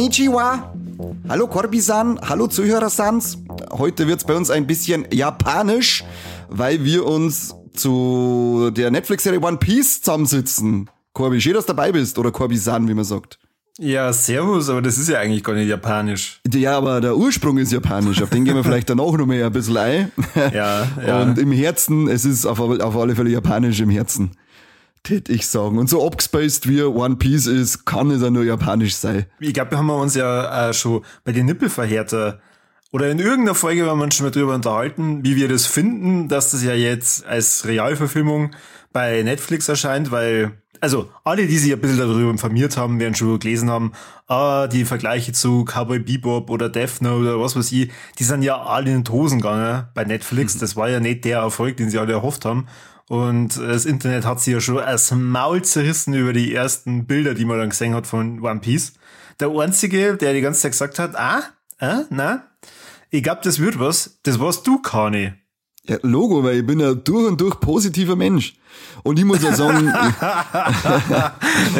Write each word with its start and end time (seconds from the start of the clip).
Konnichiwa. 0.00 0.72
Hallo 1.28 1.46
Korbi-san, 1.46 2.18
hallo 2.22 2.46
Zuhörer-sans. 2.46 3.36
Heute 3.70 4.08
wird's 4.08 4.24
bei 4.24 4.34
uns 4.34 4.48
ein 4.48 4.66
bisschen 4.66 5.04
japanisch, 5.12 6.04
weil 6.48 6.82
wir 6.82 7.04
uns 7.04 7.54
zu 7.74 8.70
der 8.74 8.90
Netflix-Serie 8.90 9.42
One 9.42 9.58
Piece 9.58 10.00
zusammensitzen. 10.00 10.88
Korbi, 11.12 11.38
schön, 11.38 11.52
dass 11.52 11.66
du 11.66 11.74
dabei 11.74 11.92
bist. 11.92 12.18
Oder 12.18 12.30
Korbi-san, 12.30 12.88
wie 12.88 12.94
man 12.94 13.04
sagt. 13.04 13.38
Ja, 13.78 14.10
servus, 14.14 14.70
aber 14.70 14.80
das 14.80 14.96
ist 14.96 15.10
ja 15.10 15.18
eigentlich 15.18 15.44
gar 15.44 15.52
nicht 15.52 15.68
japanisch. 15.68 16.40
Ja, 16.50 16.78
aber 16.78 17.02
der 17.02 17.18
Ursprung 17.18 17.58
ist 17.58 17.70
japanisch. 17.70 18.22
Auf 18.22 18.30
den 18.30 18.46
gehen 18.46 18.54
wir 18.54 18.64
vielleicht 18.64 18.88
dann 18.88 19.00
auch 19.00 19.18
noch 19.18 19.26
mehr 19.26 19.44
ein 19.44 19.52
bisschen 19.52 19.76
ein. 19.76 20.12
Ja, 20.34 20.88
ja. 21.06 21.20
Und 21.20 21.38
im 21.38 21.52
Herzen, 21.52 22.08
es 22.08 22.24
ist 22.24 22.46
auf, 22.46 22.58
auf 22.58 22.96
alle 22.96 23.14
Fälle 23.14 23.28
japanisch 23.28 23.80
im 23.80 23.90
Herzen. 23.90 24.30
Tät 25.02 25.28
ich 25.28 25.46
sagen. 25.46 25.78
Und 25.78 25.88
so 25.88 26.06
abgespaced 26.06 26.68
wie 26.68 26.82
One 26.82 27.16
Piece 27.16 27.46
ist, 27.46 27.86
kann 27.86 28.10
es 28.10 28.22
ja 28.22 28.30
nur 28.30 28.44
japanisch 28.44 28.94
sein. 28.94 29.26
Ich 29.38 29.54
glaube, 29.54 29.72
wir 29.72 29.78
haben 29.78 29.90
uns 29.90 30.14
ja 30.14 30.68
äh, 30.68 30.74
schon 30.74 31.04
bei 31.24 31.32
den 31.32 31.46
Nippelverhärter 31.46 32.40
oder 32.92 33.08
in 33.08 33.20
irgendeiner 33.20 33.54
Folge 33.54 33.86
haben 33.86 33.98
wir 33.98 34.04
uns 34.04 34.16
schon 34.16 34.26
mal 34.26 34.32
drüber 34.32 34.54
unterhalten, 34.54 35.24
wie 35.24 35.36
wir 35.36 35.48
das 35.48 35.66
finden, 35.66 36.28
dass 36.28 36.50
das 36.50 36.64
ja 36.64 36.74
jetzt 36.74 37.24
als 37.24 37.64
Realverfilmung 37.64 38.50
bei 38.92 39.22
Netflix 39.22 39.68
erscheint, 39.68 40.10
weil, 40.10 40.58
also 40.80 41.08
alle, 41.22 41.46
die 41.46 41.56
sich 41.56 41.72
ein 41.72 41.80
bisschen 41.80 41.98
darüber 41.98 42.30
informiert 42.30 42.76
haben, 42.76 42.98
werden 42.98 43.14
schon 43.14 43.38
gelesen 43.38 43.70
haben, 43.70 43.92
ah, 44.26 44.66
die 44.66 44.84
Vergleiche 44.84 45.30
zu 45.30 45.64
Cowboy 45.64 46.00
Bebop 46.00 46.50
oder 46.50 46.68
Death 46.68 47.00
Note 47.00 47.20
oder 47.20 47.40
was 47.40 47.54
weiß 47.54 47.70
ich, 47.70 47.92
die 48.18 48.24
sind 48.24 48.42
ja 48.42 48.60
alle 48.60 48.90
in 48.90 49.04
den 49.04 49.12
Hosen 49.12 49.40
gegangen 49.40 49.86
bei 49.94 50.02
Netflix. 50.02 50.58
Das 50.58 50.74
war 50.74 50.90
ja 50.90 50.98
nicht 50.98 51.24
der 51.24 51.38
Erfolg, 51.38 51.76
den 51.76 51.90
sie 51.90 51.98
alle 51.98 52.14
erhofft 52.14 52.44
haben. 52.44 52.66
Und 53.10 53.58
das 53.58 53.86
Internet 53.86 54.24
hat 54.24 54.40
sich 54.40 54.54
ja 54.54 54.60
schon 54.60 54.78
als 54.78 55.10
Maul 55.10 55.62
zerrissen 55.62 56.14
über 56.14 56.32
die 56.32 56.54
ersten 56.54 57.06
Bilder, 57.06 57.34
die 57.34 57.44
man 57.44 57.58
dann 57.58 57.70
gesehen 57.70 57.92
hat 57.92 58.06
von 58.06 58.40
One 58.40 58.60
Piece. 58.60 58.92
Der 59.40 59.50
einzige, 59.50 60.16
der 60.16 60.32
die 60.32 60.40
ganze 60.40 60.60
Zeit 60.60 60.70
gesagt 60.70 61.00
hat, 61.00 61.16
ah, 61.16 61.42
ah, 61.80 62.02
na, 62.10 62.44
ich 63.10 63.24
glaube, 63.24 63.40
das 63.42 63.58
wird 63.58 63.80
was, 63.80 64.20
das 64.22 64.38
warst 64.38 64.64
du, 64.64 64.80
Kani. 64.80 65.32
Ja, 65.90 65.98
Logo, 66.02 66.44
weil 66.44 66.58
ich 66.58 66.66
bin 66.66 66.80
ein 66.80 67.02
durch 67.02 67.26
und 67.26 67.40
durch 67.40 67.58
positiver 67.58 68.14
Mensch. 68.14 68.54
Und 69.02 69.18
ich 69.18 69.24
muss 69.24 69.42
ja 69.42 69.52
sagen, 69.52 69.86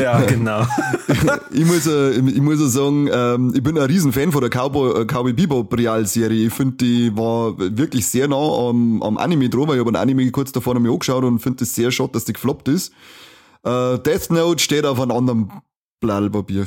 ja, 0.03 0.21
genau. 0.23 0.67
ich, 1.53 1.65
muss, 1.65 1.85
ja, 1.85 2.11
ich 2.11 2.41
muss 2.41 2.59
ja 2.59 2.67
sagen, 2.67 3.09
ähm, 3.13 3.53
ich 3.55 3.63
bin 3.63 3.79
ein 3.79 3.85
Riesenfan 3.85 4.33
von 4.33 4.41
der 4.41 4.51
Cowboy, 4.51 5.03
äh, 5.03 5.05
Cowboy 5.05 5.33
Bebop 5.33 5.73
Realserie. 5.79 6.49
Ich 6.49 6.53
finde, 6.53 6.79
die 6.79 7.17
war 7.17 7.57
wirklich 7.57 8.05
sehr 8.09 8.27
nah 8.27 8.69
am, 8.69 9.01
am 9.01 9.17
Anime 9.17 9.49
dran, 9.49 9.69
weil 9.69 9.77
ich 9.77 9.81
habe 9.81 9.93
ein 9.93 10.03
Anime 10.03 10.29
kurz 10.33 10.51
davor 10.51 10.75
noch 10.75 10.81
mal 10.81 10.91
angeschaut 10.91 11.23
und 11.23 11.39
finde 11.39 11.63
es 11.63 11.77
sehr 11.77 11.93
schade, 11.93 12.11
dass 12.13 12.25
die 12.25 12.33
gefloppt 12.33 12.67
ist. 12.67 12.93
Äh, 13.63 13.97
Death 14.01 14.31
Note 14.31 14.61
steht 14.61 14.87
auf 14.87 15.01
einem 15.01 15.13
anderen 15.13 15.53
Blattpapier. 16.01 16.67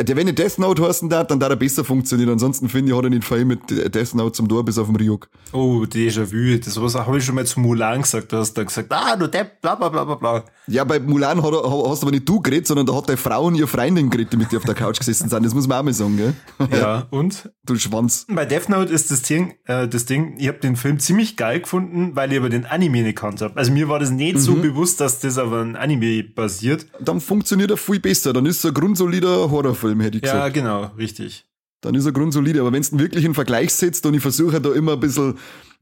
Der, 0.00 0.16
wenn 0.16 0.26
ich 0.26 0.34
Death 0.34 0.58
Note 0.58 0.82
heißen 0.82 1.08
darf, 1.08 1.28
dann 1.28 1.38
darf 1.38 1.50
er 1.50 1.56
besser 1.56 1.84
funktionieren. 1.84 2.30
Ansonsten 2.30 2.68
finde 2.68 2.90
ich, 2.90 2.96
hat 2.96 3.04
er 3.04 3.10
nicht 3.10 3.24
viel 3.24 3.44
mit 3.44 3.70
Death 3.70 4.14
Note 4.14 4.32
zum 4.32 4.48
Tor 4.48 4.64
bis 4.64 4.78
auf 4.78 4.86
den 4.86 4.96
Ryuk. 4.96 5.28
Oh, 5.52 5.84
Déjà-vu. 5.84 6.58
Das 6.58 6.80
was 6.80 6.94
habe 6.94 7.18
ich 7.18 7.24
schon 7.24 7.36
mal 7.36 7.46
zu 7.46 7.60
Mulan 7.60 8.02
gesagt. 8.02 8.32
Da 8.32 8.38
hast 8.38 8.54
du 8.54 8.64
gesagt, 8.64 8.92
ah, 8.92 9.16
du 9.16 9.28
Depp, 9.28 9.60
bla, 9.60 9.74
bla, 9.76 9.88
bla, 9.88 10.04
bla, 10.04 10.14
bla. 10.16 10.44
Ja, 10.66 10.84
bei 10.84 10.98
Mulan 10.98 11.42
hat, 11.42 11.52
hast 11.52 12.02
aber 12.02 12.10
nicht 12.10 12.28
du 12.28 12.40
geredet, 12.40 12.66
sondern 12.66 12.86
da 12.86 12.94
hat 12.94 13.08
der 13.08 13.18
Frau 13.18 13.44
und 13.44 13.54
ihre 13.54 13.66
Freundin 13.66 14.08
geredet, 14.08 14.32
die 14.32 14.36
mit 14.38 14.50
dir 14.50 14.56
auf 14.56 14.64
der 14.64 14.74
Couch 14.74 14.98
gesessen 14.98 15.28
sind. 15.28 15.44
Das 15.44 15.54
muss 15.54 15.68
man 15.68 15.78
auch 15.78 15.82
mal 15.82 15.92
sagen, 15.92 16.16
gell? 16.16 16.34
Ja, 16.72 17.06
und? 17.10 17.50
Du 17.66 17.76
Schwanz. 17.76 18.26
Bei 18.28 18.46
Death 18.46 18.68
Note 18.68 18.92
ist 18.92 19.10
das 19.10 19.22
Ding, 19.22 19.54
äh, 19.66 19.86
das 19.86 20.06
Ding, 20.06 20.36
ich 20.38 20.48
habe 20.48 20.58
den 20.58 20.76
Film 20.76 20.98
ziemlich 20.98 21.36
geil 21.36 21.60
gefunden, 21.60 22.12
weil 22.14 22.32
ich 22.32 22.38
aber 22.38 22.48
den 22.48 22.64
Anime 22.64 23.02
nicht 23.02 23.16
kannt 23.16 23.42
habe. 23.42 23.56
Also 23.56 23.72
mir 23.72 23.88
war 23.88 23.98
das 23.98 24.10
nicht 24.10 24.36
mhm. 24.36 24.40
so 24.40 24.54
bewusst, 24.54 25.00
dass 25.00 25.20
das 25.20 25.38
auf 25.38 25.52
einem 25.52 25.76
Anime 25.76 26.24
basiert. 26.24 26.86
Dann 27.00 27.20
funktioniert 27.20 27.70
er 27.70 27.76
viel 27.76 28.00
besser. 28.00 28.32
Dann 28.32 28.46
ist 28.46 28.58
es 28.58 28.66
ein 28.66 28.74
grundsolider 28.74 29.50
Horrorfilm, 29.50 29.83
hätte 30.00 30.16
ich 30.18 30.22
gesagt. 30.22 30.56
Ja, 30.56 30.62
genau, 30.62 30.90
richtig. 30.96 31.46
Dann 31.80 31.94
ist 31.94 32.06
er 32.06 32.12
grundsolide. 32.12 32.60
Aber 32.60 32.72
wenn 32.72 32.82
du 32.82 32.98
wirklich 32.98 33.24
in 33.24 33.34
Vergleich 33.34 33.72
setzt 33.74 34.06
und 34.06 34.14
ich 34.14 34.22
versuche 34.22 34.60
da 34.60 34.72
immer 34.72 34.94
ein 34.94 35.00
bisschen, 35.00 35.38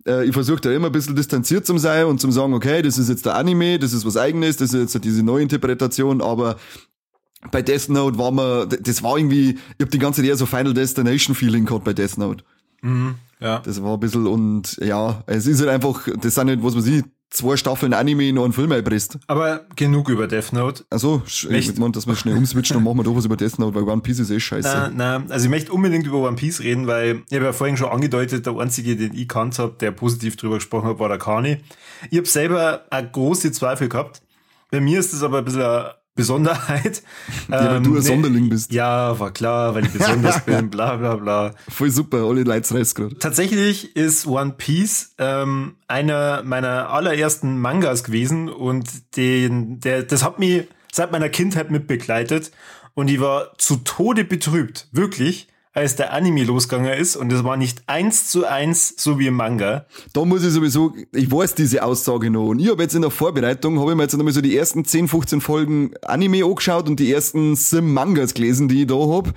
äh, 0.06 0.26
ich 0.26 0.32
versuche 0.32 0.60
da 0.60 0.72
immer 0.72 0.86
ein 0.86 0.92
bisschen 0.92 1.14
distanziert 1.14 1.64
zu 1.64 1.78
sein 1.78 2.06
und 2.06 2.20
zu 2.20 2.30
sagen, 2.30 2.54
okay, 2.54 2.82
das 2.82 2.98
ist 2.98 3.08
jetzt 3.08 3.24
der 3.26 3.36
Anime, 3.36 3.78
das 3.78 3.92
ist 3.92 4.04
was 4.04 4.16
eigenes, 4.16 4.56
das 4.56 4.74
ist 4.74 4.94
jetzt 4.94 5.04
diese 5.04 5.22
Neuinterpretation, 5.22 6.20
aber 6.20 6.56
bei 7.50 7.62
Death 7.62 7.88
Note 7.88 8.18
war 8.18 8.30
man, 8.30 8.68
das 8.80 9.02
war 9.02 9.16
irgendwie, 9.16 9.50
ich 9.50 9.80
habe 9.80 9.91
die 9.91 9.98
ganze 9.98 10.20
Zeit 10.20 10.28
eher 10.28 10.36
so 10.36 10.46
Final 10.46 10.74
Destination 10.74 11.34
Feeling 11.34 11.64
gehabt 11.64 11.84
bei 11.84 11.92
Death 11.92 12.18
Note. 12.18 12.44
Mhm, 12.82 13.14
ja. 13.41 13.60
Das 13.60 13.82
war 13.82 13.94
ein 13.94 14.00
bisschen 14.00 14.26
und 14.26 14.78
ja, 14.78 15.22
es 15.26 15.46
ist 15.46 15.60
halt 15.60 15.70
einfach, 15.70 16.08
das 16.20 16.34
sind 16.34 16.46
nicht, 16.46 16.62
was 16.62 16.74
man 16.74 16.82
sieht, 16.82 17.04
zwei 17.32 17.56
Staffeln 17.56 17.94
Anime 17.94 18.28
in 18.28 18.38
einen 18.38 18.53
Film 18.53 18.72
einpresst. 18.72 19.19
Aber 19.26 19.65
genug 19.75 20.09
über 20.09 20.26
Death 20.26 20.53
Note. 20.53 20.84
Also, 20.91 21.22
ich 21.26 21.48
meine, 21.78 21.93
dass 21.93 22.06
wir 22.06 22.15
schnell 22.15 22.37
umswitchen 22.37 22.76
und 22.76 22.84
machen 22.84 22.98
wir 22.98 23.04
doch 23.04 23.16
was 23.16 23.25
über 23.25 23.37
Death 23.37 23.59
Note, 23.59 23.75
weil 23.75 23.84
One 23.84 24.03
Piece 24.03 24.20
ist 24.20 24.31
eh 24.31 24.38
scheiße. 24.38 24.69
Nein, 24.69 24.97
nein, 24.97 25.31
also 25.31 25.44
ich 25.47 25.50
möchte 25.50 25.72
unbedingt 25.72 26.06
über 26.06 26.19
One 26.19 26.37
Piece 26.37 26.60
reden, 26.60 26.87
weil 26.87 27.22
ich 27.28 27.34
habe 27.34 27.47
ja 27.47 27.53
vorhin 27.53 27.76
schon 27.76 27.88
angedeutet, 27.88 28.47
der 28.47 28.56
einzige, 28.56 28.97
den 28.97 29.15
ich 29.15 29.28
kannt 29.28 29.59
habe, 29.59 29.75
der 29.81 29.91
positiv 29.91 30.37
drüber 30.37 30.56
gesprochen 30.56 30.88
hat, 30.88 30.98
war 30.98 31.09
der 31.09 31.19
Kani. 31.19 31.59
Ich 32.10 32.19
habe 32.19 32.28
selber 32.28 32.87
eine 32.91 33.10
große 33.10 33.53
Zweifel 33.53 33.88
gehabt. 33.88 34.22
Bei 34.71 34.81
mir 34.81 35.00
ist 35.00 35.12
das 35.12 35.22
aber 35.22 35.38
ein 35.38 35.44
bisschen 35.44 35.87
Besonderheit. 36.14 37.02
Ja, 37.48 37.70
weil 37.70 37.76
ähm, 37.76 37.84
du 37.84 37.96
ein 37.96 38.02
Sonderling 38.02 38.48
bist. 38.48 38.72
Ja, 38.72 39.18
war 39.18 39.32
klar, 39.32 39.74
weil 39.74 39.86
ich 39.86 39.92
besonders 39.92 40.40
bin, 40.44 40.68
bla 40.68 40.96
bla 40.96 41.16
bla. 41.16 41.54
Voll 41.68 41.90
super, 41.90 42.18
alle 42.24 42.42
Leute 42.42 42.74
reißt 42.74 42.94
gerade. 42.94 43.18
Tatsächlich 43.18 43.96
ist 43.96 44.26
One 44.26 44.54
Piece 44.56 45.14
ähm, 45.18 45.76
einer 45.88 46.42
meiner 46.42 46.90
allerersten 46.90 47.58
Mangas 47.58 48.04
gewesen 48.04 48.48
und 48.48 49.16
den, 49.16 49.80
der, 49.80 50.02
das 50.02 50.22
hat 50.22 50.38
mich 50.38 50.68
seit 50.92 51.12
meiner 51.12 51.30
Kindheit 51.30 51.70
mitbegleitet 51.70 52.52
und 52.94 53.08
ich 53.08 53.20
war 53.20 53.56
zu 53.56 53.76
Tode 53.76 54.24
betrübt, 54.24 54.88
wirklich, 54.92 55.48
als 55.75 55.97
der 55.97 56.12
Anime 56.12 56.44
losgegangen 56.44 56.93
ist 56.93 57.16
und 57.16 57.33
es 57.33 57.44
war 57.44 57.56
nicht 57.56 57.83
eins 57.87 58.28
zu 58.28 58.47
eins 58.47 58.94
so 58.97 59.19
wie 59.19 59.28
im 59.28 59.34
Manga. 59.34 59.87
Da 60.12 60.25
muss 60.25 60.44
ich 60.44 60.50
sowieso, 60.50 60.94
ich 61.12 61.31
weiß 61.31 61.55
diese 61.55 61.83
Aussage 61.83 62.31
noch 62.31 62.49
und 62.49 62.59
ich 62.59 62.71
habe 62.71 62.83
jetzt 62.83 62.94
in 62.94 63.03
der 63.03 63.10
Vorbereitung, 63.10 63.81
habe 63.81 63.93
ich 63.93 63.97
mir 63.97 64.03
jetzt 64.03 64.16
nochmal 64.16 64.34
so 64.34 64.43
die 64.43 64.56
ersten 64.56 64.84
10, 64.84 65.09
15 65.09 65.41
Folgen 65.41 65.94
Anime 66.03 66.44
angeschaut 66.44 66.88
und 66.88 67.00
die 67.00 67.10
ersten 67.10 67.56
Sim 67.56 67.94
Mangas 67.94 68.34
gelesen, 68.34 68.69
die 68.69 68.83
ich 68.83 68.87
da 68.87 68.97
hab. 68.97 69.33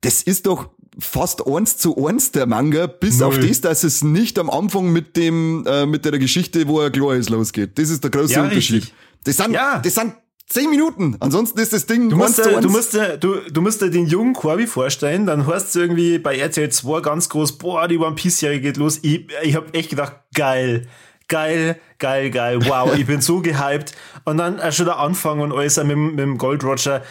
Das 0.00 0.22
ist 0.22 0.46
doch 0.46 0.68
fast 0.98 1.46
eins 1.46 1.76
zu 1.76 2.06
eins 2.06 2.32
der 2.32 2.46
Manga, 2.46 2.88
bis 2.88 3.20
Null. 3.20 3.28
auf 3.28 3.38
das, 3.38 3.60
dass 3.60 3.84
es 3.84 4.02
nicht 4.02 4.38
am 4.40 4.50
Anfang 4.50 4.92
mit 4.92 5.16
dem, 5.16 5.64
äh, 5.66 5.86
mit 5.86 6.04
der 6.04 6.18
Geschichte, 6.18 6.66
wo 6.66 6.80
er 6.80 6.90
klar 6.90 7.14
ist, 7.14 7.30
losgeht. 7.30 7.78
Das 7.78 7.88
ist 7.88 8.02
der 8.02 8.10
große 8.10 8.34
ja, 8.34 8.42
Unterschied. 8.42 8.82
Richtig. 8.82 8.94
Das 9.24 9.36
sind, 9.36 9.52
ja. 9.52 9.78
das 9.78 9.94
sind 9.94 10.14
Zehn 10.52 10.68
Minuten. 10.68 11.16
Ansonsten 11.20 11.58
ist 11.60 11.72
das 11.72 11.86
Ding 11.86 12.10
du 12.10 12.16
musst, 12.16 12.36
dir, 12.36 12.60
du 12.60 12.68
musst, 12.68 12.92
dir, 12.92 13.16
du, 13.16 13.36
du 13.50 13.62
musst 13.62 13.80
dir 13.80 13.88
den 13.88 14.06
jungen 14.06 14.34
Corby 14.34 14.66
vorstellen, 14.66 15.24
dann 15.24 15.46
hörst 15.46 15.74
du 15.74 15.80
irgendwie 15.80 16.18
bei 16.18 16.36
RTL 16.36 16.68
2 16.68 17.00
ganz 17.00 17.30
groß, 17.30 17.52
boah, 17.52 17.88
die 17.88 17.96
One 17.96 18.16
Piece 18.16 18.40
Serie 18.40 18.60
geht 18.60 18.76
los. 18.76 18.98
Ich, 19.00 19.28
ich 19.42 19.56
hab 19.56 19.74
echt 19.74 19.88
gedacht, 19.88 20.12
geil. 20.34 20.86
Geil, 21.28 21.80
geil, 21.98 22.30
geil, 22.30 22.58
wow, 22.66 22.94
ich 22.94 23.06
bin 23.06 23.22
so 23.22 23.40
gehypt. 23.40 23.94
Und 24.26 24.36
dann 24.36 24.60
schon 24.72 24.84
der 24.84 24.98
Anfang 24.98 25.40
und 25.40 25.52
alles 25.52 25.82
mit, 25.82 25.96
mit 25.96 26.18
dem 26.18 26.36
Gold 26.36 26.62
Roger. 26.64 27.02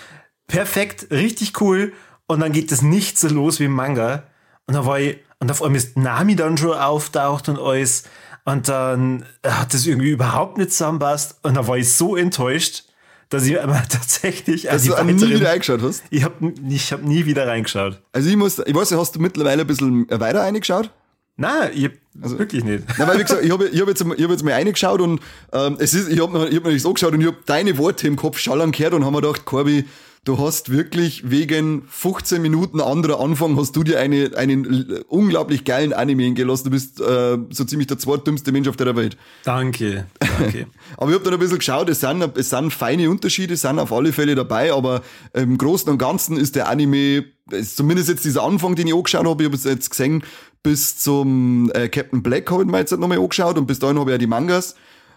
Perfekt, 0.45 1.07
richtig 1.09 1.59
cool. 1.61 1.93
Und 2.27 2.41
dann 2.41 2.51
geht 2.51 2.71
das 2.71 2.83
nicht 2.83 3.17
so 3.17 3.27
los 3.29 3.59
wie 3.59 3.65
im 3.65 3.71
Manga. 3.71 4.25
Und 4.67 4.75
dann 4.75 4.85
war 4.85 4.99
ich, 4.99 5.17
und 5.39 5.49
auf 5.49 5.63
einmal 5.63 5.77
ist 5.77 5.97
Nami 5.97 6.35
dann 6.35 6.57
schon 6.57 6.77
auftaucht 6.77 7.49
und 7.49 7.57
alles. 7.57 8.03
Und 8.45 8.69
dann 8.69 9.25
hat 9.43 9.73
das 9.73 9.87
irgendwie 9.87 10.11
überhaupt 10.11 10.59
nicht 10.59 10.73
zusammenpasst. 10.73 11.39
Und 11.41 11.57
dann 11.57 11.65
war 11.65 11.77
ich 11.77 11.91
so 11.91 12.15
enttäuscht 12.15 12.83
dass 13.31 13.45
ich 13.45 13.59
aber 13.59 13.81
tatsächlich. 13.89 14.63
Dass 14.63 14.83
du 14.83 15.03
nie 15.03 15.29
wieder 15.29 15.49
reingeschaut 15.49 15.81
hast? 15.81 16.03
Ich 16.09 16.23
habe 16.23 16.53
ich 16.69 16.91
hab 16.91 17.01
nie 17.01 17.25
wieder 17.25 17.47
reingeschaut. 17.47 17.99
Also 18.11 18.29
ich 18.29 18.35
muss, 18.35 18.59
ich 18.59 18.75
weiß 18.75 18.91
nicht, 18.91 18.99
hast 18.99 19.15
du 19.15 19.19
mittlerweile 19.19 19.61
ein 19.61 19.67
bisschen 19.67 20.07
weiter 20.09 20.41
reingeschaut? 20.41 20.91
Nein, 21.37 21.71
ich 21.73 21.89
also, 22.21 22.37
wirklich 22.37 22.63
nicht. 22.63 22.83
Nein, 22.99 23.07
weil 23.07 23.19
wie 23.19 23.23
gesagt, 23.23 23.43
ich 23.43 23.51
habe 23.51 23.67
ich 23.69 23.81
hab 23.81 23.87
jetzt, 23.87 24.01
ich 24.01 24.23
hab 24.23 24.29
jetzt 24.29 24.43
mal 24.43 24.53
reingeschaut 24.53 24.99
und 24.99 25.21
ähm, 25.53 25.77
es 25.79 25.93
ist, 25.93 26.09
ich 26.09 26.21
habe 26.21 26.39
hab 26.41 26.51
mir 26.51 26.71
nicht 26.71 26.81
so 26.81 26.93
geschaut 26.93 27.13
und 27.13 27.21
ich 27.21 27.27
habe 27.27 27.37
deine 27.45 27.77
Worte 27.77 28.05
im 28.05 28.17
Kopf 28.17 28.37
schallern 28.37 28.73
gehört 28.73 28.93
und 28.93 29.05
habe 29.05 29.15
mir 29.15 29.21
gedacht, 29.21 29.45
Corby, 29.45 29.85
du 30.23 30.37
hast 30.37 30.71
wirklich 30.71 31.31
wegen 31.31 31.83
15 31.87 32.41
Minuten 32.41 32.79
anderer 32.79 33.19
Anfang 33.19 33.57
hast 33.57 33.75
du 33.75 33.83
dir 33.83 33.99
eine, 33.99 34.31
einen 34.35 35.01
unglaublich 35.07 35.65
geilen 35.65 35.93
Anime 35.93 36.23
hingelassen. 36.23 36.65
Du 36.65 36.69
bist 36.71 37.01
äh, 37.01 37.37
so 37.49 37.65
ziemlich 37.65 37.87
der 37.87 37.97
zweitdümmste 37.97 38.51
Mensch 38.51 38.67
auf 38.67 38.77
der 38.77 38.95
Welt. 38.95 39.17
Danke, 39.43 40.05
danke. 40.19 40.67
aber 40.97 41.09
ich 41.09 41.15
habe 41.15 41.23
dann 41.23 41.33
ein 41.33 41.39
bisschen 41.39 41.57
geschaut, 41.57 41.89
es 41.89 42.01
sind, 42.01 42.37
es 42.37 42.51
sind 42.51 42.71
feine 42.71 43.09
Unterschiede, 43.09 43.55
sind 43.55 43.79
auf 43.79 43.91
alle 43.91 44.13
Fälle 44.13 44.35
dabei, 44.35 44.71
aber 44.71 45.01
im 45.33 45.57
Großen 45.57 45.91
und 45.91 45.97
Ganzen 45.97 46.37
ist 46.37 46.55
der 46.55 46.69
Anime, 46.69 47.25
zumindest 47.63 48.09
jetzt 48.09 48.23
dieser 48.23 48.43
Anfang, 48.43 48.75
den 48.75 48.87
ich 48.87 48.93
angeschaut 48.93 49.25
habe, 49.25 49.41
ich 49.41 49.47
habe 49.47 49.55
es 49.55 49.63
jetzt 49.63 49.89
gesehen, 49.89 50.23
bis 50.61 50.97
zum 50.97 51.71
äh, 51.73 51.89
Captain 51.89 52.21
Black 52.21 52.51
habe 52.51 52.61
ich 52.61 52.69
mir 52.69 52.77
jetzt 52.77 52.91
nochmal 52.91 53.17
angeschaut 53.17 53.57
und 53.57 53.65
bis 53.65 53.79
dahin 53.79 53.97
habe 53.97 54.11
ich 54.11 54.13
ja 54.13 54.17
die 54.19 54.27
Mangas. 54.27 54.75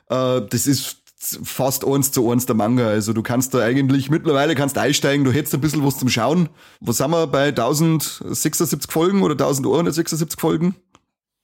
Äh, 0.08 0.40
das 0.48 0.66
ist 0.66 1.03
fast 1.42 1.86
eins 1.86 2.12
zu 2.12 2.30
eins 2.30 2.46
der 2.46 2.54
Manga. 2.54 2.86
Also 2.86 3.12
du 3.12 3.22
kannst 3.22 3.54
da 3.54 3.60
eigentlich 3.60 4.10
mittlerweile 4.10 4.54
kannst 4.54 4.78
einsteigen, 4.78 5.24
du 5.24 5.32
hättest 5.32 5.54
ein 5.54 5.60
bisschen 5.60 5.84
was 5.84 5.98
zum 5.98 6.08
Schauen. 6.08 6.48
Was 6.80 7.00
haben 7.00 7.12
wir 7.12 7.26
bei 7.26 7.48
1076 7.48 8.90
Folgen 8.90 9.22
oder 9.22 9.32
1176 9.32 10.40
Folgen? 10.40 10.74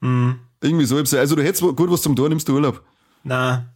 Mhm. 0.00 0.40
Irgendwie 0.62 0.84
so. 0.84 0.96
Also 0.96 1.36
du 1.36 1.42
hättest 1.42 1.62
gut 1.62 1.90
was 1.90 2.02
zum 2.02 2.16
Tor, 2.16 2.28
nimmst 2.28 2.48
du 2.48 2.54
Urlaub. 2.54 2.82
Na, 3.24 3.72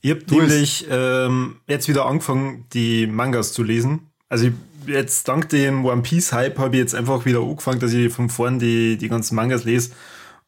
ich 0.00 0.10
hab 0.10 0.26
nämlich 0.30 0.86
ähm, 0.90 1.56
jetzt 1.66 1.88
wieder 1.88 2.06
angefangen, 2.06 2.66
die 2.72 3.06
Mangas 3.06 3.52
zu 3.52 3.62
lesen. 3.62 4.10
Also 4.28 4.46
ich 4.46 4.52
jetzt 4.86 5.28
dank 5.28 5.48
dem 5.48 5.84
One 5.84 6.02
Piece 6.02 6.32
Hype 6.32 6.58
habe 6.58 6.76
ich 6.76 6.80
jetzt 6.80 6.94
einfach 6.94 7.24
wieder 7.24 7.40
angefangen, 7.40 7.80
dass 7.80 7.92
ich 7.92 8.12
von 8.12 8.28
vorn 8.28 8.58
die, 8.58 8.96
die 8.96 9.08
ganzen 9.08 9.34
Mangas 9.34 9.64
lese. 9.64 9.90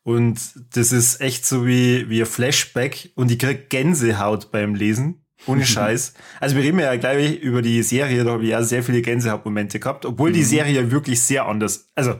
Und 0.08 0.40
das 0.74 0.90
ist 0.90 1.20
echt 1.20 1.44
so 1.44 1.66
wie, 1.66 2.08
wie 2.08 2.20
ein 2.20 2.26
Flashback 2.26 3.10
und 3.14 3.30
ich 3.30 3.38
krieg 3.38 3.68
Gänsehaut 3.68 4.50
beim 4.50 4.74
Lesen. 4.74 5.26
Ohne 5.44 5.66
Scheiß. 5.66 6.14
Also 6.40 6.56
wir 6.56 6.62
reden 6.62 6.78
ja 6.78 6.96
gleich 6.96 7.38
über 7.40 7.60
die 7.60 7.82
Serie, 7.82 8.24
da 8.24 8.30
habe 8.30 8.44
ich 8.44 8.48
ja 8.48 8.62
sehr 8.62 8.82
viele 8.82 9.02
Gänsehautmomente 9.02 9.78
gehabt, 9.78 10.06
obwohl 10.06 10.32
die 10.32 10.40
mhm. 10.40 10.46
Serie 10.46 10.90
wirklich 10.90 11.22
sehr 11.22 11.44
anders, 11.44 11.90
also 11.94 12.14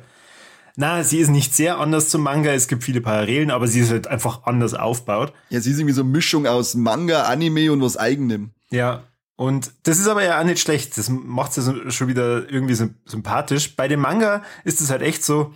na, 0.76 1.02
sie 1.02 1.17
ist 1.17 1.31
nicht 1.31 1.55
sehr 1.55 1.79
anders 1.79 2.11
zum 2.11 2.25
Manga, 2.25 2.50
es 2.50 2.69
gibt 2.69 2.85
viele 2.85 3.00
Parallelen, 3.00 3.50
aber 3.50 3.67
sie 3.67 3.81
ist 3.81 3.90
halt 3.90 4.06
einfach 4.06 4.44
anders 4.44 4.75
aufgebaut. 4.75 5.32
Ja, 5.49 5.62
sie 5.62 5.70
ist 5.70 5.79
irgendwie 5.79 5.94
so 5.94 6.02
eine 6.02 6.11
Mischung 6.11 6.46
aus 6.46 6.75
Manga, 6.75 7.23
Anime 7.23 7.73
und 7.73 7.81
was 7.81 7.96
eigenem. 7.96 8.50
Ja, 8.70 9.05
und 9.35 9.73
das 9.85 9.99
ist 9.99 10.08
aber 10.08 10.25
ja 10.25 10.38
auch 10.38 10.44
nicht 10.44 10.61
schlecht. 10.61 10.99
Das 10.99 11.08
macht 11.08 11.56
es 11.56 11.67
ja 11.67 11.90
schon 11.90 12.08
wieder 12.08 12.50
irgendwie 12.50 12.75
sympathisch. 12.75 13.76
Bei 13.76 13.88
dem 13.88 14.00
Manga 14.00 14.43
ist 14.64 14.82
es 14.82 14.90
halt 14.90 15.00
echt 15.00 15.25
so, 15.25 15.55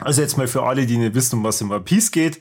also 0.00 0.22
jetzt 0.22 0.36
mal 0.36 0.48
für 0.48 0.62
alle, 0.62 0.86
die 0.86 0.96
nicht 0.96 1.14
wissen, 1.14 1.36
um 1.36 1.44
was 1.44 1.60
im 1.60 1.70
One 1.70 1.80
Piece 1.80 2.10
geht. 2.10 2.40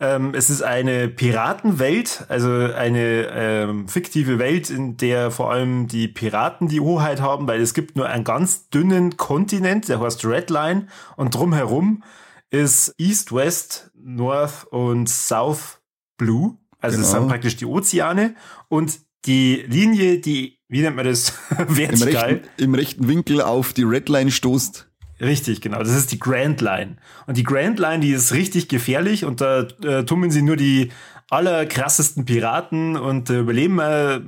Ähm, 0.00 0.32
es 0.34 0.48
ist 0.48 0.62
eine 0.62 1.08
Piratenwelt, 1.08 2.24
also 2.28 2.48
eine 2.50 3.28
ähm, 3.32 3.88
fiktive 3.88 4.38
Welt, 4.38 4.70
in 4.70 4.96
der 4.96 5.32
vor 5.32 5.50
allem 5.50 5.88
die 5.88 6.06
Piraten 6.06 6.68
die 6.68 6.80
Hoheit 6.80 7.20
haben, 7.20 7.48
weil 7.48 7.60
es 7.60 7.74
gibt 7.74 7.96
nur 7.96 8.06
einen 8.06 8.22
ganz 8.22 8.68
dünnen 8.68 9.16
Kontinent, 9.16 9.88
der 9.88 10.00
heißt 10.00 10.24
Redline, 10.24 10.86
und 11.16 11.34
drumherum 11.34 12.04
ist 12.50 12.94
East, 12.98 13.32
West, 13.32 13.90
North 13.94 14.66
und 14.70 15.08
South 15.08 15.80
Blue. 16.16 16.56
Also 16.80 16.96
genau. 16.96 17.08
das 17.08 17.18
sind 17.18 17.28
praktisch 17.28 17.56
die 17.56 17.66
Ozeane. 17.66 18.34
Und 18.68 19.00
die 19.26 19.64
Linie, 19.68 20.18
die, 20.18 20.58
wie 20.68 20.80
nennt 20.82 20.96
man 20.96 21.06
das, 21.06 21.32
vertikal. 21.50 21.88
Im 21.96 22.04
rechten, 22.04 22.62
Im 22.62 22.74
rechten 22.74 23.08
Winkel 23.08 23.40
auf 23.42 23.72
die 23.72 23.82
Redline 23.82 24.30
stoßt. 24.30 24.87
Richtig, 25.20 25.60
genau. 25.60 25.78
Das 25.78 25.94
ist 25.94 26.12
die 26.12 26.18
Grand 26.18 26.60
Line. 26.60 26.96
Und 27.26 27.36
die 27.36 27.42
Grand 27.42 27.78
Line, 27.78 28.00
die 28.00 28.12
ist 28.12 28.32
richtig 28.32 28.68
gefährlich 28.68 29.24
und 29.24 29.40
da 29.40 29.66
äh, 29.82 30.04
tummeln 30.04 30.30
sie 30.30 30.42
nur 30.42 30.56
die 30.56 30.90
allerkrassesten 31.30 32.24
Piraten 32.24 32.96
und 32.96 33.28
äh, 33.30 33.40
überleben 33.40 33.78
äh, 33.80 34.20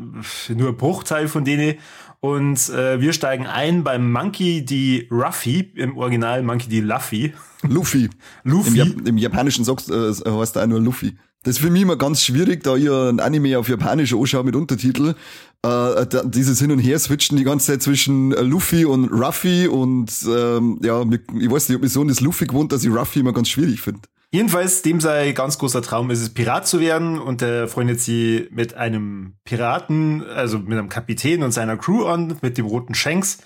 nur 0.55 0.77
Bruchteil 0.77 1.29
von 1.29 1.45
denen. 1.45 1.77
Und 2.21 2.69
äh, 2.69 3.01
wir 3.01 3.15
steigen 3.15 3.47
ein 3.47 3.83
beim 3.83 4.13
Monkey 4.13 4.65
D. 4.65 5.09
Ruffy, 5.11 5.73
im 5.75 5.97
Original 5.97 6.43
Monkey 6.43 6.69
D. 6.69 6.81
Luffy. 6.81 7.33
Luffy. 7.63 8.11
Luffy. 8.45 8.69
Im, 8.69 8.77
Jap 8.77 9.09
Im 9.09 9.17
Japanischen 9.17 9.65
sagst, 9.65 9.91
äh, 9.91 10.13
heißt 10.27 10.57
er 10.57 10.67
nur 10.67 10.81
Luffy. 10.81 11.17
Das 11.43 11.57
ist 11.57 11.63
für 11.63 11.71
mich 11.71 11.81
immer 11.81 11.97
ganz 11.97 12.23
schwierig, 12.23 12.63
da 12.65 12.77
ich 12.77 12.87
ein 12.87 13.19
Anime 13.19 13.59
auf 13.59 13.67
Japanisch 13.67 14.13
anschaue 14.13 14.45
mit 14.45 14.55
Untertitel. 14.55 15.15
Äh, 15.63 16.07
dieses 16.25 16.59
Hin- 16.59 16.71
und 16.71 16.81
Her-Switchen 16.81 17.39
die 17.39 17.45
ganze 17.45 17.73
Zeit 17.73 17.83
zwischen 17.83 18.33
äh, 18.33 18.43
Luffy 18.43 18.85
und 18.85 19.09
Ruffy 19.09 19.67
und 19.67 20.13
ähm, 20.29 20.79
ja, 20.83 21.03
ich 21.03 21.51
weiß 21.51 21.71
nicht, 21.71 21.79
ob 21.79 21.85
ich 21.85 21.93
so 21.93 22.05
das 22.05 22.21
Luffy 22.21 22.47
gewohnt, 22.47 22.73
dass 22.73 22.85
ich 22.85 22.91
Ruffy 22.91 23.21
immer 23.21 23.33
ganz 23.33 23.49
schwierig 23.49 23.81
finde. 23.81 24.01
Jedenfalls, 24.33 24.83
dem 24.83 25.01
sei 25.01 25.33
ganz 25.33 25.59
großer 25.59 25.81
Traum 25.81 26.11
ist 26.11 26.21
es, 26.21 26.29
Pirat 26.29 26.69
zu 26.69 26.79
werden 26.79 27.19
und 27.19 27.41
er 27.41 27.69
freundet 27.69 28.01
sie 28.01 28.47
mit 28.51 28.75
einem 28.75 29.33
Piraten, 29.45 30.23
also 30.23 30.59
mit 30.59 30.79
einem 30.79 30.91
Kapitän 30.91 31.43
und 31.43 31.53
seiner 31.53 31.79
Crew 31.79 32.05
an, 32.05 32.37
mit 32.43 32.59
dem 32.59 32.67
roten 32.67 32.95
Shanks. 32.95 33.39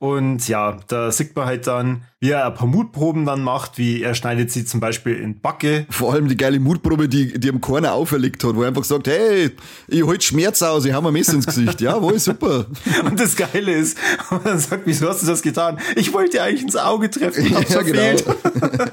Und 0.00 0.46
ja, 0.46 0.76
da 0.86 1.10
sieht 1.10 1.34
man 1.34 1.46
halt 1.46 1.66
dann, 1.66 2.04
wie 2.20 2.30
er 2.30 2.46
ein 2.46 2.54
paar 2.54 2.68
Mutproben 2.68 3.24
dann 3.24 3.42
macht, 3.42 3.78
wie 3.78 4.00
er 4.00 4.14
schneidet 4.14 4.52
sie 4.52 4.64
zum 4.64 4.78
Beispiel 4.78 5.16
in 5.16 5.40
Backe. 5.40 5.86
Vor 5.90 6.12
allem 6.12 6.28
die 6.28 6.36
geile 6.36 6.60
Mutprobe, 6.60 7.08
die, 7.08 7.36
die 7.38 7.48
ihm 7.48 7.60
keiner 7.60 7.94
auferlegt 7.94 8.44
hat, 8.44 8.54
wo 8.54 8.62
er 8.62 8.68
einfach 8.68 8.84
sagt, 8.84 9.08
hey, 9.08 9.50
ich 9.88 10.06
halt 10.06 10.22
Schmerz 10.22 10.62
aus, 10.62 10.84
ich 10.84 10.92
hau 10.92 11.02
mir 11.02 11.10
Messer 11.10 11.34
ins 11.34 11.46
Gesicht. 11.46 11.80
Ja, 11.80 12.00
wohl, 12.00 12.16
super. 12.20 12.66
Und 13.04 13.18
das 13.18 13.34
Geile 13.34 13.72
ist, 13.72 13.98
und 14.30 14.46
dann 14.46 14.60
sagt, 14.60 14.82
wieso 14.84 15.08
hast 15.08 15.22
du 15.22 15.26
das 15.26 15.42
getan? 15.42 15.78
Ich 15.96 16.12
wollte 16.12 16.42
eigentlich 16.42 16.62
ins 16.62 16.76
Auge 16.76 17.10
treffen, 17.10 17.52
hab's 17.54 17.70
ja, 17.74 17.80
verfehlt. 17.80 18.24
Genau. 18.24 18.84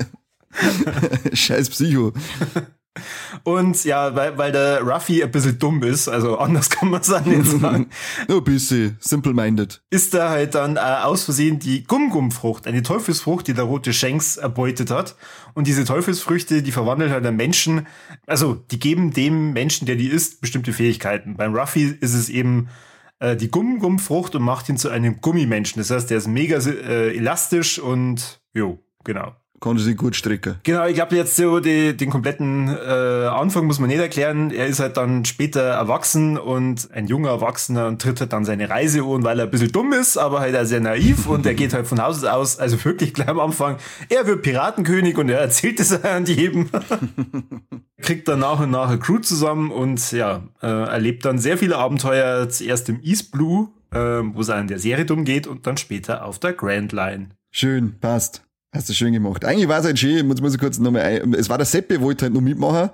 Scheiß 1.34 1.69
Psycho. 1.69 2.13
Und 3.44 3.83
ja, 3.83 4.15
weil, 4.15 4.38
weil 4.38 4.51
der 4.51 4.81
Ruffy 4.81 5.24
ein 5.24 5.31
bisschen 5.31 5.59
dumm 5.59 5.83
ist, 5.83 6.07
also 6.07 6.38
anders 6.38 6.69
kann 6.69 6.89
man 6.89 7.01
es 7.01 7.12
auch 7.12 7.25
nicht 7.25 7.45
sagen. 7.45 7.89
Nur 8.27 8.38
ein 8.38 8.44
bisschen, 8.44 8.97
simple-minded. 9.00 9.81
Ist 9.89 10.13
da 10.13 10.30
halt 10.30 10.56
dann 10.56 10.77
äh, 10.77 10.80
aus 10.80 11.24
Versehen 11.24 11.59
die 11.59 11.83
Gum-Gum-Frucht, 11.83 12.68
eine 12.68 12.83
Teufelsfrucht, 12.83 13.47
die 13.47 13.53
der 13.53 13.65
rote 13.65 13.94
Shanks 13.94 14.38
erbeutet 14.38 14.92
hat. 14.92 15.15
Und 15.53 15.68
diese 15.68 15.86
Teufelsfrüchte, 15.86 16.62
die 16.62 16.71
verwandeln 16.71 17.12
halt 17.12 17.25
den 17.25 17.36
Menschen, 17.36 17.88
also 18.27 18.53
die 18.53 18.80
geben 18.80 19.12
dem 19.12 19.53
Menschen, 19.53 19.86
der 19.86 19.95
die 19.95 20.07
isst, 20.07 20.41
bestimmte 20.41 20.74
Fähigkeiten. 20.74 21.36
Beim 21.36 21.56
Ruffy 21.56 21.98
ist 22.00 22.13
es 22.13 22.30
eben 22.30 22.69
äh, 23.19 23.36
die 23.36 23.50
Gum-Gum-Frucht 23.50 24.36
und 24.36 24.44
macht 24.44 24.69
ihn 24.69 24.77
zu 24.77 24.89
einem 24.89 25.21
Gummimenschen. 25.21 25.80
Das 25.80 25.91
heißt, 25.91 26.09
der 26.09 26.18
ist 26.18 26.27
mega 26.27 26.57
äh, 26.57 27.15
elastisch 27.15 27.80
und 27.80 28.41
jo, 28.53 28.80
genau. 29.03 29.36
Konnte 29.60 29.81
sich 29.81 29.96
gut 29.96 30.16
stricken. 30.16 30.56
Genau, 30.63 30.86
ich 30.86 30.96
glaube 30.96 31.16
jetzt 31.16 31.38
so 31.38 31.60
die, 31.60 31.96
den 31.96 32.10
kompletten 32.10 32.68
äh, 32.68 33.28
Anfang 33.28 33.66
muss 33.66 33.80
man 33.80 33.88
nicht 33.88 34.00
erklären. 34.00 34.52
Er 34.52 34.68
ist 34.68 34.80
halt 34.80 34.98
dann 34.98 35.24
später 35.24 35.62
erwachsen 35.62 36.38
und 36.38 36.90
ein 36.92 37.07
junger 37.07 37.30
Erwachsener 37.30 37.88
und 37.88 38.02
tritt 38.02 38.19
halt 38.19 38.34
dann 38.34 38.44
seine 38.44 38.69
Reise 38.69 39.02
an, 39.04 39.24
weil 39.24 39.40
er 39.40 39.46
ein 39.46 39.52
bisschen 39.52 39.72
dumm 39.72 39.94
ist, 39.94 40.18
aber 40.18 40.42
halt 40.42 40.57
auch 40.57 40.66
sehr 40.66 40.81
naiv 40.81 41.28
und 41.28 41.46
er 41.46 41.54
geht 41.54 41.74
halt 41.74 41.88
von 41.88 42.02
Haus 42.02 42.24
aus, 42.25 42.60
also 42.60 42.84
wirklich 42.84 43.13
gleich 43.13 43.30
am 43.30 43.40
Anfang, 43.40 43.78
er 44.10 44.28
wird 44.28 44.42
Piratenkönig 44.42 45.18
und 45.18 45.30
er 45.30 45.40
erzählt 45.40 45.80
es 45.80 45.92
an 46.04 46.25
jedem. 46.25 46.69
Kriegt 48.01 48.28
dann 48.28 48.40
nach 48.40 48.60
und 48.60 48.72
nach 48.72 48.90
eine 48.90 49.00
Crew 49.00 49.19
zusammen 49.19 49.72
und 49.72 50.12
ja, 50.12 50.44
äh, 50.62 50.68
erlebt 50.68 51.24
dann 51.24 51.40
sehr 51.40 51.58
viele 51.58 51.78
Abenteuer, 51.78 52.50
zuerst 52.50 52.90
im 52.90 53.00
East 53.01 53.31
Blue, 53.31 53.69
äh, 53.92 53.98
wo 53.98 54.42
es 54.42 54.50
an 54.50 54.68
der 54.68 54.80
Serie 54.80 55.06
drum 55.06 55.24
geht 55.24 55.48
und 55.48 55.66
dann 55.66 55.78
später 55.78 56.25
auf 56.25 56.40
der 56.40 56.54
Grand 56.54 56.92
Line. 56.92 57.30
Schön, 57.51 57.96
passt. 58.01 58.44
Hast 58.75 58.89
du 58.89 58.94
schön 58.94 59.13
gemacht. 59.13 59.45
Eigentlich 59.45 59.69
war 59.69 59.80
es 59.80 59.86
halt 59.86 59.98
schön, 59.98 60.27
muss, 60.27 60.42
muss 60.42 60.54
ich 60.54 60.60
kurz 60.60 60.77
nochmal 60.80 61.04
ein, 61.04 61.33
es 61.33 61.48
war 61.48 61.57
der 61.57 61.66
Seppe, 61.66 62.01
wollte 62.01 62.25
halt 62.25 62.33
noch 62.33 62.42
mitmachen. 62.42 62.89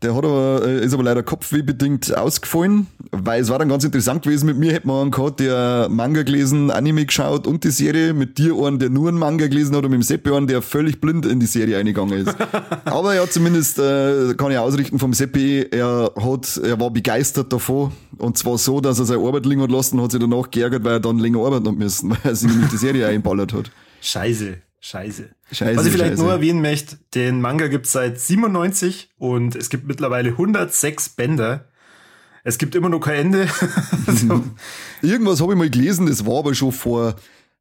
Der 0.00 0.14
hat 0.14 0.24
aber, 0.24 0.62
äh, 0.64 0.84
ist 0.84 0.94
aber 0.94 1.02
leider 1.02 1.22
kopfwehbedingt 1.22 2.16
ausgefallen, 2.16 2.86
weil 3.10 3.42
es 3.42 3.50
war 3.50 3.58
dann 3.58 3.68
ganz 3.68 3.84
interessant 3.84 4.22
gewesen. 4.22 4.46
Mit 4.46 4.56
mir 4.56 4.72
hätte 4.72 4.86
man 4.86 5.02
einen 5.02 5.10
gehabt, 5.10 5.40
der 5.40 5.88
Manga 5.90 6.22
gelesen, 6.22 6.70
Anime 6.70 7.04
geschaut 7.04 7.46
und 7.46 7.64
die 7.64 7.70
Serie. 7.70 8.14
Mit 8.14 8.38
dir 8.38 8.54
einen, 8.54 8.78
der 8.78 8.88
nur 8.88 9.08
einen 9.08 9.18
Manga 9.18 9.48
gelesen 9.48 9.76
hat 9.76 9.84
und 9.84 9.90
mit 9.90 10.00
dem 10.00 10.02
Seppe 10.02 10.34
einen, 10.34 10.46
der 10.46 10.62
völlig 10.62 11.00
blind 11.00 11.26
in 11.26 11.40
die 11.40 11.46
Serie 11.46 11.76
eingegangen 11.76 12.26
ist. 12.26 12.34
aber 12.86 13.14
ja, 13.14 13.28
zumindest 13.28 13.80
äh, 13.80 14.34
kann 14.34 14.50
ich 14.50 14.56
ausrichten 14.56 14.98
vom 14.98 15.12
Seppe, 15.12 15.70
er 15.72 16.12
hat, 16.16 16.58
er 16.62 16.80
war 16.80 16.90
begeistert 16.90 17.52
davon. 17.52 17.92
Und 18.16 18.38
zwar 18.38 18.56
so, 18.56 18.80
dass 18.80 19.00
er 19.00 19.04
seine 19.04 19.26
Arbeit 19.26 19.44
liegen 19.44 19.60
hat 19.60 19.70
lassen, 19.70 20.00
hat 20.00 20.12
sich 20.12 20.20
danach 20.20 20.50
geärgert, 20.50 20.84
weil 20.84 20.92
er 20.92 21.00
dann 21.00 21.18
länger 21.18 21.40
arbeiten 21.40 21.68
hat 21.68 21.76
müssen, 21.76 22.10
weil 22.12 22.18
er 22.22 22.34
sich 22.36 22.48
nämlich 22.48 22.70
die 22.70 22.78
Serie 22.78 23.08
einballert 23.08 23.52
hat. 23.52 23.70
Scheiße. 24.00 24.58
Scheiße. 24.80 25.30
Scheiße. 25.52 25.76
Was 25.76 25.86
ich 25.86 25.92
vielleicht 25.92 26.12
Scheiße. 26.12 26.22
nur 26.22 26.32
erwähnen 26.32 26.62
möchte, 26.62 26.98
den 27.14 27.40
Manga 27.40 27.68
gibt's 27.68 27.92
seit 27.92 28.20
97 28.20 29.10
und 29.18 29.56
es 29.56 29.70
gibt 29.70 29.86
mittlerweile 29.86 30.30
106 30.30 31.10
Bänder. 31.10 31.64
Es 32.44 32.58
gibt 32.58 32.74
immer 32.74 32.88
noch 32.88 33.00
kein 33.00 33.26
Ende. 33.26 33.48
also. 34.06 34.44
Irgendwas 35.02 35.40
habe 35.40 35.52
ich 35.52 35.58
mal 35.58 35.68
gelesen, 35.68 36.06
das 36.06 36.24
war 36.24 36.38
aber 36.38 36.54
schon 36.54 36.72
vor 36.72 37.16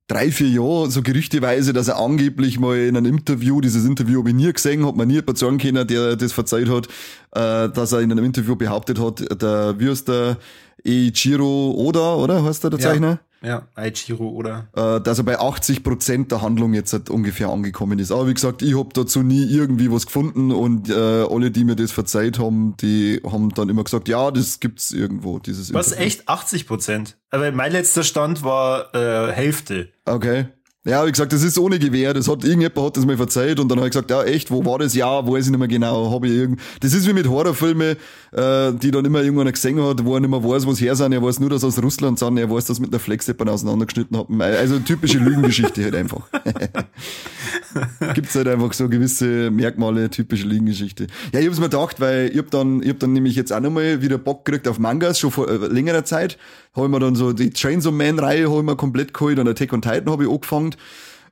drei, 0.07 0.31
vier 0.31 0.49
Jahren 0.49 0.89
so 0.89 1.01
gerüchteweise, 1.01 1.73
dass 1.73 1.87
er 1.87 1.97
angeblich 1.97 2.59
mal 2.59 2.77
in 2.77 2.95
einem 2.95 3.17
Interview, 3.17 3.61
dieses 3.61 3.85
Interview 3.85 4.19
habe 4.19 4.29
ich 4.29 4.35
nie 4.35 4.53
gesehen, 4.53 4.85
hat 4.85 4.95
man 4.95 5.07
nie 5.07 5.15
jemand 5.15 5.37
sagen 5.37 5.57
können, 5.57 5.85
der 5.87 6.15
das 6.15 6.31
verzeiht 6.31 6.69
hat, 6.69 6.87
äh, 7.31 7.69
dass 7.73 7.91
er 7.91 7.99
in 7.99 8.11
einem 8.11 8.23
Interview 8.23 8.55
behauptet 8.55 8.99
hat, 8.99 9.41
der, 9.41 9.75
wie 9.79 9.93
der, 10.05 10.37
Eiichiro 10.85 11.71
Oda, 11.71 12.15
oder 12.15 12.43
heißt 12.43 12.63
der, 12.63 12.69
der 12.69 12.79
Zeichner? 12.79 13.09
Ja. 13.09 13.19
Ja, 13.41 13.67
Aichiro 13.75 14.29
oder? 14.29 14.67
Äh, 14.75 14.99
dass 15.01 15.19
er 15.19 15.23
bei 15.23 15.39
80 15.39 15.83
Prozent 15.83 16.31
der 16.31 16.41
Handlung 16.41 16.73
jetzt 16.73 16.93
halt 16.93 17.09
ungefähr 17.09 17.49
angekommen 17.49 17.99
ist. 17.99 18.11
Aber 18.11 18.27
wie 18.27 18.33
gesagt, 18.33 18.61
ich 18.61 18.77
hab 18.77 18.93
dazu 18.93 19.21
nie 19.21 19.43
irgendwie 19.45 19.91
was 19.91 20.05
gefunden 20.07 20.51
und 20.51 20.89
äh, 20.89 20.93
alle, 20.93 21.51
die 21.51 21.63
mir 21.63 21.75
das 21.75 21.91
verzeiht 21.91 22.39
haben, 22.39 22.75
die 22.77 23.21
haben 23.23 23.49
dann 23.53 23.69
immer 23.69 23.83
gesagt, 23.83 24.07
ja, 24.07 24.31
das 24.31 24.59
gibt's 24.59 24.91
irgendwo, 24.91 25.39
dieses 25.39 25.73
Was, 25.73 25.87
Interview. 25.89 26.07
echt 26.07 26.29
80 26.29 26.67
Prozent? 26.67 27.17
Aber 27.29 27.51
mein 27.51 27.71
letzter 27.71 28.03
Stand 28.03 28.43
war 28.43 28.93
äh, 28.95 29.31
Hälfte. 29.31 29.89
Okay. 30.05 30.47
Ja, 30.87 31.05
wie 31.05 31.11
gesagt, 31.11 31.33
das 31.33 31.43
ist 31.43 31.59
ohne 31.59 31.79
Gewehr. 31.79 32.13
Das 32.13 32.29
hat 32.29 32.45
irgendjemand 32.45 32.87
hat 32.87 32.95
das 32.95 33.05
mal 33.05 33.17
verzeiht 33.17 33.59
und 33.59 33.67
dann 33.69 33.77
habe 33.77 33.87
ich 33.87 33.91
gesagt, 33.91 34.09
ja 34.09 34.23
echt, 34.23 34.51
wo 34.51 34.63
war 34.63 34.79
das? 34.79 34.95
Ja, 34.95 35.27
weiß 35.27 35.45
ich 35.45 35.51
nicht 35.51 35.59
mehr 35.59 35.67
genau. 35.67 36.11
Habe 36.11 36.27
ich 36.27 36.33
irgend. 36.33 36.61
Das 36.79 36.93
ist 36.93 37.05
wie 37.05 37.11
mit 37.11 37.27
Horrorfilmen, 37.27 37.97
äh, 38.31 38.71
die 38.71 38.91
dann 38.91 39.03
immer 39.03 39.21
irgendwann 39.21 39.51
gesehen 39.51 39.83
hat, 39.83 40.05
wo 40.05 40.13
er 40.13 40.21
nicht 40.21 40.29
mehr 40.29 40.41
weiß, 40.41 40.65
wo 40.65 40.71
es 40.71 40.79
her 40.79 40.95
sind. 40.95 41.11
Er 41.11 41.21
weiß 41.21 41.41
nur, 41.41 41.49
dass 41.49 41.65
aus 41.65 41.83
Russland 41.83 42.19
sind. 42.19 42.37
Er 42.37 42.49
weiß, 42.49 42.65
dass 42.65 42.79
mit 42.79 42.91
einer 42.91 42.99
Flexsteppern 42.99 43.49
auseinandergeschnitten 43.49 44.15
haben. 44.15 44.41
Also 44.41 44.79
typische 44.79 45.17
Lügengeschichte 45.17 45.83
halt 45.83 45.95
einfach. 45.95 46.29
Gibt's 48.13 48.35
halt 48.35 48.47
einfach 48.47 48.71
so 48.71 48.87
gewisse 48.87 49.51
Merkmale, 49.51 50.09
typische 50.09 50.47
Lügengeschichte. 50.47 51.07
Ja, 51.33 51.41
ich 51.41 51.47
hab's 51.47 51.59
mir 51.59 51.69
gedacht, 51.69 51.99
weil 51.99 52.29
ich 52.31 52.37
hab 52.37 52.49
dann, 52.51 52.81
ich 52.81 52.89
hab 52.89 52.99
dann 52.99 53.11
nämlich 53.11 53.35
jetzt 53.35 53.51
auch 53.51 53.59
nochmal 53.59 54.01
wieder 54.01 54.17
Bock 54.17 54.45
gekriegt 54.45 54.69
auf 54.69 54.79
Mangas, 54.79 55.19
schon 55.19 55.31
vor 55.31 55.49
äh, 55.49 55.67
längerer 55.67 56.05
Zeit. 56.05 56.37
Habe 56.77 56.85
ich 56.85 56.91
mir 56.91 56.99
dann 56.99 57.15
so 57.15 57.33
die 57.33 57.49
Chainsaw 57.49 57.91
Man 57.91 58.19
Reihe 58.19 58.49
habe 58.49 58.59
ich 58.59 58.65
mir 58.65 58.75
komplett 58.75 59.13
geholt, 59.13 59.39
und 59.39 59.47
Attack 59.47 59.73
on 59.73 59.81
Titan 59.81 60.11
habe 60.11 60.23
ich 60.23 60.29
angefangen. 60.29 60.75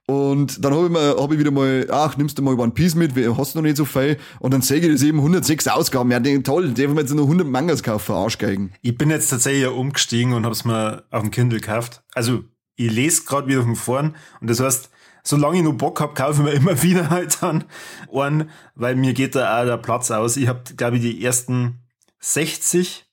Und 0.07 0.63
dann 0.63 0.73
habe 0.73 0.85
ich, 0.85 0.91
mir, 0.91 1.15
hab 1.17 1.31
ich 1.31 1.39
wieder 1.39 1.51
mal, 1.51 1.87
ach, 1.89 2.17
nimmst 2.17 2.37
du 2.37 2.41
mal 2.41 2.59
One 2.59 2.71
Piece 2.71 2.95
mit, 2.95 3.15
hast 3.15 3.53
du 3.53 3.59
noch 3.59 3.63
nicht 3.63 3.77
so 3.77 3.85
viel. 3.85 4.17
Und 4.39 4.53
dann 4.53 4.61
sehe 4.61 4.79
ich 4.79 4.91
das 4.91 5.03
eben 5.03 5.19
106 5.19 5.67
Ausgaben. 5.67 6.11
Ja, 6.11 6.19
denke, 6.19 6.43
toll, 6.43 6.73
ich 6.75 6.87
mir 6.87 7.01
jetzt 7.01 7.13
nur 7.13 7.25
100 7.25 7.47
Mangas 7.47 7.81
kaufen, 7.81 8.13
Arschgeigen. 8.13 8.71
Ich 8.81 8.97
bin 8.97 9.09
jetzt 9.09 9.29
tatsächlich 9.29 9.67
umgestiegen 9.67 10.33
und 10.33 10.45
habe 10.45 10.53
es 10.53 10.65
mir 10.65 11.03
auf 11.09 11.21
dem 11.21 11.31
Kindle 11.31 11.59
gekauft. 11.59 12.03
Also 12.13 12.43
ich 12.75 12.91
lese 12.91 13.23
gerade 13.23 13.47
wieder 13.47 13.63
von 13.63 13.75
vorn 13.75 14.15
und 14.41 14.49
das 14.49 14.59
heißt, 14.59 14.89
solange 15.23 15.57
ich 15.57 15.63
noch 15.63 15.73
Bock 15.73 15.99
hab, 16.01 16.15
kaufe 16.15 16.41
ich 16.41 16.45
mir 16.45 16.51
immer 16.59 16.81
wieder 16.83 17.09
halt 17.09 17.41
dann 17.41 17.65
einen, 18.13 18.49
weil 18.75 18.95
mir 18.95 19.13
geht 19.13 19.35
da 19.35 19.61
auch 19.61 19.65
der 19.65 19.77
Platz 19.77 20.11
aus. 20.11 20.37
Ich 20.37 20.47
habe, 20.47 20.61
glaube 20.75 20.97
ich, 20.97 21.01
die 21.01 21.23
ersten 21.23 21.79
60 22.19 23.05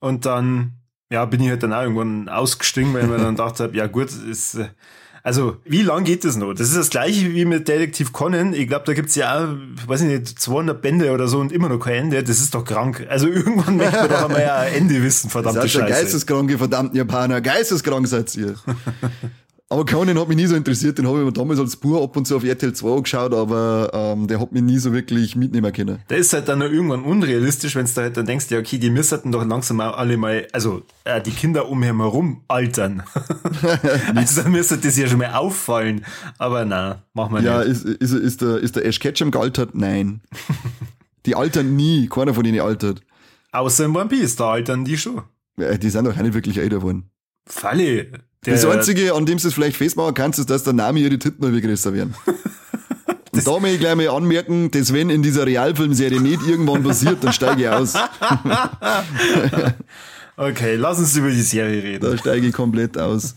und 0.00 0.24
dann 0.26 0.76
ja, 1.10 1.24
bin 1.24 1.40
ich 1.42 1.50
halt 1.50 1.62
dann 1.62 1.72
auch 1.72 1.82
irgendwann 1.82 2.28
ausgestiegen, 2.28 2.92
weil 2.94 3.04
ich 3.04 3.08
mir 3.08 3.18
dann 3.18 3.36
gedacht 3.36 3.60
habe, 3.60 3.76
ja 3.76 3.86
gut, 3.86 4.10
ist, 4.10 4.58
also 5.22 5.56
wie 5.64 5.82
lang 5.82 6.04
geht 6.04 6.24
das 6.24 6.36
noch? 6.36 6.52
Das 6.54 6.68
ist 6.68 6.76
das 6.76 6.90
gleiche 6.90 7.32
wie 7.32 7.44
mit 7.44 7.66
Detektiv 7.68 8.12
Conan. 8.12 8.54
Ich 8.54 8.68
glaube, 8.68 8.84
da 8.86 8.94
gibt's 8.94 9.14
ja 9.16 9.34
auch, 9.38 9.48
weiß 9.88 10.02
ich 10.02 10.06
nicht, 10.08 10.38
200 10.38 10.80
Bände 10.80 11.10
oder 11.12 11.26
so 11.28 11.40
und 11.40 11.50
immer 11.52 11.68
noch 11.68 11.78
kein 11.78 12.04
Ende. 12.04 12.22
Das 12.22 12.38
ist 12.38 12.54
doch 12.54 12.64
krank. 12.64 13.06
Also 13.08 13.26
irgendwann 13.26 13.76
möchte 13.78 13.96
man 13.96 14.08
doch 14.08 14.24
einmal 14.24 14.42
ja 14.42 14.56
ein 14.58 14.72
Ende 14.74 15.02
wissen, 15.02 15.28
verdammte 15.30 15.60
Das 15.60 15.66
ist 15.66 15.72
Scheiße. 15.72 15.88
geisteskranke, 15.88 16.58
verdammten 16.58 16.96
Japaner. 16.96 17.40
Geisteskrank 17.40 18.06
seid 18.06 18.34
ihr. 18.36 18.54
aber 19.68 19.84
Conan 19.84 20.18
hat 20.18 20.28
mich 20.28 20.36
nie 20.36 20.46
so 20.46 20.54
interessiert. 20.54 20.96
Den 20.98 21.08
habe 21.08 21.18
ich 21.18 21.24
mir 21.24 21.32
damals 21.32 21.58
als 21.58 21.76
Bub 21.76 22.00
ab 22.00 22.16
und 22.16 22.24
zu 22.26 22.36
auf 22.36 22.44
RTL 22.44 22.72
2 22.72 22.96
angeschaut, 22.96 23.34
aber 23.34 23.90
ähm, 23.92 24.28
der 24.28 24.38
hat 24.40 24.52
mich 24.52 24.62
nie 24.62 24.78
so 24.78 24.92
wirklich 24.92 25.34
mitnehmen 25.34 25.72
können. 25.72 25.98
Da 26.06 26.14
ist 26.14 26.32
halt 26.32 26.48
dann 26.48 26.60
irgendwann 26.60 27.02
unrealistisch, 27.02 27.74
wenn 27.74 27.86
du 27.86 27.92
da 27.94 28.02
halt 28.02 28.16
dann 28.16 28.26
denkst, 28.26 28.46
ja, 28.50 28.58
okay, 28.60 28.78
die 28.78 28.90
müssten 28.90 29.32
doch 29.32 29.44
langsam 29.44 29.80
alle 29.80 30.16
mal, 30.16 30.46
also 30.52 30.82
äh, 31.04 31.20
die 31.20 31.32
Kinder 31.32 31.68
um 31.68 31.82
ihn 31.82 31.96
herum 31.96 32.42
altern. 32.46 33.02
also 34.14 34.42
dann 34.42 34.52
müsste 34.52 34.78
das 34.78 34.96
ja 34.96 35.08
schon 35.08 35.18
mal 35.18 35.34
auffallen. 35.34 36.04
Aber 36.38 36.64
na, 36.64 37.02
machen 37.12 37.34
wir 37.34 37.42
Ja, 37.42 37.58
nicht. 37.64 37.70
ist, 37.70 37.84
ist, 37.84 38.12
ist, 38.12 38.42
der, 38.42 38.58
ist 38.58 38.76
der 38.76 38.84
Ash 38.84 39.00
Ketchum 39.00 39.30
gealtert? 39.32 39.74
Nein. 39.74 40.20
Die 41.26 41.34
altern 41.34 41.74
nie. 41.74 42.06
Keiner 42.08 42.34
von 42.34 42.44
denen 42.44 42.60
altert. 42.60 43.00
Außer 43.50 43.86
im 43.86 43.96
One 43.96 44.08
Piece, 44.08 44.36
da 44.36 44.52
altern 44.52 44.84
die 44.84 44.96
schon. 44.96 45.22
Ja, 45.58 45.76
Die 45.76 45.90
sind 45.90 46.04
doch 46.04 46.16
auch 46.16 46.22
nicht 46.22 46.34
wirklich 46.34 46.58
älter 46.58 46.76
geworden. 46.76 47.10
Falle. 47.48 48.20
Das 48.46 48.64
Einzige, 48.64 49.14
an 49.14 49.26
dem 49.26 49.38
du 49.38 49.48
es 49.48 49.54
vielleicht 49.54 49.76
festmachen 49.76 50.14
kannst, 50.14 50.38
ist, 50.38 50.48
dass 50.50 50.62
der 50.64 50.72
Name 50.72 51.00
ihre 51.00 51.18
Titten 51.18 51.44
noch 51.44 51.52
wieder 51.52 51.66
größer 51.66 51.92
werden. 51.92 52.14
Und 53.32 53.46
da 53.46 53.52
möchte 53.60 53.74
ich 53.74 53.80
gleich 53.80 53.94
mal 53.96 54.08
anmerken, 54.08 54.70
dass 54.70 54.94
wenn 54.94 55.10
in 55.10 55.22
dieser 55.22 55.44
Realfilmserie 55.44 56.20
nicht 56.20 56.40
irgendwann 56.46 56.82
passiert, 56.82 57.22
dann 57.22 57.32
steige 57.34 57.62
ich 57.62 57.68
aus. 57.68 57.92
Okay, 60.38 60.74
lass 60.76 60.98
uns 60.98 61.16
über 61.16 61.30
die 61.30 61.40
Serie 61.40 61.82
reden. 61.82 62.04
Da 62.04 62.16
steige 62.18 62.46
ich 62.46 62.52
komplett 62.52 62.98
aus. 62.98 63.34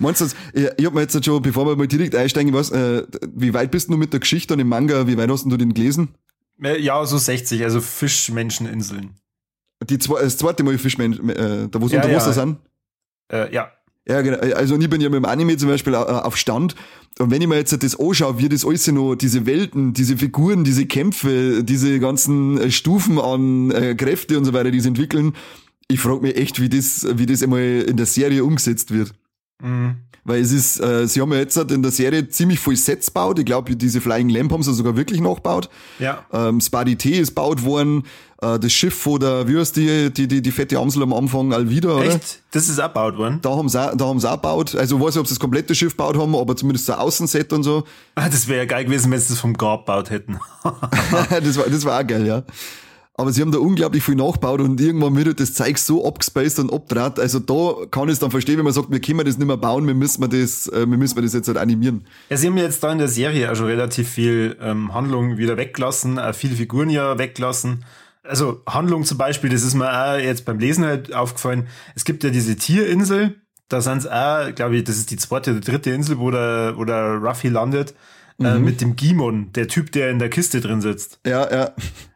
Meinst 0.00 0.20
du, 0.20 0.24
ich, 0.52 0.68
ich 0.76 0.84
hab 0.86 0.92
mir 0.92 1.02
jetzt 1.02 1.24
schon, 1.24 1.40
bevor 1.40 1.64
wir 1.66 1.76
mal 1.76 1.86
direkt 1.86 2.14
einsteigen, 2.16 2.52
was, 2.52 2.70
äh, 2.72 3.04
wie 3.32 3.54
weit 3.54 3.70
bist 3.70 3.88
du 3.88 3.96
mit 3.96 4.12
der 4.12 4.18
Geschichte 4.20 4.54
und 4.54 4.58
dem 4.58 4.68
Manga, 4.68 5.06
wie 5.06 5.16
weit 5.16 5.30
hast 5.30 5.44
du 5.44 5.56
den 5.56 5.72
gelesen? 5.74 6.08
Äh, 6.60 6.80
Ja, 6.80 7.04
so 7.06 7.18
60, 7.18 7.62
also 7.62 7.80
Fischmenscheninseln. 7.80 9.14
Die 9.88 9.98
zwei, 9.98 10.22
das 10.22 10.36
zweite 10.36 10.64
Mal 10.64 10.76
Fischmensch, 10.78 11.18
äh, 11.20 11.68
da 11.70 11.80
wo 11.80 11.86
sie 11.86 11.94
Ja, 11.94 12.02
unter 12.02 12.16
Wasser 12.16 12.28
ja. 12.28 12.32
sind? 12.32 12.58
Äh, 13.30 13.54
ja. 13.54 13.70
Ja, 14.06 14.20
genau. 14.20 14.38
Also 14.38 14.78
ich 14.78 14.90
bin 14.90 15.00
ja 15.00 15.08
mit 15.08 15.16
dem 15.16 15.24
Anime 15.24 15.56
zum 15.56 15.68
Beispiel 15.68 15.94
äh, 15.94 15.96
auf 15.96 16.36
Stand. 16.36 16.74
Und 17.18 17.30
wenn 17.30 17.40
ich 17.40 17.48
mir 17.48 17.56
jetzt 17.56 17.72
das 17.82 17.98
anschaue, 17.98 18.38
wie 18.38 18.48
das 18.48 18.66
alles 18.66 18.86
noch, 18.88 19.14
diese 19.14 19.46
Welten, 19.46 19.92
diese 19.92 20.16
Figuren, 20.16 20.64
diese 20.64 20.86
Kämpfe, 20.86 21.62
diese 21.64 22.00
ganzen 22.00 22.58
äh, 22.60 22.70
Stufen 22.70 23.18
an 23.18 23.70
äh, 23.70 23.94
Kräfte 23.94 24.36
und 24.36 24.44
so 24.44 24.52
weiter, 24.52 24.70
die 24.70 24.80
sie 24.80 24.88
entwickeln, 24.88 25.34
ich 25.88 26.00
frage 26.00 26.20
mich 26.20 26.36
echt, 26.36 26.60
wie 26.60 26.68
das, 26.68 27.06
wie 27.14 27.26
das 27.26 27.42
einmal 27.42 27.60
in 27.60 27.96
der 27.96 28.06
Serie 28.06 28.44
umgesetzt 28.44 28.90
wird. 28.92 29.12
Mhm. 29.62 29.96
Weil 30.24 30.40
es 30.40 30.52
ist, 30.52 30.80
äh, 30.80 31.06
sie 31.06 31.20
haben 31.20 31.32
ja 31.32 31.38
jetzt 31.38 31.56
in 31.56 31.82
der 31.82 31.92
Serie 31.92 32.28
ziemlich 32.28 32.58
viel 32.58 32.76
Sets 32.76 33.06
gebaut. 33.06 33.38
Ich 33.38 33.44
glaube, 33.44 33.76
diese 33.76 34.00
Flying 34.00 34.30
Lamp 34.30 34.52
haben 34.52 34.62
sie 34.62 34.72
sogar 34.72 34.96
wirklich 34.96 35.20
nachgebaut. 35.20 35.68
Ja. 35.98 36.24
Ähm, 36.32 36.60
Spadi 36.60 36.96
T 36.96 37.10
ist 37.10 37.28
gebaut 37.28 37.62
worden. 37.62 38.04
Äh, 38.40 38.58
das 38.58 38.72
Schiff 38.72 38.94
von 38.94 39.20
der, 39.20 39.46
wie 39.48 39.58
heißt 39.58 39.76
die, 39.76 40.10
die, 40.10 40.26
die, 40.26 40.40
die 40.40 40.50
fette 40.50 40.78
Amsel 40.78 41.02
am 41.02 41.12
Anfang, 41.12 41.52
Alvida, 41.52 41.90
oder? 41.96 42.06
Echt? 42.06 42.40
Das 42.52 42.68
ist 42.68 42.78
abgebaut 42.78 43.18
worden? 43.18 43.38
Da 43.42 43.50
haben 43.50 43.68
sie 43.68 43.80
auch, 43.80 43.94
da 43.94 44.04
haben 44.06 44.18
sie 44.18 44.30
auch 44.30 44.36
gebaut. 44.36 44.74
Also, 44.74 44.96
ich 44.96 45.02
weiß 45.02 45.14
nicht, 45.14 45.20
ob 45.20 45.26
sie 45.26 45.34
das 45.34 45.40
komplette 45.40 45.74
Schiff 45.74 45.92
gebaut 45.92 46.16
haben, 46.16 46.34
aber 46.34 46.56
zumindest 46.56 46.86
so 46.86 46.94
ein 46.94 47.00
Außenset 47.00 47.52
und 47.52 47.62
so. 47.62 47.84
Ah, 48.14 48.28
das 48.28 48.48
wäre 48.48 48.60
ja 48.60 48.64
geil 48.64 48.86
gewesen, 48.86 49.10
wenn 49.10 49.20
sie 49.20 49.28
das 49.28 49.40
vom 49.40 49.54
Grab 49.54 49.84
gebaut 49.86 50.08
hätten. 50.08 50.38
das 50.64 51.56
war, 51.58 51.64
das 51.68 51.84
war 51.84 52.00
auch 52.00 52.06
geil, 52.06 52.26
ja. 52.26 52.42
Aber 53.16 53.32
sie 53.32 53.42
haben 53.42 53.52
da 53.52 53.58
unglaublich 53.58 54.02
viel 54.02 54.16
nachgebaut 54.16 54.60
und 54.60 54.80
irgendwann 54.80 55.14
wird 55.16 55.38
das 55.38 55.54
Zeug 55.54 55.78
so 55.78 56.04
abgespaced 56.04 56.58
und 56.58 56.72
abdraht. 56.72 57.20
Also 57.20 57.38
da 57.38 57.86
kann 57.88 58.08
ich 58.08 58.14
es 58.14 58.18
dann 58.18 58.32
verstehen, 58.32 58.58
wenn 58.58 58.64
man 58.64 58.72
sagt, 58.72 58.90
wir 58.90 59.00
können 59.00 59.24
das 59.24 59.38
nicht 59.38 59.46
mehr 59.46 59.56
bauen, 59.56 59.86
wir 59.86 59.94
müssen 59.94 60.28
das, 60.28 60.66
äh, 60.66 60.80
wir 60.80 60.98
müssen 60.98 61.22
das 61.22 61.32
jetzt 61.32 61.46
halt 61.46 61.58
animieren. 61.58 62.06
Ja, 62.28 62.36
sie 62.36 62.48
haben 62.48 62.56
jetzt 62.56 62.82
da 62.82 62.90
in 62.90 62.98
der 62.98 63.06
Serie 63.06 63.52
auch 63.52 63.54
schon 63.54 63.66
relativ 63.66 64.08
viel 64.08 64.56
ähm, 64.60 64.92
Handlung 64.92 65.36
wieder 65.36 65.56
weggelassen, 65.56 66.18
auch 66.18 66.34
viele 66.34 66.56
Figuren 66.56 66.90
ja 66.90 67.16
weggelassen. 67.16 67.84
Also 68.24 68.62
Handlung 68.66 69.04
zum 69.04 69.16
Beispiel, 69.16 69.50
das 69.50 69.62
ist 69.62 69.74
mir 69.74 69.92
auch 69.92 70.18
jetzt 70.18 70.44
beim 70.44 70.58
Lesen 70.58 70.84
halt 70.84 71.14
aufgefallen. 71.14 71.68
Es 71.94 72.04
gibt 72.04 72.24
ja 72.24 72.30
diese 72.30 72.56
Tierinsel, 72.56 73.36
da 73.68 73.80
sind 73.80 73.98
es 73.98 74.06
auch, 74.08 74.52
glaube 74.56 74.76
ich, 74.76 74.84
das 74.84 74.96
ist 74.96 75.12
die 75.12 75.16
zweite 75.16 75.52
oder 75.52 75.60
dritte 75.60 75.90
Insel, 75.90 76.18
wo 76.18 76.32
der, 76.32 76.74
wo 76.76 76.84
der 76.84 77.18
Ruffy 77.18 77.48
landet, 77.48 77.94
äh, 78.40 78.58
mit 78.58 78.80
dem 78.80 78.96
Gimon, 78.96 79.52
der 79.52 79.68
Typ, 79.68 79.92
der 79.92 80.10
in 80.10 80.18
der 80.18 80.30
Kiste 80.30 80.60
drin 80.60 80.80
sitzt. 80.80 81.20
Ja, 81.26 81.50
ja. 81.52 81.72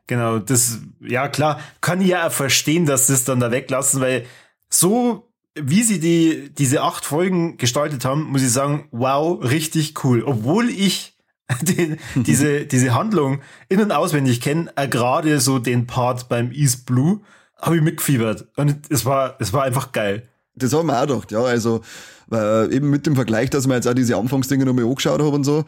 Genau, 0.06 0.38
das, 0.38 0.80
ja 1.00 1.28
klar, 1.28 1.60
kann 1.80 2.00
ich 2.00 2.08
ja 2.08 2.26
auch 2.26 2.32
verstehen, 2.32 2.87
dass 2.87 3.06
sie 3.06 3.12
es 3.12 3.25
dann 3.25 3.40
da 3.40 3.50
weglassen, 3.50 4.00
weil 4.00 4.25
so, 4.70 5.30
wie 5.54 5.82
sie 5.82 6.00
die, 6.00 6.50
diese 6.54 6.82
acht 6.82 7.04
Folgen 7.04 7.58
gestaltet 7.58 8.04
haben, 8.04 8.25
muss 8.25 8.42
ich 8.42 8.50
sagen, 8.50 8.88
wow, 8.90 9.42
richtig 9.42 10.02
cool. 10.04 10.22
Obwohl 10.25 10.70
ich 10.70 11.16
den, 11.62 11.98
diese, 12.14 12.64
diese 12.66 12.94
Handlung 12.94 13.40
in- 13.68 13.80
und 13.80 13.92
auswendig 13.92 14.40
kenne, 14.40 14.72
äh, 14.76 14.88
gerade 14.88 15.40
so 15.40 15.58
den 15.58 15.87
Part 15.87 16.28
beim 16.28 16.52
East 16.52 16.87
Blue, 16.87 17.20
habe 17.60 17.76
ich 17.76 17.82
mitgefiebert. 17.82 18.46
Und 18.56 18.90
es 18.90 19.04
war, 19.04 19.37
es 19.40 19.52
war 19.52 19.64
einfach 19.64 19.92
geil. 19.92 20.28
Das 20.54 20.72
haben 20.72 20.87
wir 20.87 20.98
auch 20.98 21.06
gedacht, 21.06 21.32
ja. 21.32 21.42
Also, 21.42 21.82
weil 22.28 22.72
eben 22.72 22.90
mit 22.90 23.06
dem 23.06 23.14
Vergleich, 23.14 23.50
dass 23.50 23.66
man 23.66 23.76
jetzt 23.76 23.88
auch 23.88 23.94
diese 23.94 24.16
Anfangsdinge 24.16 24.64
nochmal 24.64 24.84
angeschaut 24.84 25.20
haben 25.20 25.32
und 25.32 25.44
so. 25.44 25.64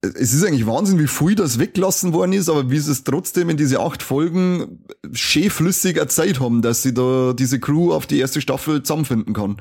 Es 0.00 0.32
ist 0.32 0.44
eigentlich 0.44 0.66
Wahnsinn, 0.66 0.98
wie 1.00 1.08
viel 1.08 1.34
das 1.34 1.58
weggelassen 1.58 2.12
worden 2.12 2.32
ist, 2.32 2.48
aber 2.48 2.70
wie 2.70 2.78
sie 2.78 2.92
es 2.92 3.02
trotzdem 3.02 3.48
in 3.50 3.56
diese 3.56 3.80
acht 3.80 4.02
Folgen 4.02 4.84
schön 5.12 5.50
flüssig 5.50 5.96
erzählt 5.96 6.38
haben, 6.38 6.62
dass 6.62 6.82
sie 6.82 6.94
da 6.94 7.32
diese 7.32 7.58
Crew 7.58 7.92
auf 7.92 8.06
die 8.06 8.20
erste 8.20 8.40
Staffel 8.40 8.82
zusammenfinden 8.84 9.34
kann. 9.34 9.60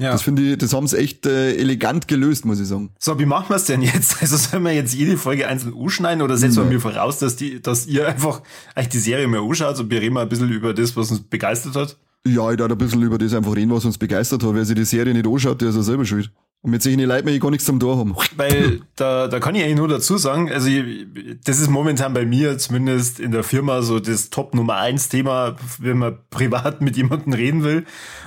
Ja. 0.00 0.12
Das 0.12 0.22
finde 0.22 0.42
ich, 0.42 0.58
das 0.58 0.72
haben 0.72 0.86
sie 0.88 0.96
echt 0.98 1.26
äh, 1.26 1.54
elegant 1.56 2.08
gelöst, 2.08 2.46
muss 2.46 2.58
ich 2.58 2.66
sagen. 2.66 2.90
So, 2.98 3.18
wie 3.20 3.26
machen 3.26 3.50
wir 3.50 3.56
es 3.56 3.66
denn 3.66 3.82
jetzt? 3.82 4.16
Also 4.20 4.36
sollen 4.38 4.62
wir 4.64 4.72
jetzt 4.72 4.94
jede 4.94 5.16
Folge 5.16 5.46
einzeln 5.46 5.74
anschneiden 5.78 6.22
oder 6.22 6.36
setzen 6.36 6.56
wir 6.56 6.64
Nee. 6.64 6.74
mir 6.74 6.80
voraus, 6.80 7.18
dass 7.18 7.36
die, 7.36 7.60
dass 7.60 7.86
ihr 7.86 8.08
einfach 8.08 8.42
eigentlich 8.74 8.88
die 8.88 8.98
Serie 8.98 9.28
mehr 9.28 9.42
anschaut 9.42 9.78
und 9.78 9.90
wir 9.90 10.00
reden 10.00 10.14
mal 10.14 10.22
ein 10.22 10.28
bisschen 10.28 10.50
über 10.50 10.72
das, 10.74 10.96
was 10.96 11.10
uns 11.10 11.20
begeistert 11.20 11.76
hat? 11.76 11.96
Ja, 12.26 12.50
ich 12.50 12.56
darf 12.56 12.70
ein 12.70 12.78
bisschen 12.78 13.02
über 13.02 13.18
das 13.18 13.34
einfach 13.34 13.54
reden, 13.54 13.70
was 13.70 13.84
uns 13.84 13.98
begeistert 13.98 14.42
hat. 14.42 14.54
Wer 14.54 14.64
sich 14.64 14.74
die 14.74 14.84
Serie 14.84 15.12
nicht 15.14 15.26
anschaut, 15.26 15.60
der 15.60 15.68
ist 15.68 15.76
ja 15.76 15.82
selber 15.82 16.04
schuld. 16.06 16.32
Und 16.62 16.72
mit 16.72 16.82
solchen 16.82 17.00
Leuten, 17.00 17.28
die 17.28 17.38
gar 17.38 17.50
nichts 17.50 17.64
zum 17.64 17.80
Tor 17.80 17.96
haben. 17.96 18.14
Weil 18.36 18.82
da, 18.94 19.28
da 19.28 19.40
kann 19.40 19.54
ich 19.54 19.62
eigentlich 19.62 19.76
nur 19.76 19.88
dazu 19.88 20.18
sagen, 20.18 20.52
also 20.52 20.68
ich, 20.68 21.06
das 21.42 21.58
ist 21.58 21.70
momentan 21.70 22.12
bei 22.12 22.26
mir 22.26 22.58
zumindest 22.58 23.18
in 23.18 23.30
der 23.30 23.44
Firma 23.44 23.80
so 23.80 23.98
das 23.98 24.28
Top 24.28 24.54
Nummer 24.54 24.76
eins 24.76 25.08
Thema, 25.08 25.56
wenn 25.78 25.96
man 25.96 26.18
privat 26.28 26.82
mit 26.82 26.98
jemandem 26.98 27.32
reden 27.32 27.64
will. 27.64 27.86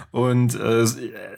Und 0.09 0.55
äh, 0.55 0.85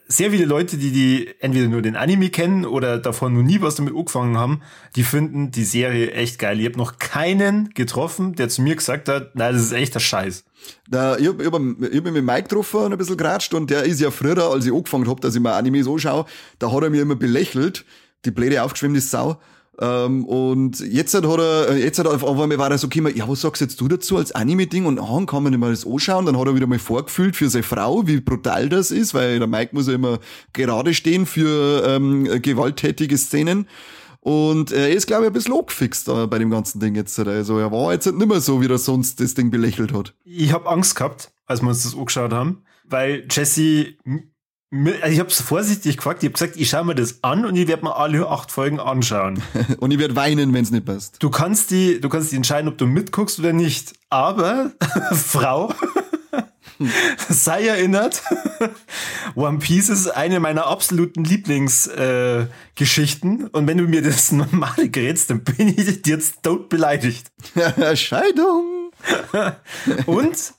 sehr 0.08 0.32
viele 0.32 0.46
Leute, 0.46 0.78
die 0.78 0.92
die 0.92 1.30
entweder 1.40 1.68
nur 1.68 1.82
den 1.82 1.98
Anime 1.98 2.30
kennen 2.30 2.66
oder 2.66 2.98
davon 2.98 3.34
noch 3.34 3.44
nie 3.44 3.60
was 3.60 3.76
damit 3.76 3.94
angefangen 3.94 4.38
haben, 4.38 4.62
die 4.96 5.04
finden 5.04 5.52
die 5.52 5.64
Serie 5.66 6.12
echt 6.12 6.40
geil. 6.40 6.60
Ich 6.62 6.66
habe 6.66 6.78
noch 6.78 6.98
keinen 6.98 7.70
getroffen, 7.74 8.36
der 8.36 8.48
zu 8.48 8.62
mir 8.62 8.76
gesagt 8.76 9.10
hat, 9.10 9.36
nein, 9.36 9.54
das 9.54 9.64
ist 9.64 9.72
echt 9.74 9.96
der 9.96 10.00
Scheiß. 10.00 10.46
Da, 10.90 11.18
ich 11.18 11.28
hab, 11.28 11.40
ich 11.40 11.46
hab, 11.46 11.54
ich 11.54 11.98
hab 11.98 12.04
mich 12.04 12.14
mit 12.14 12.26
Mike 12.26 12.44
getroffen 12.44 12.82
und 12.82 12.92
ein 12.92 12.98
bisschen 12.98 13.18
geratscht 13.18 13.54
und 13.54 13.70
der 13.70 13.84
ist 13.84 14.00
ja 14.00 14.12
früher, 14.12 14.44
als 14.44 14.66
ich 14.66 14.74
angefangen 14.74 15.08
hab, 15.08 15.22
dass 15.22 15.36
ich 15.36 15.42
mir 15.42 15.54
Animes 15.54 15.88
anschaue, 15.88 16.26
da 16.60 16.72
hat 16.72 16.84
er 16.84 16.90
mir 16.90 17.02
immer 17.02 17.16
belächelt, 17.16 17.86
die 18.26 18.32
blöde 18.32 18.64
aufgeschwemmte 18.64 19.02
Sau. 19.02 19.40
Ähm, 19.80 20.26
und 20.26 20.80
jetzt 20.80 21.14
hat 21.14 21.26
er, 21.26 21.78
jetzt 21.78 22.00
hat 22.00 22.06
er 22.06 22.14
auf 22.14 22.40
einmal 22.40 22.58
war 22.58 22.72
er 22.72 22.78
so 22.78 22.88
gekommen, 22.88 23.16
ja, 23.16 23.28
was 23.28 23.42
sagst 23.42 23.62
jetzt 23.62 23.82
du 23.82 23.88
dazu 23.88 24.18
als 24.18 24.32
Anime-Ding? 24.32 24.86
Und 24.86 25.00
ah, 25.00 25.22
kann 25.26 25.44
man 25.44 25.52
nicht 25.52 25.60
mal 25.60 25.72
das 25.72 25.86
anschauen? 25.86 26.26
Dann 26.26 26.40
hat 26.40 26.48
er 26.48 26.56
wieder 26.56 26.68
mal 26.68 26.80
vorgefühlt 26.80 27.36
für 27.36 27.50
seine 27.50 27.64
Frau, 27.64 28.08
wie 28.08 28.22
brutal 28.22 28.70
das 28.70 28.92
ist, 28.92 29.14
weil 29.14 29.40
der 29.40 29.48
Mike 29.48 29.76
muss 29.76 29.88
ja 29.88 29.94
immer 29.94 30.20
gerade 30.54 30.94
stehen 30.94 31.26
für 31.26 31.84
ähm, 31.86 32.42
gewalttätige 32.42 33.18
Szenen. 33.18 33.68
Und 34.26 34.72
er 34.72 34.90
ist, 34.90 35.06
glaube 35.06 35.26
ich, 35.26 35.28
ein 35.28 35.34
bisschen 35.34 35.54
angefixt 35.54 36.08
äh, 36.10 36.26
bei 36.26 36.40
dem 36.40 36.50
ganzen 36.50 36.80
Ding 36.80 36.96
jetzt. 36.96 37.20
Also 37.20 37.60
er 37.60 37.72
war 37.72 37.94
jetzt 37.94 38.08
nicht 38.08 38.28
mehr 38.28 38.42
so, 38.42 38.60
wie 38.60 38.66
er 38.66 38.80
sonst 38.80 39.20
das 39.20 39.36
Ding 39.36 39.52
belächelt 39.52 39.94
hat. 39.94 40.16
Ich 40.24 40.52
habe 40.52 40.68
Angst 40.68 40.96
gehabt, 40.96 41.32
als 41.46 41.62
wir 41.62 41.68
uns 41.68 41.84
das 41.84 41.96
angeschaut 41.96 42.34
haben, 42.34 42.64
weil 42.86 43.28
Jesse, 43.30 43.94
also 44.02 45.14
ich 45.14 45.20
habe 45.20 45.30
es 45.30 45.42
vorsichtig 45.42 45.98
gefragt, 45.98 46.24
ich 46.24 46.30
habe 46.30 46.34
gesagt, 46.34 46.58
ich 46.58 46.68
schaue 46.68 46.86
mir 46.86 46.96
das 46.96 47.24
an 47.24 47.46
und 47.46 47.56
ich 47.56 47.68
werde 47.68 47.86
mir 47.86 47.96
alle 47.96 48.28
acht 48.28 48.52
Folgen 48.52 48.80
anschauen. 48.80 49.44
Und 49.80 49.92
ich 49.92 50.00
werde 50.00 50.16
weinen, 50.16 50.52
wenn 50.54 50.64
es 50.64 50.72
nicht 50.72 50.88
passt. 50.88 51.22
Du 51.22 51.30
kannst 51.30 51.70
die, 51.70 52.02
du 52.02 52.10
kannst 52.10 52.32
die 52.32 52.38
entscheiden, 52.38 52.68
ob 52.68 52.80
du 52.80 52.88
mitguckst 52.88 53.38
oder 53.38 53.54
nicht. 53.54 53.94
Aber 54.10 54.72
Frau, 55.14 55.72
sei 57.30 57.68
erinnert, 57.68 58.22
One 59.36 59.60
Piece 59.60 59.90
ist 59.90 60.08
eine 60.08 60.40
meiner 60.40 60.68
absoluten 60.68 61.24
Lieblingsgeschichten. 61.24 63.46
Äh, 63.46 63.50
und 63.52 63.68
wenn 63.68 63.78
du 63.78 63.86
mir 63.86 64.02
das 64.02 64.32
normale 64.32 64.90
gerätst, 64.90 65.30
dann 65.30 65.44
bin 65.44 65.70
ich 65.70 66.06
jetzt 66.06 66.44
tot 66.44 66.70
beleidigt. 66.70 67.32
Scheidung. 67.96 68.92
Und 70.06 70.54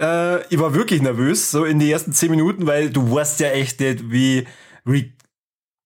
äh, 0.00 0.46
ich 0.48 0.58
war 0.58 0.74
wirklich 0.74 1.02
nervös, 1.02 1.50
so 1.50 1.64
in 1.64 1.78
die 1.78 1.90
ersten 1.90 2.12
zehn 2.12 2.30
Minuten, 2.30 2.66
weil 2.66 2.90
du 2.90 3.12
weißt 3.12 3.40
ja 3.40 3.50
echt 3.50 3.80
nicht, 3.80 4.10
wie, 4.10 4.46
wie 4.84 5.16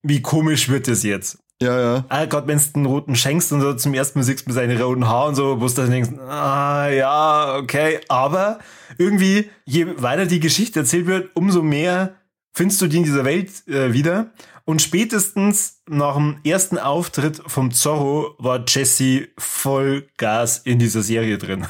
wie 0.02 0.22
komisch 0.22 0.68
wird 0.68 0.88
das 0.88 1.02
jetzt? 1.02 1.38
Ja, 1.62 1.78
ja. 1.78 2.04
Ah, 2.08 2.24
gerade 2.24 2.46
wenn 2.46 2.58
du 2.58 2.64
den 2.74 2.86
roten 2.86 3.14
schenkst 3.14 3.52
und 3.52 3.60
so 3.60 3.74
zum 3.74 3.92
ersten 3.92 4.18
Mal 4.18 4.24
siehst 4.24 4.46
mit 4.46 4.54
seinen 4.54 4.80
roten 4.80 5.06
Haaren 5.06 5.30
und 5.30 5.34
so, 5.34 5.60
wo 5.60 5.66
du 5.66 5.74
dann 5.74 5.90
denkst, 5.90 6.10
ah, 6.26 6.88
ja, 6.88 7.56
okay. 7.56 8.00
Aber 8.08 8.60
irgendwie, 8.96 9.50
je 9.66 9.86
weiter 10.00 10.24
die 10.24 10.40
Geschichte 10.40 10.80
erzählt 10.80 11.06
wird, 11.06 11.30
umso 11.34 11.62
mehr 11.62 12.14
findest 12.52 12.80
du 12.80 12.86
die 12.86 12.96
in 12.98 13.04
dieser 13.04 13.26
Welt 13.26 13.50
äh, 13.68 13.92
wieder. 13.92 14.30
Und 14.64 14.80
spätestens 14.80 15.82
nach 15.86 16.14
dem 16.14 16.38
ersten 16.44 16.78
Auftritt 16.78 17.42
vom 17.46 17.72
Zorro 17.72 18.36
war 18.38 18.64
Jesse 18.66 19.28
voll 19.36 20.08
Gas 20.16 20.58
in 20.58 20.78
dieser 20.78 21.02
Serie 21.02 21.36
drin. 21.36 21.66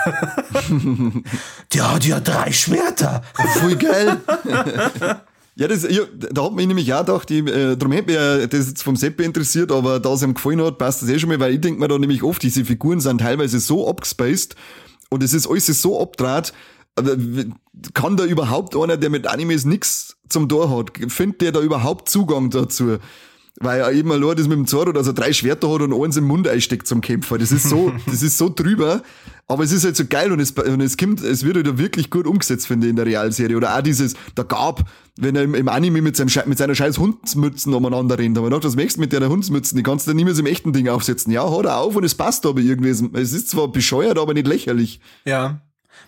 der 1.75 1.93
hat 1.93 2.05
ja 2.05 2.21
drei 2.21 2.53
Schwerter. 2.53 3.23
Voll 3.59 3.77
geil. 3.77 4.21
Ja, 5.57 5.69
das, 5.69 5.83
ja, 5.83 6.03
da 6.15 6.45
hat 6.45 6.55
mich 6.55 6.67
nämlich 6.67 6.93
auch 6.95 7.01
gedacht, 7.01 7.31
ich, 7.31 7.47
äh, 7.47 7.77
darum 7.77 7.93
hätte 7.93 8.07
mich 8.07 8.15
ja 8.15 8.47
das 8.47 8.69
jetzt 8.69 8.83
vom 8.83 8.97
Seppe 8.97 9.25
interessiert, 9.25 9.73
aber 9.73 10.01
da 10.01 10.13
es 10.13 10.23
ihm 10.23 10.35
gefallen 10.35 10.63
hat, 10.63 10.79
passt 10.79 11.03
das 11.03 11.09
eh 11.09 11.19
schon 11.19 11.29
mal, 11.29 11.41
weil 11.41 11.55
ich 11.55 11.61
denke 11.61 11.81
mir 11.81 11.89
da 11.89 11.99
nämlich 11.99 12.23
oft, 12.23 12.43
diese 12.43 12.65
Figuren 12.65 13.01
sind 13.01 13.21
teilweise 13.21 13.59
so 13.61 13.89
abgespaced 13.89 14.55
und 15.11 15.23
es 15.23 15.35
ist 15.35 15.49
alles 15.49 15.67
so 15.67 16.01
abdraht, 16.01 16.53
kann 17.95 18.17
da 18.17 18.25
überhaupt 18.25 18.77
einer, 18.77 18.97
der 18.97 19.11
mit 19.11 19.27
Animes 19.27 19.65
nix 19.65 20.17
zum 20.29 20.49
Tor 20.49 20.71
hat, 20.71 20.93
findet 21.11 21.41
der 21.41 21.53
da 21.53 21.61
überhaupt 21.61 22.09
Zugang 22.09 22.51
dazu? 22.51 22.99
Weil 23.63 23.81
er 23.81 23.93
eben 23.93 24.11
allein 24.11 24.37
das 24.37 24.49
mit 24.49 24.57
dem 24.57 24.67
Zorro, 24.67 24.91
dass 24.91 25.07
er 25.07 25.13
drei 25.13 25.35
Schwerter 25.35 25.71
hat 25.71 25.83
und 25.83 25.93
eins 25.93 26.17
im 26.17 26.25
Mund 26.25 26.49
einsteckt 26.49 26.87
zum 26.87 27.03
Kämpfer. 27.03 27.37
Das 27.37 27.53
ist 27.53 27.69
so, 27.69 27.93
das 28.07 28.23
ist 28.23 28.39
so 28.39 28.49
drüber. 28.49 29.03
Aber 29.49 29.65
es 29.65 29.73
ist 29.73 29.85
halt 29.85 29.97
so 29.97 30.07
geil 30.07 30.33
und 30.33 30.41
es, 30.41 30.53
und 30.53 30.81
es 30.81 30.97
kommt, 30.97 31.21
es 31.23 31.45
wird 31.45 31.57
halt 31.57 31.77
wirklich 31.77 32.09
gut 32.09 32.27
umgesetzt, 32.27 32.67
finde 32.67 32.87
ich, 32.87 32.91
in 32.91 32.97
der 32.97 33.05
Realserie. 33.05 33.57
Oder 33.57 33.77
auch 33.77 33.83
dieses, 33.83 34.15
der 34.35 34.45
Gab, 34.45 34.89
wenn 35.19 35.37
er 35.37 35.43
im, 35.43 35.55
im 35.55 35.69
Anime 35.69 36.01
mit, 36.01 36.17
seinem, 36.17 36.31
mit 36.47 36.57
seiner 36.57 36.75
scheiß 36.75 36.97
Hundsmützen 36.97 37.75
umeinander 37.75 38.19
rennt. 38.19 38.39
Aber 38.39 38.49
noch, 38.49 38.65
was 38.65 38.77
möchtest 38.77 38.97
du 38.97 39.01
mit 39.03 39.13
der 39.13 39.29
Hundsmützen? 39.29 39.77
Die 39.77 39.83
kannst 39.83 40.07
du 40.07 40.15
niemals 40.15 40.39
im 40.39 40.47
echten 40.47 40.73
Ding 40.73 40.89
aufsetzen. 40.89 41.31
Ja, 41.31 41.51
hat 41.51 41.67
er 41.67 41.79
auf 41.79 41.97
und 41.97 42.05
es 42.05 42.15
passt 42.15 42.47
aber 42.47 42.61
irgendwie. 42.61 42.89
Es 42.89 43.33
ist 43.33 43.51
zwar 43.51 43.69
bescheuert, 43.69 44.19
aber 44.19 44.33
nicht 44.33 44.47
lächerlich. 44.47 45.01
Ja. 45.27 45.61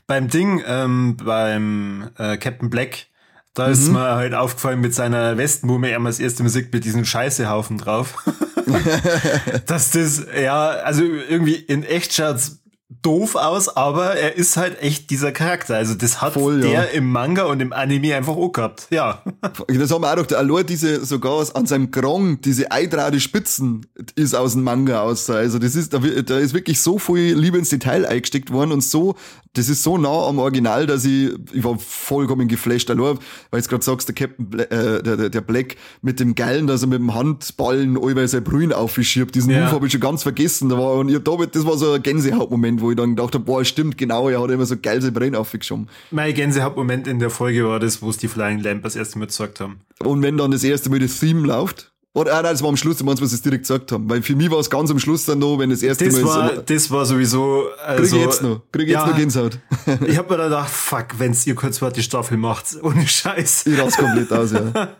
Beim 0.06 0.28
Ding, 0.28 0.62
ähm, 0.66 1.16
beim 1.22 2.08
äh, 2.16 2.38
Captain 2.38 2.70
Black, 2.70 3.08
da 3.54 3.66
mhm. 3.66 3.72
ist 3.72 3.88
mir 3.88 4.14
halt 4.14 4.34
aufgefallen 4.34 4.80
mit 4.80 4.94
seiner 4.94 5.36
Westmumme, 5.36 5.90
er 5.90 5.98
mal 5.98 6.08
das 6.08 6.20
erste 6.20 6.42
Musik 6.42 6.72
mit 6.72 6.84
diesem 6.84 7.04
Scheißehaufen 7.04 7.78
drauf. 7.78 8.24
Dass 9.66 9.90
das, 9.90 10.26
ja, 10.40 10.68
also 10.68 11.02
irgendwie 11.02 11.54
in 11.54 11.82
echt 11.82 12.14
schaut's 12.14 12.61
doof 13.02 13.34
aus, 13.34 13.68
aber 13.68 14.16
er 14.16 14.36
ist 14.36 14.56
halt 14.56 14.80
echt 14.80 15.10
dieser 15.10 15.32
Charakter. 15.32 15.76
Also 15.76 15.94
das 15.94 16.20
hat 16.20 16.34
Voll, 16.34 16.60
der 16.60 16.70
ja. 16.70 16.82
im 16.82 17.10
Manga 17.10 17.44
und 17.44 17.60
im 17.60 17.72
Anime 17.72 18.14
einfach 18.14 18.36
auch 18.36 18.52
gehabt. 18.52 18.86
Ja. 18.90 19.22
Das 19.68 19.90
haben 19.90 20.02
wir 20.02 20.12
auch 20.12 20.26
doch, 20.26 20.36
allein 20.36 20.66
diese, 20.66 21.04
sogar 21.04 21.44
an 21.54 21.66
seinem 21.66 21.90
Krong, 21.90 22.40
diese 22.40 22.70
eidrade 22.70 23.20
Spitzen 23.20 23.86
ist 24.14 24.34
aus 24.34 24.52
dem 24.52 24.62
Manga 24.62 25.02
aus. 25.02 25.28
Also 25.28 25.58
das 25.58 25.74
ist, 25.74 25.92
da, 25.92 25.98
da 25.98 26.38
ist 26.38 26.54
wirklich 26.54 26.80
so 26.80 26.98
viel 26.98 27.34
Liebe 27.36 27.58
ins 27.58 27.70
Detail 27.70 28.06
eingesteckt 28.06 28.52
worden 28.52 28.72
und 28.72 28.84
so, 28.84 29.16
das 29.54 29.68
ist 29.68 29.82
so 29.82 29.98
nah 29.98 30.28
am 30.28 30.38
Original, 30.38 30.86
dass 30.86 31.04
ich, 31.04 31.30
ich 31.52 31.62
war 31.62 31.78
vollkommen 31.78 32.48
geflasht. 32.48 32.90
Allein, 32.90 33.18
weil 33.50 33.60
du 33.60 33.68
gerade 33.68 33.84
sagst, 33.84 34.08
der 34.08 34.14
Captain, 34.14 34.48
Bla 34.48 34.64
äh, 34.64 35.02
der, 35.02 35.28
der 35.28 35.40
Black 35.42 35.76
mit 36.00 36.20
dem 36.20 36.34
Geilen, 36.34 36.66
dass 36.66 36.82
er 36.82 36.88
mit 36.88 36.98
dem 36.98 37.14
Handballen 37.14 37.98
allweil 38.02 38.28
sein 38.28 38.44
Brühen 38.44 38.72
aufgeschirbt. 38.72 39.34
Diesen 39.34 39.50
ja. 39.50 39.64
Move 39.64 39.72
habe 39.72 39.86
ich 39.86 39.92
schon 39.92 40.00
ganz 40.00 40.22
vergessen. 40.22 40.70
Da 40.70 40.78
war, 40.78 40.94
und 40.94 41.10
ihr 41.10 41.20
David, 41.20 41.54
das 41.54 41.66
war 41.66 41.76
so 41.76 41.92
ein 41.92 42.02
Gänsehautmoment, 42.02 42.80
wo 42.80 42.91
ich 42.92 42.96
dann 42.96 43.16
gedacht 43.16 43.34
habe, 43.34 43.44
boah, 43.44 43.64
stimmt, 43.64 43.98
genau, 43.98 44.28
er 44.28 44.40
hat 44.40 44.50
immer 44.50 44.66
so 44.66 44.76
geil 44.80 45.02
sein 45.02 45.12
Brain 45.12 45.34
aufgeschoben. 45.34 45.88
Mein 46.10 46.34
Gänsehauptmoment 46.34 47.06
in 47.06 47.18
der 47.18 47.30
Folge 47.30 47.66
war 47.66 47.80
das, 47.80 48.02
wo 48.02 48.10
es 48.10 48.18
die 48.18 48.28
Flying 48.28 48.60
Lamp 48.60 48.82
das 48.84 48.96
erste 48.96 49.18
Mal 49.18 49.26
gesagt 49.26 49.60
haben. 49.60 49.80
Und 49.98 50.22
wenn 50.22 50.36
dann 50.36 50.50
das 50.50 50.64
erste 50.64 50.90
Mal 50.90 50.98
das 50.98 51.18
Theme 51.18 51.46
läuft, 51.46 51.92
oder, 52.14 52.34
ah, 52.34 52.42
nein, 52.42 52.52
das 52.52 52.62
war 52.62 52.68
am 52.68 52.76
Schluss, 52.76 52.98
du 52.98 53.04
meinst, 53.04 53.22
was 53.22 53.30
sie 53.30 53.40
direkt 53.40 53.62
gesagt 53.62 53.90
haben. 53.90 54.08
Weil 54.08 54.20
für 54.20 54.36
mich 54.36 54.50
war 54.50 54.58
es 54.58 54.68
ganz 54.68 54.90
am 54.90 54.98
Schluss 54.98 55.24
dann 55.24 55.38
noch, 55.38 55.58
wenn 55.58 55.70
das 55.70 55.82
erste 55.82 56.04
das 56.04 56.20
Mal 56.20 56.24
war, 56.24 56.52
ist. 56.52 56.68
Das 56.68 56.90
war 56.90 57.06
sowieso, 57.06 57.68
also. 57.86 58.02
Krieg 58.02 58.12
ich 58.12 58.26
jetzt 58.26 58.42
noch. 58.42 58.60
Krieg 58.70 58.86
ich 58.86 58.92
ja, 58.92 59.00
jetzt 59.00 59.10
noch 59.10 59.16
Gänsehaut. 59.16 59.58
ich 60.06 60.18
hab 60.18 60.28
mir 60.28 60.36
dann 60.36 60.50
gedacht, 60.50 60.68
fuck, 60.68 61.06
wenn's 61.16 61.46
ihr 61.46 61.54
kurz 61.54 61.80
die 61.94 62.02
Staffel 62.02 62.36
macht, 62.36 62.66
ohne 62.82 63.08
Scheiß. 63.08 63.66
Ich 63.66 63.80
raste 63.80 64.02
komplett 64.02 64.30
aus, 64.30 64.52
ja. 64.52 64.92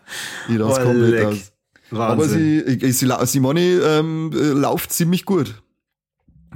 Ich 0.49 0.59
raste 0.59 0.83
komplett 0.83 1.11
leck. 1.11 1.25
aus. 1.27 1.51
Wahnsinn. 1.91 2.11
Aber 2.11 2.27
sie, 2.27 2.59
ich, 2.61 2.97
sie, 2.97 3.07
Simone 3.27 3.61
ähm, 3.61 4.31
äh, 4.33 4.47
läuft 4.47 4.91
ziemlich 4.91 5.25
gut 5.25 5.62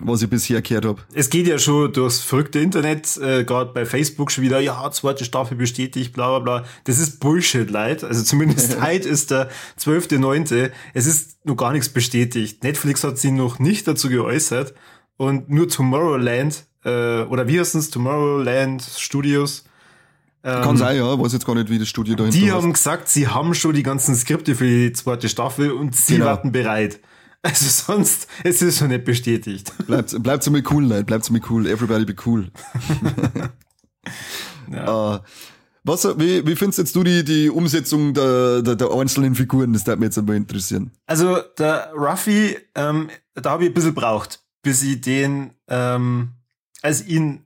was 0.02 0.22
ich 0.22 0.30
bisher 0.30 0.62
gehört 0.62 0.86
habe. 0.86 1.02
Es 1.14 1.30
geht 1.30 1.48
ja 1.48 1.60
schon 1.60 1.92
durchs 1.94 2.20
verrückte 2.20 2.60
Internet, 2.60 3.18
äh, 3.18 3.44
gerade 3.44 3.72
bei 3.74 3.86
Facebook 3.86 4.32
schon 4.32 4.44
wieder, 4.44 4.60
ja, 4.60 4.90
zweite 4.92 5.26
Staffel 5.26 5.58
bestätigt, 5.58 6.14
bla 6.14 6.40
bla 6.40 6.60
bla. 6.60 6.70
Das 6.86 7.00
ist 7.00 7.20
Bullshit, 7.20 7.70
Leid. 7.70 8.04
Also 8.04 8.24
zumindest 8.24 8.82
heute 8.82 9.08
ist 9.08 9.32
der 9.32 9.50
12.9. 9.80 10.72
Es 10.94 11.06
ist 11.06 11.46
noch 11.46 11.56
gar 11.56 11.72
nichts 11.72 11.90
bestätigt. 11.90 12.64
Netflix 12.64 13.04
hat 13.04 13.18
sich 13.18 13.32
noch 13.32 13.60
nicht 13.60 13.88
dazu 13.88 14.10
geäußert 14.10 14.74
und 15.18 15.50
nur 15.50 15.68
Tomorrowland, 15.68 16.66
äh, 16.84 17.22
oder 17.24 17.48
wie 17.48 17.60
heißt 17.60 17.76
es, 17.76 17.90
Tomorrowland 17.90 18.84
Studios, 18.98 19.66
ähm, 20.44 20.62
Kann 20.62 20.78
sein, 20.78 20.96
ja, 20.96 21.20
weiß 21.20 21.34
jetzt 21.34 21.46
gar 21.46 21.56
nicht, 21.56 21.70
wie 21.70 21.78
das 21.78 21.90
Studio 21.90 22.16
dahinter 22.16 22.38
Die 22.38 22.52
haben 22.52 22.72
gesagt, 22.72 23.10
sie 23.10 23.28
haben 23.28 23.54
schon 23.54 23.74
die 23.74 23.84
ganzen 23.84 24.16
Skripte 24.16 24.56
für 24.56 24.66
die 24.66 24.94
zweite 24.94 25.28
Staffel 25.28 25.72
und 25.72 25.94
sie 25.94 26.14
genau. 26.14 26.28
warten 26.28 26.52
bereit. 26.54 27.02
Also 27.42 27.66
sonst, 27.94 28.28
es 28.44 28.62
ist 28.62 28.80
schon 28.80 28.90
nicht 28.90 29.06
bestätigt. 29.06 29.72
Bleibt, 29.88 30.22
bleibt 30.22 30.44
so 30.44 30.52
mit 30.52 30.70
cool, 30.72 30.86
Leute, 30.86 31.06
bleibt 31.06 31.26
so 31.26 31.34
mit 31.34 31.50
cool. 31.50 31.68
Everybody 31.68 32.06
be 32.06 32.16
cool. 32.26 32.52
ja. 34.72 35.16
uh, 35.16 35.20
was, 35.84 36.04
wie, 36.20 36.46
wie 36.46 36.56
findest 36.56 36.80
jetzt 36.80 36.96
du 36.96 37.04
die, 37.04 37.24
die 37.24 37.50
Umsetzung 37.50 38.14
der, 38.14 38.62
der, 38.62 38.76
der 38.76 38.92
einzelnen 38.92 39.36
Figuren? 39.36 39.72
Das 39.72 39.88
würde 39.88 40.00
mich 40.00 40.08
jetzt 40.08 40.18
einmal 40.18 40.36
interessieren. 40.36 40.92
Also, 41.06 41.40
der 41.58 41.94
Ruffy, 41.96 42.58
ähm, 42.76 43.10
da 43.36 43.52
habe 43.52 43.64
ich 43.64 43.70
ein 43.70 43.74
bisschen 43.74 43.94
braucht, 43.94 44.42
bis 44.64 44.84
ich 44.84 45.00
den, 45.00 45.52
ähm, 45.70 46.34
als 46.82 47.08
ihn 47.08 47.46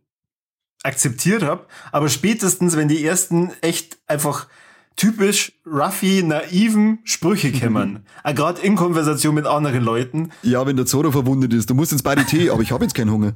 akzeptiert 0.82 1.44
habe. 1.44 1.68
Aber 1.92 2.10
spätestens, 2.10 2.76
wenn 2.76 2.88
die 2.88 3.06
ersten 3.06 3.52
echt 3.62 4.00
einfach 4.08 4.48
typisch 4.96 5.54
Ruffy 5.66 6.24
naiven 6.24 7.00
Sprüche 7.04 7.52
kämmern. 7.52 8.04
Mhm. 8.26 8.36
Gerade 8.36 8.62
in 8.62 8.76
Konversation 8.76 9.36
mit 9.36 9.46
anderen 9.46 9.84
Leuten. 9.84 10.32
Ja, 10.44 10.66
wenn 10.66 10.76
der 10.76 10.86
Zoro 10.86 11.12
verwundet 11.12 11.54
ist, 11.54 11.70
du 11.70 11.76
musst 11.76 11.92
ins 11.92 12.04
Tee, 12.28 12.50
aber 12.50 12.62
ich 12.62 12.72
habe 12.72 12.84
jetzt 12.84 12.94
keinen 12.94 13.12
Hunger. 13.12 13.34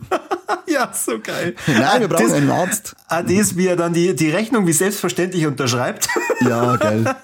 ja, 0.66 0.92
so 0.92 1.18
geil. 1.18 1.54
Nein, 1.66 2.00
wir 2.00 2.08
brauchen 2.08 2.28
das, 2.28 2.32
einen 2.32 2.50
Arzt. 2.50 2.96
Ah, 3.08 3.22
das, 3.22 3.56
wie 3.56 3.66
er 3.66 3.76
dann 3.76 3.92
die, 3.92 4.14
die 4.14 4.30
Rechnung 4.30 4.66
wie 4.66 4.72
selbstverständlich 4.72 5.46
unterschreibt. 5.46 6.08
ja, 6.40 6.76
geil. 6.76 7.14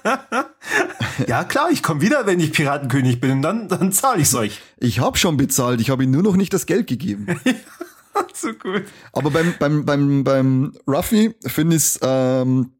ja, 1.27 1.43
klar, 1.43 1.69
ich 1.71 1.83
komme 1.83 2.01
wieder, 2.01 2.25
wenn 2.25 2.39
ich 2.39 2.53
Piratenkönig 2.53 3.19
bin, 3.19 3.31
und 3.31 3.41
dann, 3.41 3.67
dann 3.67 3.91
zahle 3.91 4.21
ich's 4.21 4.35
euch. 4.35 4.59
Ich 4.77 4.99
habe 4.99 5.17
schon 5.17 5.37
bezahlt, 5.37 5.81
ich 5.81 5.89
habe 5.89 6.03
ihm 6.03 6.11
nur 6.11 6.23
noch 6.23 6.35
nicht 6.35 6.53
das 6.53 6.65
Geld 6.65 6.87
gegeben. 6.87 7.27
so 8.33 8.53
gut. 8.53 8.83
Aber 9.13 9.31
beim, 9.31 9.53
beim, 9.59 9.85
beim, 9.85 10.23
beim 10.23 10.73
Ruffy 10.87 11.35
finde 11.45 11.75
ich 11.75 11.99
ähm, 12.01 12.71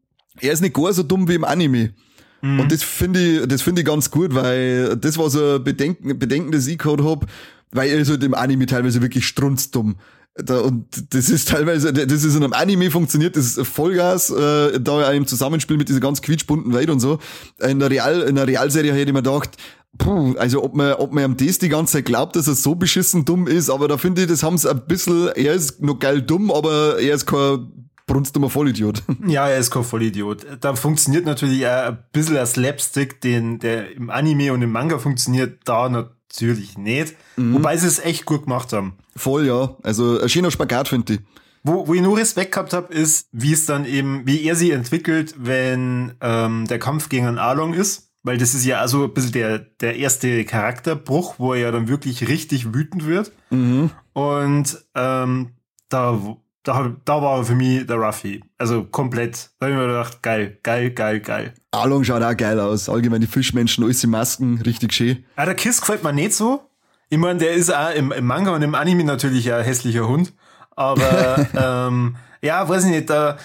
er 0.41 0.53
ist 0.53 0.61
nicht 0.61 0.75
gar 0.75 0.93
so 0.93 1.03
dumm 1.03 1.27
wie 1.27 1.35
im 1.35 1.43
Anime. 1.43 1.93
Mhm. 2.41 2.59
Und 2.59 2.71
das 2.71 2.83
finde 2.83 3.19
ich, 3.19 3.47
das 3.47 3.61
finde 3.61 3.81
ich 3.81 3.87
ganz 3.87 4.11
gut, 4.11 4.33
weil 4.33 4.95
das 4.97 5.17
war 5.17 5.29
so 5.29 5.55
ein 5.55 5.63
Bedenken, 5.63 6.17
Bedenken, 6.19 6.51
das 6.51 6.67
ich 6.67 6.77
gehabt 6.77 7.03
hab, 7.03 7.25
weil 7.71 7.89
er 7.89 7.99
ist 7.99 8.09
halt 8.09 8.23
im 8.23 8.33
Anime 8.33 8.65
teilweise 8.65 9.01
wirklich 9.01 9.27
strunzdumm. 9.27 9.95
Da, 10.35 10.59
und 10.59 10.85
das 11.15 11.29
ist 11.29 11.49
teilweise, 11.49 11.91
das 11.91 12.23
ist 12.23 12.35
in 12.35 12.43
einem 12.43 12.53
Anime 12.53 12.91
funktioniert, 12.91 13.35
das 13.35 13.57
ist 13.57 13.67
Vollgas, 13.67 14.29
äh, 14.29 14.79
da 14.79 15.11
im 15.11 15.25
Zusammenspiel 15.25 15.77
mit 15.77 15.89
dieser 15.89 15.99
ganz 15.99 16.21
quietschbunten 16.21 16.73
Welt 16.73 16.91
und 16.91 16.99
so. 16.99 17.17
In 17.59 17.79
der 17.79 17.89
Real, 17.89 18.21
in 18.21 18.35
der 18.35 18.45
Realserie 18.45 18.91
hätte 18.91 19.09
ich 19.09 19.13
mir 19.13 19.23
gedacht, 19.23 19.57
puh, 19.97 20.35
also 20.37 20.63
ob 20.63 20.75
man, 20.75 20.93
ob 20.93 21.11
man 21.11 21.23
am 21.23 21.37
das 21.37 21.57
die 21.57 21.69
ganze 21.69 21.93
Zeit 21.93 22.05
glaubt, 22.05 22.35
dass 22.35 22.47
er 22.47 22.53
so 22.53 22.75
beschissen 22.75 23.25
dumm 23.25 23.47
ist, 23.47 23.71
aber 23.71 23.87
da 23.87 23.97
finde 23.97 24.21
ich, 24.21 24.27
das 24.27 24.43
haben 24.43 24.59
sie 24.59 24.69
ein 24.69 24.85
bisschen, 24.87 25.29
er 25.29 25.53
ist 25.53 25.81
noch 25.81 25.97
geil 25.97 26.21
dumm, 26.21 26.51
aber 26.51 26.99
er 26.99 27.15
ist 27.15 27.25
kein 27.25 27.86
brunst 28.07 28.35
immer 28.35 28.49
Vollidiot. 28.49 29.03
Ja, 29.27 29.47
er 29.47 29.59
ist 29.59 29.69
kein 29.69 29.83
Vollidiot. 29.83 30.45
Da 30.61 30.75
funktioniert 30.75 31.25
natürlich 31.25 31.67
ein 31.67 31.97
bisschen 32.11 32.35
der 32.35 32.45
Slapstick, 32.45 33.21
den, 33.21 33.59
der 33.59 33.91
im 33.91 34.09
Anime 34.09 34.53
und 34.53 34.61
im 34.61 34.71
Manga 34.71 34.97
funktioniert, 34.97 35.59
da 35.65 35.89
natürlich 35.89 36.77
nicht. 36.77 37.15
Mhm. 37.35 37.55
Wobei 37.55 37.77
sie 37.77 37.87
es 37.87 37.99
echt 37.99 38.25
gut 38.25 38.43
gemacht 38.43 38.73
haben. 38.73 38.97
Voll, 39.15 39.45
ja. 39.45 39.75
Also 39.83 40.19
ein 40.19 40.29
schöner 40.29 40.51
Spagat, 40.51 40.87
finde 40.87 41.13
ich. 41.15 41.19
Wo, 41.63 41.87
wo 41.87 41.93
ich 41.93 42.01
nur 42.01 42.17
Respekt 42.17 42.53
gehabt 42.53 42.71
habe, 42.71 42.93
ist, 42.93 43.27
wie 43.33 43.51
es 43.51 43.65
dann 43.65 43.85
eben, 43.85 44.25
wie 44.25 44.43
er 44.43 44.55
sie 44.55 44.71
entwickelt, 44.71 45.35
wenn 45.37 46.13
ähm, 46.21 46.65
der 46.67 46.79
Kampf 46.79 47.09
gegen 47.09 47.25
einen 47.25 47.39
Along 47.39 47.73
ist. 47.73 48.11
Weil 48.23 48.37
das 48.37 48.53
ist 48.53 48.65
ja 48.65 48.79
also 48.79 49.05
ein 49.05 49.13
bisschen 49.13 49.33
der, 49.33 49.59
der 49.59 49.97
erste 49.97 50.43
Charakterbruch, 50.45 51.35
wo 51.37 51.53
er 51.53 51.59
ja 51.59 51.71
dann 51.71 51.87
wirklich 51.87 52.27
richtig 52.27 52.73
wütend 52.73 53.05
wird. 53.05 53.31
Mhm. 53.49 53.91
Und 54.13 54.85
ähm, 54.95 55.51
da 55.89 56.37
da, 56.67 56.91
da 57.05 57.21
war 57.21 57.43
für 57.45 57.55
mich 57.55 57.87
der 57.87 57.95
Ruffy. 57.95 58.43
Also 58.57 58.83
komplett. 58.83 59.51
Da 59.59 59.67
habe 59.67 59.75
ich 59.75 59.81
mir 59.81 59.87
gedacht, 59.87 60.21
geil, 60.21 60.57
geil, 60.63 60.91
geil, 60.91 61.19
geil. 61.21 61.53
Along 61.71 62.03
schaut 62.03 62.21
auch 62.21 62.35
geil 62.35 62.59
aus. 62.59 62.89
Allgemein 62.89 63.21
die 63.21 63.27
Fischmenschen, 63.27 63.85
alles 63.85 64.03
in 64.03 64.09
Masken, 64.09 64.61
richtig 64.61 64.93
schön. 64.93 65.23
Ja, 65.37 65.45
der 65.45 65.55
Kiss 65.55 65.79
gefällt 65.79 66.03
mir 66.03 66.11
nicht 66.11 66.33
so. 66.33 66.69
Ich 67.09 67.17
meine, 67.17 67.39
der 67.39 67.53
ist 67.53 67.73
auch 67.73 67.91
im, 67.91 68.11
im 68.11 68.25
Manga 68.25 68.53
und 68.53 68.61
im 68.61 68.75
Anime 68.75 69.05
natürlich 69.05 69.51
ein 69.51 69.63
hässlicher 69.63 70.07
Hund. 70.07 70.33
Aber 70.75 71.47
ähm, 71.53 72.17
ja, 72.41 72.67
weiß 72.67 72.83
ich 72.83 72.91
nicht, 72.91 73.09
der, 73.09 73.37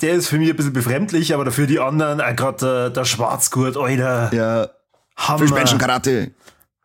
der 0.00 0.14
ist 0.14 0.28
für 0.28 0.38
mich 0.38 0.50
ein 0.50 0.56
bisschen 0.56 0.72
befremdlich, 0.72 1.34
aber 1.34 1.44
dafür 1.44 1.66
die 1.66 1.80
anderen, 1.80 2.20
äh, 2.20 2.34
gerade 2.34 2.58
der, 2.58 2.90
der 2.90 3.04
Schwarzgurt, 3.04 3.76
Alter. 3.76 4.32
Ja. 4.32 4.68
Hammer. 5.16 5.40
Fischmenschen-Karate. 5.40 6.30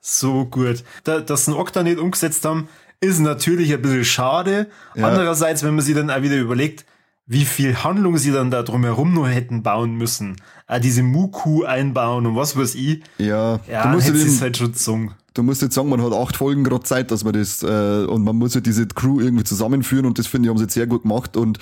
So 0.02 0.46
gut. 0.46 0.84
Da, 1.04 1.22
dass 1.22 1.46
sie 1.46 1.52
den 1.52 1.60
Okta 1.60 1.84
nicht 1.84 2.00
umgesetzt 2.00 2.44
haben, 2.46 2.68
ist 3.04 3.20
natürlich 3.20 3.74
ein 3.74 3.82
bisschen 3.82 4.06
schade. 4.06 4.68
Ja. 4.96 5.08
Andererseits, 5.08 5.64
wenn 5.64 5.76
man 5.76 5.84
sich 5.84 5.96
dann 5.96 6.10
auch 6.10 6.22
wieder 6.22 6.38
überlegt, 6.38 6.86
wie 7.26 7.46
viel 7.46 7.76
Handlung 7.84 8.18
sie 8.18 8.32
dann 8.32 8.52
da 8.52 8.64
drumherum 8.64 9.14
noch 9.14 9.28
hätten 9.28 9.64
bauen 9.64 9.96
müssen. 9.96 10.36
Auch 10.68 10.80
diese 10.80 11.04
Muku 11.04 11.64
einbauen 11.64 12.26
und 12.26 12.36
was 12.36 12.58
weiß 12.58 12.76
ich. 12.76 13.02
Ja, 13.18 13.60
Ja, 13.70 13.84
du 13.84 13.90
musst 13.90 14.08
hätte 14.08 14.18
es 14.18 14.42
halt 14.42 14.58
schon 14.58 14.74
gesungen. 14.74 15.12
du 15.34 15.42
musst 15.44 15.62
jetzt 15.62 15.76
sagen, 15.76 15.90
man 15.90 16.02
hat 16.02 16.12
acht 16.12 16.36
Folgen 16.36 16.64
gerade 16.64 16.84
Zeit, 16.84 17.12
dass 17.12 17.24
man 17.24 17.34
das, 17.34 17.64
äh, 17.64 18.06
und 18.06 18.24
man 18.24 18.36
muss 18.36 18.56
ja 18.56 18.62
diese 18.62 18.88
Crew 18.88 19.22
irgendwie 19.22 19.46
zusammenführen 19.46 20.06
und 20.06 20.20
das 20.20 20.28
finde 20.28 20.48
ich, 20.48 20.50
haben 20.50 20.58
sie 20.58 20.66
jetzt 20.66 20.74
sehr 20.74 20.88
gut 20.88 21.04
gemacht 21.04 21.38
und 21.38 21.60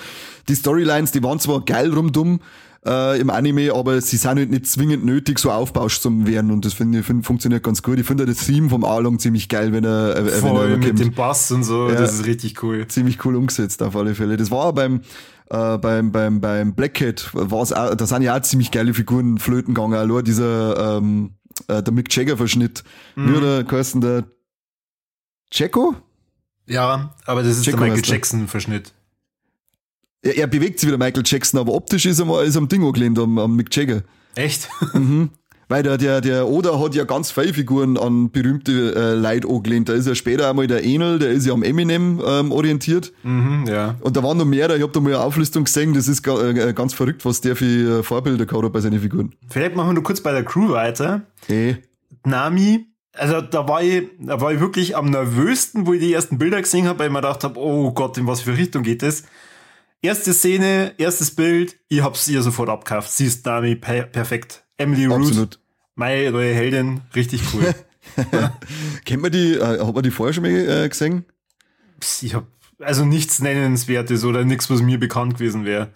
die 0.48 0.56
Storylines, 0.56 1.12
die 1.12 1.22
waren 1.22 1.38
zwar 1.38 1.64
geil 1.64 1.92
rumdumm, 1.94 2.40
äh, 2.84 3.20
im 3.20 3.30
Anime, 3.30 3.72
aber 3.74 4.00
sie 4.00 4.16
sind 4.16 4.38
halt 4.38 4.50
nicht 4.50 4.66
zwingend 4.66 5.04
nötig, 5.04 5.38
so 5.38 5.50
aufbauscht 5.50 6.02
zu 6.02 6.26
werden 6.26 6.50
und 6.50 6.64
das 6.64 6.74
finde 6.74 7.00
ich, 7.00 7.06
find, 7.06 7.24
funktioniert 7.24 7.62
ganz 7.62 7.82
gut. 7.82 7.98
Ich 7.98 8.06
finde 8.06 8.26
das 8.26 8.38
Theme 8.46 8.68
vom 8.68 8.84
Arlong 8.84 9.18
ziemlich 9.18 9.48
geil, 9.48 9.72
wenn 9.72 9.84
er, 9.84 10.16
äh, 10.16 10.24
wenn 10.24 10.32
er 10.32 10.38
Voll 10.40 10.76
mit 10.78 10.98
dem 10.98 11.12
Bass 11.12 11.50
und 11.52 11.62
so, 11.64 11.88
Ja. 11.88 11.94
das 11.94 12.14
ist 12.14 12.26
richtig 12.26 12.62
cool. 12.62 12.86
ziemlich 12.88 13.24
cool 13.24 13.36
umgesetzt 13.36 13.82
auf 13.82 13.94
alle 13.96 14.14
Fälle. 14.14 14.36
Das 14.36 14.50
war 14.50 14.66
auch 14.66 14.72
beim 14.72 15.00
äh, 15.50 15.78
beim 15.78 16.10
beim 16.12 16.40
beim 16.40 16.74
Black 16.74 16.94
Cat 16.94 17.30
war's 17.32 17.72
auch, 17.72 17.94
da 17.94 18.06
sind 18.06 18.22
ja 18.22 18.36
auch 18.36 18.42
ziemlich 18.42 18.70
geile 18.70 18.94
Figuren 18.94 19.38
flöten 19.38 19.74
gegangen. 19.74 19.94
Allein 19.94 20.24
dieser 20.24 20.96
ähm, 20.98 21.34
äh, 21.68 21.82
der 21.82 21.92
Mick 21.92 22.14
Jagger 22.14 22.36
Verschnitt. 22.36 22.82
Mhm. 23.16 23.28
Wie 23.32 23.36
hat 23.36 23.44
er 23.44 23.64
geheißen, 23.64 24.00
der 24.00 24.24
Checo? 25.50 25.94
Ja, 26.66 27.14
aber 27.26 27.42
das 27.42 27.58
ist 27.58 27.64
Checo 27.64 27.76
der 27.78 27.86
Michael 27.88 28.02
er. 28.02 28.08
Jackson-Verschnitt. 28.14 28.92
Er, 30.22 30.38
er 30.38 30.46
bewegt 30.46 30.78
sich 30.78 30.88
wieder 30.88 30.98
Michael 30.98 31.24
Jackson, 31.26 31.60
aber 31.60 31.74
optisch 31.74 32.06
ist 32.06 32.20
er 32.20 32.24
mal 32.24 32.44
ist 32.44 32.56
am 32.56 32.68
Ding 32.68 32.84
angelehnt, 32.84 33.18
am, 33.18 33.38
am 33.38 33.56
Mick 33.56 33.74
Jagger. 33.74 34.02
Echt? 34.34 34.68
Weil 35.68 35.82
der, 35.82 35.96
der, 35.96 36.20
der 36.20 36.48
Oda 36.48 36.78
hat 36.78 36.94
ja 36.94 37.04
ganz 37.04 37.30
viele 37.30 37.54
Figuren 37.54 37.96
an 37.96 38.30
berühmte 38.30 38.94
äh, 38.94 39.14
Leute 39.14 39.48
angelehnt. 39.48 39.88
Da 39.88 39.94
ist 39.94 40.06
ja 40.06 40.14
später 40.14 40.50
einmal 40.50 40.66
der 40.66 40.84
Enel, 40.84 41.18
der 41.18 41.30
ist 41.30 41.46
ja 41.46 41.54
am 41.54 41.62
Eminem 41.62 42.20
ähm, 42.26 42.52
orientiert. 42.52 43.12
mhm, 43.22 43.64
ja. 43.66 43.96
Und 44.00 44.16
da 44.16 44.22
waren 44.22 44.36
noch 44.36 44.44
mehrere, 44.44 44.76
ich 44.76 44.82
habe 44.82 44.92
da 44.92 45.00
mal 45.00 45.14
eine 45.14 45.20
Auflistung 45.20 45.64
gesehen, 45.64 45.94
das 45.94 46.08
ist 46.08 46.26
äh, 46.26 46.74
ganz 46.74 46.92
verrückt, 46.92 47.24
was 47.24 47.40
der 47.40 47.56
für 47.56 48.00
äh, 48.00 48.02
Vorbilder 48.02 48.44
gehabt 48.44 48.64
hat 48.64 48.72
bei 48.72 48.80
seinen 48.80 49.00
Figuren. 49.00 49.34
Vielleicht 49.48 49.74
machen 49.74 49.88
wir 49.88 49.94
nur 49.94 50.02
kurz 50.02 50.20
bei 50.20 50.32
der 50.32 50.44
Crew 50.44 50.72
weiter. 50.72 51.22
Eh. 51.48 51.76
Nami, 52.24 52.86
also 53.14 53.40
da 53.40 53.66
war 53.66 53.82
ich, 53.82 54.04
da 54.18 54.40
war 54.42 54.52
ich 54.52 54.60
wirklich 54.60 54.94
am 54.94 55.06
nervösten, 55.06 55.86
wo 55.86 55.94
ich 55.94 56.00
die 56.00 56.12
ersten 56.12 56.36
Bilder 56.36 56.60
gesehen 56.60 56.86
habe, 56.86 56.98
weil 56.98 57.06
ich 57.06 57.12
mir 57.12 57.22
gedacht 57.22 57.44
habe, 57.44 57.58
oh 57.58 57.92
Gott, 57.92 58.18
in 58.18 58.26
was 58.26 58.42
für 58.42 58.58
Richtung 58.58 58.82
geht 58.82 59.02
das? 59.02 59.24
Erste 60.02 60.32
Szene, 60.34 60.94
erstes 60.98 61.30
Bild, 61.34 61.76
ich 61.88 62.02
hab's 62.02 62.26
ihr 62.26 62.42
sofort 62.42 62.68
abgekauft. 62.68 63.12
Sie 63.12 63.26
ist 63.26 63.46
Nami 63.46 63.76
per 63.76 64.02
perfekt. 64.04 64.64
Emily 64.76 65.06
Root, 65.06 65.28
Absolut. 65.28 65.60
meine 65.94 66.32
neue 66.32 66.52
Heldin, 66.52 67.02
richtig 67.14 67.40
cool. 67.54 67.72
Kennt 69.04 69.22
man 69.22 69.30
die, 69.30 69.54
äh, 69.54 69.78
hat 69.78 69.94
man 69.94 70.02
die 70.02 70.10
vorher 70.10 70.32
schon 70.32 70.42
mal 70.42 70.50
äh, 70.50 70.88
gesehen? 70.88 71.24
Ich 72.20 72.34
hab 72.34 72.46
also 72.80 73.04
nichts 73.04 73.40
Nennenswertes 73.40 74.24
oder 74.24 74.44
nichts, 74.44 74.68
was 74.70 74.82
mir 74.82 74.98
bekannt 74.98 75.34
gewesen 75.34 75.64
wäre. 75.64 75.90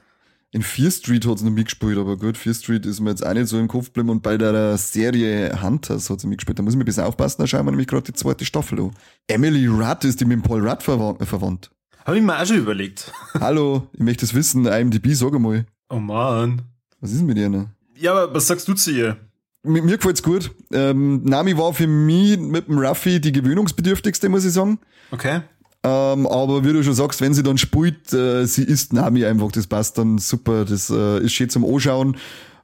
In 0.53 0.63
Fear 0.63 0.93
Street 0.93 1.27
hat 1.27 1.41
sie 1.41 1.45
noch 1.45 1.53
mitgespielt, 1.53 1.99
aber 1.99 2.17
gut, 2.17 2.37
Fear 2.39 2.55
Street 2.55 2.87
ist 2.87 3.01
mir 3.01 3.11
jetzt 3.11 3.27
auch 3.27 3.35
nicht 3.35 3.49
so 3.49 3.59
im 3.59 3.67
Kopf 3.67 3.87
geblieben 3.87 4.11
und 4.11 4.23
bei 4.23 4.39
der 4.39 4.79
Serie 4.79 5.61
Hunters 5.61 6.09
hat 6.09 6.21
sie 6.21 6.29
mitgespielt. 6.29 6.61
Da 6.61 6.63
muss 6.63 6.75
ich 6.75 6.79
mir 6.79 6.85
ein 6.85 6.87
bisschen 6.87 7.03
aufpassen, 7.03 7.43
da 7.43 7.47
schauen 7.49 7.65
wir 7.67 7.73
nämlich 7.73 7.89
gerade 7.89 8.05
die 8.05 8.13
zweite 8.13 8.45
Staffel 8.45 8.81
an. 8.81 8.93
Emily 9.27 9.67
Rudd 9.67 10.05
ist 10.05 10.21
die 10.21 10.25
mit 10.25 10.45
Paul 10.45 10.67
Rudd 10.67 10.81
verwa- 10.83 11.21
äh, 11.21 11.27
verwandt. 11.27 11.73
Habe 12.07 12.19
ich 12.19 12.23
mir 12.23 12.41
auch 12.41 12.47
schon 12.47 12.59
überlegt. 12.59 13.13
Hallo, 13.41 13.89
ich 13.93 13.99
möchte 13.99 14.25
es 14.25 14.33
wissen, 14.33 14.65
IMDb, 14.65 15.13
sag 15.15 15.35
einmal. 15.35 15.67
Oh 15.89 15.99
man. 15.99 16.63
Was 17.01 17.11
ist 17.11 17.23
mit 17.23 17.37
ihr 17.37 17.49
noch? 17.49 17.67
Ja, 17.97 18.13
aber 18.13 18.33
was 18.33 18.47
sagst 18.47 18.69
du 18.69 18.75
zu 18.75 18.93
ihr? 18.93 19.17
Mir, 19.65 19.83
mir 19.83 19.97
gefällt's 19.97 20.23
gut. 20.23 20.53
Ähm, 20.73 21.25
Nami 21.25 21.59
war 21.59 21.75
für 21.75 21.89
mich 21.89 22.39
mit 22.39 22.69
dem 22.69 22.79
Ruffy 22.79 23.21
die 23.21 23.33
gewöhnungsbedürftigste, 23.33 24.29
muss 24.29 24.45
ich 24.45 24.53
sagen. 24.53 24.79
Okay. 25.11 25.41
Ähm, 25.83 26.29
aber 26.29 26.65
wie 26.65 26.73
du 26.73 26.85
schon 26.85 26.95
sagst, 26.95 27.21
wenn 27.21 27.35
sie 27.35 27.43
dann 27.43 27.59
spielt, 27.59 28.13
äh, 28.13 28.47
sie 28.47 28.63
ist 28.63 28.93
Nami 28.93 29.25
einfach, 29.25 29.51
das 29.51 29.67
passt 29.67 29.99
dann 29.99 30.19
super, 30.19 30.65
das 30.65 30.91
äh, 30.91 31.19
ist 31.25 31.33
schön 31.33 31.51
zum 31.51 31.65
Anschauen 31.65 32.17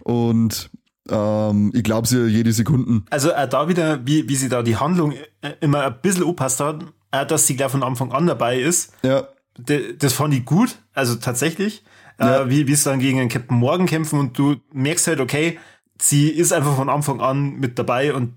und 0.05 0.70
ähm, 1.09 1.72
ich 1.74 1.83
glaube 1.83 2.07
sie 2.07 2.26
jede 2.26 2.52
Sekunde. 2.52 3.02
Also 3.11 3.35
auch 3.35 3.48
da 3.48 3.68
wieder, 3.68 4.07
wie, 4.07 4.28
wie 4.28 4.37
sie 4.37 4.48
da 4.48 4.62
die 4.62 4.76
Handlung 4.76 5.14
äh, 5.40 5.55
immer 5.61 5.85
ein 5.87 5.96
bisschen 6.00 6.22
angepasst 6.22 6.61
hat, 6.61 6.85
auch 7.12 7.25
dass 7.27 7.46
sie 7.46 7.55
gleich 7.57 7.70
von 7.70 7.83
Anfang 7.85 8.11
an 8.12 8.27
dabei 8.27 8.59
ist, 8.61 8.92
Ja, 9.03 9.29
D- 9.57 9.94
das 9.96 10.14
fand 10.14 10.33
ich 10.35 10.44
gut, 10.44 10.77
also 10.94 11.14
tatsächlich, 11.16 11.85
Ja. 12.18 12.42
äh, 12.42 12.51
wie, 12.51 12.66
wie 12.66 12.72
es 12.72 12.83
dann 12.85 12.98
gegen 12.98 13.20
einen 13.20 13.29
Captain 13.29 13.57
Morgan 13.57 13.87
kämpfen 13.87 14.18
und 14.18 14.37
du 14.38 14.57
merkst 14.72 15.07
halt, 15.07 15.20
okay, 15.20 15.59
sie 16.01 16.29
ist 16.31 16.53
einfach 16.53 16.75
von 16.75 16.88
Anfang 16.88 17.20
an 17.20 17.55
mit 17.61 17.79
dabei 17.79 18.14
und 18.14 18.35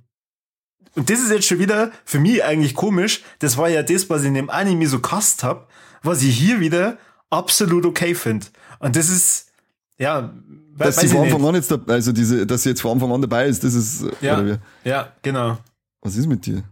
und 0.97 1.09
das 1.09 1.19
ist 1.19 1.29
jetzt 1.29 1.45
schon 1.45 1.59
wieder 1.59 1.91
für 2.05 2.19
mich 2.19 2.41
eigentlich 2.45 2.73
komisch. 2.73 3.21
Das 3.39 3.57
war 3.57 3.67
ja 3.67 3.83
das, 3.83 4.09
was 4.09 4.21
ich 4.21 4.27
in 4.29 4.33
dem 4.33 4.49
Anime 4.49 4.87
so 4.87 4.99
kast 4.99 5.43
hab, 5.43 5.69
was 6.03 6.23
ich 6.23 6.37
hier 6.37 6.61
wieder 6.61 6.97
absolut 7.29 7.85
okay 7.85 8.15
finde. 8.15 8.45
Und 8.79 8.95
das 8.95 9.09
ist, 9.09 9.51
ja, 9.97 10.33
we- 10.73 10.83
dass 10.85 10.95
sie 11.01 11.09
von 11.09 11.23
Anfang 11.23 11.41
nicht. 11.41 11.49
an 11.49 11.55
jetzt, 11.55 11.69
da, 11.71 11.79
also 11.87 12.13
diese, 12.13 12.47
dass 12.47 12.63
sie 12.63 12.69
jetzt 12.69 12.81
von 12.81 12.91
Anfang 12.91 13.11
an 13.11 13.19
dabei 13.21 13.45
ist, 13.47 13.61
das 13.65 13.73
ist, 13.73 14.03
äh, 14.03 14.11
Ja, 14.21 14.39
oder 14.39 14.45
wie? 14.83 14.89
ja, 14.89 15.11
genau. 15.21 15.57
was 16.01 16.15
ist 16.15 16.27
mit 16.27 16.45
dir? 16.45 16.63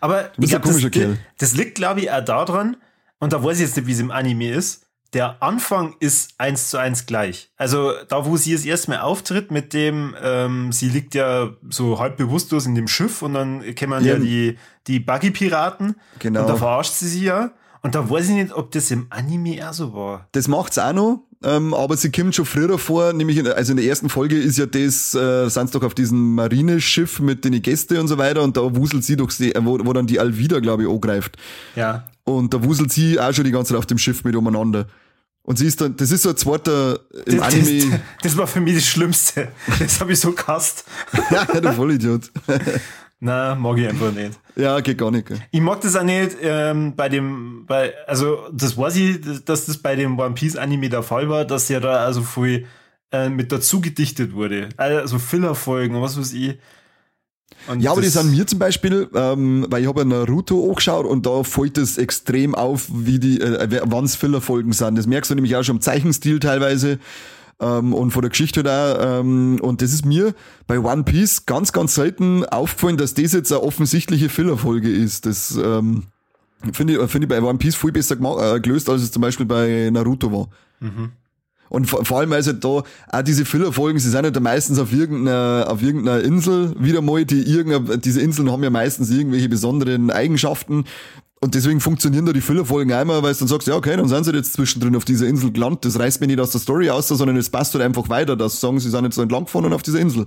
Aber 0.00 0.30
ich 0.38 0.50
glaub, 0.50 0.62
das, 0.62 0.76
das 1.38 1.54
liegt, 1.54 1.74
glaube 1.74 2.00
ich, 2.00 2.10
auch 2.10 2.24
daran, 2.24 2.76
und 3.18 3.32
da 3.32 3.42
weiß 3.42 3.58
ich 3.58 3.66
jetzt 3.66 3.76
nicht, 3.76 3.86
wie 3.86 3.92
es 3.92 4.00
im 4.00 4.10
Anime 4.10 4.50
ist, 4.50 4.82
der 5.12 5.40
Anfang 5.44 5.94
ist 6.00 6.34
eins 6.38 6.70
zu 6.70 6.76
eins 6.78 7.06
gleich. 7.06 7.50
Also 7.56 7.92
da, 8.08 8.26
wo 8.26 8.36
sie 8.36 8.52
das 8.52 8.64
erste 8.64 8.90
Mal 8.90 9.00
auftritt 9.00 9.52
mit 9.52 9.72
dem, 9.72 10.16
ähm, 10.20 10.72
sie 10.72 10.88
liegt 10.88 11.14
ja 11.14 11.50
so 11.70 12.00
halb 12.00 12.16
bewusstlos 12.16 12.66
in 12.66 12.74
dem 12.74 12.88
Schiff 12.88 13.22
und 13.22 13.34
dann 13.34 13.74
kennen 13.76 14.04
ja, 14.04 14.14
Ja. 14.14 14.18
die, 14.18 14.58
die 14.88 14.98
Buggy-Piraten 14.98 15.94
Genau. 16.18 16.40
und 16.40 16.48
da 16.48 16.56
verarscht 16.56 16.94
sie 16.94 17.08
sie 17.08 17.24
ja. 17.24 17.52
Und 17.84 17.94
da 17.94 18.08
weiß 18.08 18.30
ich 18.30 18.34
nicht, 18.34 18.52
ob 18.54 18.70
das 18.70 18.90
im 18.90 19.08
Anime 19.10 19.68
auch 19.68 19.74
so 19.74 19.92
war. 19.92 20.26
Das 20.32 20.48
macht's 20.48 20.78
auch 20.78 20.94
noch, 20.94 21.20
ähm, 21.42 21.74
aber 21.74 21.98
sie 21.98 22.10
kommt 22.10 22.34
schon 22.34 22.46
früher 22.46 22.78
vor, 22.78 23.12
nämlich 23.12 23.36
in, 23.36 23.46
also 23.46 23.72
in 23.72 23.76
der 23.76 23.84
ersten 23.84 24.08
Folge 24.08 24.38
ist 24.38 24.56
ja 24.56 24.64
das, 24.64 25.14
äh, 25.14 25.50
sind 25.50 25.74
doch 25.74 25.82
auf 25.82 25.94
diesem 25.94 26.34
Marineschiff 26.34 27.20
mit 27.20 27.44
den 27.44 27.60
Gästen 27.60 27.98
und 27.98 28.08
so 28.08 28.16
weiter 28.16 28.42
und 28.42 28.56
da 28.56 28.74
wuselt 28.74 29.04
sie 29.04 29.16
doch, 29.16 29.30
sie, 29.30 29.54
äh, 29.54 29.62
wo, 29.62 29.78
wo 29.84 29.92
dann 29.92 30.06
die 30.06 30.18
Alvida, 30.18 30.60
glaube 30.60 30.84
ich, 30.84 30.88
angreift. 30.88 31.36
Ja. 31.76 32.06
Und 32.24 32.54
da 32.54 32.64
wuselt 32.64 32.90
sie 32.90 33.20
auch 33.20 33.34
schon 33.34 33.44
die 33.44 33.50
ganze 33.50 33.72
Zeit 33.74 33.78
auf 33.78 33.86
dem 33.86 33.98
Schiff 33.98 34.24
mit 34.24 34.34
umeinander. 34.34 34.86
Und 35.42 35.58
sie 35.58 35.66
ist 35.66 35.78
dann, 35.82 35.94
das 35.94 36.10
ist 36.10 36.22
so 36.22 36.30
ein 36.30 36.38
zweiter 36.38 37.00
im 37.26 37.36
Das, 37.36 37.52
Anime. 37.52 37.90
das, 37.90 38.00
das 38.22 38.36
war 38.38 38.46
für 38.46 38.60
mich 38.60 38.76
das 38.76 38.86
Schlimmste. 38.86 39.48
Das 39.78 40.00
habe 40.00 40.14
ich 40.14 40.20
so 40.20 40.32
gehasst. 40.32 40.86
ja, 41.30 41.44
der 41.44 41.74
Vollidiot. 41.74 42.32
Na, 43.26 43.54
mag 43.54 43.78
ich 43.78 43.88
einfach 43.88 44.12
nicht. 44.12 44.38
ja, 44.56 44.78
geht 44.80 44.98
gar 44.98 45.10
nicht. 45.10 45.26
Gell. 45.26 45.38
Ich 45.50 45.60
mag 45.62 45.80
das 45.80 45.96
auch 45.96 46.02
nicht 46.02 46.36
ähm, 46.42 46.94
bei 46.94 47.08
dem, 47.08 47.64
bei, 47.66 47.94
also 48.06 48.38
das 48.52 48.76
weiß 48.76 48.96
ich, 48.96 49.20
dass 49.46 49.64
das 49.64 49.78
bei 49.78 49.96
dem 49.96 50.18
One 50.18 50.34
Piece 50.34 50.56
Anime 50.56 50.90
der 50.90 51.02
Fall 51.02 51.30
war, 51.30 51.46
dass 51.46 51.70
ja 51.70 51.80
da 51.80 52.04
also 52.04 52.20
viel 52.20 52.66
äh, 53.12 53.30
mit 53.30 53.50
dazu 53.50 53.80
gedichtet 53.80 54.34
wurde. 54.34 54.68
Also 54.76 55.18
Fillerfolgen 55.18 55.96
und 55.96 56.02
was 56.02 56.18
weiß 56.18 56.34
ich. 56.34 56.58
Und 57.66 57.80
Ja, 57.80 57.92
aber 57.92 58.02
das- 58.02 58.12
sind 58.12 58.30
mir 58.32 58.46
zum 58.46 58.58
Beispiel, 58.58 59.08
ähm, 59.14 59.64
weil 59.70 59.80
ich 59.80 59.88
habe 59.88 60.00
ja 60.00 60.04
Naruto 60.04 60.68
angeschaut 60.68 61.06
und 61.06 61.24
da 61.24 61.42
fällt 61.44 61.78
es 61.78 61.96
extrem 61.96 62.54
auf, 62.54 62.88
wie 62.92 63.18
die, 63.18 63.40
äh, 63.40 63.80
wann's 63.86 64.16
Fillerfolgen 64.16 64.72
sind. 64.72 64.98
Das 64.98 65.06
merkst 65.06 65.30
du 65.30 65.34
nämlich 65.34 65.56
auch 65.56 65.62
schon 65.62 65.76
im 65.76 65.82
Zeichenstil 65.82 66.40
teilweise 66.40 66.98
ähm, 67.64 67.94
und 67.94 68.10
von 68.10 68.22
der 68.22 68.30
Geschichte 68.30 68.62
da. 68.62 69.20
Ähm, 69.20 69.58
und 69.60 69.82
das 69.82 69.92
ist 69.92 70.04
mir 70.04 70.34
bei 70.66 70.78
One 70.78 71.04
Piece 71.04 71.46
ganz, 71.46 71.72
ganz 71.72 71.94
selten 71.94 72.44
aufgefallen, 72.44 72.96
dass 72.96 73.14
das 73.14 73.32
jetzt 73.32 73.52
eine 73.52 73.62
offensichtliche 73.62 74.28
Fillerfolge 74.28 74.90
ist. 74.90 75.26
Das 75.26 75.56
ähm, 75.56 76.04
finde 76.72 76.94
ich, 76.94 77.10
finde 77.10 77.26
ich 77.26 77.28
bei 77.28 77.42
One 77.42 77.58
Piece 77.58 77.74
viel 77.74 77.92
besser 77.92 78.16
äh, 78.16 78.60
gelöst, 78.60 78.88
als 78.88 79.02
es 79.02 79.12
zum 79.12 79.22
Beispiel 79.22 79.46
bei 79.46 79.90
Naruto 79.90 80.30
war. 80.30 80.48
Und 81.70 81.86
vor, 81.86 82.04
vor 82.04 82.20
allem, 82.20 82.32
also 82.32 82.52
da 82.52 82.68
auch 82.68 83.22
diese 83.26 83.44
Fillerfolgen, 83.44 83.98
sie 83.98 84.10
sind 84.10 84.24
ja 84.24 84.30
da 84.30 84.40
meistens 84.40 84.78
auf 84.78 84.92
irgendeiner, 84.92 85.66
auf 85.68 85.82
irgendeiner 85.82 86.22
Insel 86.22 86.74
wieder 86.78 87.02
mal, 87.02 87.24
die 87.24 87.42
irgendeine, 87.42 87.98
diese 87.98 88.20
Inseln 88.20 88.52
haben 88.52 88.62
ja 88.62 88.70
meistens 88.70 89.10
irgendwelche 89.10 89.48
besonderen 89.48 90.10
Eigenschaften. 90.10 90.84
Und 91.44 91.54
deswegen 91.54 91.78
funktionieren 91.78 92.24
da 92.24 92.32
die 92.32 92.40
Fillerfolgen 92.40 92.90
einmal, 92.94 93.22
weil 93.22 93.34
du 93.34 93.40
dann 93.40 93.48
sagst, 93.48 93.68
ja, 93.68 93.74
okay, 93.74 93.94
dann 93.98 94.08
sind 94.08 94.24
sie 94.24 94.32
jetzt 94.32 94.54
zwischendrin 94.54 94.96
auf 94.96 95.04
dieser 95.04 95.26
Insel 95.26 95.52
gelandet. 95.52 95.84
Das 95.84 95.98
reißt 95.98 96.22
mir 96.22 96.26
nicht 96.26 96.40
aus 96.40 96.52
der 96.52 96.60
Story 96.62 96.88
aus, 96.88 97.08
sondern 97.08 97.36
es 97.36 97.50
passt 97.50 97.74
halt 97.74 97.84
einfach 97.84 98.08
weiter, 98.08 98.34
dass 98.34 98.62
sagen, 98.62 98.80
sie 98.80 98.88
sind 98.88 99.04
jetzt 99.04 99.18
entlang 99.18 99.44
gefahren 99.44 99.70
auf 99.74 99.82
dieser 99.82 99.98
Insel. 99.98 100.24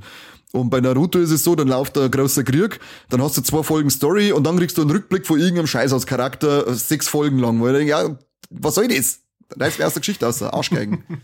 Und 0.51 0.69
bei 0.69 0.79
Naruto 0.79 1.17
ist 1.17 1.31
es 1.31 1.43
so, 1.43 1.55
dann 1.55 1.69
läuft 1.69 1.97
ein 1.97 2.11
großer 2.11 2.43
Krieg, 2.43 2.79
dann 3.09 3.19
hast 3.23 3.35
du 3.35 3.41
zwei 3.41 3.63
Folgen 3.63 3.89
Story 3.89 4.31
und 4.31 4.45
dann 4.45 4.57
kriegst 4.57 4.77
du 4.77 4.83
einen 4.83 4.91
Rückblick 4.91 5.25
von 5.25 5.39
irgendeinem 5.39 5.65
Scheiß 5.65 5.91
aus 5.91 6.05
Charakter, 6.05 6.67
äh, 6.67 6.75
sechs 6.75 7.07
Folgen 7.07 7.39
lang, 7.39 7.63
weil 7.63 7.71
ich 7.71 7.77
denke, 7.79 7.89
ja, 7.89 8.19
was 8.51 8.75
soll 8.75 8.87
das? 8.87 9.21
Reißt 9.59 9.79
mir 9.79 9.87
aus 9.87 9.93
der 9.93 10.01
Geschichte 10.01 10.27
aus, 10.27 10.43
Arschgeigen. 10.43 11.03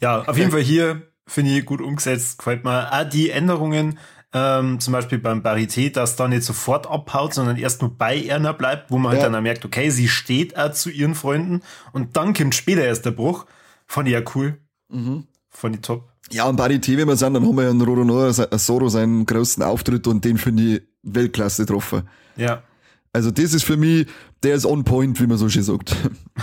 Ja, 0.00 0.22
auf 0.22 0.36
jeden 0.36 0.50
Fall 0.50 0.60
hier 0.60 1.02
finde 1.26 1.52
ich 1.52 1.64
gut 1.64 1.80
umgesetzt, 1.80 2.38
gefällt 2.38 2.64
mir. 2.64 2.92
Auch 2.92 3.08
die 3.08 3.30
Änderungen, 3.30 3.98
ähm, 4.34 4.80
zum 4.80 4.92
Beispiel 4.92 5.18
beim 5.18 5.40
Barité, 5.42 5.90
dass 5.92 6.16
da 6.16 6.26
nicht 6.28 6.42
sofort 6.42 6.86
abhaut, 6.90 7.32
sondern 7.34 7.56
erst 7.56 7.80
nur 7.80 7.96
bei 7.96 8.20
Erna 8.24 8.52
bleibt, 8.52 8.90
wo 8.90 8.98
man 8.98 9.12
halt 9.12 9.22
Ja. 9.22 9.28
dann 9.28 9.36
auch 9.36 9.42
merkt, 9.42 9.64
okay, 9.64 9.88
sie 9.90 10.08
steht 10.08 10.58
auch 10.58 10.72
zu 10.72 10.90
ihren 10.90 11.14
Freunden 11.14 11.62
und 11.92 12.16
dann 12.16 12.34
kommt 12.34 12.54
später 12.54 12.84
erst 12.84 13.06
der 13.06 13.12
Bruch. 13.12 13.46
Fand 13.86 14.08
ich 14.08 14.14
ja 14.14 14.22
cool. 14.34 14.58
Fand 15.50 15.76
ich 15.76 15.82
top. 15.82 16.08
Ja, 16.30 16.44
und 16.46 16.58
Parité, 16.58 16.96
wenn 16.96 17.06
wir 17.06 17.16
sind, 17.16 17.34
dann 17.34 17.46
haben 17.46 17.56
wir 17.56 17.64
ja 17.64 17.70
in 17.70 17.80
Rodonor 17.80 18.32
Soro 18.32 18.88
seinen 18.88 19.24
größten 19.26 19.62
Auftritt 19.62 20.06
und 20.06 20.24
den 20.24 20.36
finde 20.38 20.62
ich 20.62 20.82
Weltklasse 21.02 21.62
getroffen. 21.66 22.08
Ja. 22.36 22.62
Also 23.14 23.30
das 23.30 23.54
ist 23.54 23.62
für 23.64 23.76
mich, 23.76 24.06
der 24.42 24.56
ist 24.56 24.66
on 24.66 24.82
point, 24.84 25.18
wie 25.20 25.26
man 25.28 25.38
so 25.38 25.48
schön 25.48 25.62
sagt. 25.62 25.94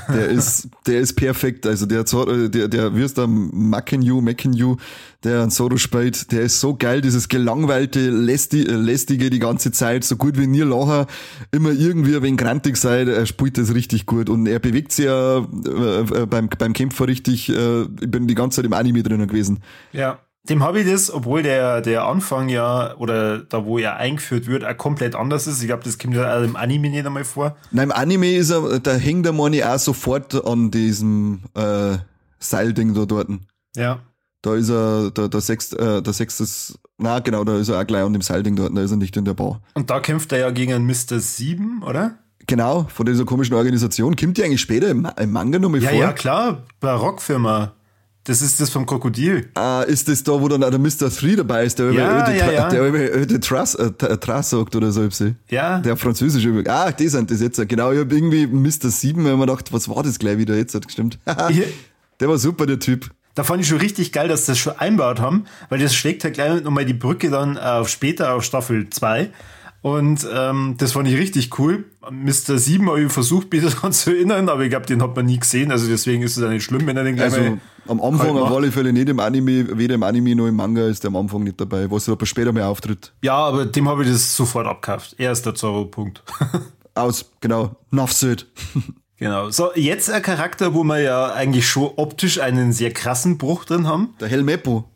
Der 0.07 0.29
ist, 0.29 0.69
der 0.87 1.01
ist 1.01 1.13
perfekt. 1.15 1.67
Also 1.67 1.85
der, 1.85 2.05
Zoro- 2.05 2.47
der, 2.47 2.69
der 2.69 2.95
wirst 2.95 3.19
am 3.19 3.49
Mackenju, 3.53 4.21
Mackenju, 4.21 4.77
der 5.25 5.41
an 5.41 5.51
Zoro 5.51 5.75
spielt, 5.75 6.31
der 6.31 6.41
ist 6.43 6.61
so 6.61 6.73
geil, 6.75 7.01
dieses 7.01 7.27
gelangweilte, 7.27 8.09
lästi- 8.09 8.67
äh, 8.67 8.75
lästige 8.75 9.29
die 9.29 9.39
ganze 9.39 9.71
Zeit, 9.73 10.05
so 10.05 10.15
gut 10.15 10.39
wie 10.39 10.47
nie 10.47 10.61
lachen, 10.61 11.05
immer 11.51 11.71
irgendwie 11.71 12.15
ein 12.15 12.23
wenig 12.23 12.39
grantig 12.39 12.77
sein, 12.77 13.07
er 13.09 13.25
spielt 13.25 13.57
das 13.57 13.75
richtig 13.75 14.05
gut 14.05 14.29
und 14.29 14.47
er 14.47 14.59
bewegt 14.59 14.93
sich 14.93 15.05
ja 15.05 15.39
äh, 15.39 16.21
äh, 16.21 16.25
beim, 16.25 16.47
beim 16.57 16.73
Kämpfer 16.73 17.07
richtig, 17.07 17.49
äh, 17.49 17.81
ich 17.81 18.09
bin 18.09 18.27
die 18.27 18.35
ganze 18.35 18.55
Zeit 18.55 18.65
im 18.65 18.73
Anime 18.73 19.03
drinnen 19.03 19.27
gewesen. 19.27 19.59
Ja. 19.91 20.19
Dem 20.49 20.63
habe 20.63 20.79
ich 20.79 20.89
das, 20.89 21.11
obwohl 21.13 21.43
der, 21.43 21.81
der 21.81 22.05
Anfang 22.05 22.49
ja, 22.49 22.95
oder 22.97 23.39
da 23.39 23.63
wo 23.63 23.77
er 23.77 23.97
eingeführt 23.97 24.47
wird, 24.47 24.65
auch 24.65 24.75
komplett 24.75 25.15
anders 25.15 25.45
ist. 25.45 25.61
Ich 25.61 25.67
glaube, 25.67 25.83
das 25.83 25.99
kommt 25.99 26.15
ja 26.15 26.35
auch 26.37 26.41
im 26.43 26.55
Anime 26.55 26.89
nicht 26.89 27.05
einmal 27.05 27.23
vor. 27.23 27.55
Nein, 27.71 27.89
im 27.89 27.91
Anime 27.91 28.31
ist 28.31 28.49
er, 28.49 28.79
da 28.79 28.93
hängt 28.95 29.25
der 29.25 29.33
Money 29.33 29.63
auch 29.63 29.77
sofort 29.77 30.43
an 30.45 30.71
diesem 30.71 31.41
äh, 31.53 31.97
Seilding 32.39 32.95
da 32.95 33.05
dort. 33.05 33.29
Ja. 33.75 33.99
Da 34.41 34.55
ist 34.55 34.69
er, 34.69 35.11
der, 35.11 35.27
der 35.29 35.41
sechste, 35.41 35.77
äh, 35.77 36.01
der 36.01 36.13
sechstes, 36.13 36.79
na 36.97 37.19
genau, 37.19 37.43
da 37.43 37.57
ist 37.57 37.69
er 37.69 37.79
auch 37.79 37.85
gleich 37.85 38.03
an 38.03 38.13
dem 38.13 38.23
Seilding 38.23 38.55
dort, 38.55 38.75
da 38.75 38.81
ist 38.81 38.89
er 38.89 38.97
nicht 38.97 39.15
in 39.15 39.25
der 39.25 39.35
Bar. 39.35 39.61
Und 39.75 39.91
da 39.91 39.99
kämpft 39.99 40.31
er 40.31 40.39
ja 40.39 40.49
gegen 40.49 40.73
einen 40.73 40.87
Mr. 40.87 41.19
7, 41.19 41.83
oder? 41.83 42.15
Genau, 42.47 42.87
von 42.89 43.05
dieser 43.05 43.25
komischen 43.25 43.53
Organisation. 43.55 44.15
Kommt 44.15 44.37
die 44.39 44.43
eigentlich 44.43 44.61
später 44.61 44.89
im, 44.89 45.07
im 45.17 45.31
Manga 45.31 45.59
nochmal 45.59 45.83
Ja, 45.83 45.89
vor? 45.91 45.99
ja, 45.99 46.11
klar. 46.13 46.63
Barockfirma. 46.79 47.73
Das 48.23 48.43
ist 48.43 48.61
das 48.61 48.69
vom 48.69 48.85
Krokodil. 48.85 49.49
Ah, 49.55 49.81
ist 49.81 50.07
das 50.07 50.21
da, 50.23 50.33
wo 50.33 50.47
dann 50.47 50.63
auch 50.63 50.69
der 50.69 50.77
Mr. 50.77 51.09
3 51.09 51.37
dabei 51.37 51.65
ist, 51.65 51.79
der 51.79 51.89
über 51.89 51.99
Ja, 51.99 52.23
öde, 52.29 52.37
ja, 52.37 52.51
ja. 52.51 52.69
der 52.69 52.83
öde 53.17 53.39
Trass, 53.39 53.73
äh, 53.73 53.85
Tra- 53.97 54.15
Trass 54.19 54.51
sagt 54.51 54.75
oder 54.75 54.91
so. 54.91 55.09
Ja. 55.49 55.79
Der 55.79 55.97
Französisch 55.97 56.45
über. 56.45 56.69
Ah, 56.71 56.91
die 56.91 57.07
sind 57.07 57.31
das 57.31 57.41
jetzt. 57.41 57.59
Genau, 57.67 57.91
ich 57.91 57.99
hab 57.99 58.11
irgendwie 58.11 58.45
Mr. 58.45 58.89
7, 58.91 59.25
wenn 59.25 59.31
man 59.39 59.47
gedacht, 59.47 59.73
was 59.73 59.89
war 59.89 60.03
das 60.03 60.19
gleich 60.19 60.37
wieder 60.37 60.55
jetzt? 60.55 60.75
Hat 60.75 60.85
gestimmt. 60.85 61.17
Der 62.19 62.29
war 62.29 62.37
super, 62.37 62.67
der 62.67 62.77
Typ. 62.77 63.09
Da 63.33 63.43
fand 63.43 63.61
ich 63.63 63.67
schon 63.67 63.79
richtig 63.79 64.11
geil, 64.11 64.27
dass 64.27 64.45
sie 64.45 64.51
das 64.51 64.59
schon 64.59 64.77
einbaut 64.77 65.19
haben, 65.19 65.45
weil 65.69 65.79
das 65.79 65.95
schlägt 65.95 66.23
halt 66.23 66.35
gleich 66.35 66.61
nochmal 66.63 66.85
die 66.85 66.93
Brücke 66.93 67.31
dann 67.31 67.57
auf 67.57 67.89
später 67.89 68.35
auf 68.35 68.43
Staffel 68.43 68.89
2. 68.91 69.31
Und 69.81 70.27
ähm, 70.31 70.75
das 70.77 70.91
fand 70.91 71.07
ich 71.07 71.17
richtig 71.17 71.57
cool. 71.57 71.85
Mr. 72.09 72.57
7 72.57 72.87
habe 72.87 73.01
ich 73.01 73.11
versucht, 73.11 73.51
mich 73.51 73.63
daran 73.75 73.91
zu 73.91 74.11
erinnern, 74.11 74.47
aber 74.47 74.63
ich 74.63 74.69
glaube, 74.69 74.85
den 74.85 75.01
hat 75.01 75.15
man 75.15 75.25
nie 75.25 75.39
gesehen, 75.39 75.71
also 75.71 75.87
deswegen 75.87 76.21
ist 76.21 76.37
es 76.37 76.43
ja 76.43 76.49
nicht 76.49 76.63
schlimm, 76.63 76.85
wenn 76.85 76.97
er 76.97 77.03
den 77.03 77.15
gleich 77.15 77.33
Also 77.33 77.57
am 77.87 77.99
Anfang 77.99 78.37
auf 78.37 78.51
alle 78.51 78.71
Fälle 78.71 78.93
nicht 78.93 79.09
im 79.09 79.19
Anime, 79.19 79.77
weder 79.77 79.95
im 79.95 80.03
Anime 80.03 80.35
noch 80.35 80.47
im 80.47 80.55
Manga 80.55 80.85
ist 80.85 81.03
der 81.03 81.09
am 81.09 81.15
Anfang 81.15 81.43
nicht 81.43 81.59
dabei, 81.59 81.89
was 81.89 82.07
aber 82.07 82.25
später 82.27 82.53
mal 82.53 82.63
auftritt. 82.63 83.11
Ja, 83.23 83.35
aber 83.35 83.65
dem 83.65 83.89
habe 83.89 84.03
ich 84.03 84.11
das 84.11 84.35
sofort 84.35 84.67
abgekauft. 84.67 85.15
Er 85.17 85.31
ist 85.31 85.45
der 85.45 85.55
Zorro-Punkt. 85.55 86.21
Aus, 86.93 87.31
genau, 87.39 87.75
Nafsöd. 87.89 88.47
genau. 89.17 89.49
So, 89.49 89.71
jetzt 89.73 90.11
ein 90.11 90.21
Charakter, 90.21 90.75
wo 90.75 90.83
wir 90.83 90.99
ja 90.99 91.33
eigentlich 91.33 91.67
schon 91.67 91.89
optisch 91.95 92.39
einen 92.39 92.71
sehr 92.71 92.91
krassen 92.91 93.39
Bruch 93.39 93.65
drin 93.65 93.87
haben. 93.87 94.13
Der 94.19 94.27
Helmeppo. 94.27 94.89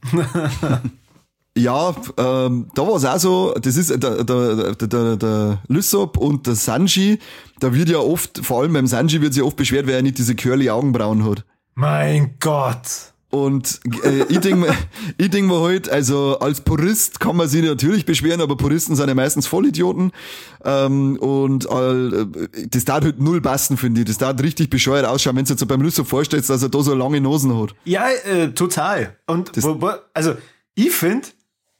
Ja, 1.57 1.95
ähm, 2.17 2.67
da 2.75 2.81
war 2.81 2.95
es 2.95 3.05
auch 3.05 3.17
so, 3.17 3.53
das 3.59 3.77
ist 3.77 3.89
der, 3.89 4.23
der, 4.23 4.75
der, 4.75 5.15
der, 5.15 5.61
Lysop 5.67 6.17
und 6.17 6.47
der 6.47 6.55
Sanji, 6.55 7.19
da 7.59 7.73
wird 7.73 7.89
ja 7.89 7.99
oft, 7.99 8.45
vor 8.45 8.61
allem 8.61 8.73
beim 8.73 8.87
Sanji 8.87 9.21
wird 9.21 9.33
sich 9.33 9.43
oft 9.43 9.55
beschwert, 9.55 9.87
weil 9.87 9.93
er 9.93 10.01
nicht 10.01 10.17
diese 10.17 10.35
curly 10.35 10.69
Augenbrauen 10.69 11.23
hat. 11.29 11.45
Mein 11.73 12.35
Gott. 12.39 13.13
Und 13.29 13.81
äh, 14.03 14.23
ich 14.29 14.39
denke 14.39 14.73
ich 15.17 15.29
denk 15.29 15.47
mir 15.47 15.59
halt, 15.61 15.89
also 15.89 16.39
als 16.39 16.61
Purist 16.61 17.19
kann 17.19 17.35
man 17.35 17.47
sich 17.49 17.63
natürlich 17.63 18.05
beschweren, 18.05 18.39
aber 18.39 18.55
Puristen 18.55 18.95
sind 18.95 19.07
ja 19.09 19.15
meistens 19.15 19.47
Vollidioten. 19.47 20.11
Ähm, 20.63 21.17
und 21.17 21.65
äh, 21.65 22.67
das 22.69 22.85
darf 22.85 23.03
halt 23.03 23.19
null 23.19 23.41
passen, 23.41 23.77
finde 23.77 24.01
ich. 24.01 24.07
Das 24.07 24.17
darf 24.17 24.41
richtig 24.41 24.69
bescheuert 24.69 25.05
ausschauen, 25.05 25.35
wenn 25.35 25.43
du 25.43 25.53
dir 25.53 25.59
jetzt 25.59 25.67
beim 25.67 25.81
Lüster 25.81 26.05
vorstellst, 26.05 26.49
dass 26.49 26.63
er 26.63 26.69
da 26.69 26.81
so 26.81 26.93
lange 26.93 27.19
Nosen 27.19 27.59
hat. 27.61 27.75
Ja, 27.83 28.05
äh, 28.25 28.51
total. 28.51 29.17
Und 29.27 29.51
wo, 29.61 29.81
wo, 29.81 29.91
also 30.13 30.35
ich 30.75 30.91
finde, 30.91 31.27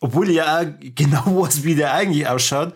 obwohl 0.06 0.30
ich 0.30 0.36
ja 0.38 0.64
genau 0.96 1.26
weiß, 1.44 1.64
wie 1.64 1.76
der 1.76 1.94
eigentlich 1.94 2.28
ausschaut, 2.28 2.74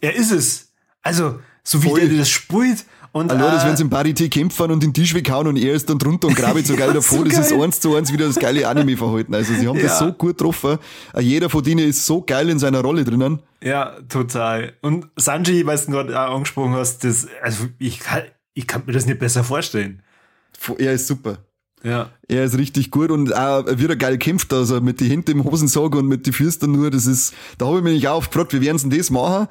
er 0.00 0.14
ist 0.14 0.30
es. 0.32 0.72
Also, 1.02 1.38
so 1.62 1.82
wie 1.82 1.88
Voll. 1.88 2.08
der 2.08 2.18
das 2.18 2.28
spielt 2.28 2.84
und 3.12 3.30
Hallo, 3.30 3.44
das 3.50 3.62
äh, 3.64 3.68
wenn 3.68 3.76
sie 3.76 3.82
im 3.82 3.90
Parité 3.90 4.28
kämpfen 4.30 4.70
und 4.70 4.82
den 4.82 4.94
Tisch 4.94 5.12
weghauen 5.14 5.46
und 5.46 5.56
er 5.56 5.74
ist 5.74 5.88
dann 5.90 5.98
drunter 5.98 6.28
und 6.28 6.34
grabe 6.34 6.62
so 6.62 6.74
geil 6.76 6.88
Ja, 6.88 6.94
davor. 6.94 7.18
so 7.18 7.24
das 7.24 7.38
ist 7.38 7.50
geil. 7.50 7.62
eins 7.62 7.78
zu 7.80 7.94
eins 7.94 8.12
wieder 8.12 8.26
das 8.26 8.36
geile 8.36 8.66
Anime-Verhalten. 8.66 9.34
Also 9.34 9.52
sie 9.54 9.68
haben 9.68 9.78
das 9.78 9.92
Ja. 10.00 10.06
so 10.06 10.12
gut 10.12 10.38
getroffen. 10.38 10.78
Äh, 11.14 11.20
Jeder 11.20 11.50
von 11.50 11.62
denen 11.62 11.86
ist 11.88 12.06
so 12.06 12.22
geil 12.22 12.48
in 12.48 12.58
seiner 12.58 12.80
Rolle 12.80 13.04
drinnen. 13.04 13.40
Ja, 13.62 13.96
total. 14.08 14.72
Und 14.80 15.08
Sanji, 15.16 15.66
was 15.66 15.86
du 15.86 15.92
gerade 15.92 16.18
auch 16.18 16.34
angesprochen 16.34 16.72
hast, 16.72 17.04
das, 17.04 17.28
also 17.42 17.66
ich 17.78 18.00
kann, 18.00 18.22
ich 18.54 18.66
kann 18.66 18.82
mir 18.86 18.92
das 18.92 19.06
nicht 19.06 19.18
besser 19.18 19.44
vorstellen. 19.44 20.02
Er 20.78 20.94
ist 20.94 21.06
super. 21.06 21.38
Ja. 21.84 22.10
Er 22.28 22.44
ist 22.44 22.56
richtig 22.58 22.90
gut 22.90 23.10
und 23.10 23.34
auch 23.34 23.66
wieder 23.78 23.96
geil 23.96 24.18
kämpft, 24.18 24.52
also 24.52 24.80
mit 24.80 25.00
die 25.00 25.08
Händen 25.08 25.32
im 25.32 25.44
Hosensack 25.44 25.94
und 25.94 26.06
mit 26.06 26.26
die 26.26 26.32
Füßen 26.32 26.70
nur, 26.70 26.90
das 26.90 27.06
ist, 27.06 27.34
da 27.58 27.66
habe 27.66 27.78
ich 27.78 27.84
mich 27.84 27.94
nicht 27.94 28.08
auch 28.08 28.24
gefragt, 28.24 28.52
wie 28.52 28.60
werden 28.60 28.78
sie 28.78 28.88
das 28.88 29.10
machen, 29.10 29.48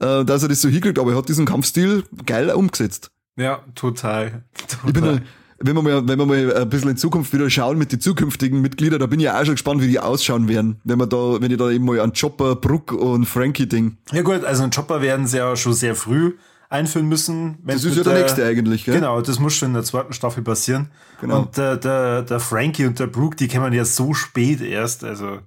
äh, 0.00 0.24
dass 0.24 0.42
er 0.42 0.48
das 0.48 0.60
so 0.62 0.68
hinkriegt, 0.68 0.98
aber 0.98 1.12
er 1.12 1.18
hat 1.18 1.28
diesen 1.28 1.46
Kampfstil 1.46 2.04
geil 2.26 2.50
umgesetzt. 2.50 3.10
Ja, 3.36 3.64
total. 3.74 4.44
total. 4.84 5.22
Wenn 5.58 5.76
wir 5.76 5.82
mal, 5.82 6.08
wenn 6.08 6.18
wir 6.18 6.26
mal 6.26 6.56
ein 6.56 6.68
bisschen 6.68 6.90
in 6.90 6.96
Zukunft 6.96 7.32
wieder 7.32 7.48
schauen 7.48 7.78
mit 7.78 7.92
den 7.92 8.00
zukünftigen 8.00 8.60
Mitgliedern, 8.60 8.98
da 8.98 9.06
bin 9.06 9.20
ich 9.20 9.30
auch 9.30 9.44
schon 9.44 9.54
gespannt, 9.54 9.82
wie 9.82 9.88
die 9.88 9.98
ausschauen 9.98 10.48
werden, 10.48 10.80
wenn 10.84 10.98
wir 10.98 11.06
da, 11.06 11.40
wenn 11.40 11.50
ich 11.50 11.56
da 11.56 11.70
eben 11.70 11.84
mal 11.84 12.00
an 12.00 12.12
Chopper, 12.12 12.56
Brook 12.56 12.92
und 12.92 13.24
Frankie 13.24 13.66
Ding. 13.66 13.98
ja 14.12 14.22
gut, 14.22 14.44
also 14.44 14.62
einen 14.62 14.72
Chopper 14.72 15.00
werden 15.00 15.26
sie 15.26 15.38
ja 15.38 15.56
schon 15.56 15.72
sehr 15.72 15.94
früh 15.94 16.34
einführen 16.68 17.08
müssen. 17.08 17.58
wenn 17.62 17.76
Das 17.76 17.84
ist 17.84 17.96
ja 17.96 18.02
der 18.02 18.14
nächste 18.20 18.44
eigentlich, 18.44 18.84
gell? 18.84 18.94
Genau, 18.94 19.20
das 19.20 19.38
muss 19.38 19.54
schon 19.54 19.68
in 19.68 19.74
der 19.74 19.84
zweiten 19.84 20.12
Staffel 20.12 20.42
passieren. 20.42 20.90
Genau. 21.20 21.40
Und 21.40 21.56
der, 21.56 21.76
der, 21.76 22.22
der 22.22 22.40
Frankie 22.40 22.86
und 22.86 22.98
der 22.98 23.06
Brooke, 23.06 23.36
die 23.36 23.48
kennen 23.48 23.72
ja 23.72 23.84
so 23.84 24.14
spät 24.14 24.60
erst, 24.60 25.04
also 25.04 25.38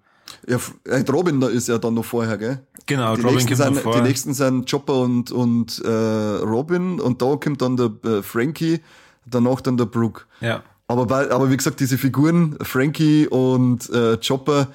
Ja, 0.47 0.57
äh, 0.85 1.03
Robin 1.11 1.39
da 1.39 1.47
ist 1.47 1.67
ja 1.67 1.77
dann 1.77 1.93
noch 1.93 2.05
vorher, 2.05 2.37
gell? 2.37 2.59
genau, 2.85 3.15
Die 3.15 3.21
Robin 3.21 3.35
nächsten, 3.35 3.55
kommt 3.57 3.75
sind, 3.75 3.83
vor. 3.83 3.95
die 3.95 4.01
nächsten 4.01 4.33
sind 4.33 4.69
Chopper 4.69 5.01
und, 5.01 5.31
und 5.31 5.81
äh, 5.83 5.89
Robin 5.89 6.99
und 6.99 7.21
da 7.21 7.35
kommt 7.35 7.61
dann 7.61 7.75
der 7.77 7.91
äh, 8.05 8.21
Frankie, 8.23 8.79
danach 9.25 9.61
dann 9.61 9.75
der 9.77 9.85
Brooke. 9.85 10.21
Ja. 10.39 10.63
Aber, 10.87 11.05
bei, 11.05 11.29
aber 11.29 11.51
wie 11.51 11.57
gesagt, 11.57 11.81
diese 11.81 11.97
Figuren, 11.97 12.57
Frankie 12.61 13.27
und 13.27 13.89
äh, 13.89 14.17
Chopper, 14.25 14.67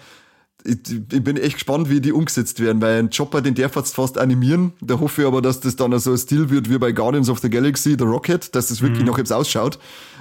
ich, 0.65 0.79
ich 1.13 1.25
bin 1.25 1.37
echt 1.37 1.55
gespannt, 1.55 1.91
wie 1.91 2.01
die 2.01 2.13
umgesetzt 2.13 2.61
werden, 2.61 2.81
weil 2.81 2.99
ein 2.99 3.11
Chopper, 3.11 3.41
den 3.41 3.55
darf 3.55 3.77
jetzt 3.77 3.95
fast 3.95 4.19
animieren. 4.19 4.73
Da 4.81 5.01
hoffe 5.01 5.23
ich 5.23 5.29
aber, 5.29 5.43
dass 5.43 5.61
das 5.61 5.77
dann 5.77 5.99
so 5.99 6.13
ein 6.13 6.19
Stil 6.19 6.51
wird 6.51 6.71
wie 6.71 6.79
bei 6.79 6.93
Guardians 6.93 7.29
of 7.29 7.41
the 7.41 7.51
Galaxy, 7.51 7.97
The 7.99 8.05
Rocket, 8.05 8.55
dass 8.55 8.69
das 8.69 8.81
wirklich 8.83 9.05
noch 9.05 9.19
jetzt 9.19 9.33
ausschaut. 9.33 9.79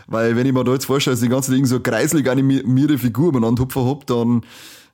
Weil 0.07 0.35
wenn 0.35 0.45
ich 0.45 0.53
mir 0.53 0.63
da 0.63 0.73
jetzt 0.73 0.85
vorstelle, 0.85 1.13
dass 1.13 1.21
die 1.21 1.29
ganze 1.29 1.51
Ding 1.51 1.65
so 1.65 1.79
kreislig 1.79 2.29
animierte 2.29 2.97
Figur 2.97 3.29
umeinander 3.29 3.63
hupfen 3.63 3.85
hab, 3.85 4.07
dann, 4.07 4.41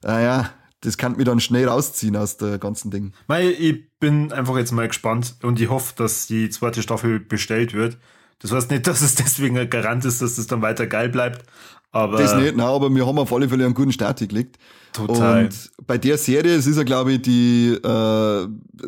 naja, 0.03 0.49
das 0.81 0.97
kann 0.97 1.15
mich 1.15 1.25
dann 1.25 1.39
schnell 1.39 1.67
rausziehen 1.67 2.15
aus 2.15 2.37
der 2.37 2.59
ganzen 2.59 2.91
Ding. 2.91 3.13
Weil 3.27 3.49
ich 3.49 3.89
bin 3.99 4.31
einfach 4.31 4.57
jetzt 4.57 4.71
mal 4.71 4.87
gespannt 4.87 5.35
und 5.41 5.59
ich 5.59 5.69
hoffe, 5.69 5.93
dass 5.95 6.27
die 6.27 6.49
zweite 6.49 6.81
Staffel 6.81 7.19
bestellt 7.19 7.73
wird. 7.73 7.97
Das 8.39 8.51
heißt 8.51 8.69
nicht, 8.69 8.85
dass 8.87 9.01
es 9.01 9.15
deswegen 9.15 9.57
ein 9.57 9.69
Garant 9.69 10.05
ist, 10.05 10.21
dass 10.21 10.37
es 10.37 10.47
dann 10.47 10.61
weiter 10.61 10.87
geil 10.87 11.09
bleibt. 11.09 11.45
Aber 11.91 12.17
Das 12.17 12.35
nicht, 12.35 12.55
nein, 12.55 12.65
aber 12.67 12.89
wir 12.93 13.05
haben 13.07 13.17
auf 13.17 13.31
alle 13.33 13.47
Fälle 13.49 13.65
einen 13.65 13.73
guten 13.73 13.91
Start 13.91 14.19
gelegt. 14.19 14.57
Total. 14.93 15.45
Und 15.45 15.71
bei 15.85 15.97
der 15.97 16.17
Serie, 16.17 16.55
es 16.55 16.67
ist 16.67 16.77
ja, 16.77 16.83
glaube 16.83 17.13
ich, 17.13 17.21
die 17.21 17.69
äh, 17.73 18.47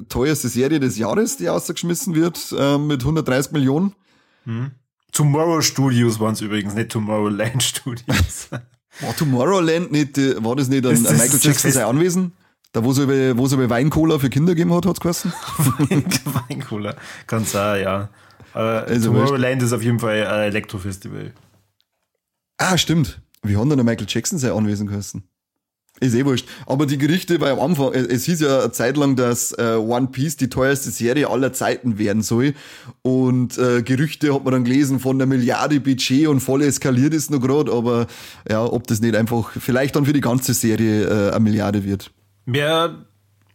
teuerste 0.10 0.48
Serie 0.50 0.80
des 0.80 0.98
Jahres, 0.98 1.38
die 1.38 1.50
ausgeschmissen 1.50 2.14
wird, 2.16 2.54
äh, 2.58 2.78
mit 2.78 3.02
130 3.02 3.52
Millionen. 3.52 3.94
Tomorrow 5.12 5.62
Studios 5.62 6.20
waren 6.20 6.34
es 6.34 6.42
übrigens, 6.42 6.74
nicht 6.76 6.90
Tomorrowland 6.90 7.62
Studios. 7.64 8.50
War 9.02 9.16
Tomorrowland 9.16 9.92
nicht, 9.92 10.18
äh, 10.18 10.44
war 10.44 10.56
das 10.56 10.68
nicht 10.70 10.86
ein 10.86 11.04
das- 11.04 11.12
Michael 11.14 11.40
Jackson 11.42 11.72
sein 11.72 11.86
Anwesen? 11.86 12.34
Da, 12.72 12.84
wo 12.84 12.94
sie 12.94 13.04
über, 13.04 13.38
wo 13.38 13.48
sie 13.48 13.56
über 13.56 13.70
Weincola 13.70 14.20
für 14.20 14.30
Kinder 14.30 14.54
gegeben 14.54 14.74
hat, 14.74 14.86
hat's 14.86 15.00
geheißen? 15.00 15.34
Weincola. 16.50 16.96
Kann 17.26 17.44
sein, 17.46 17.84
ja. 17.84 18.10
Aber 18.54 18.84
Also 18.88 19.12
Tomorrowland 19.12 19.64
ist 19.64 19.74
auf 19.74 19.82
jeden 19.82 20.00
Fall 20.00 20.26
ein 20.28 20.42
Elektrofestival. 20.50 21.34
Ah, 22.60 22.78
stimmt. 22.78 23.22
Wie 23.42 23.56
hat 23.56 23.64
denn 23.64 23.78
der 23.78 23.86
Michael 23.86 24.06
Jackson 24.08 24.38
sein 24.38 24.52
Anwesen 24.52 24.86
geheißen? 24.86 25.24
Ist 26.02 26.14
eh 26.14 26.26
wurscht. 26.26 26.48
Aber 26.66 26.86
die 26.86 26.98
Gerüchte, 26.98 27.42
weil 27.42 27.54
am 27.54 27.60
Anfang, 27.60 27.94
es 27.94 28.26
hieß 28.26 28.42
ja 28.42 28.60
eine 28.60 28.72
Zeit 28.72 28.96
lang, 28.96 29.16
dass 29.16 29.52
äh, 29.54 29.76
One 29.76 30.08
Piece 30.08 30.38
die 30.38 30.50
teuerste 30.50 30.92
Serie 30.92 31.30
aller 31.30 31.52
Zeiten 31.52 31.98
werden 31.98 32.22
soll. 32.22 32.54
Und 33.02 33.58
äh, 33.58 33.82
Gerüchte 33.82 34.34
hat 34.34 34.44
man 34.44 34.54
dann 34.54 34.64
gelesen 34.66 35.00
von 35.00 35.18
der 35.18 35.28
Milliarde 35.28 35.80
Budget 35.80 36.28
und 36.28 36.42
voll 36.42 36.62
eskaliert 36.62 37.14
ist 37.14 37.32
noch 37.32 37.42
gerade. 37.42 37.72
Aber 37.72 38.08
ja, 38.50 38.64
ob 38.64 38.88
das 38.88 39.02
nicht 39.02 39.16
einfach 39.16 39.52
vielleicht 39.52 39.96
dann 39.96 40.06
für 40.06 40.14
die 40.14 40.22
ganze 40.22 40.54
Serie 40.54 41.06
äh, 41.06 41.32
eine 41.32 41.40
Milliarde 41.42 41.84
wird. 41.84 42.12
Wäre 42.46 43.06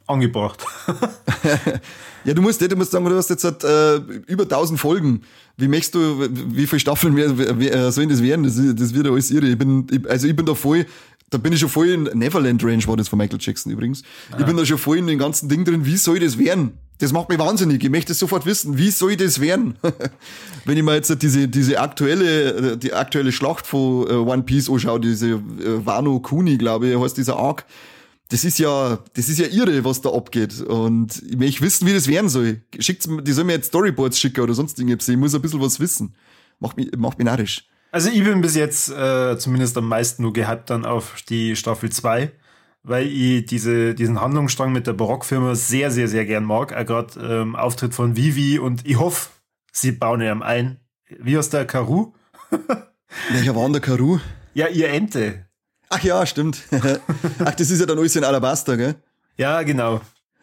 angebracht. 0.07 0.65
Ja, 2.25 2.33
du 2.33 2.41
musst, 2.41 2.61
du 2.61 2.77
musst 2.77 2.91
sagen, 2.91 3.05
du 3.05 3.17
hast 3.17 3.29
jetzt 3.29 3.45
äh, 3.45 3.97
über 4.27 4.45
1000 4.45 4.81
Folgen. 4.81 5.23
Wie 5.57 5.69
möchtest 5.69 5.95
du, 5.95 6.27
wie 6.31 6.67
viele 6.67 6.81
Staffeln 6.81 7.15
mehr, 7.15 7.59
wie, 7.59 7.69
äh, 7.69 7.93
sollen 7.93 8.09
das 8.09 8.23
werden? 8.23 8.45
Das, 8.45 8.55
das 8.55 8.95
wird 8.95 9.07
ja 9.07 9.13
alles 9.13 9.31
irre. 9.31 9.47
Ich 9.47 9.59
bin, 9.59 9.87
ich, 9.91 10.09
also 10.09 10.27
ich 10.27 10.35
bin 10.35 10.47
da 10.47 10.55
voll, 10.55 10.87
Da 11.31 11.39
bin 11.39 11.53
ich 11.53 11.61
schon 11.61 11.69
voll 11.69 11.89
in 11.89 12.05
Neverland 12.05 12.65
Range, 12.65 12.83
war 12.87 12.97
das 12.97 13.09
von 13.09 13.19
Michael 13.19 13.39
Jackson 13.41 13.73
übrigens. 13.73 14.03
Ah. 14.31 14.37
Ich 14.39 14.47
bin 14.47 14.57
da 14.57 14.65
schon 14.65 14.79
voll 14.79 14.99
in 14.99 15.07
den 15.07 15.19
ganzen 15.19 15.49
Ding 15.49 15.65
drin, 15.65 15.85
wie 15.85 15.97
soll 15.97 16.19
das 16.19 16.39
werden? 16.39 16.79
Das 16.99 17.13
macht 17.13 17.29
mich 17.29 17.39
wahnsinnig. 17.39 17.83
Ich 17.83 17.91
möchte 17.91 18.13
es 18.13 18.19
sofort 18.21 18.47
wissen. 18.47 18.79
Wie 18.79 18.91
soll 18.91 19.17
das 19.17 19.41
werden? 19.41 19.77
Wenn 20.65 20.79
ich 20.79 20.83
mir 20.83 20.95
jetzt 20.95 21.15
diese, 21.23 21.49
diese 21.49 21.81
aktuelle, 21.81 22.79
die 22.79 22.95
aktuelle 22.95 23.33
Schlacht 23.33 23.67
von 23.67 24.09
äh, 24.09 24.13
One 24.13 24.45
Piece 24.45 24.71
anschaue, 24.71 25.01
diese 25.01 25.31
äh, 25.31 25.41
Wano 25.85 26.21
Kuni, 26.21 26.57
glaube 26.57 26.89
ich, 26.89 26.99
heißt 26.99 27.17
dieser 27.17 27.37
Arc. 27.37 27.65
Das 28.35 28.43
ist 28.43 28.59
ja, 28.59 28.99
das 29.15 29.29
ist 29.29 29.39
ja 29.39 29.47
irre, 29.47 29.85
was 29.85 30.01
da 30.01 30.11
abgeht. 30.11 30.61
Und 30.61 31.23
ich 31.23 31.37
möchte 31.37 31.61
wissen, 31.61 31.87
wie 31.87 31.93
das 31.93 32.09
werden 32.09 32.29
soll. 32.29 32.63
Schickt's, 32.81 33.09
die 33.09 33.33
sollen 33.33 33.47
mir 33.47 33.53
jetzt 33.53 33.69
Storyboards 33.69 34.19
schicken 34.19 34.41
oder 34.41 34.55
sonst 34.55 34.77
Dinge. 34.77 34.99
Ich 35.01 35.17
muss 35.17 35.37
ein 35.37 35.41
bisschen 35.41 35.61
was 35.61 35.79
wissen. 35.79 36.17
Macht 36.59 36.77
mich, 36.77 36.91
macht 36.97 37.17
mich 37.17 37.27
narrisch. 37.27 37.69
Also 37.93 38.11
ich 38.11 38.25
bin 38.25 38.41
bis 38.41 38.57
jetzt 38.57 38.91
äh, 38.91 39.39
zumindest 39.39 39.79
am 39.79 39.87
meisten 39.87 40.23
nur 40.23 40.33
gehypt 40.33 40.69
dann 40.69 40.85
auf 40.85 41.23
die 41.29 41.55
Staffel 41.55 41.93
2 41.93 42.33
weil 42.83 43.07
ich 43.07 43.47
diese, 43.47 43.95
diesen 43.95 44.21
Handlungsstrang 44.21 44.73
mit 44.73 44.89
der 44.89 44.95
Barockfirma 44.95 45.55
sehr, 45.55 45.93
sehr, 45.93 46.09
sehr 46.09 46.27
gern 46.27 46.45
mag. 46.45 46.77
Auch 46.77 46.85
gerade 46.85 47.21
ähm, 47.21 47.55
Auftritt 47.55 47.95
von 47.95 48.17
Vivi 48.17 48.59
und 48.59 48.85
ich 48.85 48.99
hoffe, 48.99 49.31
sie 49.73 49.93
bauen 49.93 50.21
ihm 50.21 50.43
ein. 50.43 50.81
Wie 51.21 51.39
aus 51.39 51.51
der 51.51 51.67
Karu? 51.67 52.13
Welcher 53.31 53.55
war 53.55 53.63
denn 53.63 53.75
der 53.75 53.81
Karu? 53.81 54.19
Ja, 54.55 54.67
ihr 54.67 54.91
Ente. 54.91 55.44
Ach 55.97 56.03
ja, 56.03 56.27
stimmt. 56.27 56.61
Ach, 57.45 57.55
das 57.55 57.71
ist 57.71 57.79
ja 57.79 57.87
dann 57.87 57.99
alles 57.99 58.17
in 58.17 58.25
Alabaster, 58.25 58.77
gell? 58.77 58.97
Ja, 59.37 59.63
genau. 59.63 60.01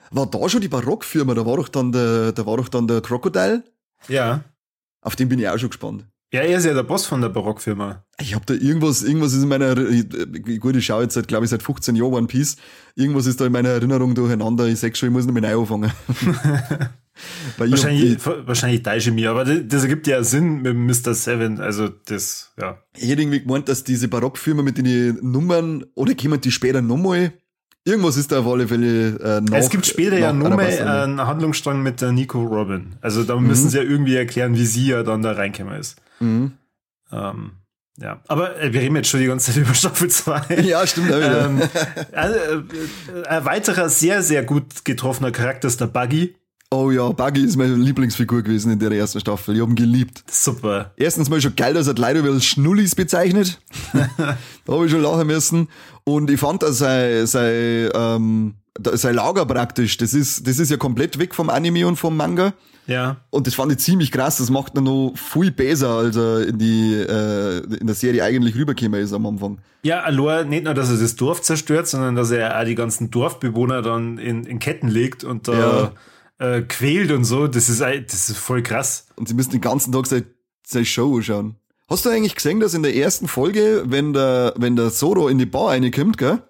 War 0.09 0.25
da 0.25 0.47
schon 0.47 0.61
die 0.61 0.69
Barockfirma? 0.69 1.33
Da 1.33 1.45
war 1.45 1.57
doch 1.57 1.67
dann 1.67 1.91
der, 1.91 2.31
da 2.31 2.45
war 2.45 2.55
doch 2.55 2.69
dann 2.69 2.87
der 2.87 3.01
Crocodile? 3.01 3.61
Ja. 4.07 4.45
Auf 5.01 5.17
den 5.17 5.27
bin 5.27 5.39
ich 5.39 5.49
auch 5.49 5.57
schon 5.57 5.69
gespannt. 5.69 6.05
Ja, 6.33 6.41
er 6.41 6.57
ist 6.57 6.65
ja 6.65 6.73
der 6.73 6.83
Boss 6.83 7.05
von 7.05 7.19
der 7.19 7.27
Barockfirma. 7.27 8.05
Ich 8.17 8.35
habe 8.35 8.45
da 8.45 8.53
irgendwas, 8.53 9.03
irgendwas 9.03 9.33
ist 9.33 9.43
in 9.43 9.49
meiner, 9.49 9.75
gut, 9.75 10.77
ich 10.77 10.85
schaue 10.85 11.03
jetzt 11.03 11.15
seit, 11.15 11.27
glaube 11.27 11.43
ich, 11.43 11.51
seit 11.51 11.61
15 11.61 11.97
Jahren 11.97 12.13
One 12.13 12.27
Piece. 12.27 12.55
Irgendwas 12.95 13.25
ist 13.25 13.41
da 13.41 13.47
in 13.47 13.51
meiner 13.51 13.69
Erinnerung 13.69 14.15
durcheinander. 14.15 14.65
Ich 14.67 14.79
sag 14.79 14.95
schon, 14.95 15.09
ich 15.09 15.13
muss 15.13 15.25
noch 15.25 15.33
mit 15.33 15.43
neu 15.43 15.59
anfangen. 15.59 15.91
wahrscheinlich, 17.57 18.13
ich, 18.13 18.25
wahrscheinlich 18.25 18.81
täusche 18.81 19.11
mir, 19.11 19.31
aber 19.31 19.43
das, 19.43 19.59
das 19.67 19.83
ergibt 19.83 20.07
ja 20.07 20.23
Sinn 20.23 20.61
mit 20.61 20.73
Mr. 20.73 21.13
Seven. 21.13 21.59
Also 21.59 21.89
das, 21.89 22.53
ja. 22.57 22.77
Ich 22.95 23.09
hätte 23.09 23.23
irgendwie 23.23 23.41
gemeint, 23.41 23.67
dass 23.67 23.83
diese 23.83 24.07
Barockfirma 24.07 24.61
mit 24.61 24.77
den 24.77 25.19
Nummern, 25.21 25.83
oder 25.95 26.15
kommen 26.15 26.39
die 26.39 26.51
später 26.51 26.81
nochmal? 26.81 27.33
Irgendwas 27.83 28.15
ist 28.15 28.31
da 28.31 28.39
auf 28.39 28.47
alle 28.47 28.69
Fälle 28.69 29.19
äh, 29.19 29.41
noch, 29.41 29.57
Es 29.57 29.69
gibt 29.69 29.85
später 29.85 30.17
ja 30.17 30.31
nochmal 30.31 30.67
einen 30.79 31.19
Handlungsstrang 31.19 31.83
mit 31.83 31.99
der 31.99 32.13
Nico 32.13 32.41
Robin. 32.41 32.95
Also 33.01 33.23
da 33.23 33.35
mhm. 33.35 33.47
müssen 33.47 33.69
sie 33.69 33.77
ja 33.77 33.83
irgendwie 33.83 34.15
erklären, 34.15 34.55
wie 34.55 34.65
sie 34.65 34.87
ja 34.87 35.03
dann 35.03 35.23
da 35.23 35.33
reinkommen 35.33 35.77
ist. 35.77 35.97
Mhm. 36.21 36.53
Ähm, 37.12 37.51
ja, 37.97 38.19
aber 38.27 38.60
äh, 38.60 38.73
wir 38.73 38.81
reden 38.81 38.95
jetzt 38.95 39.10
schon 39.10 39.19
die 39.19 39.27
ganze 39.27 39.51
Zeit 39.51 39.57
über 39.63 39.73
Staffel 39.73 40.10
2. 40.10 40.62
Ja, 40.62 40.86
stimmt. 40.88 41.12
Ähm, 41.12 41.62
also, 42.13 42.36
äh, 42.36 43.27
ein 43.27 43.45
weiterer 43.45 43.89
sehr, 43.89 44.23
sehr 44.23 44.43
gut 44.43 44.86
getroffener 44.86 45.31
Charakter 45.31 45.67
ist 45.67 45.81
der 45.81 45.88
Buggy. 45.88 46.36
Oh 46.73 46.89
ja, 46.89 47.10
Buggy 47.10 47.43
ist 47.43 47.57
meine 47.57 47.75
Lieblingsfigur 47.75 48.43
gewesen 48.43 48.71
in 48.71 48.79
der 48.79 48.91
ersten 48.91 49.19
Staffel. 49.19 49.55
Ich 49.55 49.62
habe 49.62 49.71
ihn 49.73 49.75
geliebt. 49.75 50.23
Super. 50.31 50.93
Erstens 50.95 51.29
mal 51.29 51.41
schon 51.41 51.55
geil, 51.57 51.73
dass 51.73 51.88
er 51.88 51.95
leider 51.95 52.23
als 52.23 52.45
Schnullis 52.45 52.95
bezeichnet. 52.95 53.60
da 53.93 54.73
habe 54.73 54.86
ich 54.86 54.91
schon 54.91 55.01
lachen 55.01 55.27
müssen. 55.27 55.67
Und 56.05 56.29
ich 56.31 56.39
fand, 56.39 56.63
dass 56.63 56.77
sein, 56.77 57.27
sein, 57.27 57.89
ähm, 57.93 58.55
sein 58.93 59.15
Lager 59.15 59.45
praktisch, 59.45 59.97
das 59.97 60.13
ist, 60.13 60.47
das 60.47 60.60
ist 60.60 60.71
ja 60.71 60.77
komplett 60.77 61.19
weg 61.19 61.36
vom 61.36 61.49
Anime 61.49 61.86
und 61.86 61.97
vom 61.97 62.15
Manga. 62.15 62.53
Ja. 62.91 63.17
Und 63.30 63.47
das 63.47 63.56
fand 63.56 63.71
ich 63.71 63.80
ziemlich 63.80 64.12
krass. 64.12 64.38
Das 64.38 64.49
macht 64.49 64.75
er 64.75 64.82
noch 64.82 65.13
viel 65.15 65.51
besser, 65.51 65.89
als 65.89 66.15
er 66.15 66.47
in, 66.47 66.58
die, 66.58 66.93
äh, 66.93 67.60
in 67.77 67.88
der 67.88 67.95
Serie 67.95 68.23
eigentlich 68.23 68.56
rübergekommen 68.56 69.01
ist 69.01 69.13
am 69.13 69.25
Anfang. 69.25 69.60
Ja, 69.84 70.01
Alor, 70.01 70.43
nicht 70.43 70.65
nur, 70.65 70.73
dass 70.73 70.91
er 70.91 70.97
das 70.97 71.15
Dorf 71.15 71.41
zerstört, 71.41 71.88
sondern 71.88 72.15
dass 72.15 72.32
er 72.32 72.60
auch 72.60 72.65
die 72.65 72.75
ganzen 72.75 73.10
Dorfbewohner 73.10 73.82
dann 73.82 74.17
in, 74.17 74.43
in 74.43 74.60
Ketten 74.60 74.89
legt 74.89 75.23
und 75.23 75.47
da 75.47 75.93
ja. 76.39 76.56
äh, 76.56 76.62
quält 76.62 77.12
und 77.12 77.23
so. 77.23 77.47
Das 77.47 77.69
ist, 77.69 77.82
das 77.82 78.30
ist 78.30 78.38
voll 78.38 78.62
krass. 78.62 79.08
Und 79.15 79.27
sie 79.27 79.34
müssen 79.34 79.51
den 79.51 79.62
ganzen 79.62 79.91
Tag 79.91 80.06
seine, 80.08 80.25
seine 80.65 80.86
Show 80.86 81.21
schauen. 81.21 81.56
Hast 81.89 82.06
du 82.06 82.10
eigentlich 82.10 82.36
gesehen, 82.36 82.60
dass 82.60 82.73
in 82.73 82.84
der 82.84 82.95
ersten 82.95 83.27
Folge, 83.27 83.84
wenn 83.86 84.13
der, 84.13 84.54
wenn 84.58 84.75
der 84.75 84.91
Zoro 84.91 85.27
in 85.27 85.38
die 85.38 85.45
Bar 85.45 85.69
reinkommt, 85.69 86.17
gell? 86.17 86.41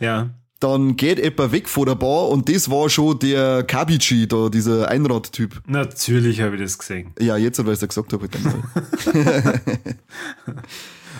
Ja 0.00 0.30
dann 0.60 0.96
geht 0.96 1.20
etwa 1.20 1.52
weg 1.52 1.68
vor 1.68 1.86
der 1.86 1.94
Bar 1.94 2.28
und 2.28 2.48
das 2.48 2.68
war 2.68 2.90
schon 2.90 3.18
der 3.18 3.62
Kabichi, 3.62 4.26
da, 4.26 4.48
dieser 4.48 4.88
Einrad-Typ. 4.88 5.62
Natürlich 5.66 6.40
habe 6.40 6.56
ich 6.56 6.62
das 6.62 6.78
gesehen. 6.78 7.12
Ja, 7.20 7.36
jetzt, 7.36 7.58
weil 7.64 7.74
ich 7.74 7.82
es 7.82 7.88
gesagt 7.88 8.12
habe. 8.12 8.28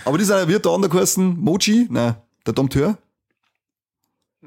Aber 0.05 0.17
dieser 0.17 0.47
wird 0.47 0.65
der 0.65 0.71
andere 0.73 0.91
geheißen, 0.91 1.39
Mochi? 1.39 1.87
Nein, 1.89 2.15
der 2.45 2.53
Dompteur? 2.53 2.97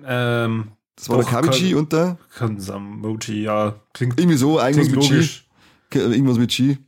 Ähm, 0.04 0.72
das 0.96 1.08
war 1.08 1.18
doch, 1.18 1.24
der 1.24 1.40
Kabichi 1.40 1.70
kann, 1.70 1.78
und 1.78 1.92
der? 1.92 2.18
Kann 2.34 2.60
sagen, 2.60 3.00
Mochi, 3.00 3.42
ja. 3.42 3.76
Klingt, 3.94 4.20
Irgendwie 4.20 4.36
so, 4.36 4.60
irgendwas 4.60 4.88
mit 4.88 4.96
logisch. 4.96 5.46
Chi. 5.90 5.98
Irgendwas 5.98 6.38
mit 6.38 6.50
Chi. 6.50 6.78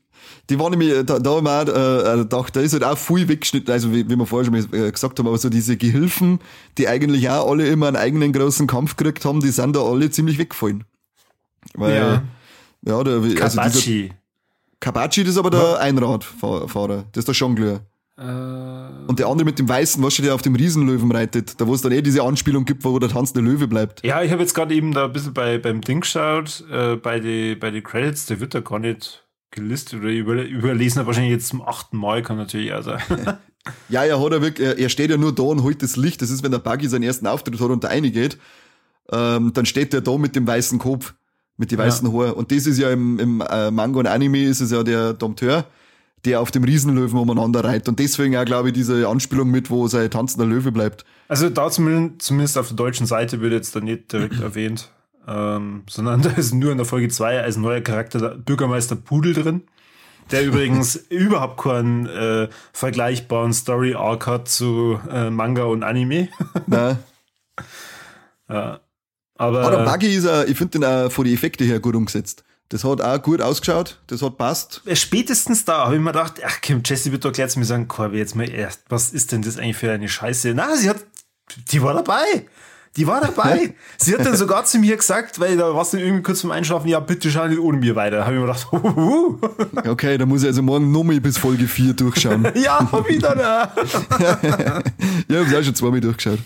Die 0.50 0.58
waren 0.58 0.70
nämlich, 0.70 0.92
da, 1.06 1.18
da 1.18 1.30
haben 1.30 1.44
wir 1.44 1.62
auch, 1.62 2.14
äh, 2.14 2.18
gedacht, 2.18 2.54
da 2.54 2.60
ist 2.60 2.72
halt 2.72 2.84
auch 2.84 2.98
viel 2.98 3.28
weggeschnitten, 3.28 3.72
also 3.72 3.92
wie, 3.92 4.08
wie 4.08 4.16
wir 4.16 4.26
vorher 4.26 4.44
schon 4.44 4.54
mal 4.54 4.86
äh, 4.86 4.92
gesagt 4.92 5.18
haben, 5.18 5.26
aber 5.26 5.38
so 5.38 5.48
diese 5.48 5.76
Gehilfen, 5.76 6.40
die 6.76 6.86
eigentlich 6.88 7.28
auch 7.30 7.50
alle 7.50 7.66
immer 7.68 7.88
einen 7.88 7.96
eigenen 7.96 8.32
großen 8.32 8.66
Kampf 8.66 8.96
gekriegt 8.96 9.24
haben, 9.24 9.40
die 9.40 9.50
sind 9.50 9.74
da 9.74 9.80
alle 9.80 10.10
ziemlich 10.10 10.38
weggefallen. 10.38 10.84
Weil, 11.74 11.94
ja, 11.94 12.22
ja 12.86 13.04
der, 13.04 13.14
also 13.14 13.34
Kabachi. 13.34 14.12
Kabachi, 14.80 15.24
das 15.24 15.32
ist 15.32 15.38
aber 15.38 15.50
der. 15.50 15.80
Einradfahrer, 15.80 17.04
das 17.12 17.22
ist 17.22 17.28
der 17.28 17.34
Jongleur. 17.34 17.80
Äh, 18.16 18.22
und 19.08 19.18
der 19.18 19.26
andere 19.26 19.44
mit 19.44 19.58
dem 19.58 19.68
Weißen, 19.68 20.02
was 20.02 20.16
der 20.16 20.34
auf 20.34 20.42
dem 20.42 20.54
Riesenlöwen 20.54 21.10
reitet, 21.10 21.60
da 21.60 21.66
wo 21.66 21.74
es 21.74 21.82
dann 21.82 21.92
eh 21.92 22.02
diese 22.02 22.22
Anspielung 22.22 22.64
gibt, 22.64 22.84
wo 22.84 22.98
der 22.98 23.08
tanzende 23.08 23.40
Löwe 23.40 23.66
bleibt. 23.66 24.04
Ja, 24.04 24.22
ich 24.22 24.30
habe 24.30 24.42
jetzt 24.42 24.54
gerade 24.54 24.74
eben 24.74 24.92
da 24.92 25.06
ein 25.06 25.12
bisschen 25.12 25.34
bei, 25.34 25.58
beim 25.58 25.80
Ding 25.80 26.00
geschaut, 26.00 26.64
äh, 26.70 26.96
bei 26.96 27.18
den 27.18 27.58
bei 27.58 27.70
die 27.70 27.82
Credits, 27.82 28.26
der 28.26 28.40
wird 28.40 28.54
da 28.54 28.60
gar 28.60 28.78
nicht 28.78 29.23
gelistet 29.54 30.00
oder 30.00 30.10
über, 30.10 30.42
überlesen 30.42 31.00
er 31.00 31.06
wahrscheinlich 31.06 31.32
jetzt 31.32 31.48
zum 31.48 31.62
achten 31.62 31.96
Mal, 31.96 32.22
kann 32.22 32.36
natürlich 32.36 32.72
auch 32.72 32.82
sein. 32.82 33.00
ja, 33.88 34.04
er 34.04 34.20
hat 34.20 34.32
er 34.32 34.42
wirklich, 34.42 34.78
er 34.78 34.88
steht 34.88 35.10
ja 35.10 35.16
nur 35.16 35.34
da 35.34 35.44
und 35.44 35.62
holt 35.62 35.82
das 35.82 35.96
Licht. 35.96 36.20
Das 36.20 36.30
ist, 36.30 36.42
wenn 36.42 36.50
der 36.50 36.58
Buggy 36.58 36.88
seinen 36.88 37.04
ersten 37.04 37.26
Auftritt 37.26 37.58
hat 37.60 37.70
und 37.70 37.84
da 37.84 37.88
reingeht, 37.88 38.38
ähm, 39.10 39.52
dann 39.52 39.66
steht 39.66 39.94
er 39.94 40.00
da 40.00 40.18
mit 40.18 40.36
dem 40.36 40.46
weißen 40.46 40.78
Kopf, 40.78 41.14
mit 41.56 41.70
den 41.70 41.78
weißen 41.78 42.06
ja. 42.06 42.18
Haaren. 42.18 42.32
Und 42.32 42.52
das 42.52 42.66
ist 42.66 42.78
ja 42.78 42.90
im, 42.90 43.18
im 43.18 43.40
äh, 43.40 43.70
Manga 43.70 44.00
und 44.00 44.06
Anime 44.06 44.42
ist 44.42 44.60
es 44.60 44.70
ja 44.70 44.82
der 44.82 45.14
Dompteur, 45.14 45.66
der 46.24 46.40
auf 46.40 46.50
dem 46.50 46.64
Riesenlöwen 46.64 47.18
umeinander 47.18 47.64
reitet. 47.64 47.88
Und 47.88 47.98
deswegen 47.98 48.36
auch, 48.36 48.44
glaube 48.44 48.68
ich, 48.68 48.74
diese 48.74 49.08
Anspielung 49.08 49.50
mit, 49.50 49.70
wo 49.70 49.86
sein 49.88 50.10
tanzender 50.10 50.46
Löwe 50.46 50.72
bleibt. 50.72 51.04
Also 51.28 51.48
da 51.48 51.70
zumindest 51.70 52.58
auf 52.58 52.68
der 52.68 52.76
deutschen 52.76 53.06
Seite 53.06 53.40
wird 53.40 53.52
jetzt 53.52 53.76
da 53.76 53.80
nicht 53.80 54.12
direkt 54.12 54.40
erwähnt 54.40 54.90
ähm, 55.26 55.84
sondern 55.88 56.22
da 56.22 56.30
ist 56.30 56.54
nur 56.54 56.72
in 56.72 56.78
der 56.78 56.86
Folge 56.86 57.08
2 57.08 57.42
als 57.42 57.56
neuer 57.56 57.80
Charakter 57.80 58.36
Bürgermeister 58.36 58.96
Pudel 58.96 59.34
drin, 59.34 59.62
der 60.30 60.44
übrigens 60.46 60.96
überhaupt 60.96 61.60
keinen 61.60 62.06
äh, 62.06 62.48
vergleichbaren 62.72 63.52
Story-Arc 63.52 64.26
hat 64.26 64.48
zu 64.48 65.00
äh, 65.10 65.30
Manga 65.30 65.64
und 65.64 65.82
Anime. 65.82 66.28
Nein. 66.66 66.98
ja. 68.48 68.80
Aber, 69.36 69.62
aber 69.62 69.84
Buggy 69.84 70.14
ist, 70.14 70.26
äh, 70.26 70.44
ich 70.44 70.56
finde 70.56 70.78
den 70.78 70.84
auch 70.84 71.10
von 71.10 71.24
den 71.24 71.34
Effekten 71.34 71.66
her 71.66 71.80
gut 71.80 71.96
umgesetzt. 71.96 72.44
Das 72.68 72.82
hat 72.84 73.00
auch 73.00 73.20
gut 73.20 73.40
ausgeschaut, 73.40 74.00
das 74.06 74.22
hat 74.22 74.38
passt. 74.38 74.82
Äh, 74.86 74.96
spätestens 74.96 75.64
da 75.64 75.84
habe 75.84 75.96
ich 75.96 76.00
mir 76.00 76.12
gedacht, 76.12 76.40
ach 76.44 76.60
Kim, 76.60 76.82
Jessie 76.84 77.12
wird 77.12 77.24
doch 77.24 77.32
gleich 77.32 77.50
zu 77.50 77.58
mir 77.58 77.64
sagen, 77.64 77.88
Corby, 77.88 78.18
jetzt 78.18 78.36
mal 78.36 78.48
erst, 78.48 78.82
was 78.88 79.12
ist 79.12 79.32
denn 79.32 79.42
das 79.42 79.58
eigentlich 79.58 79.76
für 79.76 79.92
eine 79.92 80.08
Scheiße? 80.08 80.54
Na, 80.54 80.76
sie 80.76 80.88
hat, 80.88 81.04
die 81.70 81.82
war 81.82 81.94
dabei. 81.94 82.46
Die 82.96 83.06
war 83.08 83.20
dabei. 83.20 83.74
Sie 83.98 84.14
hat 84.14 84.24
dann 84.24 84.36
sogar 84.36 84.64
zu 84.64 84.78
mir 84.78 84.96
gesagt, 84.96 85.40
weil 85.40 85.56
da 85.56 85.74
warst 85.74 85.92
du 85.92 85.98
irgendwie 85.98 86.22
kurz 86.22 86.40
zum 86.40 86.52
Einschlafen, 86.52 86.88
ja, 86.88 87.00
bitte 87.00 87.28
schau 87.28 87.46
nicht 87.48 87.58
ohne 87.58 87.78
mir 87.78 87.96
weiter. 87.96 88.18
Da 88.18 88.24
habe 88.26 88.34
ich 88.34 88.40
mir 88.40 88.46
gedacht, 88.46 88.68
uh, 88.72 89.38
Okay, 89.88 90.16
da 90.16 90.26
muss 90.26 90.42
ich 90.42 90.48
also 90.48 90.62
morgen 90.62 90.92
nochmal 90.92 91.20
bis 91.20 91.36
Folge 91.36 91.66
4 91.66 91.94
durchschauen. 91.94 92.46
ja, 92.54 92.88
ich 93.08 93.18
dann. 93.18 93.38
ja, 93.38 93.72
ich 95.28 95.36
habe 95.36 95.58
auch 95.58 95.62
schon 95.64 95.74
zweimal 95.74 96.00
durchgeschaut. 96.00 96.38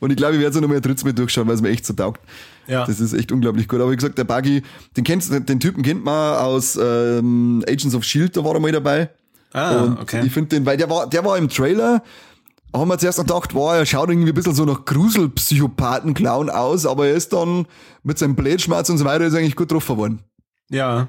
Und 0.00 0.10
ich 0.10 0.16
glaube, 0.16 0.34
ich 0.34 0.40
werde 0.40 0.54
es 0.54 0.60
nochmal 0.60 0.76
ein 0.76 0.82
drittes 0.82 1.04
Mal 1.04 1.12
durchschauen, 1.12 1.46
weil 1.46 1.54
es 1.54 1.62
mir 1.62 1.70
echt 1.70 1.86
so 1.86 1.94
taugt. 1.94 2.20
Ja. 2.66 2.84
Das 2.84 3.00
ist 3.00 3.12
echt 3.14 3.32
unglaublich 3.32 3.68
gut. 3.68 3.80
Aber 3.80 3.90
wie 3.90 3.96
gesagt, 3.96 4.18
der 4.18 4.24
Buggy, 4.24 4.62
den 4.96 5.04
kennst 5.04 5.32
den 5.32 5.60
Typen 5.60 5.82
kennt 5.82 6.04
man 6.04 6.36
aus 6.36 6.76
ähm, 6.80 7.64
Agents 7.66 7.94
of 7.94 8.04
Shield, 8.04 8.36
da 8.36 8.44
war 8.44 8.54
er 8.54 8.60
mal 8.60 8.72
dabei. 8.72 9.08
Ah, 9.52 9.82
und 9.82 10.00
okay. 10.00 10.22
Ich 10.24 10.32
finde 10.32 10.50
den, 10.50 10.66
weil 10.66 10.76
der 10.76 10.88
war, 10.88 11.08
der 11.08 11.24
war 11.24 11.36
im 11.36 11.48
Trailer, 11.48 12.02
haben 12.74 12.88
wir 12.88 12.98
zuerst 12.98 13.18
gedacht, 13.18 13.54
wow, 13.54 13.74
er 13.74 13.86
schaut 13.86 14.08
irgendwie 14.08 14.30
ein 14.30 14.34
bisschen 14.34 14.54
so 14.54 14.64
nach 14.64 14.84
Gruselpsychopathen-Clown 14.84 16.50
aus, 16.50 16.86
aber 16.86 17.06
er 17.06 17.14
ist 17.14 17.32
dann 17.32 17.66
mit 18.02 18.18
seinem 18.18 18.34
Blätschmerz 18.34 18.88
und 18.88 18.98
so 18.98 19.04
weiter 19.04 19.24
ist 19.24 19.34
eigentlich 19.34 19.56
gut 19.56 19.70
drauf 19.70 19.86
geworden. 19.86 20.22
Ja. 20.70 21.08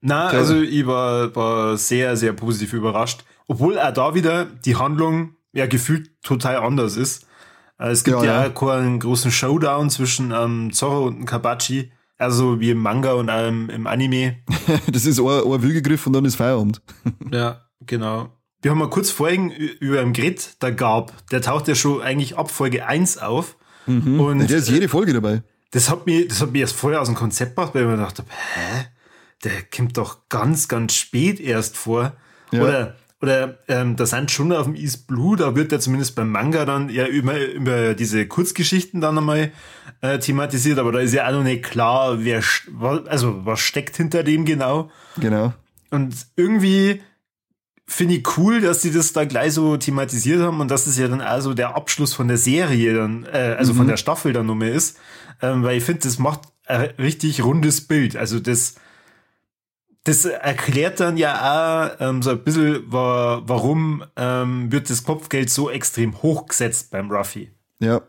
Na, 0.00 0.26
okay. 0.28 0.36
also 0.36 0.60
ich 0.60 0.86
war, 0.86 1.34
war 1.34 1.76
sehr, 1.78 2.16
sehr 2.16 2.34
positiv 2.34 2.74
überrascht. 2.74 3.24
Obwohl 3.46 3.76
er 3.76 3.92
da 3.92 4.14
wieder 4.14 4.44
die 4.44 4.76
Handlung 4.76 5.36
ja 5.52 5.66
gefühlt 5.66 6.10
total 6.22 6.56
anders 6.56 6.96
ist. 6.96 7.26
Äh, 7.78 7.90
es 7.90 8.04
gibt 8.04 8.18
ja, 8.18 8.24
ja, 8.24 8.42
ja. 8.44 8.50
keinen 8.50 9.00
großen 9.00 9.30
Showdown 9.30 9.88
zwischen 9.88 10.32
ähm, 10.32 10.72
Zorro 10.72 11.06
und 11.06 11.24
Kabachi. 11.24 11.92
Also 12.16 12.60
wie 12.60 12.70
im 12.70 12.78
Manga 12.78 13.14
und 13.14 13.28
ähm, 13.32 13.70
im 13.70 13.86
Anime. 13.86 14.36
das 14.86 15.04
ist 15.04 15.18
ein, 15.18 15.26
ein 15.26 15.62
Wühlgegriff 15.62 16.06
und 16.06 16.12
dann 16.12 16.24
ist 16.24 16.36
Feierabend. 16.36 16.80
ja, 17.32 17.62
genau. 17.80 18.30
Wir 18.64 18.70
haben 18.70 18.78
mal 18.78 18.88
kurz 18.88 19.10
vorhin 19.10 19.50
über 19.50 20.00
einen 20.00 20.14
Grid, 20.14 20.56
da 20.60 20.70
gab, 20.70 21.28
der 21.28 21.42
taucht 21.42 21.68
ja 21.68 21.74
schon 21.74 22.00
eigentlich 22.00 22.38
ab 22.38 22.50
Folge 22.50 22.86
1 22.86 23.18
auf. 23.18 23.56
Mhm. 23.84 24.18
Und 24.18 24.48
der 24.48 24.56
ist 24.56 24.70
jede 24.70 24.88
Folge 24.88 25.12
dabei. 25.12 25.42
Das 25.72 25.90
hat 25.90 26.06
mir, 26.06 26.26
das 26.26 26.40
hat 26.40 26.52
mir 26.52 26.60
erst 26.60 26.74
vorher 26.74 27.02
aus 27.02 27.08
dem 27.08 27.14
Konzept 27.14 27.56
gemacht, 27.56 27.74
weil 27.74 27.82
ich 27.82 27.88
mir 27.88 27.96
gedacht 27.96 28.18
habe, 28.18 28.28
hä? 28.30 28.86
Der 29.44 29.52
kommt 29.64 29.98
doch 29.98 30.30
ganz, 30.30 30.68
ganz 30.68 30.94
spät 30.94 31.40
erst 31.40 31.76
vor. 31.76 32.14
Ja. 32.52 32.62
Oder, 32.62 32.96
oder 33.20 33.58
ähm, 33.68 33.96
da 33.96 34.06
sind 34.06 34.30
schon 34.30 34.50
auf 34.50 34.64
dem 34.64 34.76
East 34.76 35.06
Blue, 35.08 35.36
da 35.36 35.54
wird 35.54 35.70
ja 35.70 35.78
zumindest 35.78 36.14
beim 36.14 36.30
Manga 36.30 36.64
dann 36.64 36.88
ja 36.88 37.06
über, 37.06 37.38
über 37.46 37.92
diese 37.92 38.26
Kurzgeschichten 38.26 39.02
dann 39.02 39.18
einmal 39.18 39.52
äh, 40.00 40.18
thematisiert, 40.18 40.78
aber 40.78 40.90
da 40.90 41.00
ist 41.00 41.12
ja 41.12 41.28
auch 41.28 41.32
noch 41.32 41.42
nicht 41.42 41.64
klar, 41.64 42.24
wer, 42.24 42.42
also 43.08 43.44
was 43.44 43.60
steckt 43.60 43.98
hinter 43.98 44.22
dem 44.22 44.46
genau. 44.46 44.90
Genau. 45.18 45.52
Und 45.90 46.14
irgendwie 46.36 47.02
finde 47.86 48.14
ich 48.14 48.38
cool, 48.38 48.60
dass 48.60 48.82
sie 48.82 48.92
das 48.92 49.12
da 49.12 49.24
gleich 49.24 49.52
so 49.52 49.76
thematisiert 49.76 50.40
haben 50.40 50.60
und 50.60 50.70
dass 50.70 50.86
es 50.86 50.98
ja 50.98 51.08
dann 51.08 51.20
also 51.20 51.54
der 51.54 51.76
Abschluss 51.76 52.14
von 52.14 52.28
der 52.28 52.38
Serie 52.38 52.94
dann, 52.94 53.24
äh, 53.24 53.56
also 53.58 53.72
mhm. 53.72 53.78
von 53.78 53.88
der 53.88 53.96
Staffel 53.96 54.32
dann 54.32 54.46
nochmal 54.46 54.70
ist, 54.70 54.98
ähm, 55.42 55.62
weil 55.62 55.78
ich 55.78 55.84
finde, 55.84 56.02
das 56.02 56.18
macht 56.18 56.40
ein 56.66 56.90
richtig 56.98 57.44
rundes 57.44 57.82
Bild. 57.82 58.16
Also 58.16 58.40
das, 58.40 58.76
das 60.04 60.24
erklärt 60.24 61.00
dann 61.00 61.16
ja 61.16 61.90
auch 61.98 62.00
ähm, 62.00 62.22
so 62.22 62.30
ein 62.30 62.42
bisschen, 62.42 62.84
wa 62.90 63.42
warum 63.46 64.04
ähm, 64.16 64.72
wird 64.72 64.88
das 64.88 65.04
Kopfgeld 65.04 65.50
so 65.50 65.70
extrem 65.70 66.22
hochgesetzt 66.22 66.90
beim 66.90 67.10
Ruffy. 67.10 67.50
Ja. 67.80 68.02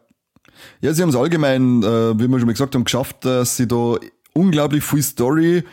Ja, 0.80 0.93
sie 0.93 1.01
haben 1.01 1.09
es 1.09 1.17
allgemein, 1.17 1.84
äh, 1.84 2.17
wie 2.17 2.30
wir 2.30 2.39
schon 2.39 2.47
mal 2.47 2.53
gesagt 2.53 2.76
haben, 2.76 2.86
geschafft, 2.86 3.26
dass 3.26 3.57
sie 3.57 3.67
da 3.67 3.97
unglaublich 4.34 4.86
viel 4.86 5.03
Story 5.03 5.63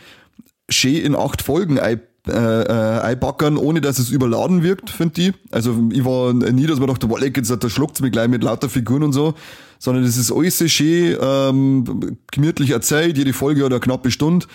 schön 0.69 0.95
in 0.95 1.15
acht 1.15 1.41
Folgen 1.41 1.79
ein 1.79 2.01
äh, 2.27 2.31
äh, 2.31 3.01
einpackern, 3.01 3.57
ohne 3.57 3.81
dass 3.81 3.99
es 3.99 4.09
überladen 4.09 4.63
wirkt, 4.63 4.89
finde 4.89 5.21
ich. 5.21 5.33
Also 5.51 5.75
ich 5.91 6.05
war 6.05 6.31
nie, 6.33 6.65
dass 6.67 6.79
man 6.79 6.87
dachte, 6.87 7.07
boah, 7.07 7.21
jetzt 7.21 7.49
da 7.49 7.69
schluckt's 7.69 7.99
mich 7.99 8.13
gleich 8.13 8.29
mit 8.29 8.43
lauter 8.43 8.69
Figuren 8.69 9.03
und 9.03 9.11
so, 9.11 9.33
sondern 9.77 10.05
es 10.05 10.15
ist 10.15 10.31
alles 10.31 10.57
sehr 10.57 10.69
schön, 10.69 11.17
ähm, 11.21 12.17
gemütlich 12.31 12.69
erzählt, 12.69 13.17
jede 13.17 13.33
Folge 13.33 13.65
hat 13.65 13.71
eine 13.71 13.81
knappe 13.81 14.09
Stunde. 14.09 14.45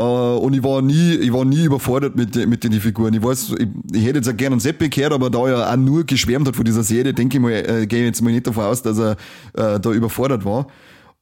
Uh, 0.00 0.38
und 0.38 0.54
ich 0.54 0.62
war 0.62 0.80
nie, 0.80 1.14
ich 1.14 1.32
war 1.32 1.44
nie 1.44 1.64
überfordert 1.64 2.14
mit, 2.14 2.36
mit 2.46 2.62
den 2.62 2.72
Figuren. 2.74 3.14
Ich 3.14 3.22
weiß, 3.24 3.54
ich, 3.58 3.66
ich 3.92 4.04
hätte 4.04 4.18
jetzt 4.18 4.28
auch 4.28 4.36
gerne 4.36 4.54
einen 4.54 4.60
Seppe 4.60 4.88
gehört, 4.88 5.12
aber 5.12 5.28
da 5.28 5.48
er 5.48 5.72
auch 5.72 5.76
nur 5.76 6.04
geschwärmt 6.04 6.46
hat 6.46 6.54
von 6.54 6.64
dieser 6.64 6.84
Serie, 6.84 7.12
denke 7.12 7.38
ich 7.38 7.42
mal, 7.42 7.50
äh, 7.50 7.84
gehe 7.88 7.98
ich 8.02 8.06
jetzt 8.06 8.22
mal 8.22 8.30
nicht 8.30 8.46
davon 8.46 8.64
aus, 8.64 8.80
dass 8.82 8.96
er 8.96 9.16
äh, 9.54 9.80
da 9.80 9.90
überfordert 9.90 10.44
war. 10.44 10.68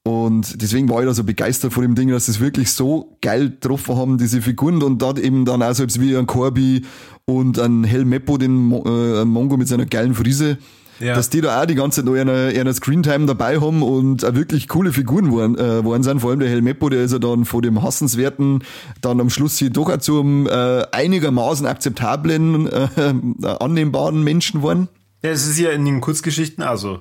Und 0.06 0.62
deswegen 0.62 0.88
war 0.88 1.00
ich 1.00 1.06
da 1.06 1.14
so 1.14 1.24
begeistert 1.24 1.72
von 1.72 1.82
dem 1.82 1.96
Ding, 1.96 2.10
dass 2.10 2.26
sie 2.26 2.30
es 2.30 2.38
wirklich 2.38 2.70
so 2.70 3.18
geil 3.20 3.50
getroffen 3.50 3.96
haben, 3.96 4.18
diese 4.18 4.40
Figuren. 4.40 4.80
Und 4.84 5.02
dort 5.02 5.18
eben 5.18 5.44
dann 5.44 5.64
auch 5.64 5.74
selbst 5.74 6.00
wie 6.00 6.16
ein 6.16 6.28
Corby 6.28 6.82
und 7.24 7.58
ein 7.58 7.82
Helmeppo, 7.82 8.38
den 8.38 8.70
äh, 8.70 9.24
Mongo 9.24 9.56
mit 9.56 9.66
seiner 9.66 9.84
geilen 9.84 10.14
Frise. 10.14 10.58
Ja. 11.00 11.16
Dass 11.16 11.28
die 11.28 11.40
da 11.40 11.60
auch 11.60 11.66
die 11.66 11.74
ganze 11.74 11.96
Zeit 11.96 12.04
noch 12.04 12.14
eine, 12.14 12.54
eine 12.56 12.72
Screentime 12.72 13.26
dabei 13.26 13.60
haben 13.60 13.82
und 13.82 14.24
auch 14.24 14.34
wirklich 14.34 14.68
coole 14.68 14.92
Figuren 14.92 15.36
waren, 15.36 15.58
äh, 15.58 15.84
waren 15.84 16.04
sind. 16.04 16.20
Vor 16.20 16.30
allem 16.30 16.38
der 16.38 16.50
Helmeppo, 16.50 16.88
der 16.88 17.02
ist 17.02 17.10
ja 17.10 17.18
dann 17.18 17.44
vor 17.44 17.60
dem 17.60 17.82
Hassenswerten 17.82 18.62
dann 19.00 19.20
am 19.20 19.28
Schluss 19.28 19.58
hier 19.58 19.70
doch 19.70 19.90
auch 19.90 19.98
zum 19.98 20.46
äh, 20.46 20.84
einigermaßen 20.92 21.66
akzeptablen, 21.66 22.68
äh, 22.68 22.88
annehmbaren 23.58 24.22
Menschen 24.22 24.60
geworden. 24.60 24.86
Ja, 25.24 25.30
es 25.30 25.48
ist 25.48 25.58
ja 25.58 25.70
in 25.70 25.84
den 25.84 26.00
Kurzgeschichten 26.00 26.62
also. 26.62 27.00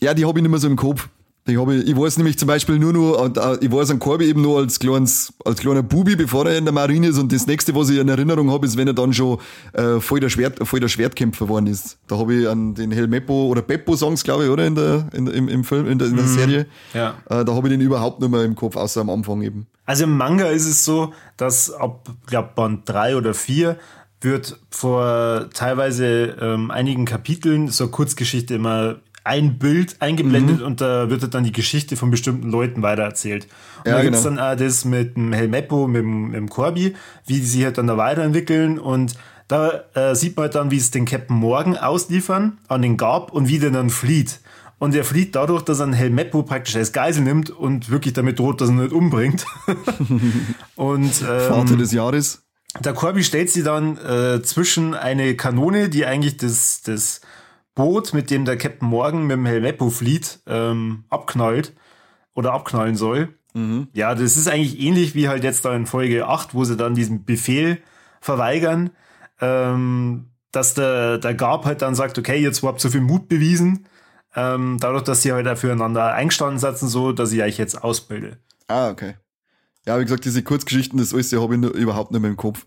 Ja, 0.00 0.12
die 0.12 0.26
habe 0.26 0.38
ich 0.38 0.42
nicht 0.42 0.50
mehr 0.50 0.60
so 0.60 0.68
im 0.68 0.76
Kopf. 0.76 1.08
Ich, 1.46 1.58
habe, 1.58 1.74
ich 1.74 1.94
weiß 1.94 2.16
nämlich 2.16 2.38
zum 2.38 2.48
Beispiel 2.48 2.78
nur 2.78 2.94
noch, 2.94 3.58
ich 3.60 3.70
weiß 3.70 3.90
an 3.90 3.98
Corby 3.98 4.26
eben 4.28 4.40
nur 4.40 4.58
als, 4.60 4.78
kleines, 4.78 5.30
als 5.44 5.60
kleiner 5.60 5.82
Bubi, 5.82 6.16
bevor 6.16 6.46
er 6.46 6.56
in 6.56 6.64
der 6.64 6.72
Marine 6.72 7.08
ist. 7.08 7.18
Und 7.18 7.32
das 7.32 7.46
nächste, 7.46 7.74
was 7.74 7.90
ich 7.90 7.98
in 7.98 8.08
Erinnerung 8.08 8.50
habe, 8.50 8.64
ist, 8.64 8.78
wenn 8.78 8.86
er 8.86 8.94
dann 8.94 9.12
schon 9.12 9.38
äh, 9.74 10.00
voll, 10.00 10.20
der 10.20 10.30
Schwert, 10.30 10.66
voll 10.66 10.80
der 10.80 10.88
Schwertkämpfer 10.88 11.44
geworden 11.44 11.66
ist. 11.66 11.98
Da 12.06 12.16
habe 12.16 12.34
ich 12.34 12.48
an 12.48 12.74
den 12.74 12.90
Helmeppo 12.92 13.48
oder 13.48 13.60
Beppo-Songs, 13.60 14.24
glaube 14.24 14.44
ich, 14.44 14.50
oder? 14.50 14.66
In 14.66 14.74
der, 14.74 15.06
in, 15.12 15.26
im, 15.26 15.48
im 15.48 15.64
Film, 15.64 15.86
in 15.86 15.98
der, 15.98 16.08
in 16.08 16.16
der 16.16 16.24
mhm. 16.24 16.34
Serie. 16.34 16.66
Ja. 16.94 17.14
Äh, 17.28 17.44
da 17.44 17.54
habe 17.54 17.68
ich 17.68 17.74
den 17.74 17.82
überhaupt 17.82 18.20
nicht 18.20 18.30
mehr 18.30 18.42
im 18.42 18.54
Kopf, 18.54 18.76
außer 18.76 19.02
am 19.02 19.10
Anfang 19.10 19.42
eben. 19.42 19.66
Also 19.84 20.04
im 20.04 20.16
Manga 20.16 20.46
ist 20.46 20.66
es 20.66 20.82
so, 20.82 21.12
dass 21.36 21.70
ab, 21.70 22.08
glaube 22.26 22.52
Band 22.54 22.88
drei 22.88 23.16
oder 23.16 23.34
vier 23.34 23.76
wird 24.22 24.58
vor 24.70 25.50
teilweise 25.52 26.36
ähm, 26.40 26.70
einigen 26.70 27.04
Kapiteln 27.04 27.68
so 27.68 27.88
Kurzgeschichte 27.88 28.54
immer 28.54 28.96
ein 29.24 29.58
Bild 29.58 29.96
eingeblendet 30.00 30.60
mhm. 30.60 30.66
und 30.66 30.80
da 30.80 31.08
wird 31.10 31.34
dann 31.34 31.44
die 31.44 31.52
Geschichte 31.52 31.96
von 31.96 32.10
bestimmten 32.10 32.50
Leuten 32.50 32.82
weitererzählt. 32.82 33.46
Und 33.78 33.90
ja, 33.90 33.96
da 33.96 34.02
gibt's 34.02 34.22
genau. 34.22 34.36
dann 34.36 34.52
auch 34.52 34.56
das 34.56 34.84
mit 34.84 35.16
dem 35.16 35.32
Helmeppo, 35.32 35.88
mit 35.88 36.02
dem, 36.02 36.26
mit 36.26 36.36
dem 36.36 36.48
Corby, 36.48 36.94
wie 37.26 37.40
die 37.40 37.46
sich 37.46 37.64
halt 37.64 37.78
dann 37.78 37.86
da 37.86 37.96
weiterentwickeln 37.96 38.78
und 38.78 39.14
da 39.48 39.84
äh, 39.94 40.14
sieht 40.14 40.36
man 40.36 40.44
halt 40.44 40.54
dann, 40.54 40.70
wie 40.70 40.78
es 40.78 40.90
den 40.90 41.04
Captain 41.04 41.36
Morgan 41.36 41.76
ausliefern 41.76 42.58
an 42.68 42.82
den 42.82 42.96
Gab 42.96 43.32
und 43.32 43.48
wie 43.48 43.58
der 43.58 43.70
dann 43.70 43.90
flieht. 43.90 44.40
Und 44.78 44.94
er 44.94 45.04
flieht 45.04 45.34
dadurch, 45.34 45.62
dass 45.62 45.80
er 45.80 45.84
einen 45.84 45.92
Helmeppo 45.92 46.42
praktisch 46.42 46.76
als 46.76 46.92
Geisel 46.92 47.22
nimmt 47.22 47.50
und 47.50 47.90
wirklich 47.90 48.14
damit 48.14 48.38
droht, 48.38 48.60
dass 48.60 48.68
er 48.68 48.74
ihn 48.74 48.82
nicht 48.82 48.92
umbringt. 48.92 49.46
und 50.76 51.22
ähm, 51.22 51.40
Vater 51.48 51.76
des 51.76 51.92
Jahres. 51.92 52.42
Der 52.80 52.92
Corby 52.92 53.22
stellt 53.22 53.50
sie 53.50 53.62
dann 53.62 53.96
äh, 53.98 54.42
zwischen 54.42 54.94
eine 54.94 55.36
Kanone, 55.36 55.88
die 55.88 56.06
eigentlich 56.06 56.38
das, 56.38 56.82
das 56.82 57.20
Boot, 57.74 58.14
mit 58.14 58.30
dem 58.30 58.44
der 58.44 58.56
Captain 58.56 58.88
Morgan 58.88 59.22
mit 59.22 59.36
dem 59.36 59.46
Helmeppo 59.46 59.90
flieht, 59.90 60.40
ähm, 60.46 61.04
abknallt 61.10 61.74
oder 62.34 62.52
abknallen 62.52 62.96
soll. 62.96 63.34
Mhm. 63.54 63.88
Ja, 63.92 64.14
das 64.14 64.36
ist 64.36 64.48
eigentlich 64.48 64.80
ähnlich 64.80 65.14
wie 65.14 65.28
halt 65.28 65.44
jetzt 65.44 65.64
da 65.64 65.74
in 65.74 65.86
Folge 65.86 66.26
8, 66.26 66.54
wo 66.54 66.64
sie 66.64 66.76
dann 66.76 66.94
diesen 66.94 67.24
Befehl 67.24 67.78
verweigern, 68.20 68.90
ähm, 69.40 70.30
dass 70.52 70.74
der, 70.74 71.18
der 71.18 71.34
Gab 71.34 71.64
halt 71.64 71.82
dann 71.82 71.94
sagt, 71.94 72.18
okay, 72.18 72.36
jetzt 72.36 72.62
habt 72.62 72.78
ihr 72.78 72.82
so 72.82 72.90
viel 72.90 73.00
Mut 73.00 73.28
bewiesen, 73.28 73.86
ähm, 74.36 74.78
dadurch, 74.80 75.04
dass 75.04 75.22
sie 75.22 75.32
halt 75.32 75.58
füreinander 75.58 76.12
eingestanden 76.12 76.58
setzen, 76.58 76.88
so, 76.88 77.12
dass 77.12 77.32
ich 77.32 77.42
euch 77.42 77.58
jetzt 77.58 77.82
ausbilde. 77.82 78.38
Ah, 78.66 78.88
okay. 78.90 79.14
Ja, 79.86 79.98
wie 79.98 80.04
gesagt, 80.04 80.24
diese 80.24 80.42
Kurzgeschichten, 80.42 80.98
das 80.98 81.12
alles 81.12 81.32
habe 81.32 81.54
ich 81.54 81.62
überhaupt 81.62 82.10
nicht 82.10 82.20
mehr 82.20 82.30
im 82.30 82.36
Kopf. 82.36 82.66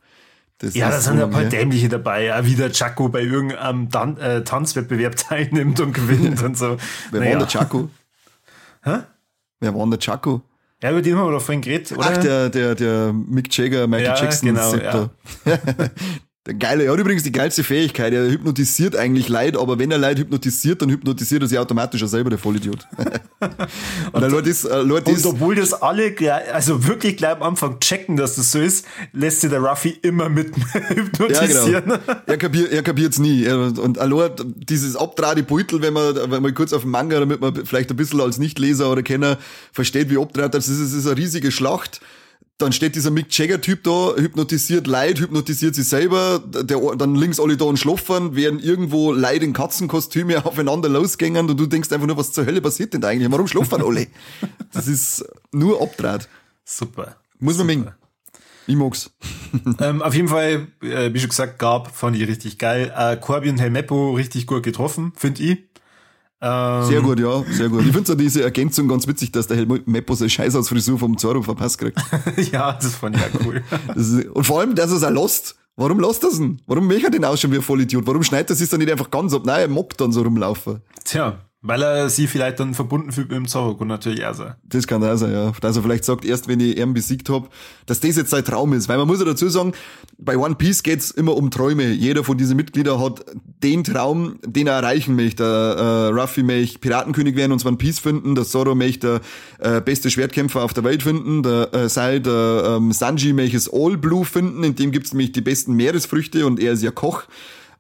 Das 0.60 0.74
ja, 0.74 0.90
da 0.90 1.00
sind 1.00 1.22
ein 1.22 1.30
paar 1.30 1.44
dämliche 1.44 1.88
dabei, 1.88 2.26
ja, 2.26 2.46
wie 2.46 2.56
der 2.56 2.72
Chaco 2.72 3.10
bei 3.10 3.22
irgendeinem 3.22 3.92
Tan 3.92 4.18
äh, 4.18 4.44
Tanzwettbewerb 4.44 5.16
teilnimmt 5.18 5.80
und 5.80 5.94
gewinnt 5.94 6.42
und 6.42 6.58
so. 6.58 6.78
Wer 7.12 7.20
naja. 7.20 7.32
war 7.34 7.40
der 7.40 7.48
Chaco? 7.48 7.90
Hä? 8.84 8.98
Wer 9.60 9.76
war 9.76 9.88
der 9.88 10.00
Chaco? 10.00 10.42
Ja, 10.82 10.92
über 10.92 11.02
den 11.02 11.18
haben 11.18 11.28
wir 11.28 11.32
doch 11.32 11.42
vorhin 11.42 11.62
geredet, 11.62 11.92
oder? 11.92 12.12
Ach, 12.12 12.18
der, 12.18 12.50
der, 12.50 12.76
der 12.76 13.14
Mick 13.14 13.56
Jagger, 13.56 13.88
Michael 13.88 14.06
ja, 14.06 14.16
Jackson. 14.16 14.50
Genau, 14.50 14.76
ja. 14.76 15.10
Der 16.48 16.54
geile, 16.54 16.86
er 16.86 16.94
hat 16.94 17.00
übrigens 17.00 17.24
die 17.24 17.34
geilste 17.34 17.62
Fähigkeit. 17.62 18.14
Er 18.14 18.32
hypnotisiert 18.32 18.96
eigentlich 18.96 19.28
Leid, 19.28 19.58
aber 19.58 19.80
wenn 19.80 19.92
er 19.92 19.98
Leid 19.98 20.18
hypnotisiert, 20.18 20.82
dann 20.82 20.90
hypnotisiert 20.90 21.42
er 21.42 21.48
sich 21.50 21.60
automatisch 21.60 22.02
auch 22.02 22.08
selber, 22.08 22.30
der 22.30 22.40
Vollidiot. 22.40 22.88
und, 24.14 24.24
und, 24.24 24.32
Leute 24.32 24.50
ist, 24.50 24.64
äh, 24.64 24.82
Leute 24.82 25.12
und 25.12 25.26
obwohl 25.26 25.56
das 25.56 25.74
alle, 25.74 26.16
also 26.54 26.88
wirklich 26.88 27.18
gleich 27.18 27.34
am 27.36 27.44
Anfang 27.44 27.82
checken, 27.82 28.16
dass 28.16 28.38
das 28.38 28.54
so 28.54 28.60
ist, 28.60 28.86
lässt 29.12 29.42
sich 29.42 29.50
der 29.50 29.60
Ruffy 29.60 29.90
immer 30.02 30.30
mit 30.30 30.56
hypnotisieren. 30.88 31.74
Ja, 31.74 31.80
genau. 31.82 32.22
Er 32.26 32.38
kapiert, 32.38 32.72
er 32.72 32.82
kapiert's 32.82 33.20
nie. 33.20 33.46
Und 33.50 33.98
allein 33.98 34.32
dieses 34.56 34.96
abtrade 34.96 35.44
Beutel, 35.44 35.82
wenn 35.82 35.92
man, 35.92 36.16
wenn 36.32 36.42
man 36.42 36.54
kurz 36.54 36.72
auf 36.72 36.84
den 36.84 36.92
Manga, 36.92 37.20
damit 37.20 37.42
man 37.42 37.66
vielleicht 37.66 37.90
ein 37.92 37.98
bisschen 37.98 38.22
als 38.22 38.38
Nichtleser 38.38 38.90
oder 38.90 39.04
Kenner 39.04 39.38
versteht, 39.74 40.10
wie 40.10 40.18
abtrat, 40.18 40.54
das 40.54 40.70
ist, 40.70 40.82
das 40.82 40.94
ist 40.94 41.08
eine 41.08 41.18
riesige 41.18 41.52
Schlacht 41.52 42.00
dann 42.58 42.72
steht 42.72 42.96
dieser 42.96 43.12
Mick 43.12 43.28
Jagger-Typ 43.30 43.84
da, 43.84 44.16
hypnotisiert 44.16 44.88
Leid, 44.88 45.20
hypnotisiert 45.20 45.76
sich 45.76 45.88
selber, 45.88 46.40
der, 46.40 46.80
dann 46.96 47.14
links 47.14 47.40
alle 47.40 47.56
da 47.56 47.66
und 47.66 47.78
schlafen, 47.78 48.36
während 48.36 48.64
irgendwo 48.64 49.12
Leid 49.12 49.44
in 49.44 49.54
Katzenkostüme 49.54 50.44
aufeinander 50.46 50.90
losgängen 50.90 51.50
und 51.50 51.60
du 51.60 51.68
denkst 51.68 51.92
einfach 51.92 52.08
nur, 52.08 52.18
was 52.18 52.32
zur 52.32 52.46
Hölle 52.46 52.62
passiert 52.62 52.94
denn 52.94 53.02
da 53.02 53.10
eigentlich? 53.10 53.32
Warum 53.32 53.48
schlafen 53.48 53.84
alle? 53.84 54.08
das 54.74 54.88
ist 54.88 55.24
nur 55.52 55.82
Abdraht. 55.82 56.28
Super. 56.66 57.18
Muss 57.40 57.58
man 57.58 57.68
mengen. 57.68 57.92
Ich 58.66 58.76
mag's. 58.76 59.12
ähm, 59.80 60.02
auf 60.02 60.14
jeden 60.14 60.28
Fall, 60.28 60.68
äh, 60.82 61.14
wie 61.14 61.20
schon 61.20 61.30
gesagt, 61.30 61.60
gab, 61.60 61.96
fand 61.96 62.18
ich 62.18 62.28
richtig 62.28 62.58
geil. 62.58 62.92
Äh, 62.96 63.18
Corby 63.18 63.50
und 63.50 63.60
Helmeppo 63.60 64.14
richtig 64.14 64.48
gut 64.48 64.64
getroffen, 64.64 65.14
finde 65.16 65.44
ich. 65.44 65.58
Ähm, 66.40 66.84
sehr 66.84 67.02
gut, 67.02 67.20
ja, 67.20 67.44
sehr 67.50 67.70
gut. 67.70 67.82
Ich 67.82 67.92
finde 67.92 68.06
so 68.06 68.16
diese 68.16 68.44
Ergänzung 68.44 68.88
ganz 68.88 69.08
witzig, 69.08 69.32
dass 69.32 69.48
der 69.48 69.58
Helmut 69.58 69.88
Meppo 69.88 70.14
seine 70.14 70.30
Scheißausfrisur 70.30 71.00
vom 71.00 71.18
Zorro 71.18 71.42
verpasst 71.42 71.80
kriegt. 71.80 72.00
ja, 72.52 72.74
das 72.74 72.96
fand 72.96 73.16
ich 73.16 73.22
ja 73.22 73.28
cool. 73.46 73.64
ist, 73.96 74.26
und 74.26 74.44
vor 74.44 74.60
allem, 74.60 74.76
dass 74.76 74.92
er 74.92 74.98
es 74.98 75.04
auch 75.04 75.10
lässt. 75.10 75.56
Warum 75.76 76.04
er 76.04 76.10
es 76.10 76.20
denn? 76.20 76.60
Warum 76.66 76.88
möchte 76.88 77.06
er 77.08 77.12
den 77.12 77.24
ausschauen 77.24 77.52
wie 77.52 77.58
ein 77.58 77.62
Vollidiot? 77.62 78.06
Warum 78.08 78.24
schneidet 78.24 78.52
er 78.52 78.56
sich 78.56 78.68
dann 78.68 78.80
nicht 78.80 78.92
einfach 78.92 79.12
ganz 79.12 79.34
ab? 79.34 79.44
Nein, 79.46 79.62
er 79.62 79.68
mockt 79.68 80.02
dann 80.02 80.12
so 80.12 80.24
rumlaufen. 80.24 80.82
Tja, 81.04 81.40
weil 81.68 81.82
er 81.82 82.10
sie 82.10 82.28
vielleicht 82.28 82.62
dann 82.62 82.74
verbunden 82.74 83.12
fühlt 83.12 83.28
mit 83.28 83.38
dem 83.38 83.48
Zorro 83.48 83.72
und 83.72 83.90
natürlich 83.90 84.22
er 84.22 84.34
sein. 84.34 84.56
Das 84.64 84.88
kann 84.88 85.04
auch 85.04 85.18
sein, 85.18 85.34
ja. 85.34 85.52
Dass 85.60 85.76
er 85.76 85.84
vielleicht 85.84 86.06
sagt, 86.06 86.24
erst 86.24 86.48
wenn 86.48 86.62
ich 86.62 86.78
ihn 86.78 86.94
besiegt 86.94 87.30
hab, 87.30 87.50
dass 87.86 88.00
das 88.00 88.16
jetzt 88.16 88.30
sein 88.30 88.46
Traum 88.46 88.72
ist. 88.72 88.88
Weil 88.88 88.98
man 88.98 89.06
muss 89.06 89.20
ja 89.20 89.26
dazu 89.26 89.50
sagen, 89.50 89.74
bei 90.18 90.38
One 90.38 90.56
Piece 90.56 90.82
geht's 90.82 91.12
immer 91.12 91.36
um 91.36 91.52
Träume. 91.52 91.92
Jeder 91.92 92.24
von 92.24 92.38
diesen 92.38 92.56
Mitgliedern 92.56 93.02
hat 93.02 93.26
den 93.64 93.84
Traum, 93.84 94.40
den 94.46 94.68
er 94.68 94.76
erreichen 94.76 95.18
möchte. 95.18 95.44
Der, 95.44 95.84
äh, 95.84 96.08
Ruffy 96.22 96.42
möchte 96.42 96.80
Piratenkönig 96.80 97.36
werden 97.36 97.52
und 97.52 97.66
One 97.66 97.76
Piece 97.76 98.00
finden. 98.00 98.36
Der 98.36 98.46
Zoro 98.46 98.74
möchte 98.74 99.20
der 99.60 99.78
äh, 99.78 99.82
beste 99.82 100.10
Schwertkämpfer 100.10 100.64
auf 100.64 100.74
der 100.74 100.86
Welt 100.86 101.04
finden. 101.04 101.44
Der 101.44 101.74
äh, 101.74 101.90
Sai, 101.90 102.20
der 102.20 102.78
ähm, 102.78 102.94
Sanji 102.94 103.34
möchte 103.34 103.58
es 103.58 103.70
All 103.72 103.98
Blue 103.98 104.24
finden. 104.24 104.64
In 104.64 104.76
dem 104.76 104.92
gibt's 104.92 105.12
nämlich 105.12 105.34
die 105.34 105.42
besten 105.42 105.74
Meeresfrüchte 105.74 106.46
und 106.46 106.62
er 106.62 106.74
ist 106.74 106.84
ja 106.84 106.92
Koch. 106.92 107.24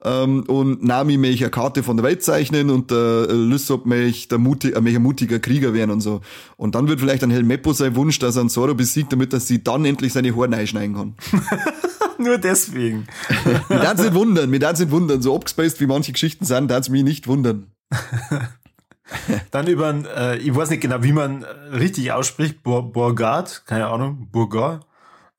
Ähm, 0.04 0.44
und 0.48 0.84
Nami 0.84 1.18
möchte 1.18 1.46
eine 1.46 1.52
Karte 1.52 1.84
von 1.84 1.98
der 1.98 2.04
Welt 2.04 2.24
zeichnen 2.24 2.70
und 2.70 2.92
der 2.92 3.28
Lysop 3.30 3.86
möchte, 3.86 4.30
der 4.30 4.38
mutig, 4.38 4.76
äh, 4.76 4.82
möchte 4.82 5.00
ein 5.00 5.04
mutiger 5.04 5.40
Krieger 5.40 5.74
werden 5.74 5.92
und 5.92 6.02
so. 6.02 6.22
Und 6.56 6.76
dann 6.76 6.88
wird 6.88 7.00
vielleicht 7.00 7.24
ein 7.24 7.32
Helmeppo 7.32 7.74
sein 7.74 7.96
Wunsch, 7.96 8.20
dass 8.20 8.36
er 8.36 8.42
einen 8.42 8.50
Zoro 8.50 8.76
besiegt, 8.76 9.12
damit 9.12 9.34
er 9.34 9.40
sie 9.40 9.64
dann 9.64 9.86
endlich 9.86 10.14
seine 10.14 10.36
Haare 10.36 10.56
einschneiden 10.56 10.96
kann. 10.96 11.16
Nur 12.20 12.38
deswegen. 12.38 13.08
mir 13.70 13.80
darf 13.80 14.00
nicht 14.00 14.14
wundern, 14.14 14.50
mir 14.50 14.60
darf 14.60 14.80
nicht 14.80 14.92
wundern. 14.92 15.22
So 15.22 15.36
abgespaced 15.36 15.80
wie 15.80 15.88
manche 15.88 16.12
Geschichten 16.12 16.46
sind, 16.46 16.70
darf 16.70 16.82
es 16.82 16.90
mich 16.90 17.04
nicht 17.04 17.28
wundern. 17.28 17.72
Dann 19.52 19.68
über, 19.68 19.94
äh, 20.16 20.38
ich 20.38 20.54
weiß 20.54 20.70
nicht 20.70 20.82
genau, 20.82 21.02
wie 21.02 21.14
man 21.14 21.44
richtig 21.72 22.12
ausspricht, 22.12 22.62
Borgard, 22.64 23.64
keine 23.66 23.88
Ahnung, 23.88 24.28
Burgard, 24.32 24.86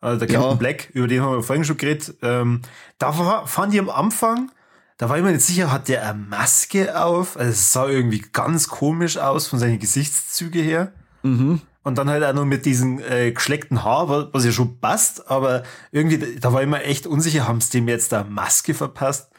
äh, 0.01 0.17
der 0.17 0.29
Captain 0.29 0.51
ja. 0.51 0.55
Black, 0.55 0.91
über 0.93 1.09
den 1.09 1.23
haben 1.23 1.33
wir 1.33 1.43
vorhin 1.43 1.65
schon 1.65 1.77
geredet. 1.77 2.15
Ähm, 2.23 2.63
da 2.99 3.19
war, 3.19 3.47
fand 3.47 3.75
ich 3.75 3.81
am 3.81 3.91
Anfang, 3.91 4.51
da 4.99 5.09
war 5.09 5.17
ich 5.17 5.25
mir 5.25 5.33
nicht 5.33 5.45
sicher, 5.45 5.71
hat 5.73 5.89
der 5.89 6.09
eine 6.09 6.19
Maske 6.19 7.01
auf? 7.01 7.37
Also 7.37 7.51
es 7.51 7.73
sah 7.73 7.89
irgendwie 7.89 8.25
ganz 8.33 8.69
komisch 8.69 9.17
aus 9.17 9.47
von 9.47 9.59
seinen 9.59 9.79
Gesichtszüge 9.79 10.61
her. 10.61 10.93
Mhm. 11.23 11.61
Und 11.85 11.97
dann 11.97 12.11
halt 12.11 12.23
auch 12.25 12.35
noch 12.35 12.45
mit 12.45 12.67
diesem 12.67 12.99
äh, 12.99 13.33
geschleckten 13.33 13.83
Haar, 13.83 14.29
was 14.33 14.45
ja 14.45 14.53
schon 14.53 14.79
passt, 14.79 15.31
aber 15.31 15.63
irgendwie, 15.91 16.39
da 16.39 16.53
war 16.53 16.63
ich 16.63 16.69
mir 16.69 16.83
echt 16.83 17.07
unsicher, 17.07 17.49
haben 17.49 17.61
sie 17.61 17.71
dem 17.71 17.89
jetzt 17.89 18.13
da 18.13 18.25
Maske 18.25 18.75
verpasst? 18.75 19.31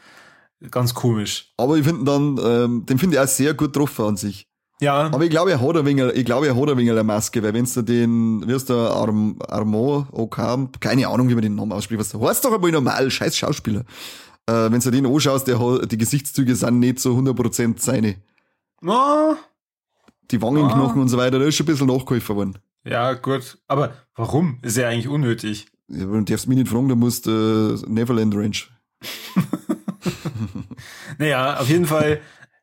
Ganz 0.70 0.94
komisch. 0.94 1.52
Aber 1.56 1.76
ich 1.76 1.84
finde 1.84 2.04
dann, 2.04 2.38
ähm, 2.42 2.86
den 2.86 2.98
finde 2.98 3.16
ich 3.16 3.22
auch 3.22 3.28
sehr 3.28 3.54
gut 3.54 3.76
drauf 3.76 4.00
an 4.00 4.16
sich. 4.16 4.49
Ja. 4.80 5.10
Aber 5.12 5.22
ich 5.22 5.30
glaube, 5.30 5.50
er 5.50 5.60
hat 5.60 5.76
ein 5.76 5.84
wenig, 5.84 6.04
ich 6.14 6.24
glaube, 6.24 6.46
er 6.46 6.56
hat 6.56 6.70
ein 6.70 6.78
wenig 6.78 6.90
eine 6.90 7.04
Maske, 7.04 7.42
weil 7.42 7.52
wenn 7.52 7.66
du 7.66 7.82
den, 7.82 8.48
wie 8.48 8.52
ist 8.52 8.70
der, 8.70 8.76
Arm, 8.76 9.36
Armo, 9.46 10.06
Okam, 10.10 10.70
keine 10.80 11.06
Ahnung, 11.06 11.28
wie 11.28 11.34
man 11.34 11.42
den 11.42 11.54
Namen 11.54 11.72
ausspricht, 11.72 12.00
was, 12.00 12.14
heißt 12.14 12.44
doch 12.44 12.54
einmal 12.54 12.72
normal, 12.72 13.10
scheiß 13.10 13.36
Schauspieler. 13.36 13.80
Äh, 14.46 14.72
wenn 14.72 14.80
du 14.80 14.90
den 14.90 15.06
anschaust, 15.06 15.46
der 15.46 15.60
hat, 15.60 15.92
die 15.92 15.98
Gesichtszüge 15.98 16.56
sind 16.56 16.80
nicht 16.80 16.98
so 16.98 17.14
100% 17.14 17.74
seine. 17.78 18.16
Oh. 18.82 19.34
Die 20.30 20.40
Wangenknochen 20.40 20.98
oh. 20.98 21.02
und 21.02 21.08
so 21.08 21.18
weiter, 21.18 21.38
da 21.38 21.44
ist 21.44 21.56
schon 21.56 21.64
ein 21.64 21.72
bisschen 21.72 21.86
nachgeholfen 21.86 22.36
worden. 22.36 22.58
Ja, 22.84 23.12
gut. 23.12 23.58
Aber 23.68 23.92
warum? 24.14 24.60
Ist 24.62 24.78
ja 24.78 24.88
eigentlich 24.88 25.08
unnötig. 25.08 25.66
Ja, 25.88 26.06
du 26.06 26.22
darfst 26.22 26.48
mich 26.48 26.56
nicht 26.56 26.70
fragen, 26.70 26.88
du 26.88 26.96
musst 26.96 27.26
äh, 27.26 27.74
Neverland 27.86 28.34
Ranch. 28.34 28.70
naja, 31.18 31.60
auf 31.60 31.68
jeden 31.68 31.84
Fall 31.84 32.20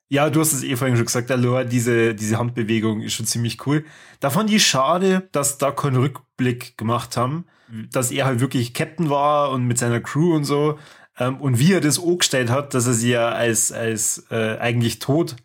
ja, 0.10 0.30
du 0.30 0.40
hast 0.40 0.54
es 0.54 0.64
eh 0.64 0.76
vorhin 0.76 0.96
schon 0.96 1.06
gesagt, 1.06 1.30
Alor, 1.32 1.66
diese, 1.66 2.16
diese 2.16 2.38
Handbewegung 2.38 3.02
ist 3.02 3.14
schon 3.14 3.26
ziemlich 3.26 3.66
cool. 3.66 3.84
Da 4.20 4.30
fand 4.30 4.52
ich 4.52 4.66
schade, 4.66 5.28
dass 5.32 5.58
da 5.58 5.72
keinen 5.72 5.98
Rückblick 5.98 6.78
gemacht 6.78 7.18
haben, 7.18 7.46
dass 7.92 8.12
er 8.12 8.26
halt 8.26 8.40
wirklich 8.40 8.74
Captain 8.74 9.10
war 9.10 9.52
und 9.52 9.66
mit 9.66 9.78
seiner 9.78 10.00
Crew 10.00 10.34
und 10.34 10.46
so. 10.46 10.80
Ähm, 11.20 11.42
und 11.42 11.60
wie 11.60 11.74
er 11.74 11.82
das 11.82 12.00
angestellt 12.02 12.50
hat, 12.50 12.74
dass 12.74 12.88
er 12.88 12.94
sie 12.94 13.12
ja 13.12 13.30
als, 13.30 13.72
als 13.72 14.26
äh, 14.30 14.58
eigentlich 14.58 15.00
tot 15.00 15.36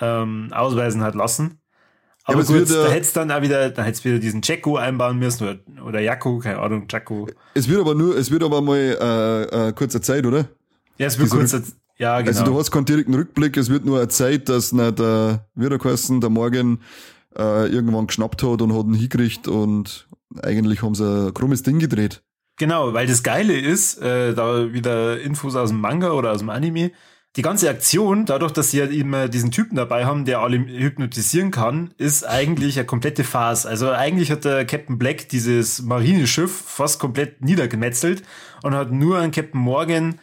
ähm, 0.00 0.48
ausweisen 0.52 1.02
hat 1.02 1.14
lassen. 1.14 1.60
Aber, 2.24 2.40
ja, 2.40 2.48
aber 2.48 2.58
gut, 2.58 2.70
da 2.70 2.88
hätte 2.88 3.12
dann 3.14 3.30
auch 3.30 3.42
wieder, 3.42 3.70
da 3.70 3.82
hätte 3.82 4.04
wieder 4.04 4.18
diesen 4.18 4.42
Jacko 4.42 4.76
einbauen 4.76 5.18
müssen 5.18 5.48
oder, 5.48 5.84
oder 5.84 6.00
Jacko, 6.00 6.38
keine 6.38 6.58
Ahnung, 6.60 6.86
Jacko. 6.88 7.28
Es 7.54 7.68
wird 7.68 7.80
aber 7.80 7.94
nur, 7.94 8.16
es 8.16 8.30
wird 8.30 8.44
aber 8.44 8.62
mal 8.62 8.78
äh, 8.78 9.68
äh, 9.68 9.72
kurze 9.72 10.00
Zeit, 10.00 10.24
oder? 10.24 10.48
Ja, 10.98 11.06
es 11.06 11.18
wird 11.18 11.30
kurze 11.30 11.62
Zeit. 11.62 11.74
Ja, 11.98 12.20
genau. 12.20 12.30
Also 12.30 12.44
du 12.44 12.58
hast 12.58 12.70
keinen 12.70 12.84
direkten 12.84 13.14
Rückblick, 13.14 13.56
es 13.56 13.70
wird 13.70 13.84
nur 13.84 13.98
eine 13.98 14.08
Zeit, 14.08 14.48
dass 14.48 14.72
nicht 14.72 14.98
der 14.98 15.46
Wiederkosten, 15.54 16.20
der 16.20 16.30
Morgen 16.30 16.80
äh, 17.36 17.68
irgendwann 17.68 18.06
geschnappt 18.06 18.42
hat 18.42 18.62
und 18.62 18.74
hat 18.74 18.86
ihn 18.86 18.94
hingekriegt 18.94 19.48
und 19.48 20.08
eigentlich 20.42 20.82
haben 20.82 20.94
sie 20.94 21.28
ein 21.28 21.34
krummes 21.34 21.62
Ding 21.62 21.78
gedreht. 21.78 22.22
Genau, 22.56 22.92
weil 22.92 23.06
das 23.06 23.22
Geile 23.22 23.58
ist, 23.58 24.00
äh, 24.00 24.34
da 24.34 24.72
wieder 24.72 25.20
Infos 25.20 25.56
aus 25.56 25.70
dem 25.70 25.80
Manga 25.80 26.12
oder 26.12 26.32
aus 26.32 26.38
dem 26.38 26.50
Anime, 26.50 26.92
die 27.36 27.42
ganze 27.42 27.70
Aktion, 27.70 28.26
dadurch, 28.26 28.52
dass 28.52 28.70
sie 28.70 28.80
halt 28.80 28.92
immer 28.92 29.26
diesen 29.26 29.50
Typen 29.50 29.74
dabei 29.74 30.04
haben, 30.04 30.26
der 30.26 30.40
alle 30.40 30.58
hypnotisieren 30.58 31.50
kann, 31.50 31.94
ist 31.96 32.28
eigentlich 32.28 32.78
eine 32.78 32.84
komplette 32.84 33.24
Farce. 33.24 33.64
Also 33.64 33.90
eigentlich 33.90 34.30
hat 34.30 34.44
der 34.44 34.66
Captain 34.66 34.98
Black 34.98 35.30
dieses 35.30 35.80
Marineschiff 35.80 36.52
fast 36.66 37.00
komplett 37.00 37.42
niedergemetzelt 37.42 38.22
und 38.62 38.74
hat 38.74 38.92
nur 38.92 39.18
an 39.18 39.30
Captain 39.30 39.60
Morgan 39.60 40.18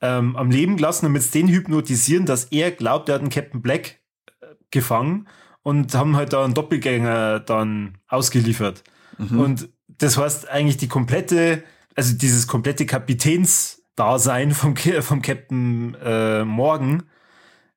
ähm, 0.00 0.36
am 0.36 0.50
Leben 0.50 0.76
gelassen, 0.76 1.06
damit 1.06 1.22
sie 1.22 1.40
den 1.40 1.48
hypnotisieren, 1.48 2.26
dass 2.26 2.44
er 2.44 2.70
glaubt, 2.70 3.08
er 3.08 3.16
hat 3.16 3.22
einen 3.22 3.30
Captain 3.30 3.62
Black 3.62 4.00
äh, 4.40 4.46
gefangen 4.70 5.28
und 5.62 5.94
haben 5.94 6.16
halt 6.16 6.32
da 6.32 6.44
einen 6.44 6.54
Doppelgänger 6.54 7.40
dann 7.40 7.98
ausgeliefert. 8.08 8.82
Mhm. 9.18 9.40
Und 9.40 9.68
das 9.88 10.16
heißt 10.16 10.48
eigentlich 10.48 10.78
die 10.78 10.88
komplette, 10.88 11.62
also 11.94 12.16
dieses 12.16 12.46
komplette 12.46 12.86
Kapitänsdasein 12.86 14.52
vom, 14.52 14.74
vom 14.76 15.22
Captain 15.22 15.94
äh, 16.02 16.44
Morgan 16.44 17.02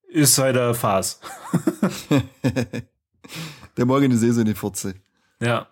ist 0.07 0.37
halt 0.37 0.57
eine 0.57 0.73
Phase. 0.73 1.17
Der 3.77 3.85
Morgan 3.85 4.11
ist 4.11 4.21
eh 4.23 4.31
so 4.31 4.41
eine 4.41 4.55
Furze. 4.55 4.95
Ja. 5.41 5.67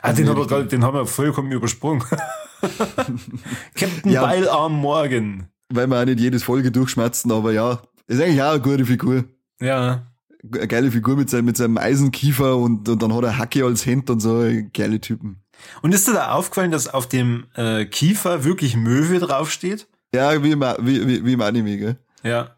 Ah, 0.00 0.12
den, 0.12 0.28
haben 0.28 0.38
wir, 0.38 0.64
den 0.64 0.84
haben 0.84 0.94
wir 0.94 1.06
vollkommen 1.06 1.52
übersprungen. 1.52 2.02
Captain 3.74 4.12
ja. 4.12 4.22
Beilarm 4.22 4.74
Morgan 4.74 5.51
weil 5.74 5.86
wir 5.86 6.00
auch 6.00 6.04
nicht 6.04 6.20
jedes 6.20 6.42
Folge 6.42 6.70
durchschmerzen, 6.70 7.32
aber 7.32 7.52
ja, 7.52 7.82
ist 8.06 8.20
eigentlich 8.20 8.42
auch 8.42 8.52
eine 8.52 8.60
gute 8.60 8.84
Figur. 8.84 9.24
Ja. 9.60 10.06
Eine 10.52 10.68
geile 10.68 10.90
Figur 10.90 11.16
mit 11.16 11.30
seinem, 11.30 11.46
mit 11.46 11.56
seinem 11.56 11.78
Eisenkiefer 11.78 12.56
und, 12.56 12.88
und 12.88 13.02
dann 13.02 13.14
hat 13.14 13.24
er 13.24 13.38
Hacke 13.38 13.64
als 13.64 13.86
Hemd 13.86 14.10
und 14.10 14.20
so, 14.20 14.48
geile 14.72 15.00
Typen. 15.00 15.42
Und 15.82 15.94
ist 15.94 16.08
dir 16.08 16.14
da 16.14 16.32
aufgefallen, 16.32 16.72
dass 16.72 16.88
auf 16.88 17.08
dem 17.08 17.44
äh, 17.54 17.84
Kiefer 17.84 18.44
wirklich 18.44 18.76
Möwe 18.76 19.20
draufsteht? 19.20 19.86
Ja, 20.14 20.42
wie 20.42 20.50
im, 20.50 20.60
wie, 20.60 21.06
wie, 21.06 21.24
wie 21.24 21.32
im 21.32 21.40
Anime, 21.40 21.78
gell? 21.78 21.96
Ja. 22.24 22.56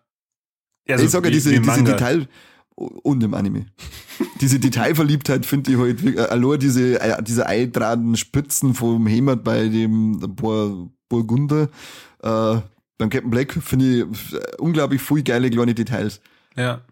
Also, 0.89 1.05
ich 1.05 1.11
sage 1.11 1.29
ja, 1.29 1.35
diese, 1.35 1.61
diese 1.61 1.85
Detail, 1.85 2.29
und 2.77 3.23
im 3.23 3.35
Anime. 3.35 3.67
diese 4.41 4.59
Detailverliebtheit 4.59 5.47
finde 5.47 5.73
ich 5.73 5.79
halt, 5.79 6.05
äh, 6.05 6.21
allein 6.21 6.59
diese, 6.59 7.01
äh, 7.01 7.23
diese 7.23 7.47
eintraden 7.47 8.17
Spitzen 8.17 8.75
vom 8.75 9.07
Heimat 9.07 9.45
bei 9.45 9.69
dem 9.69 10.19
Bur 10.35 10.91
Burgunder, 11.09 11.69
äh, 12.23 12.57
beim 12.99 13.11
Captain 13.11 13.31
Black 13.31 13.53
finde 13.53 14.07
ich 14.13 14.59
unglaublich 14.59 15.03
viel 15.03 15.23
geile 15.23 15.51
kleine 15.51 15.75
Details. 15.75 16.21
Ja. 16.57 16.83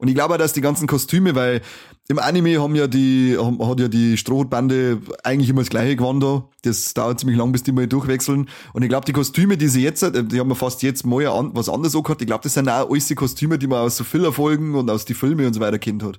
Und 0.00 0.08
ich 0.08 0.14
glaube 0.14 0.34
auch, 0.34 0.38
dass 0.38 0.54
die 0.54 0.62
ganzen 0.62 0.86
Kostüme, 0.86 1.34
weil 1.34 1.60
im 2.08 2.18
Anime 2.18 2.60
haben 2.60 2.74
ja 2.74 2.86
die, 2.86 3.36
haben, 3.38 3.64
hat 3.68 3.80
ja 3.80 3.88
die 3.88 4.16
Strohbande 4.16 5.02
eigentlich 5.22 5.50
immer 5.50 5.60
das 5.60 5.68
gleiche 5.68 5.94
Gewand 5.94 6.22
da. 6.22 6.48
Das 6.62 6.94
dauert 6.94 7.20
ziemlich 7.20 7.36
lang, 7.36 7.52
bis 7.52 7.64
die 7.64 7.72
mal 7.72 7.86
durchwechseln. 7.86 8.48
Und 8.72 8.82
ich 8.82 8.88
glaube, 8.88 9.04
die 9.04 9.12
Kostüme, 9.12 9.58
die 9.58 9.68
sie 9.68 9.82
jetzt, 9.82 10.02
die 10.02 10.40
haben 10.40 10.48
wir 10.48 10.54
fast 10.54 10.82
jetzt 10.82 11.04
mal 11.04 11.26
an, 11.26 11.50
was 11.54 11.68
anderes 11.68 11.94
auch 11.94 12.02
gehabt. 12.02 12.22
Ich 12.22 12.26
glaube, 12.26 12.42
das 12.42 12.54
sind 12.54 12.68
auch 12.68 12.90
alles 12.90 13.08
die 13.08 13.14
Kostüme, 13.14 13.58
die 13.58 13.66
man 13.66 13.80
aus 13.80 13.98
so 13.98 14.04
Filler-Folgen 14.04 14.74
und 14.74 14.90
aus 14.90 15.04
die 15.04 15.12
Filme 15.12 15.46
und 15.46 15.52
so 15.52 15.60
weiter 15.60 15.78
kennt 15.78 16.02
hat. 16.02 16.18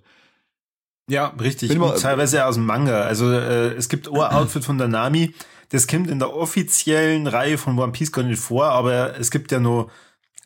Ja, 1.10 1.34
richtig. 1.42 1.78
Und 1.78 2.00
teilweise 2.00 2.46
aus 2.46 2.56
dem 2.56 2.66
Manga. 2.68 3.02
Also 3.02 3.32
äh, 3.32 3.74
es 3.74 3.90
gibt 3.90 4.08
ein 4.08 4.16
Outfit 4.16 4.64
von 4.64 4.78
der 4.78 4.90
Nami, 4.90 5.34
das 5.72 5.88
kommt 5.88 6.10
in 6.10 6.20
der 6.20 6.34
offiziellen 6.34 7.28
Reihe 7.28 7.58
von 7.58 7.80
One 7.80 7.94
Piece 7.94 8.12
gar 8.12 8.24
nicht 8.24 8.42
vor, 8.42 8.66
aber 8.66 9.18
es 9.18 9.32
gibt 9.32 9.52
ja 9.52 9.60
nur 9.60 9.90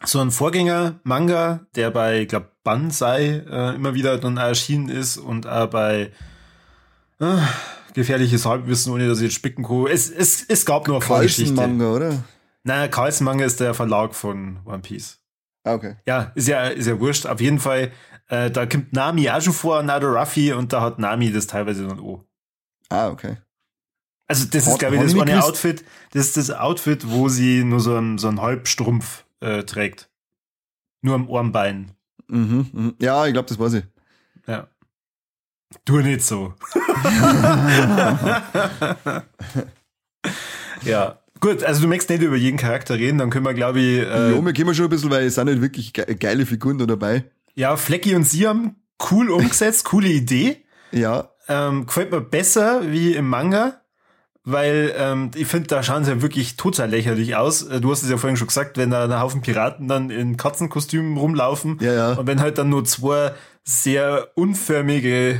so 0.04 0.20
einen 0.20 0.32
Vorgänger-Manga, 0.32 1.66
der 1.76 1.90
bei, 1.90 2.22
ich 2.22 2.28
glaube, 2.28 2.52
Banzai 2.64 3.44
äh, 3.50 3.76
immer 3.76 3.94
wieder 3.96 4.18
dann 4.18 4.38
erschienen 4.38 4.90
ist 4.90 5.18
und 5.18 5.48
auch 5.48 5.68
bei 5.68 6.12
äh, 7.20 7.38
gefährliches 7.94 8.46
Halbwissen, 8.46 8.94
ohne 8.94 9.08
dass 9.08 9.20
ich 9.20 9.26
jetzt 9.26 9.36
spicken 9.36 9.64
kann. 9.64 9.88
Es, 9.88 10.10
es, 10.10 10.44
es 10.48 10.66
gab 10.66 10.88
nur 10.88 10.98
eine 10.98 11.06
Vorgeschichte. 11.06 11.54
Manga, 11.54 11.92
oder? 11.92 12.24
Nein, 12.64 12.92
Carlsen 12.92 13.26
Manga 13.26 13.46
ist 13.46 13.60
der 13.60 13.74
Verlag 13.74 14.14
von 14.14 14.60
One 14.66 14.80
Piece. 14.80 15.20
Ah, 15.64 15.74
okay. 15.74 15.96
Ja, 16.06 16.32
ist 16.36 16.48
ja, 16.48 16.68
ist 16.68 16.86
ja 16.86 17.00
wurscht. 17.00 17.26
Auf 17.26 17.42
jeden 17.42 17.60
Fall, 17.60 17.92
äh, 18.28 18.52
da 18.52 18.68
kommt 18.68 18.94
Nami 18.94 19.30
auch 19.30 19.42
schon 19.42 19.54
vor, 19.54 19.82
Nado 19.82 20.08
Ruffy, 20.08 20.54
und 20.54 20.72
da 20.72 20.82
hat 20.82 21.00
Nami 21.00 21.32
das 21.32 21.48
teilweise 21.48 21.88
dann 21.88 22.00
auch. 22.00 22.24
Ah, 22.90 23.10
okay. 23.10 23.38
Also 24.28 24.46
das 24.46 24.68
ist, 24.68 24.80
glaube 24.80 24.96
ich, 24.96 25.02
das 25.02 25.14
eine 25.20 25.44
Outfit, 25.44 25.86
das 26.12 26.28
ist 26.28 26.38
das 26.38 26.50
Outfit, 26.52 27.10
wo 27.10 27.30
sie 27.30 27.64
nur 27.64 27.80
so 27.80 27.96
einen, 27.96 28.18
so 28.18 28.28
einen 28.28 28.42
Halbstrumpf 28.42 29.26
äh, 29.40 29.64
trägt. 29.64 30.10
Nur 31.02 31.16
am 31.16 31.32
Armbein. 31.32 31.92
Mhm, 32.28 32.68
mh. 32.74 32.94
Ja, 33.00 33.28
ich 33.28 33.34
glaube, 33.34 33.48
das 33.48 33.60
war 33.60 33.70
sie. 33.70 33.84
Ja. 34.48 34.68
Du 35.84 36.00
nicht 36.00 36.22
so. 36.22 36.54
ja. 40.84 41.20
Gut, 41.40 41.64
also 41.64 41.82
du 41.82 41.88
möchtest 41.88 42.10
nicht 42.10 42.24
über 42.24 42.38
jeden 42.38 42.58
Charakter 42.58 42.96
reden, 42.96 43.20
dann 43.20 43.30
können 43.30 43.46
wir, 43.46 43.54
glaube 43.54 43.80
ich. 43.80 44.00
Äh, 44.00 44.32
ja, 44.32 44.44
wir 44.44 44.54
gehen 44.54 44.74
schon 44.74 44.86
ein 44.86 44.90
bisschen, 44.90 45.12
weil 45.12 45.26
es 45.26 45.36
sind 45.36 45.46
nicht 45.46 45.62
wirklich 45.62 45.94
geile 45.94 46.48
Figuren 46.48 46.80
da 46.80 46.88
dabei. 46.88 47.26
Ja, 47.54 47.78
Flecky 47.78 48.16
und 48.16 48.24
Siam, 48.24 48.76
cool 49.12 49.30
umgesetzt, 49.30 49.86
coole 49.86 50.08
Idee. 50.08 50.64
Ja. 50.92 51.30
Ähm, 51.48 51.86
gefällt 51.86 52.10
mir 52.12 52.22
besser 52.22 52.92
wie 52.92 53.14
im 53.14 53.30
Manga 53.30 53.82
weil 54.46 54.94
ähm, 54.98 55.32
ich 55.36 55.48
finde, 55.48 55.68
da 55.68 55.84
schauen 55.84 56.06
sie 56.06 56.12
ja 56.12 56.22
wirklich 56.22 56.56
total 56.56 56.90
lächerlich 56.90 57.36
aus. 57.36 57.64
Äh, 57.64 57.82
Du 57.82 57.92
hast 57.92 58.04
es 58.04 58.10
ja 58.10 58.18
vorhin 58.18 58.38
schon 58.38 58.48
gesagt, 58.48 58.78
wenn 58.78 58.92
da 58.92 59.04
ein 59.04 59.20
Haufen 59.20 59.42
Piraten 59.42 59.88
dann 59.88 60.10
in 60.10 60.38
Katzenkostümen 60.38 61.18
rumlaufen 61.18 61.78
Ja, 61.82 61.94
ja. 61.94 62.14
und 62.14 62.28
wenn 62.28 62.40
halt 62.40 62.58
dann 62.58 62.70
nur 62.70 62.86
zwei 62.86 63.32
sehr 63.68 64.28
unförmige 64.36 65.40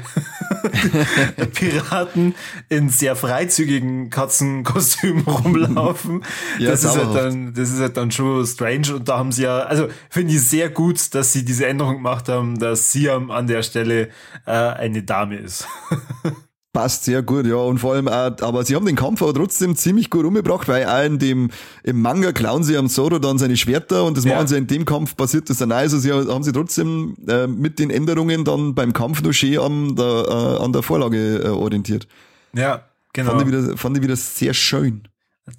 Piraten 1.54 2.34
in 2.70 2.90
sehr 2.90 3.16
freizügigen 3.16 4.10
Katzenkostümen 4.10 5.24
rumlaufen. 5.28 6.24
Ja, 6.58 6.72
das 6.72 6.84
ist 6.84 6.98
halt 6.98 7.16
dann, 7.16 7.54
das 7.54 7.70
ist 7.70 7.80
halt 7.80 7.98
dann 7.98 8.10
schon 8.10 8.44
strange 8.48 8.96
und 8.96 9.08
da 9.08 9.20
haben 9.20 9.32
sie 9.32 9.44
ja, 9.44 9.60
also 9.60 9.88
finde 10.10 10.34
ich 10.34 10.42
sehr 10.42 10.70
gut, 10.72 11.14
dass 11.14 11.34
sie 11.34 11.46
diese 11.46 11.68
Änderung 11.68 11.98
gemacht 11.98 12.28
haben, 12.28 12.58
dass 12.58 12.92
Siam 12.92 13.30
an 13.30 13.46
der 13.46 13.62
Stelle 13.62 14.10
äh, 14.48 14.52
eine 14.52 15.04
Dame 15.04 15.38
ist. 15.38 15.68
Passt 16.76 17.06
sehr 17.06 17.24
gut, 17.24 17.46
ja. 17.46 17.56
Und 17.56 17.80
vor 17.80 17.94
allem 17.94 18.10
auch, 18.10 18.32
aber 18.42 18.66
sie 18.66 18.76
haben 18.76 18.86
den 18.86 18.98
Kampf 18.98 19.22
aber 19.22 19.34
trotzdem 19.34 19.78
ziemlich 19.78 20.10
gut 20.10 20.26
umgebracht, 20.26 20.68
weil 20.68 20.86
auch 20.86 21.06
in 21.06 21.20
dem, 21.20 21.50
im 21.84 22.02
Manga 22.02 22.34
klauen 22.34 22.64
sie 22.66 22.76
am 22.76 22.90
Zoro 22.90 23.18
dann 23.18 23.38
seine 23.38 23.56
Schwerter 23.56 24.04
und 24.04 24.18
das 24.18 24.26
Ja. 24.26 24.36
machen 24.36 24.48
sie 24.48 24.58
in 24.58 24.68
dem 24.68 24.84
Kampf 24.84 25.16
passiert 25.16 25.50
das 25.50 25.60
dann 25.60 25.72
auch. 25.72 25.78
Also 25.78 25.98
sie 26.00 26.12
haben 26.12 26.44
sie 26.44 26.52
trotzdem 26.52 27.16
äh, 27.30 27.48
mit 27.48 27.80
den 27.80 27.90
Änderungen 27.90 28.44
dann 28.44 28.76
beim 28.76 28.92
Kampf 28.92 29.22
noch 29.24 29.32
schön 29.32 29.58
an 29.58 29.96
der, 29.96 30.26
äh, 30.60 30.64
an 30.64 30.74
der 30.74 30.84
Vorlage 30.84 31.38
äh, 31.46 31.48
orientiert. 31.48 32.08
Ja, 32.54 32.84
genau. 33.14 33.32
Fand, 33.32 33.42
ich 33.44 33.48
wieder, 33.48 33.78
fand 33.78 33.98
ich 33.98 34.04
wieder 34.04 34.16
sehr 34.18 34.54
schön. 34.54 35.08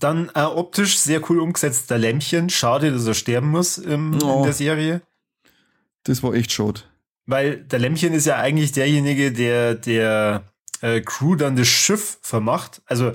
Dann 0.00 0.30
äh, 0.34 0.42
optisch 0.42 0.98
sehr 0.98 1.22
cool 1.30 1.40
umgesetzt, 1.40 1.88
der 1.90 1.96
Lämmchen. 1.96 2.50
Schade, 2.50 2.92
dass 2.92 3.06
er 3.06 3.14
sterben 3.14 3.48
muss 3.50 3.78
im, 3.78 4.18
Oh. 4.22 4.38
in 4.38 4.42
der 4.42 4.52
Serie. 4.52 5.00
Das 6.04 6.22
war 6.22 6.34
echt 6.34 6.52
schade. 6.52 6.80
Weil 7.24 7.56
der 7.56 7.78
Lämmchen 7.78 8.12
ist 8.12 8.26
ja 8.26 8.36
eigentlich 8.36 8.72
derjenige, 8.72 9.32
der 9.32 9.74
der 9.76 10.42
äh, 10.82 11.00
Crew 11.00 11.36
dann 11.36 11.56
das 11.56 11.68
Schiff 11.68 12.18
vermacht. 12.22 12.82
Also 12.86 13.12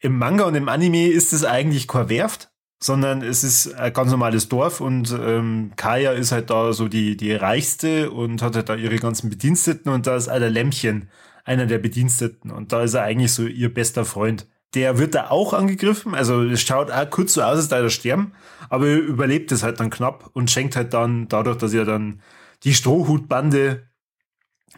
im 0.00 0.18
Manga 0.18 0.44
und 0.44 0.54
im 0.54 0.68
Anime 0.68 1.08
ist 1.08 1.32
es 1.32 1.44
eigentlich 1.44 1.86
keine 1.86 2.08
Werft, 2.08 2.50
sondern 2.82 3.22
es 3.22 3.44
ist 3.44 3.74
ein 3.74 3.92
ganz 3.92 4.10
normales 4.10 4.48
Dorf 4.48 4.80
und 4.80 5.12
ähm, 5.12 5.72
Kaya 5.76 6.12
ist 6.12 6.32
halt 6.32 6.48
da 6.48 6.72
so 6.72 6.88
die, 6.88 7.16
die 7.16 7.32
reichste 7.32 8.10
und 8.10 8.40
hat 8.40 8.56
halt 8.56 8.70
da 8.70 8.74
ihre 8.74 8.96
ganzen 8.96 9.28
Bediensteten 9.28 9.92
und 9.92 10.06
da 10.06 10.16
ist 10.16 10.28
auch 10.28 10.38
der 10.38 10.50
Lämmchen 10.50 11.10
einer 11.44 11.66
der 11.66 11.78
Bediensteten 11.78 12.50
und 12.50 12.72
da 12.72 12.82
ist 12.82 12.94
er 12.94 13.02
eigentlich 13.02 13.32
so 13.32 13.44
ihr 13.44 13.72
bester 13.72 14.04
Freund. 14.04 14.46
Der 14.74 14.98
wird 14.98 15.14
da 15.14 15.30
auch 15.30 15.52
angegriffen, 15.52 16.14
also 16.14 16.42
es 16.42 16.62
schaut 16.62 16.90
auch 16.90 17.10
kurz 17.10 17.34
so 17.34 17.42
aus, 17.42 17.58
als 17.58 17.68
da 17.68 17.78
er 17.78 17.90
sterben, 17.90 18.32
aber 18.70 18.86
er 18.86 18.98
überlebt 18.98 19.52
es 19.52 19.62
halt 19.62 19.80
dann 19.80 19.90
knapp 19.90 20.30
und 20.32 20.50
schenkt 20.50 20.76
halt 20.76 20.94
dann, 20.94 21.28
dadurch, 21.28 21.58
dass 21.58 21.74
er 21.74 21.84
dann 21.84 22.22
die 22.62 22.72
Strohhutbande 22.72 23.89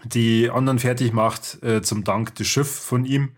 die 0.05 0.51
anderen 0.51 0.79
fertig 0.79 1.13
macht, 1.13 1.63
äh, 1.63 1.83
zum 1.83 2.05
Dank 2.05 2.35
das 2.37 2.47
Schiff 2.47 2.71
von 2.71 3.05
ihm. 3.05 3.33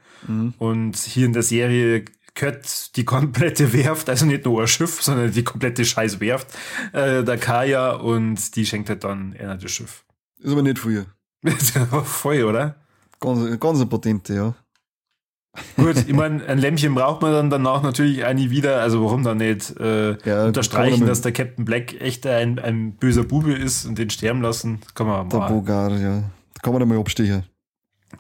Und 0.58 0.96
hier 0.96 1.26
in 1.26 1.32
der 1.34 1.42
Serie 1.42 2.04
gehört 2.34 2.96
die 2.96 3.04
komplette 3.04 3.72
Werft, 3.72 4.08
also 4.08 4.26
nicht 4.26 4.44
nur 4.44 4.62
ein 4.62 4.68
Schiff, 4.68 5.02
sondern 5.02 5.32
die 5.32 5.44
komplette 5.44 5.84
scheiß 5.84 6.20
Werft, 6.20 6.48
äh, 6.92 7.22
der 7.22 7.38
Kaya 7.38 7.92
und 7.92 8.56
die 8.56 8.66
schenkt 8.66 8.88
halt 8.88 9.04
dann 9.04 9.34
einer 9.38 9.56
das 9.56 9.70
Schiff. 9.70 10.04
Ist 10.40 10.52
aber 10.52 10.62
nicht 10.62 10.78
viel. 10.78 11.06
Voll, 12.04 12.42
oder? 12.42 12.76
Ganz, 13.20 13.60
ganz 13.60 13.78
eine 13.78 13.86
Patente, 13.86 14.34
ja. 14.34 14.54
Gut, 15.76 15.96
ich 16.08 16.12
meine, 16.14 16.44
ein 16.46 16.58
Lämmchen 16.58 16.94
braucht 16.94 17.22
man 17.22 17.32
dann 17.32 17.50
danach 17.50 17.82
natürlich 17.82 18.24
nie 18.34 18.50
wieder, 18.50 18.80
also 18.80 19.04
warum 19.04 19.22
dann 19.22 19.38
nicht 19.38 19.78
äh, 19.78 20.16
Ja, 20.24 20.46
unterstreichen, 20.46 21.06
dass 21.06 21.20
der 21.20 21.32
Captain 21.32 21.64
Black 21.64 22.00
echt 22.00 22.26
ein, 22.26 22.58
ein 22.58 22.96
böser 22.96 23.22
Bube 23.22 23.52
ist 23.52 23.84
und 23.86 23.98
den 23.98 24.10
sterben 24.10 24.42
lassen, 24.42 24.80
kann 24.94 25.06
man 25.06 25.28
Der 25.28 25.38
mal. 25.38 25.48
Bogar, 25.48 25.90
ja. 25.92 26.24
Kann 26.64 26.72
man 26.72 26.80
da 26.80 26.86
mal 26.86 26.98
abstechen. 26.98 27.44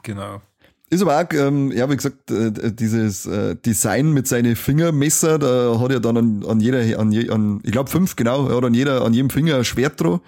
Genau. 0.02 0.42
Ist 0.90 1.00
aber 1.00 1.18
auch, 1.18 1.32
ähm, 1.32 1.72
ja, 1.72 1.88
wie 1.88 1.96
gesagt, 1.96 2.30
äh, 2.30 2.72
dieses 2.74 3.24
äh, 3.24 3.56
Design 3.56 4.12
mit 4.12 4.28
seinen 4.28 4.54
Fingermesser, 4.54 5.38
da 5.38 5.80
hat 5.80 5.90
er 5.90 5.98
dann 5.98 6.18
an, 6.18 6.44
an 6.46 6.60
jeder, 6.60 7.00
an, 7.00 7.10
je, 7.10 7.30
an 7.30 7.60
ich 7.64 7.72
glaube 7.72 7.88
fünf, 7.88 8.16
genau, 8.16 8.46
er 8.48 8.56
hat 8.58 8.64
an, 8.64 8.74
jeder, 8.74 9.02
an 9.02 9.14
jedem 9.14 9.30
Finger 9.30 9.56
ein 9.56 9.64
Schwert 9.64 9.98
drauf. 9.98 10.20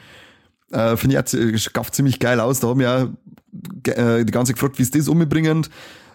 Äh, 0.71 0.97
Finde 0.97 1.23
ich 1.29 1.55
auch 1.55 1.59
schafft 1.59 1.95
ziemlich 1.95 2.19
geil 2.19 2.41
aus. 2.41 2.61
Da 2.61 2.69
haben 2.69 2.81
wir 2.81 2.91
auch 2.91 3.91
äh, 3.91 4.25
die 4.25 4.33
ganze 4.33 4.53
Zeit 4.53 4.57
gefragt, 4.57 4.79
wie 4.79 4.83
es 4.83 4.91
das 4.91 5.09
umbringen. 5.09 5.67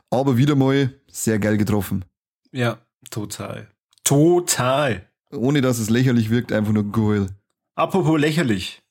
Aber 0.09 0.37
wieder 0.37 0.55
mal 0.55 0.91
sehr 1.07 1.37
geil 1.37 1.59
getroffen. 1.59 2.03
Ja, 2.51 2.79
total. 3.11 3.67
Total. 4.03 5.07
Ohne 5.31 5.61
dass 5.61 5.77
es 5.77 5.91
lächerlich 5.91 6.31
wirkt, 6.31 6.51
einfach 6.51 6.73
nur 6.73 6.91
cool. 6.97 7.27
Apropos 7.75 8.19
lächerlich. 8.19 8.81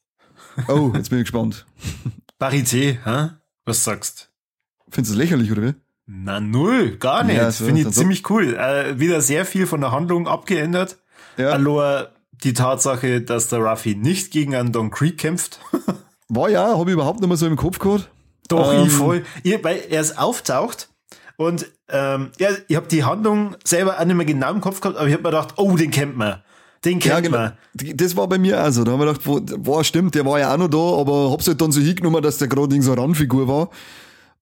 Oh, 0.68 0.92
jetzt 0.94 1.10
bin 1.10 1.18
ich 1.18 1.24
gespannt. 1.24 1.66
Parité, 2.40 2.98
hä? 3.04 3.28
Was 3.66 3.84
sagst? 3.84 4.30
Findest 4.90 5.14
du 5.14 5.14
es 5.14 5.18
lächerlich, 5.18 5.52
oder 5.52 5.62
wie? 5.62 5.74
Na 6.06 6.40
null, 6.40 6.96
gar 6.96 7.22
nicht. 7.22 7.36
Ja, 7.36 7.50
so, 7.52 7.66
Finde 7.66 7.80
ich 7.80 7.84
dann 7.84 7.92
so. 7.92 8.00
ziemlich 8.00 8.28
cool. 8.30 8.56
Äh, 8.56 8.98
wieder 8.98 9.20
sehr 9.20 9.44
viel 9.44 9.66
von 9.66 9.80
der 9.82 9.92
Handlung 9.92 10.26
abgeändert. 10.26 10.96
Ja. 11.36 11.50
Allein 11.50 12.06
die 12.42 12.54
Tatsache, 12.54 13.20
dass 13.20 13.48
der 13.48 13.58
Ruffy 13.58 13.94
nicht 13.94 14.30
gegen 14.32 14.56
einen 14.56 14.72
Don 14.72 14.90
Creek 14.90 15.18
kämpft. 15.18 15.60
War 16.30 16.48
ja, 16.48 16.78
habe 16.78 16.90
ich 16.90 16.94
überhaupt 16.94 17.20
nicht 17.20 17.28
mehr 17.28 17.36
so 17.36 17.46
im 17.46 17.56
Kopf 17.56 17.78
gehabt. 17.78 18.08
Doch, 18.48 18.72
Ähm. 18.72 18.86
ich 18.86 18.92
voll. 18.92 19.24
Ich, 19.42 19.62
weil 19.62 19.82
er 19.90 20.00
es 20.00 20.16
auftaucht 20.16 20.88
und 21.36 21.66
ähm, 21.90 22.30
ja, 22.38 22.48
ich 22.68 22.76
habe 22.76 22.86
die 22.88 23.04
Handlung 23.04 23.54
selber 23.64 24.00
auch 24.00 24.04
nicht 24.06 24.16
mehr 24.16 24.24
genau 24.26 24.50
im 24.50 24.62
Kopf 24.62 24.80
gehabt, 24.80 24.96
aber 24.98 25.06
ich 25.08 25.12
habe 25.12 25.22
mir 25.22 25.30
gedacht, 25.30 25.54
oh, 25.56 25.76
den 25.76 25.90
kennt 25.90 26.16
man. 26.16 26.42
Den 26.84 26.98
kennt 26.98 27.04
Ja, 27.14 27.20
genau. 27.20 27.36
man. 27.38 27.52
Das 27.94 28.16
war 28.16 28.26
bei 28.28 28.38
mir 28.38 28.62
auch 28.66 28.70
so. 28.70 28.84
Da 28.84 28.92
haben 28.92 29.00
wir 29.00 29.06
gedacht, 29.06 29.26
wo, 29.26 29.40
boah, 29.58 29.84
stimmt, 29.84 30.14
der 30.14 30.24
war 30.24 30.38
ja 30.38 30.54
auch 30.54 30.58
noch 30.58 30.68
da, 30.68 30.78
aber 31.00 31.30
hab's 31.30 31.46
halt 31.46 31.60
dann 31.60 31.72
so 31.72 31.80
hingenommen, 31.80 32.22
dass 32.22 32.38
der 32.38 32.48
gerade 32.48 32.74
in 32.74 32.82
so 32.82 32.92
eine 32.92 33.02
Randfigur 33.02 33.46
war. 33.48 33.68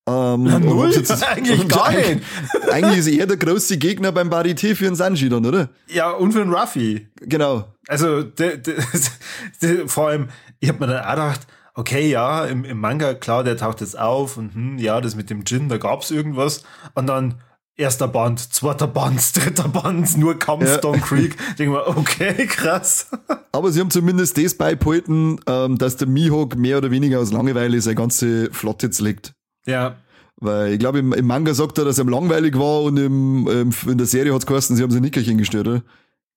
Ähm, 0.06 0.46
und 0.46 0.64
null, 0.64 0.90
jetzt- 0.92 1.22
eigentlich 1.28 1.68
gar 1.68 1.86
eigentlich- 1.88 2.16
nicht. 2.16 2.72
Eigentlich 2.72 2.98
ist 2.98 3.08
er 3.08 3.26
der 3.26 3.36
größte 3.36 3.76
Gegner 3.76 4.12
beim 4.12 4.30
Barité 4.30 4.74
für 4.74 4.84
den 4.84 4.94
Sanji 4.94 5.28
dann, 5.28 5.44
oder? 5.44 5.68
Ja, 5.88 6.10
und 6.12 6.32
für 6.32 6.38
den 6.38 6.52
Ruffy. 6.54 7.08
Genau. 7.20 7.64
Also, 7.88 8.22
de, 8.22 8.56
de, 8.58 8.74
de, 9.62 9.88
vor 9.88 10.08
allem, 10.08 10.28
ich 10.60 10.68
habe 10.68 10.78
mir 10.78 10.86
dann 10.92 11.04
auch 11.04 11.10
gedacht, 11.10 11.40
okay, 11.74 12.08
ja, 12.08 12.44
im, 12.46 12.64
im 12.64 12.78
Manga, 12.80 13.14
klar, 13.14 13.44
der 13.44 13.56
taucht 13.56 13.80
jetzt 13.80 13.98
auf 13.98 14.36
und 14.36 14.54
hm, 14.54 14.78
ja, 14.78 15.00
das 15.00 15.14
mit 15.16 15.28
dem 15.30 15.44
Gin, 15.44 15.68
da 15.68 15.76
gab's 15.76 16.10
irgendwas. 16.10 16.62
Und 16.94 17.06
dann 17.08 17.34
erster 17.78 18.08
Band, 18.08 18.40
zweiter 18.52 18.86
Band, 18.86 19.34
dritter 19.36 19.68
Band, 19.68 20.16
nur 20.18 20.38
Kampf, 20.38 20.64
Ja. 20.66 20.92
Creek. 20.92 21.36
Denke 21.58 21.72
mir, 21.72 21.86
okay, 21.96 22.46
krass. 22.46 23.08
Aber 23.52 23.72
sie 23.72 23.80
haben 23.80 23.90
zumindest 23.90 24.36
das 24.36 24.54
beibehalten, 24.54 25.40
ähm, 25.46 25.78
dass 25.78 25.96
der 25.96 26.08
Mihawk 26.08 26.56
mehr 26.56 26.78
oder 26.78 26.90
weniger 26.90 27.20
aus 27.20 27.32
Langeweile 27.32 27.80
seine 27.80 27.94
ganze 27.96 28.50
Flotte 28.52 28.90
zerlegt. 28.90 29.32
Ja, 29.66 29.96
Weil 30.36 30.72
ich 30.74 30.78
glaube, 30.78 30.98
im, 30.98 31.12
im 31.12 31.26
Manga 31.26 31.54
sagt 31.54 31.78
er, 31.78 31.84
dass 31.84 31.98
ihm 31.98 32.08
langweilig 32.08 32.58
war 32.58 32.82
und 32.82 32.96
im, 32.98 33.46
im, 33.48 33.74
in 33.90 33.98
der 33.98 34.06
Serie 34.06 34.34
hat's 34.34 34.46
geheißen, 34.46 34.76
sie 34.76 34.82
haben 34.82 34.90
sie 34.90 35.00
Nickerchen 35.00 35.38
gestört, 35.38 35.68
oder? 35.68 35.82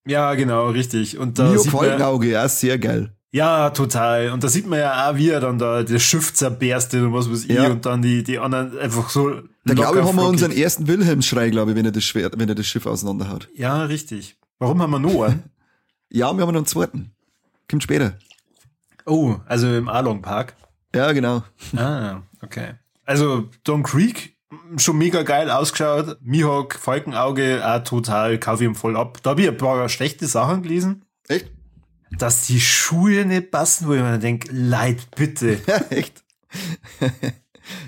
ja, 0.07 0.33
genau, 0.35 0.69
richtig. 0.69 1.17
Und 1.19 1.37
da 1.37 1.49
Mihawk 1.49 1.67
Falkenauge, 1.67 2.29
ja, 2.31 2.47
sehr 2.47 2.79
geil. 2.79 3.13
Ja, 3.31 3.69
total. 3.69 4.31
Und 4.31 4.43
da 4.43 4.47
sieht 4.49 4.67
man 4.67 4.79
ja 4.79 5.09
auch, 5.09 5.15
wie 5.15 5.29
er 5.29 5.39
dann 5.39 5.57
da 5.57 5.83
das 5.83 6.01
Schiff 6.01 6.33
zerberstet 6.33 7.01
und 7.01 7.13
was 7.13 7.29
weiß 7.31 7.45
ich 7.45 7.51
Ja. 7.51 7.69
und 7.69 7.85
dann 7.85 8.01
die, 8.01 8.23
die 8.23 8.39
anderen 8.39 8.77
einfach 8.77 9.09
so 9.09 9.41
Da 9.65 9.73
glaube 9.73 9.99
ich, 9.99 10.05
haben 10.05 10.15
wir 10.17 10.27
unseren 10.27 10.51
ersten 10.51 10.87
Wilhelmsschrei, 10.87 11.49
glaube 11.49 11.71
ich, 11.71 11.77
wenn 11.77 11.85
er 11.85 11.91
das 11.91 12.03
Schwert, 12.03 12.37
wenn 12.37 12.49
er 12.49 12.55
das 12.55 12.67
Schiff 12.67 12.85
auseinanderhaut. 12.85 13.47
Ja, 13.55 13.83
richtig. 13.83 14.37
Warum 14.59 14.81
haben 14.81 14.91
wir 14.91 14.97
einen? 15.25 15.43
Ja, 16.13 16.25
wir 16.33 16.41
haben 16.41 16.49
noch 16.51 16.55
einen 16.59 16.65
zweiten. 16.65 17.11
Kommt 17.69 17.83
später. 17.83 18.17
Oh, 19.05 19.37
also 19.45 19.73
im 19.73 19.87
Along 19.87 20.21
Park. 20.21 20.55
Ja, 20.93 21.13
genau. 21.13 21.43
Ah, 21.77 22.21
okay. 22.41 22.73
Also 23.05 23.49
Don 23.63 23.81
Creek 23.83 24.35
schon 24.75 24.97
mega 24.97 25.23
geil 25.23 25.49
ausgeschaut. 25.49 26.17
Mihawk, 26.21 26.75
Falkenauge, 26.75 27.61
auch 27.65 27.81
total, 27.85 28.37
kaufe 28.39 28.63
ich 28.63 28.69
ihm 28.69 28.75
voll 28.75 28.97
ab. 28.97 29.19
Da 29.23 29.29
habe 29.31 29.41
ich 29.43 29.47
ein 29.47 29.55
paar 29.55 29.87
schlechte 29.87 30.27
Sachen 30.27 30.63
gelesen, 30.63 31.05
Echt? 31.29 31.49
Dass 32.17 32.47
die 32.47 32.59
Schuhe 32.59 33.25
nicht 33.25 33.51
passen, 33.51 33.87
wo 33.87 33.93
ich 33.93 34.01
mir 34.01 34.19
denke, 34.19 34.49
leid, 34.51 35.07
bitte. 35.15 35.59
Ja, 35.67 35.77
echt. 35.89 36.23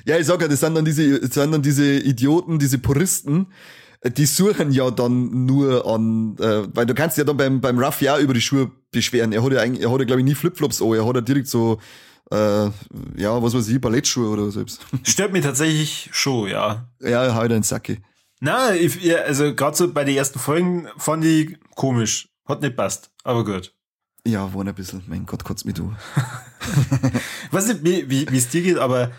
ja, 0.05 0.17
ich 0.17 0.25
sag 0.25 0.41
ja, 0.41 0.47
das 0.47 0.61
sind 0.61 0.75
dann 0.75 0.85
diese, 0.85 1.19
das 1.19 1.33
sind 1.33 1.51
dann 1.51 1.61
diese 1.61 1.99
Idioten, 1.99 2.59
diese 2.59 2.77
Puristen, 2.77 3.47
die 4.05 4.25
suchen 4.25 4.71
ja 4.71 4.91
dann 4.91 5.45
nur 5.45 5.85
an, 5.85 6.35
äh, 6.39 6.63
weil 6.73 6.85
du 6.85 6.93
kannst 6.93 7.17
ja 7.17 7.23
dann 7.23 7.37
beim, 7.37 7.61
beim 7.61 7.79
Ruff 7.79 8.01
ja 8.01 8.19
über 8.19 8.33
die 8.33 8.41
Schuhe 8.41 8.71
beschweren. 8.91 9.31
Er 9.31 9.43
hat 9.43 9.51
ja 9.51 9.61
eigentlich, 9.61 9.83
er 9.83 9.91
hat 9.91 9.99
ja, 9.99 10.05
glaube 10.05 10.21
ich, 10.21 10.25
nie 10.25 10.35
Flipflops 10.35 10.81
an, 10.81 10.93
er 10.93 11.05
hat 11.05 11.15
ja 11.15 11.21
direkt 11.21 11.47
so, 11.47 11.79
äh, 12.31 12.65
ja, 13.15 13.41
was 13.41 13.53
weiß 13.53 13.67
ich, 13.69 13.79
Ballettschuhe 13.79 14.29
oder 14.29 14.43
so 14.45 14.51
selbst. 14.51 14.85
Stört 15.03 15.31
mich 15.31 15.43
tatsächlich 15.43 16.09
schon, 16.11 16.49
ja. 16.49 16.89
ja, 17.01 17.33
halt 17.33 17.51
einen 17.51 17.63
Sacke. 17.63 17.97
Na, 18.39 18.75
ich, 18.75 18.99
also 19.25 19.55
gerade 19.55 19.77
so 19.77 19.93
bei 19.93 20.03
den 20.03 20.17
ersten 20.17 20.39
Folgen 20.39 20.87
fand 20.97 21.23
ich 21.23 21.57
komisch. 21.75 22.27
Hat 22.45 22.61
nicht 22.61 22.75
passt, 22.75 23.09
aber 23.23 23.45
gut. 23.45 23.73
Ja, 24.25 24.53
war 24.53 24.65
ein 24.65 24.73
bisschen, 24.73 25.03
mein 25.07 25.25
Gott, 25.25 25.43
kotzt 25.43 25.65
mich 25.65 25.75
du. 25.75 25.93
Weiß 27.51 27.67
nicht, 27.67 27.83
wie 27.83 28.09
wie 28.09 28.31
wie 28.31 28.37
es 28.37 28.49
dir 28.49 28.61
geht, 28.61 28.77
aber 28.77 29.11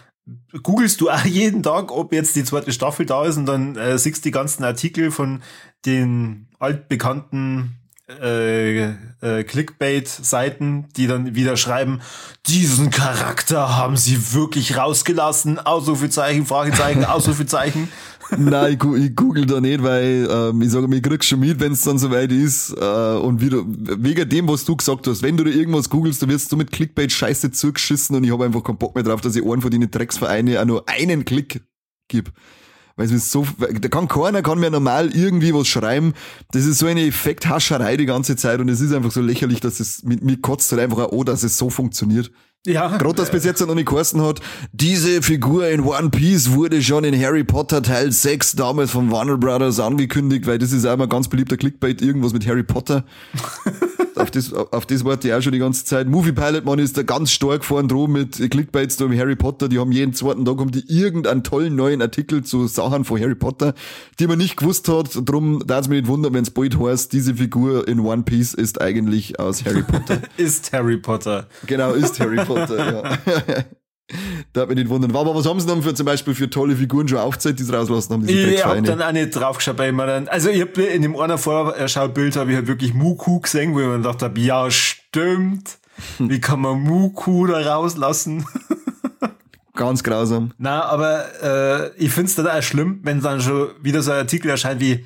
googelst 0.63 1.01
du 1.01 1.11
auch 1.11 1.25
jeden 1.25 1.63
Tag, 1.63 1.93
ob 1.93 2.13
jetzt 2.13 2.35
die 2.37 2.45
zweite 2.45 2.73
Staffel 2.73 3.05
da 3.05 3.25
ist 3.27 3.37
und 3.37 3.47
dann 3.47 3.77
äh, 3.77 3.99
siehst 3.99 4.25
die 4.25 4.31
ganzen 4.31 4.65
Artikel 4.65 5.11
von 5.11 5.43
den 5.85 6.49
altbekannten 6.59 7.77
äh, 8.09 8.85
äh, 8.85 9.45
Clickbait-Seiten, 9.45 10.89
die 10.95 11.07
dann 11.07 11.35
wieder 11.35 11.57
schreiben, 11.57 12.03
diesen 12.47 12.91
Charakter 12.91 13.79
haben 13.79 13.97
sie 13.97 14.35
wirklich 14.35 14.77
rausgelassen, 14.77 15.59
Ausrufezeichen, 15.59 16.45
Fragezeichen, 16.45 17.05
Ausrufezeichen. 17.07 17.89
Nein, 18.39 18.79
ich, 18.81 19.05
ich 19.05 19.17
google 19.17 19.47
da 19.47 19.61
nicht, 19.61 19.83
weil 19.83 20.29
ähm, 20.31 20.63
ich 20.63 20.71
sage 20.71 20.89
mir, 20.89 20.97
ich 20.97 21.03
krieg's 21.03 21.27
schon 21.27 21.41
mit, 21.41 21.61
wenn 21.61 21.73
es 21.73 21.83
dann 21.83 21.99
soweit 21.99 22.33
ist. 22.33 22.71
Äh, 22.71 23.17
und 23.17 23.41
wieder, 23.41 23.63
wegen 23.67 24.29
dem, 24.29 24.49
was 24.49 24.65
du 24.65 24.77
gesagt 24.77 25.07
hast, 25.07 25.23
wenn 25.23 25.37
du 25.37 25.45
da 25.45 25.51
irgendwas 25.51 25.91
googelst, 25.91 26.23
du 26.23 26.29
wirst 26.29 26.51
so 26.51 26.57
mit 26.57 26.71
Clickbait 26.71 27.13
scheiße 27.13 27.51
zugeschissen 27.51 28.17
und 28.17 28.25
ich 28.25 28.31
habe 28.31 28.45
einfach 28.45 28.63
keinen 28.63 28.79
Bock 28.79 28.95
mehr 28.95 29.05
drauf, 29.05 29.21
dass 29.21 29.37
ich 29.37 29.45
einen 29.45 29.63
von 29.63 29.71
den 29.71 29.91
Drecksvereine 29.91 30.61
auch 30.61 30.65
nur 30.65 30.89
einen 30.89 31.25
Klick 31.25 31.63
gib. 32.09 32.33
Weil 32.97 33.07
es 33.07 33.13
ist 33.13 33.33
so, 33.33 33.45
da 33.59 33.89
kann 33.89 34.07
keiner 34.07 34.43
kann 34.43 34.61
mir 34.61 34.71
normal 34.71 35.11
irgendwie 35.15 35.53
was 35.53 35.67
schreiben. 35.67 36.15
Das 36.53 36.65
ist 36.65 36.79
so 36.79 36.87
eine 36.87 37.05
Effekthascherei 37.05 37.97
die 37.97 38.07
ganze 38.07 38.37
Zeit 38.37 38.61
und 38.61 38.69
es 38.69 38.81
ist 38.81 38.93
einfach 38.93 39.11
so 39.11 39.21
lächerlich, 39.21 39.61
dass 39.61 39.81
es 39.81 40.05
mit 40.05 40.23
mir 40.23 40.41
kotzt 40.41 40.71
halt 40.71 40.81
einfach 40.81 40.99
auch, 40.99 41.25
dass 41.25 41.43
es 41.43 41.59
so 41.59 41.71
funktioniert. 41.71 42.31
Ja. 42.67 42.97
Gerade 42.97 43.15
das 43.15 43.31
bis 43.31 43.45
jetzt 43.45 43.61
noch 43.61 43.75
nicht 43.75 43.89
geheißen 43.89 44.23
hat, 44.23 44.41
diese 44.73 45.21
Figur 45.21 45.69
in 45.69 45.81
One 45.81 46.09
Piece 46.09 46.53
wurde 46.53 46.83
schon 46.83 47.05
in 47.05 47.21
Harry 47.21 47.45
Potter 47.45 47.83
Teil 47.83 48.11
6 48.11 48.57
damals 48.57 48.91
von 48.91 49.11
Warner 49.11 49.37
Brothers 49.37 49.79
angekündigt, 49.81 50.47
weil 50.47 50.59
das 50.59 50.73
ist 50.73 50.85
immer 50.85 51.07
ganz 51.07 51.29
beliebter 51.29 51.59
Clickbait, 51.59 52.01
irgendwas 52.01 52.33
mit 52.33 52.47
Harry 52.47 52.63
Potter. 52.63 53.05
auf, 54.17 54.31
das, 54.31 54.53
auf 54.53 54.87
das 54.87 55.05
warte 55.05 55.29
ich 55.29 55.35
auch 55.35 55.41
schon 55.41 55.53
die 55.53 55.59
ganze 55.59 55.85
Zeit. 55.85 56.09
Movie 56.09 56.33
Pilot 56.33 56.65
Mann 56.65 56.79
ist 56.79 56.97
da 56.97 57.03
ganz 57.03 57.31
stark 57.31 57.65
vorn 57.65 57.89
drum 57.89 58.13
mit 58.13 58.51
Clickbaits 58.51 58.97
da 58.97 59.07
mit 59.07 59.19
Harry 59.19 59.37
Potter. 59.37 59.69
Die 59.69 59.79
haben 59.79 59.93
jeden 59.93 60.15
zweiten 60.15 60.45
Tag 60.45 60.59
haben 60.59 60.71
die 60.71 60.85
irgendeinen 60.89 61.43
tollen 61.43 61.75
neuen 61.77 62.03
Artikel 62.03 62.45
zu 62.45 62.67
Sachen 62.67 63.05
von 63.05 63.21
Harry 63.21 63.35
Potter, 63.35 63.75
die 64.19 64.27
man 64.27 64.39
nicht 64.39 64.57
gewusst 64.57 64.89
hat. 64.89 65.11
Drum 65.25 65.63
da 65.67 65.79
es 65.79 65.89
mich 65.89 66.03
nicht 66.03 66.09
wundern, 66.09 66.35
wenn 66.35 66.43
es 66.43 66.51
bald 66.51 66.79
heißt, 66.79 67.13
diese 67.13 67.35
Figur 67.35 67.87
in 67.89 68.01
One 68.01 68.23
Piece 68.23 68.55
ist 68.55 68.81
eigentlich 68.81 69.39
aus 69.39 69.65
Harry 69.65 69.83
Potter. 69.83 70.21
Ist 70.37 70.73
Harry 70.73 70.97
Potter. 70.97 71.47
Genau, 71.67 71.93
ist 71.93 72.19
Harry 72.21 72.45
Potter, 72.45 72.93
ja. 72.93 73.65
da 74.55 74.63
hat 74.63 74.69
mich 74.69 74.79
nicht 74.79 74.89
wundern. 74.89 75.15
Aber 75.15 75.35
was 75.35 75.47
haben 75.47 75.61
sie 75.61 75.67
dann 75.67 75.83
für 75.83 75.93
zum 75.95 76.07
Beispiel 76.07 76.35
für 76.35 76.49
tolle 76.49 76.77
Figuren 76.77 77.07
schon 77.09 77.19
aufgezeigt, 77.19 77.59
die 77.59 77.65
sie 77.65 77.75
rauslassen 77.75 78.13
haben, 78.15 78.27
diese 78.27 78.39
Ich 78.39 78.65
hab 78.65 78.73
Drecksvereine? 78.73 78.87
dann 78.87 79.03
auch 79.03 79.13
nicht 79.13 79.31
drauf 79.31 79.57
geschaut, 79.59 79.77
weil 79.79 79.91
ich 79.91 79.97
mir 79.97 80.07
dann, 80.07 80.29
also 80.29 80.49
ich 80.49 80.61
hab 80.63 80.79
in 80.79 81.03
dem 81.03 81.17
einer 81.17 81.37
Vorschaubild 81.39 82.37
habe 82.37 82.51
ich 82.53 82.57
halt 82.57 82.69
wirklich 82.69 82.95
Muku 82.95 83.41
gesehen, 83.41 83.75
wo 83.75 83.81
ich 83.81 83.87
mir 83.87 83.97
gedacht 83.99 84.23
habe, 84.23 84.41
ja, 84.41 84.71
stimmt. 84.71 85.79
Wie 86.19 86.41
kann 86.41 86.61
man 86.61 86.81
Muku 86.81 87.47
da 87.47 87.59
rauslassen? 87.75 88.47
Ganz 89.75 90.05
grausam. 90.05 90.53
Na, 90.57 90.85
aber 90.85 91.25
äh, 91.43 91.91
ich 91.97 92.13
find's 92.13 92.37
dann 92.37 92.47
auch 92.47 92.63
schlimm, 92.63 93.01
wenn 93.03 93.21
dann 93.21 93.41
schon 93.41 93.71
wieder 93.83 94.03
so 94.03 94.13
ein 94.13 94.19
Artikel 94.19 94.49
erscheint 94.51 94.81
wie 94.81 95.05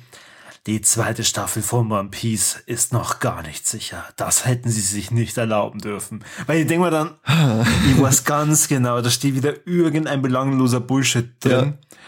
die 0.67 0.81
zweite 0.81 1.23
Staffel 1.23 1.61
von 1.63 1.91
One 1.91 2.09
Piece 2.09 2.61
ist 2.65 2.93
noch 2.93 3.19
gar 3.19 3.41
nicht 3.41 3.65
sicher. 3.67 4.03
Das 4.17 4.45
hätten 4.45 4.69
sie 4.69 4.81
sich 4.81 5.09
nicht 5.11 5.37
erlauben 5.37 5.79
dürfen. 5.79 6.23
Weil 6.47 6.59
ich 6.61 6.67
denke 6.67 6.85
mir 6.85 6.91
dann, 6.91 7.15
ich 7.89 7.99
weiß 8.01 8.23
ganz 8.25 8.67
genau, 8.67 9.01
da 9.01 9.09
steht 9.09 9.35
wieder 9.35 9.65
irgendein 9.65 10.21
belangloser 10.21 10.79
Bullshit 10.81 11.31
drin, 11.43 11.51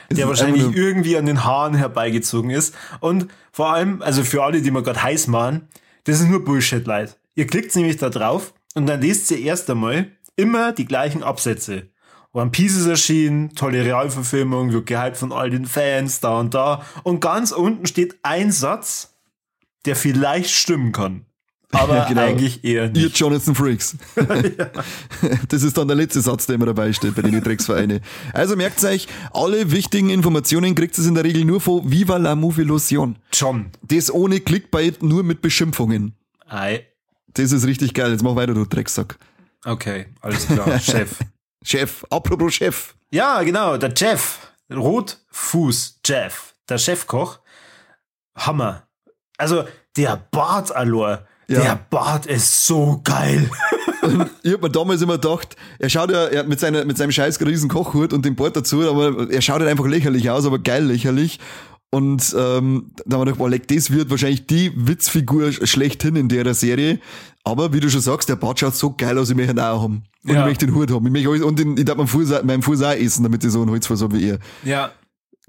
Ja. 0.10 0.16
Der 0.16 0.28
wahrscheinlich 0.28 0.64
nur- 0.64 0.76
irgendwie 0.76 1.16
an 1.18 1.26
den 1.26 1.44
Haaren 1.46 1.74
herbeigezogen 1.74 2.50
ist. 2.52 2.76
Und 3.00 3.28
vor 3.54 3.74
allem, 3.74 4.02
also 4.02 4.24
für 4.24 4.44
alle, 4.44 4.62
die 4.62 4.70
mir 4.72 4.84
gerade 4.84 5.02
heiß 5.02 5.28
machen, 5.28 5.70
das 6.04 6.20
ist 6.20 6.28
nur 6.28 6.44
Bullshit, 6.44 6.86
Leute. 6.86 7.16
Ihr 7.36 7.48
klickt 7.48 7.74
nämlich 7.76 7.96
da 7.98 8.10
drauf 8.10 8.54
und 8.76 8.88
dann 8.88 9.02
lest 9.02 9.32
ihr 9.32 9.40
erst 9.40 9.70
einmal 9.70 10.12
immer 10.36 10.74
die 10.74 10.86
gleichen 10.86 11.24
Absätze. 11.24 11.88
One 12.34 12.50
Piece 12.52 12.78
ist 12.78 12.88
erschienen, 12.88 13.54
tolle 13.56 13.84
Realverfilmung, 13.84 14.72
wird 14.72 14.86
gehypt 14.86 15.18
von 15.18 15.34
all 15.34 15.50
den 15.50 15.66
Fans, 15.66 16.22
da 16.22 16.40
und 16.40 16.54
da. 16.54 16.82
Und 17.04 17.20
ganz 17.20 17.52
unten 17.52 17.86
steht 17.86 18.16
ein 18.24 18.52
Satz, 18.54 19.14
der 19.86 19.96
vielleicht 19.98 20.50
stimmen 20.52 20.92
kann. 20.94 21.26
Aber 21.74 22.06
Genau. 22.08 22.22
eigentlich 22.22 22.64
eher 22.64 22.86
Ihr 22.86 22.90
nicht. 22.92 23.18
Jonathan 23.18 23.56
Freaks. 23.56 23.96
Das 25.50 25.64
ist 25.64 25.78
dann 25.78 25.88
der 25.88 25.98
letzte 25.98 26.22
Satz, 26.22 26.46
der 26.46 26.56
immer 26.56 26.66
dabei 26.66 26.92
steht 26.94 27.16
bei 27.16 27.22
den 27.22 27.42
Drecksvereine. 27.44 28.02
Also 28.34 28.56
merkt 28.56 28.84
euch, 28.84 29.08
alle 29.34 29.72
wichtigen 29.72 30.10
Informationen 30.10 30.74
kriegt 30.76 30.98
ihr 30.98 31.06
in 31.06 31.16
der 31.16 31.24
Regel 31.24 31.44
nur 31.46 31.60
von 31.62 31.90
Viva 31.90 32.18
la 32.18 32.36
Movilusion. 32.36 33.18
John. 33.34 33.72
Das 33.84 34.12
ohne 34.14 34.40
Clickbait, 34.40 35.04
nur 35.04 35.24
mit 35.24 35.42
Beschimpfungen. 35.42 36.14
Ei. 36.48 36.86
Das 37.34 37.52
ist 37.52 37.66
richtig 37.66 37.94
geil. 37.94 38.12
Jetzt 38.12 38.24
mach 38.24 38.36
weiter, 38.36 38.54
du 38.54 38.66
Drecksack. 38.66 39.18
Okay, 39.64 40.08
alles 40.22 40.48
klar, 40.48 40.80
Chef. 40.80 41.18
Chef, 41.64 42.04
apropos 42.10 42.54
Chef. 42.54 42.96
Ja, 43.12 43.44
genau, 43.44 43.78
der 43.78 43.94
Jeff. 43.96 44.52
Rotfuß 44.74 46.00
Jeff. 46.06 46.56
Der 46.70 46.78
Chefkoch. 46.78 47.40
Hammer. 48.36 48.88
Also, 49.38 49.66
der 49.98 50.18
Bart, 50.32 50.74
Alor. 50.76 51.28
Ja. 51.48 51.62
Der 51.62 51.76
Bart 51.90 52.26
ist 52.26 52.66
so 52.66 53.02
geil. 53.04 53.50
Ich 54.42 54.54
hab 54.54 54.64
mir 54.64 54.70
damals 54.72 55.04
immer 55.04 55.20
gedacht, 55.20 55.56
er 55.78 55.88
schaut 55.88 56.10
ja 56.10 56.26
er 56.26 56.44
mit, 56.44 56.60
seiner, 56.60 56.86
mit 56.86 56.98
seinem 56.98 57.12
scheiß 57.12 57.40
riesen 57.42 57.70
Kochhut 57.70 58.14
und 58.14 58.26
dem 58.26 58.36
Bart 58.36 58.56
dazu, 58.56 58.82
aber 58.90 59.30
er 59.30 59.42
schaut 59.42 59.60
halt 59.60 59.70
einfach 59.70 59.86
lächerlich 59.86 60.28
aus, 60.28 60.44
aber 60.48 60.58
geil 60.58 60.86
lächerlich. 60.86 61.40
Und 61.94 62.34
ähm, 62.40 62.92
da 63.06 63.16
haben 63.18 63.22
wir 63.22 63.26
gedacht, 63.26 63.38
boah, 63.40 63.50
leck, 63.50 63.68
das 63.68 63.92
wird 63.92 64.10
wahrscheinlich 64.10 64.48
die 64.48 64.72
Witzfigur 64.76 65.52
schlechthin 65.52 66.16
in 66.16 66.30
der 66.30 66.54
Serie. 66.54 67.00
Aber 67.44 67.74
wie 67.74 67.82
du 67.82 67.90
schon 67.90 68.00
sagst, 68.02 68.30
der 68.30 68.38
Bart 68.38 68.60
schaut 68.60 68.76
so 68.76 68.94
geil 68.96 69.18
aus, 69.18 69.30
ich 69.30 69.36
möchte 69.36 69.52
ihn 69.52 69.60
auch 69.60 69.82
haben. 69.84 70.04
Und 70.24 70.34
Ja. 70.34 70.40
ich 70.42 70.46
möchte 70.46 70.66
den 70.68 70.76
Hut 70.76 70.90
haben. 70.90 71.06
Ich 71.06 71.12
möchte 71.12 71.30
alles, 71.30 71.42
und 71.42 71.60
den, 71.60 71.76
ich 71.78 71.84
darf 71.84 71.98
meinen 71.98 72.08
Fuß, 72.08 72.44
meinen 72.44 72.62
Fuß 72.62 72.82
auch 72.84 72.92
essen, 72.94 73.24
damit 73.24 73.44
ich 73.44 73.52
so 73.52 73.62
einen 73.62 73.72
Holzfuß 73.72 74.02
habe 74.04 74.18
wie 74.18 74.30
er. 74.30 74.40
Ja. 74.64 74.92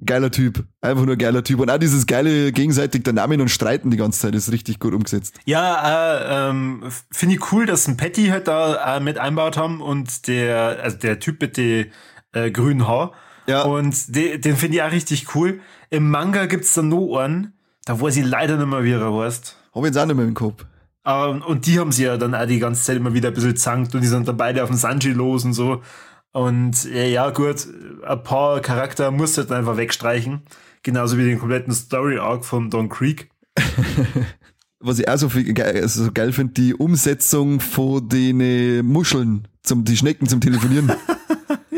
Geiler 0.05 0.33
Typ. 0.33 0.65
Einfach 0.81 1.05
nur 1.05 1.15
geiler 1.17 1.45
Typ. 1.45 1.61
Und 1.61 1.71
auch 1.71 1.79
dieses 1.79 2.07
geile 2.09 2.51
gegenseitig 2.51 3.05
der 3.05 3.13
Namen 3.13 3.41
und 3.41 3.49
Streiten 3.51 3.91
die 3.93 3.97
ganze 3.97 4.19
Zeit 4.23 4.35
ist 4.35 4.51
richtig 4.51 4.81
gut 4.81 4.95
umgesetzt. 4.95 5.39
Ja, 5.45 6.17
äh, 6.17 6.51
ähm, 6.51 6.83
finde 7.13 7.37
ich 7.37 7.53
cool, 7.53 7.67
dass 7.67 7.87
ein 7.87 7.97
Patty 7.97 8.29
halt 8.29 8.49
da 8.49 8.97
äh, 8.97 9.01
mit 9.01 9.19
einbaut 9.19 9.57
haben 9.57 9.81
und 9.81 10.27
der, 10.27 10.81
also 10.83 10.97
der 10.97 11.21
Typ 11.21 11.41
mit 11.41 11.57
den 11.57 11.87
äh, 12.33 12.51
grünen 12.51 12.89
Haar. 12.89 13.13
Ja. 13.47 13.63
Und 13.63 14.15
de, 14.15 14.39
den 14.39 14.57
finde 14.57 14.77
ich 14.77 14.83
auch 14.83 14.93
richtig 14.93 15.35
cool. 15.35 15.61
Im 15.91 16.11
Manga 16.11 16.47
gibt's 16.47 16.75
dann 16.75 16.89
noch 16.89 17.19
einen, 17.19 17.53
da 17.85 18.01
weiß 18.01 18.17
ich 18.17 18.25
leider 18.25 18.57
nicht 18.57 18.69
mehr, 18.69 18.85
wie 18.85 18.93
er 18.93 19.13
heißt. 19.13 19.57
Hab 19.75 19.83
ich 19.83 19.87
jetzt 19.89 19.99
auch 19.99 20.07
nicht 20.07 20.17
mehr 20.17 20.27
im 20.27 20.35
Kopf. 20.35 20.65
Ähm, 21.05 21.43
und 21.43 21.67
die 21.67 21.81
haben 21.81 21.91
sie 21.93 22.05
ja 22.05 22.17
dann 22.17 22.35
auch 22.35 22.47
die 22.47 22.61
ganze 22.61 22.85
Zeit 22.85 22.97
immer 22.97 23.13
wieder 23.15 23.29
ein 23.29 23.35
bisschen 23.35 23.57
zankt 23.57 23.95
und 23.95 24.03
die 24.03 24.07
sind 24.07 24.29
dann 24.29 24.37
beide 24.37 24.63
auf 24.63 24.71
dem 24.71 24.77
Sanji 24.77 25.11
los 25.13 25.45
und 25.45 25.53
so. 25.55 25.83
Und 26.33 26.85
äh, 26.87 27.11
ja, 27.11 27.31
gut, 27.31 27.67
ein 28.07 28.23
paar 28.23 28.61
Charakter 28.61 29.11
musst 29.11 29.37
du 29.37 29.43
halt 29.43 29.53
einfach 29.53 29.77
wegstreichen. 29.77 30.43
Genauso 30.83 31.19
wie 31.19 31.25
den 31.25 31.39
kompletten 31.39 31.73
Story-Arc 31.75 32.45
von 32.45 32.71
Don 32.71 32.89
Creek. 32.89 33.31
was 34.81 34.99
ich 34.99 35.09
auch 35.09 35.17
so, 35.17 35.29
viel, 35.29 35.53
geil- 35.53 35.81
also 35.83 36.05
so 36.05 36.13
geil 36.13 36.33
finde, 36.33 36.55
die 36.55 36.75
Umsetzung 36.75 37.61
von 37.61 38.09
den 38.09 38.85
Muscheln, 38.87 39.49
zum, 39.63 39.85
die 39.85 39.97
Schnecken 39.97 40.27
zum 40.27 40.41
Telefonieren. 40.41 40.93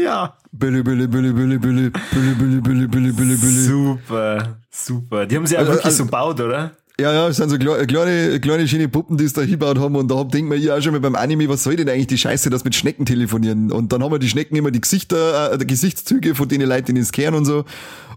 Ja. 0.04 0.36
Bülle, 0.52 0.84
bülle, 0.84 1.08
bülle, 1.08 1.32
bülle, 1.32 1.58
bülle, 1.58 1.90
bülle, 1.90 2.34
bülle, 2.34 2.60
bülle, 2.60 2.88
bülle, 2.88 3.12
bülle, 3.12 3.36
bülle. 3.36 3.62
Super, 3.62 4.58
super. 4.70 5.26
Die 5.26 5.36
haben 5.36 5.46
sie 5.46 5.54
ja 5.54 5.60
Also- 5.60 5.72
wirklich 5.72 5.86
also- 5.86 5.96
so 5.98 6.04
gebaut, 6.04 6.40
oder? 6.40 6.72
Ja, 7.00 7.12
ja, 7.12 7.26
es 7.28 7.38
sind 7.38 7.48
so 7.48 7.56
kle- 7.56 7.84
kleine, 7.86 8.38
kleine 8.38 8.68
schöne 8.68 8.88
Puppen, 8.88 9.16
die 9.16 9.24
es 9.24 9.32
da 9.32 9.40
hingebaut 9.40 9.80
haben 9.80 9.96
und 9.96 10.08
da 10.08 10.16
hab, 10.16 10.30
denkt 10.30 10.48
man 10.48 10.60
ja 10.60 10.76
auch 10.76 10.80
schon 10.80 10.92
mal 10.92 11.00
beim 11.00 11.16
Anime, 11.16 11.48
was 11.48 11.64
soll 11.64 11.74
denn 11.74 11.88
eigentlich 11.88 12.06
die 12.06 12.18
Scheiße, 12.18 12.50
das 12.50 12.62
mit 12.62 12.76
Schnecken 12.76 13.04
telefonieren? 13.04 13.72
Und 13.72 13.92
dann 13.92 14.00
haben 14.04 14.12
wir 14.12 14.20
die 14.20 14.28
Schnecken 14.28 14.54
immer 14.54 14.70
die 14.70 14.80
Gesichter, 14.80 15.52
äh, 15.54 15.58
die 15.58 15.66
Gesichtszüge 15.66 16.36
von 16.36 16.48
denen 16.48 16.68
Leuten, 16.68 16.94
die 16.94 17.00
es 17.00 17.10
kehren 17.10 17.34
und 17.34 17.46
so. 17.46 17.64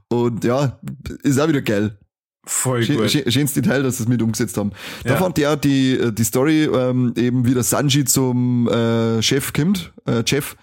Und 0.10 0.44
ja, 0.44 0.78
ist 1.24 1.40
auch 1.40 1.48
wieder 1.48 1.62
geil. 1.64 1.98
Voll 2.46 2.84
Schön, 2.84 2.98
gut. 2.98 3.10
schön, 3.10 3.30
schönes 3.32 3.54
Detail, 3.54 3.82
dass 3.82 3.98
sie 3.98 4.04
es 4.04 4.10
mit 4.10 4.22
umgesetzt 4.22 4.56
haben. 4.58 4.72
Da 5.04 5.14
Ja. 5.14 5.18
fand 5.18 5.40
ich 5.40 5.48
auch 5.48 5.56
die, 5.56 5.94
äh, 5.98 6.12
die 6.14 6.24
Story, 6.24 6.66
ähm, 6.66 7.14
eben 7.18 7.48
wie 7.48 7.56
der 7.56 7.64
Sanji 7.64 8.06
zum 8.06 8.68
äh, 8.70 9.24
Chef 9.24 9.54
kommt, 9.54 9.92
äh, 10.06 10.22
Chef. 10.24 10.56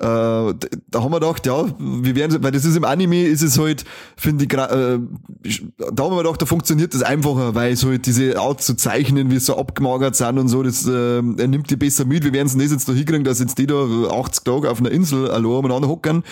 Äh, 0.00 0.04
da 0.04 1.02
haben 1.02 1.12
wir 1.12 1.20
gedacht, 1.20 1.44
ja, 1.44 1.66
wir 1.78 2.14
werden, 2.16 2.42
weil 2.42 2.52
das 2.52 2.64
ist 2.64 2.74
im 2.74 2.84
Anime, 2.84 3.24
ist 3.24 3.42
es 3.42 3.58
halt, 3.58 3.84
finde 4.16 4.44
ich, 4.44 4.52
äh, 4.54 4.56
da 4.56 6.04
haben 6.04 6.16
wir 6.16 6.22
gedacht, 6.22 6.40
da 6.40 6.46
funktioniert 6.46 6.94
das 6.94 7.02
einfacher, 7.02 7.54
weil 7.54 7.74
es 7.74 7.84
halt 7.84 8.06
diese 8.06 8.40
Art 8.40 8.62
zu 8.62 8.76
zeichnen, 8.76 9.30
wie 9.30 9.34
sie 9.34 9.44
so 9.44 9.58
abgemagert 9.58 10.16
sind 10.16 10.38
und 10.38 10.48
so, 10.48 10.62
das 10.62 10.86
äh, 10.86 11.16
er 11.18 11.22
nimmt 11.22 11.68
die 11.68 11.76
besser 11.76 12.06
mit. 12.06 12.24
Wir 12.24 12.32
werden 12.32 12.46
es 12.46 12.54
nicht 12.54 12.70
jetzt 12.70 12.88
da 12.88 12.94
hinkriegen, 12.94 13.24
dass 13.24 13.40
jetzt 13.40 13.58
die 13.58 13.66
da 13.66 13.74
80 13.74 14.44
Tage 14.44 14.70
auf 14.70 14.80
einer 14.80 14.90
Insel 14.90 15.30
allein 15.30 15.44
umeinander 15.44 15.88
hocken. 15.88 16.24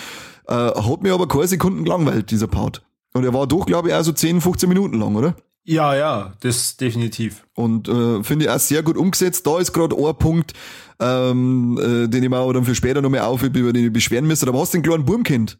Äh, 0.46 0.54
hat 0.54 1.02
mir 1.02 1.12
aber 1.12 1.28
keine 1.28 1.46
Sekunden 1.46 1.84
gelangweilt, 1.84 2.30
dieser 2.30 2.46
Part. 2.46 2.82
Und 3.12 3.24
er 3.24 3.34
war 3.34 3.46
doch, 3.46 3.66
glaube 3.66 3.88
ich, 3.88 3.94
auch 3.94 4.02
so 4.02 4.12
10, 4.12 4.40
15 4.40 4.66
Minuten 4.66 4.98
lang, 4.98 5.14
oder? 5.14 5.36
Ja, 5.64 5.94
ja, 5.94 6.32
das 6.40 6.78
definitiv. 6.78 7.44
Und 7.54 7.86
äh, 7.88 8.22
finde 8.24 8.46
ich 8.46 8.50
auch 8.50 8.58
sehr 8.58 8.82
gut 8.82 8.96
umgesetzt. 8.96 9.46
Da 9.46 9.58
ist 9.58 9.74
gerade 9.74 9.94
ein 9.94 10.16
Punkt, 10.16 10.54
ähm, 11.00 11.78
äh, 11.80 12.08
den 12.08 12.22
ich 12.22 12.28
mir 12.30 12.36
aber 12.36 12.52
dann 12.54 12.64
für 12.64 12.74
später 12.74 13.00
nochmal 13.02 13.20
aufhebe, 13.20 13.58
über 13.58 13.72
den 13.72 13.86
ich 13.86 13.92
beschweren 13.92 14.26
müsste. 14.26 14.46
Aber 14.48 14.60
hast 14.60 14.74
du 14.74 14.78
den 14.78 14.82
kleinen 14.84 15.04
Burm 15.04 15.22
kennt? 15.22 15.58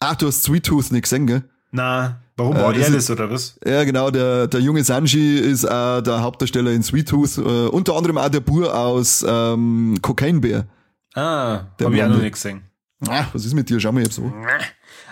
Ach, 0.00 0.14
du 0.16 0.26
hast 0.26 0.42
Sweet 0.42 0.66
Tooth 0.66 0.92
nicht 0.92 1.02
gesehen, 1.02 1.26
gell? 1.26 1.42
Na, 1.72 2.20
warum 2.36 2.56
Äh, 2.56 2.62
war 2.62 2.72
das 2.72 3.08
er 3.08 3.14
oder 3.14 3.30
was? 3.30 3.58
Ja, 3.66 3.84
genau, 3.84 4.10
der, 4.10 4.46
der 4.46 4.60
junge 4.60 4.84
Sanji 4.84 5.38
ist 5.38 5.64
auch 5.68 6.00
der 6.00 6.22
Hauptdarsteller 6.22 6.70
in 6.72 6.82
Sweet 6.82 7.08
Tooth. 7.08 7.38
Äh, 7.38 7.40
unter 7.68 7.94
anderem 7.96 8.18
auch 8.18 8.28
der 8.28 8.40
Bur 8.40 8.74
aus 8.76 9.24
ähm, 9.28 9.96
Cocaine 10.02 10.40
Bear. 10.40 10.66
Ah, 11.14 11.64
Der 11.78 11.86
habe 11.86 11.96
ich 11.96 12.02
auch 12.02 12.08
noch 12.08 12.18
nicht 12.20 12.32
gesehen. 12.34 12.62
Ah, 13.08 13.24
was 13.32 13.44
ist 13.44 13.54
mit 13.54 13.68
dir? 13.68 13.80
Schau 13.80 13.92
mal 13.92 14.02
jetzt 14.02 14.14
so. 14.16 14.32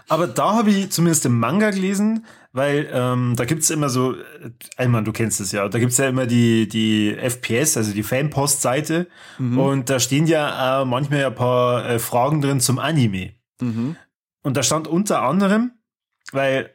Aber 0.08 0.26
da 0.26 0.54
habe 0.54 0.70
ich 0.70 0.90
zumindest 0.90 1.24
im 1.26 1.38
Manga 1.38 1.70
gelesen, 1.70 2.24
weil 2.54 2.88
ähm, 2.92 3.34
da 3.36 3.44
gibt's 3.44 3.68
immer 3.68 3.88
so, 3.90 4.14
äh, 4.14 4.22
einmal, 4.76 5.02
du 5.04 5.12
kennst 5.12 5.40
es 5.40 5.50
ja, 5.52 5.68
da 5.68 5.78
gibt's 5.78 5.98
ja 5.98 6.08
immer 6.08 6.26
die, 6.26 6.66
die 6.68 7.14
FPS, 7.14 7.76
also 7.76 7.92
die 7.92 8.02
Fanpost-Seite 8.04 9.08
Mhm. 9.38 9.58
und 9.58 9.90
da 9.90 9.98
stehen 10.00 10.26
ja 10.26 10.82
äh, 10.82 10.84
manchmal 10.86 11.26
ein 11.26 11.34
paar 11.34 11.84
äh, 11.86 11.98
Fragen 11.98 12.40
drin 12.40 12.60
zum 12.60 12.78
Anime. 12.78 13.34
Mhm. 13.60 13.96
Und 14.42 14.56
da 14.56 14.62
stand 14.62 14.86
unter 14.88 15.22
anderem, 15.22 15.72
weil 16.32 16.70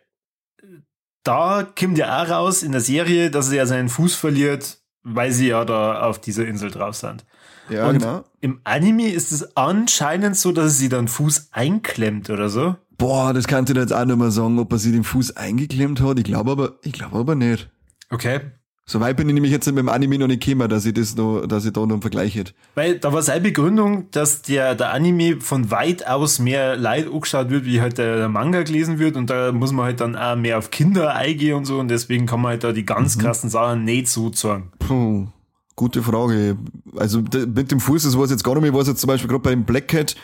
da 1.24 1.64
kommt 1.64 1.98
ja 1.98 2.22
auch 2.24 2.30
raus 2.30 2.64
in 2.64 2.72
der 2.72 2.82
Serie, 2.82 3.30
dass 3.32 3.50
er 3.50 3.56
ja 3.58 3.66
seinen 3.66 3.90
Fuß 3.90 4.16
verliert, 4.16 4.80
weil 5.04 5.32
sie 5.32 5.48
ja 5.50 5.64
da 5.66 6.02
auf 6.02 6.20
dieser 6.20 6.46
Insel 6.48 6.72
drauf 6.72 6.96
sind. 6.96 7.26
Ja, 7.70 7.88
Und 7.88 8.00
genau. 8.00 8.24
Im 8.42 8.62
Anime 8.64 9.12
ist 9.12 9.32
es 9.32 9.56
anscheinend 9.56 10.36
so, 10.38 10.52
dass 10.52 10.78
sie 10.78 10.90
dann 10.90 11.08
Fuß 11.08 11.50
einklemmt 11.52 12.30
oder 12.30 12.50
so. 12.50 12.76
Boah, 13.00 13.34
das 13.34 13.48
kann 13.48 13.64
ich 13.66 13.74
dir 13.74 13.80
jetzt 13.80 13.94
auch 13.94 14.06
nicht 14.06 14.18
mehr 14.20 14.30
sagen, 14.30 14.60
ob 14.60 14.72
er 14.72 14.78
sich 14.78 14.92
den 14.92 15.04
Fuß 15.04 15.36
eingeklemmt 15.38 16.02
hat. 16.02 16.20
Ich 16.20 16.26
glaube 16.26 16.52
aber, 16.52 16.74
ich 16.84 16.92
glaube 16.94 17.18
aber 17.18 17.34
nicht. 17.34 17.70
Okay. 18.12 18.42
So 18.86 19.00
weit 19.00 19.18
bin 19.18 19.30
ich 19.30 19.36
nämlich 19.36 19.52
jetzt 19.52 19.68
mit 19.68 19.78
dem 19.78 19.88
Anime 19.88 20.18
noch 20.18 20.26
nicht 20.28 20.44
gekommen, 20.44 20.68
dass 20.68 20.84
ich 20.86 20.96
das 20.96 21.16
noch, 21.16 21.46
dass 21.46 21.64
ich 21.64 21.72
da 21.74 21.82
noch 21.82 21.92
einen 21.92 22.02
Vergleich 22.02 22.34
hätte. 22.36 22.54
Weil 22.74 22.98
da 22.98 23.14
war 23.14 23.22
seine 23.22 23.42
Begründung, 23.42 24.10
dass 24.10 24.42
der, 24.42 24.74
der 24.74 24.92
Anime 24.94 25.40
von 25.42 25.70
weit 25.70 26.08
aus 26.08 26.40
mehr 26.40 26.76
Leid 26.76 27.06
angeschaut 27.08 27.52
wird, 27.52 27.66
wie 27.66 27.82
halt 27.82 28.00
der, 28.00 28.16
der 28.18 28.30
Manga 28.30 28.64
gelesen 28.64 28.98
wird 28.98 29.16
und 29.16 29.30
da 29.30 29.52
muss 29.52 29.72
man 29.72 29.86
halt 29.86 30.02
dann 30.02 30.16
auch 30.16 30.36
mehr 30.36 30.58
auf 30.58 30.72
Kinder 30.72 31.14
eingehen 31.16 31.54
und 31.56 31.66
so 31.66 31.78
und 31.80 31.88
deswegen 31.90 32.26
kann 32.26 32.42
man 32.42 32.50
halt 32.54 32.64
da 32.64 32.72
die 32.72 32.84
ganz 32.86 33.16
Mhm. 33.16 33.22
krassen 33.22 33.50
Sachen 33.52 33.84
nicht 33.84 34.08
so 34.08 34.34
sagen. 34.34 34.72
Puh, 34.80 35.28
gute 35.76 36.02
Frage. 36.02 36.58
Also 36.98 37.22
mit 37.22 37.70
dem 37.72 37.80
Fuß, 37.80 38.02
das 38.04 38.18
weiß 38.18 38.26
ich 38.26 38.32
jetzt 38.32 38.44
gar 38.44 38.54
nicht 38.56 38.62
mehr, 38.64 38.72
ich 38.72 38.76
weiß 38.76 38.88
jetzt 38.88 39.02
zum 39.02 39.08
Beispiel 39.10 39.30
gerade 39.30 39.44
bei 39.44 39.52
dem 39.52 39.66
Black 39.66 39.88
Cat, 39.88 40.16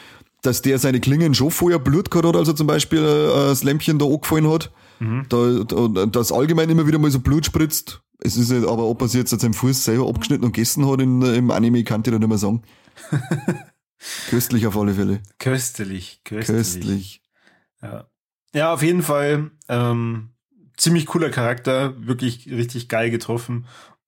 dass 0.46 0.62
der 0.62 0.80
seine 0.80 1.00
Klingen 1.00 1.34
schon 1.34 1.52
vorher 1.52 1.80
Blut 1.80 2.12
gehabt 2.12 2.28
hat, 2.28 2.36
also 2.36 2.54
zum 2.54 2.68
Beispiel 2.68 3.00
äh, 3.00 3.48
das 3.48 3.64
Lämpchen 3.64 4.00
da 4.00 4.06
angefallen 4.06 4.50
hat. 4.50 4.72
Da, 5.00 5.64
da, 5.64 6.06
dass 6.06 6.32
allgemein 6.32 6.70
immer 6.70 6.88
wieder 6.88 7.00
mal 7.00 7.12
so 7.12 7.20
Blut 7.20 7.46
spritzt. 7.46 8.02
Es 8.20 8.38
ist 8.38 8.50
nicht, 8.50 8.66
aber 8.66 8.86
ob 8.86 9.02
er 9.02 9.08
sich 9.08 9.20
jetzt 9.20 9.38
seinen 9.38 9.54
Fuß 9.54 9.84
selber 9.84 10.08
abgeschnitten 10.08 10.46
und 10.46 10.54
gegessen 10.54 10.90
hat 10.90 11.02
in, 11.02 11.22
im 11.22 11.52
Anime, 11.52 11.84
kann 11.84 12.02
ich 12.02 12.12
da 12.12 12.18
nicht 12.18 12.28
mehr 12.28 12.38
sagen. 12.38 12.64
Köstlich 14.30 14.68
auf 14.68 14.78
alle 14.78 14.94
Fälle. 14.94 15.22
Köstlich, 15.40 16.22
köstlich. 16.24 16.58
Köstlich. 16.58 17.22
Ja. 17.82 18.08
ja, 18.54 18.74
auf 18.74 18.84
jeden 18.84 19.04
Fall 19.04 19.52
ähm, 19.68 20.30
ziemlich 20.78 21.08
cooler 21.08 21.30
Charakter, 21.30 21.94
wirklich 22.06 22.48
richtig 22.50 22.88
geil 22.88 23.10
getroffen. 23.10 23.66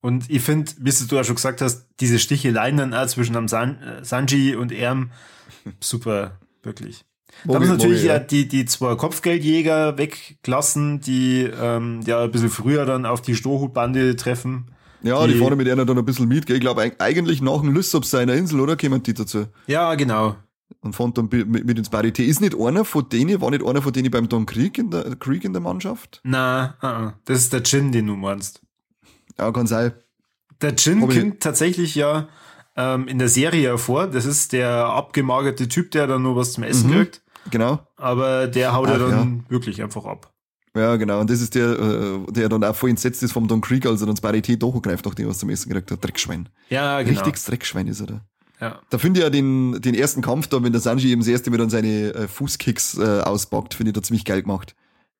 Und 0.08 0.30
ich 0.30 0.42
finde, 0.42 0.72
wie 0.80 0.92
du 1.06 1.16
ja 1.18 1.24
schon 1.26 1.36
gesagt 1.36 1.60
hast, 1.62 1.86
diese 2.00 2.18
Sticheleien 2.18 2.78
dann 2.78 2.94
auch 2.94 3.08
zwischen 3.08 3.36
am 3.36 3.50
San 3.50 3.82
äh, 3.82 4.06
Sanji 4.06 4.56
und 4.56 4.72
Erm, 4.72 5.12
super, 5.82 6.40
wirklich. 6.64 7.04
Da 7.44 7.56
haben 7.56 7.66
Mogi- 7.66 7.68
natürlich 7.68 7.98
Mogi, 7.98 8.08
ja 8.08 8.14
ja. 8.14 8.20
die, 8.20 8.48
die 8.48 8.64
zwei 8.66 8.96
Kopfgeldjäger 8.96 9.98
weggelassen, 9.98 11.02
die 11.02 11.42
ähm, 11.42 12.00
ja 12.06 12.24
ein 12.24 12.32
bisschen 12.32 12.50
früher 12.50 12.86
dann 12.86 13.06
auf 13.06 13.22
die 13.22 13.36
Strohhutbande 13.36 14.16
treffen. 14.16 14.72
Ja, 15.04 15.28
die, 15.28 15.34
Die- 15.34 15.40
fahren 15.40 15.58
mit 15.58 15.68
einer 15.68 15.84
dann 15.84 15.98
ein 15.98 16.06
bisschen 16.06 16.30
mit, 16.30 16.46
gell? 16.46 16.56
Ich 16.56 16.62
glaube 16.62 16.90
eigentlich 17.00 17.42
nach 17.42 17.60
dem 17.60 17.74
Lysop 17.74 18.06
seiner 18.06 18.34
Insel, 18.34 18.62
oder? 18.62 18.78
Kämen 18.78 19.04
die 19.04 19.14
dazu. 19.14 19.48
Ja, 19.68 19.94
genau. 19.96 20.38
Und 20.80 20.96
fahren 20.96 21.14
dann 21.16 21.28
mit, 21.30 21.66
mit 21.66 21.78
ins 21.78 21.92
Barité. 21.92 22.24
Ist 22.24 22.40
nicht 22.40 22.56
einer 22.58 22.86
von 22.86 23.10
denen, 23.10 23.42
war 23.42 23.52
nicht 23.52 23.66
einer 23.66 23.82
von 23.82 23.92
denen 23.92 24.10
beim 24.10 24.30
Don 24.30 24.46
Krieg 24.46 24.78
in 24.78 24.90
der, 24.90 25.18
Krieg 25.18 25.44
in 25.44 25.52
der 25.52 25.62
Mannschaft? 25.62 26.22
Na, 26.24 26.76
uh 26.82 26.86
-uh. 26.86 27.14
das 27.26 27.40
ist 27.40 27.52
der 27.52 27.62
Jin, 27.62 27.92
den 27.92 28.08
du 28.08 28.16
meinst. 28.16 28.62
Ja, 29.40 29.52
kann 29.52 29.68
sein. 29.68 29.94
Der 30.62 30.74
Jin 30.74 31.02
Hab 31.02 31.12
ich- 31.12 31.20
kommt 31.20 31.40
tatsächlich 31.42 31.96
ja 31.96 32.28
ähm, 32.76 33.08
in 33.08 33.20
der 33.20 33.30
Serie 33.30 33.70
hervor. 33.70 34.08
Das 34.08 34.26
ist 34.26 34.54
der 34.54 34.70
abgemagerte 34.88 35.68
Typ, 35.68 35.92
der 35.92 36.08
dann 36.08 36.22
nur 36.24 36.36
was 36.36 36.54
zum 36.54 36.64
Essen 36.64 36.90
Mhm. 36.90 36.94
kriegt. 36.96 37.22
Genau. 37.50 37.80
Aber 37.96 38.48
der 38.48 38.74
haut 38.74 38.88
ja 38.90 38.96
Ach, 38.96 39.10
dann 39.10 39.46
wirklich 39.50 39.82
einfach 39.82 40.06
ab. 40.06 40.34
Ja, 40.76 40.96
genau. 40.98 41.20
Und 41.22 41.30
das 41.30 41.42
ist 41.42 41.56
der, 41.56 41.70
äh, 41.80 42.32
der 42.32 42.50
dann 42.50 42.64
auch 42.64 42.76
voll 42.76 42.90
entsetzt 42.92 43.24
ist 43.24 43.32
vom 43.32 43.48
Don 43.48 43.62
Krieg, 43.62 43.86
als 43.88 44.02
er 44.02 44.06
dann 44.08 44.16
das 44.16 44.24
Barité 44.24 44.58
durchgreift, 44.58 45.06
nachdem 45.06 45.26
er 45.26 45.30
was 45.30 45.40
zum 45.40 45.50
Essen 45.50 45.70
gekriegt 45.70 45.90
hat. 45.90 46.04
Dreckschwein. 46.04 46.50
Ja, 46.70 47.02
genau. 47.02 47.12
Richtiges 47.20 47.46
Dreckschwein 47.46 47.88
ist 47.88 48.02
er 48.02 48.06
da. 48.08 48.22
Ja. 48.60 48.80
Da 48.90 48.98
finde 48.98 49.20
ich 49.20 49.24
ja 49.24 49.30
den, 49.30 49.80
den 49.82 49.96
ersten 49.96 50.22
Kampf 50.22 50.48
da, 50.48 50.62
wenn 50.62 50.72
der 50.72 50.82
Sanji 50.82 51.10
eben 51.12 51.22
das 51.22 51.28
erste 51.30 51.50
Mal 51.52 51.58
dann 51.58 51.70
seine 51.70 52.14
äh, 52.14 52.28
Fußkicks 52.28 52.98
äh, 52.98 53.22
auspackt, 53.22 53.74
finde 53.76 53.90
ich 53.92 53.96
da 53.96 54.04
ziemlich 54.04 54.26
geil 54.26 54.42
gemacht. 54.42 54.76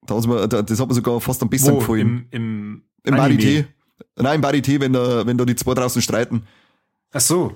Da 0.06 0.16
mir, 0.20 0.48
da, 0.48 0.62
das 0.62 0.80
hat 0.80 0.88
mir 0.90 0.94
sogar 0.96 1.20
fast 1.22 1.42
am 1.42 1.50
besten 1.50 1.72
Wo? 1.72 1.80
gefallen. 1.80 2.00
Im, 2.02 2.28
im, 2.32 2.82
Im 3.04 3.14
Anime? 3.20 3.40
Barité. 3.42 3.66
Nein, 4.18 4.36
im 4.36 4.44
Barité, 4.44 4.80
wenn 4.80 4.94
da, 4.94 5.26
wenn 5.26 5.38
da 5.38 5.46
die 5.46 5.56
zwei 5.56 5.74
draußen 5.74 6.02
streiten. 6.02 6.44
Ach 7.12 7.22
so. 7.22 7.54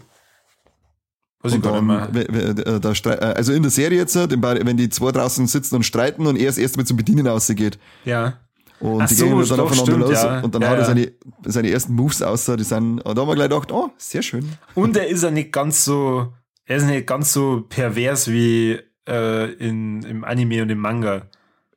Weiß 1.42 1.54
ich 1.56 1.62
gar 1.62 1.82
nicht 1.82 1.90
dann, 1.90 2.12
mehr. 2.14 2.28
we- 2.30 2.62
äh, 2.72 2.80
da 2.80 2.92
äh, 2.92 3.34
also 3.36 3.52
in 3.52 3.64
der 3.64 3.72
Serie 3.72 3.98
jetzt, 3.98 4.16
äh, 4.16 4.28
wenn 4.30 4.78
die 4.78 4.90
zwei 4.90 5.12
draußen 5.12 5.48
sitzen 5.48 5.76
und 5.76 5.84
streiten 5.84 6.28
und 6.28 6.38
er 6.38 6.46
das 6.46 6.58
erste 6.60 6.78
Mal 6.78 6.86
zum 6.86 6.98
Bedienen 6.98 7.26
rausgeht. 7.26 7.80
Ja. 8.06 8.38
Und 8.80 9.02
Ach 9.02 9.08
die 9.08 9.14
so, 9.16 9.26
gehen 9.26 9.38
dann 9.38 9.48
doch, 9.58 9.60
aufeinander 9.72 9.92
stimmt, 9.92 10.00
los 10.10 10.24
ja. 10.24 10.40
und 10.42 10.56
dann 10.56 10.62
Ja, 10.64 10.70
hat 10.70 10.78
er 10.80 10.86
seine, 10.86 11.12
seine 11.46 11.70
ersten 11.70 11.94
Moves 11.94 12.22
aus, 12.22 12.46
die 12.46 12.64
sind, 12.64 13.02
und 13.02 13.16
da 13.18 13.22
haben 13.22 13.28
wir 13.28 13.36
gleich 13.36 13.50
gedacht, 13.50 13.72
oh, 13.72 13.90
sehr 13.98 14.22
schön. 14.24 14.50
Und 14.76 14.98
er 14.98 15.08
ist 15.08 15.22
ja 15.24 15.30
nicht 15.32 15.52
ganz 15.52 15.86
so, 15.86 16.34
er 16.66 16.78
ist 16.78 16.86
nicht 16.86 17.06
ganz 17.08 17.32
so 17.34 17.64
pervers 17.70 18.28
wie 18.28 18.80
äh, 19.08 19.52
in, 19.54 20.02
im 20.04 20.24
Anime 20.24 20.64
und 20.64 20.70
im 20.70 20.80
Manga. 20.80 21.28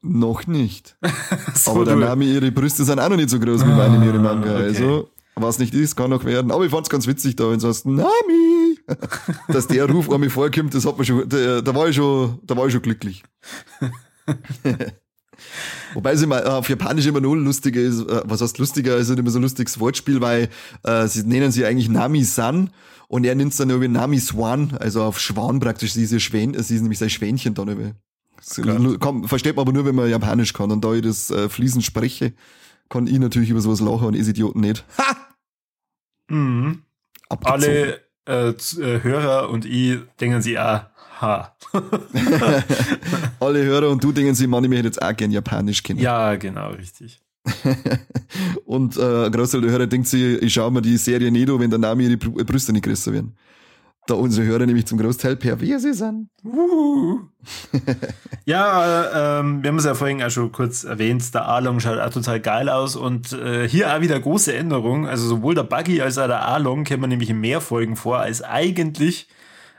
Noch 0.05 0.47
nicht. 0.47 0.97
So, 1.55 1.71
Aber 1.71 1.85
der 1.85 1.97
Name, 1.97 2.25
ihre 2.25 2.53
Brüste 2.53 2.85
sind 2.85 2.99
auch 2.99 3.09
noch 3.09 3.17
nicht 3.17 3.31
so 3.31 3.39
groß 3.39 3.65
wie 3.65 3.71
im 3.71 3.81
Anime 3.81 4.11
oder 4.11 4.19
Manga. 4.19 4.55
okay. 4.55 4.65
Also, 4.65 5.09
was 5.37 5.59
nicht 5.59 5.73
ist, 5.73 5.97
kann 5.97 6.11
noch 6.11 6.25
werden. 6.25 6.51
Aber 6.51 6.65
ich 6.65 6.71
fand's 6.71 6.91
ganz 6.91 7.07
witzig 7.07 7.37
da, 7.37 7.45
wenn 7.45 7.55
du 7.55 7.61
sagst, 7.61 7.87
Nami! 7.87 8.79
Dass 9.49 9.67
der 9.67 9.89
Ruf 9.89 10.11
einmal 10.11 10.29
vorkommt, 10.31 10.75
das 10.75 10.85
hat 10.85 10.97
man 10.97 11.07
schon, 11.07 11.29
da, 11.29 11.63
da 11.63 11.75
war 11.75 11.89
ich 11.89 11.97
schon, 11.97 12.39
da 12.43 12.57
war 12.57 12.67
ich 12.67 12.73
schon 12.73 12.83
glücklich. 12.83 13.25
Wobei 15.95 16.13
es 16.13 16.23
immer 16.23 16.45
äh, 16.45 16.49
auf 16.49 16.69
Japanisch 16.69 17.07
immer 17.07 17.21
null 17.21 17.39
lustiger 17.39 17.81
ist, 17.81 18.01
äh, 18.01 18.23
was 18.25 18.43
heißt 18.43 18.59
lustiger, 18.59 18.97
ist 18.97 19.11
immer 19.11 19.31
so 19.31 19.39
ein 19.39 19.43
lustiges 19.43 19.81
Wortspiel, 19.81 20.21
weil 20.21 20.51
äh, 20.83 21.07
sie 21.07 21.23
nennen 21.23 21.51
sie 21.51 21.65
eigentlich 21.65 21.89
Nami-san 21.89 22.71
und 23.09 23.25
er 23.25 23.35
nennt 23.35 23.53
es 23.53 23.59
dann 23.59 23.71
irgendwie 23.71 23.89
Nami-swan, 23.89 24.77
also 24.79 25.03
auf 25.03 25.19
Schwan 25.19 25.61
praktisch, 25.61 25.95
sie 25.95 26.05
ist, 26.05 26.13
ihr 26.13 26.21
Schwän, 26.21 26.55
sie 26.63 26.77
ist 26.77 26.83
nämlich 26.83 26.99
sein 26.99 27.11
Schwänchen 27.11 27.55
dann 27.55 27.69
irgendwie. 27.69 27.95
Kann, 29.01 29.27
versteht 29.29 29.57
man 29.57 29.63
aber 29.65 29.73
nur, 29.73 29.85
wenn 29.85 29.95
man 29.95 30.09
Japanisch 30.11 30.53
kann. 30.53 30.71
Und 30.71 30.85
da 30.85 30.93
ich 30.95 31.03
das 31.03 31.31
äh, 31.31 31.49
fließend 31.49 31.85
spreche, 31.85 32.33
kann 32.89 33.07
ich 33.07 33.19
natürlich 33.19 33.51
über 33.51 33.61
sowas 33.61 33.81
lachen 33.81 34.07
und 34.09 34.15
ist 34.15 34.29
Idioten 34.29 34.61
nicht. 34.61 34.85
Ha! 34.99 35.17
Mhm. 36.29 36.83
Alle 37.29 38.01
äh, 38.27 38.49
äh, 38.51 39.03
Hörer 39.03 39.51
und 39.51 39.65
ich 39.65 39.99
denken 40.21 40.41
sie, 40.43 40.59
ah, 40.59 40.91
ha. 41.21 41.57
Alle 43.41 43.65
Hörer 43.65 43.91
und 43.91 44.03
du 44.03 44.13
denken 44.13 44.35
sie, 44.35 44.47
Mann, 44.47 44.65
ich 44.65 44.71
möchte 44.71 44.87
jetzt 44.87 45.03
auch 45.03 45.15
gern 45.17 45.31
Japanisch 45.31 45.83
kennen. 45.83 46.01
ja, 46.01 46.35
genau, 46.37 46.71
richtig. 46.71 47.21
Und 48.65 48.97
äh, 48.97 49.27
ein 49.27 49.33
Großteil 49.33 49.61
der 49.61 49.71
Hörer 49.71 49.87
denkt 49.87 50.07
sich, 50.09 50.41
ich 50.43 50.53
schaue 50.55 50.71
mir 50.71 50.81
die 50.81 50.97
Serie 50.97 51.31
nicht 51.31 51.51
an, 51.51 51.61
wenn 51.61 51.69
der 51.69 51.79
Name 51.79 52.03
ihre 52.05 52.15
Brü- 52.15 52.43
Brüste 52.43 52.73
nicht 52.73 52.85
größer 52.87 53.13
werden. 53.13 53.37
Da 54.07 54.15
unsere 54.15 54.47
Hörer 54.47 54.67
nämlich 54.67 54.87
zum 54.87 54.99
Großteil 54.99 55.37
perverse 55.37 55.95
sind. 55.95 56.29
Uh. 56.45 57.21
ja, 58.45 58.85
äh, 58.85 59.41
ähm, 59.41 59.63
wir 59.63 59.69
haben 59.69 59.79
es 59.79 59.87
ja 59.87 59.95
vorhin 59.95 60.23
auch 60.23 60.29
schon 60.29 60.53
kurz 60.53 60.85
erwähnt, 60.85 61.33
der 61.33 61.49
Along 61.49 61.81
schaut 61.81 61.99
auch 61.99 62.11
total 62.11 62.39
geil 62.41 62.69
aus 62.69 62.97
und 62.97 63.33
äh, 63.33 63.67
hier 63.67 63.95
auch 63.95 64.03
wieder 64.03 64.21
große 64.21 64.55
Änderung. 64.55 65.07
Also 65.07 65.27
sowohl 65.27 65.55
der 65.55 65.63
Buggy 65.63 66.03
als 66.03 66.19
auch 66.19 66.27
der 66.27 66.47
Along 66.47 66.85
kennen 66.85 67.03
wir 67.03 67.07
nämlich 67.07 67.31
in 67.31 67.41
mehr 67.41 67.63
Folgen 67.63 67.97
vor, 67.97 68.19
als 68.19 68.43
eigentlich 68.43 69.29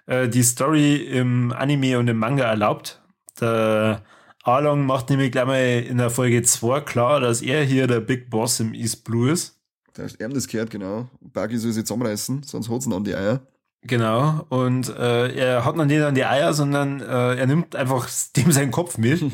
äh, 0.08 0.28
die 0.28 0.44
Story 0.44 0.96
im 0.96 1.52
Anime 1.52 2.00
und 2.00 2.08
im 2.08 2.18
Manga 2.18 2.46
erlaubt. 2.46 3.04
Der 3.40 4.02
Along 4.44 4.88
macht 4.88 5.12
nämlich 5.12 5.32
gleich 5.32 5.46
mal 5.46 5.84
in 5.88 6.00
der 6.00 6.10
Folge 6.10 6.42
2 6.42 6.82
klar, 6.82 7.20
dass 7.20 7.44
er 7.44 7.64
hier 7.64 7.86
der 7.86 8.00
Big 8.00 8.32
Boss 8.32 8.60
im 8.60 8.74
East 8.74 9.04
Blue 9.04 9.30
ist. 9.30 9.60
Da 9.94 10.04
ist 10.04 10.18
das 10.20 10.48
gehört, 10.48 10.72
genau. 10.72 11.10
Buggy 11.22 11.58
soll 11.58 11.72
sich 11.72 11.86
zusammenreißen, 11.86 12.42
sonst 12.44 12.70
hat's 12.70 12.88
ihn 12.88 12.94
an 12.94 13.04
die 13.04 13.16
Eier. 13.16 13.42
Genau, 13.88 14.44
und 14.50 14.90
äh, 14.90 15.32
er 15.36 15.64
hat 15.64 15.76
noch 15.76 15.86
nicht 15.86 16.02
an 16.02 16.16
die 16.16 16.26
Eier, 16.26 16.54
sondern 16.54 17.02
äh, 17.02 17.36
er 17.36 17.46
nimmt 17.46 17.76
einfach 17.76 18.10
dem 18.36 18.52
seinen 18.52 18.72
Kopf 18.72 18.98
mit. 18.98 19.24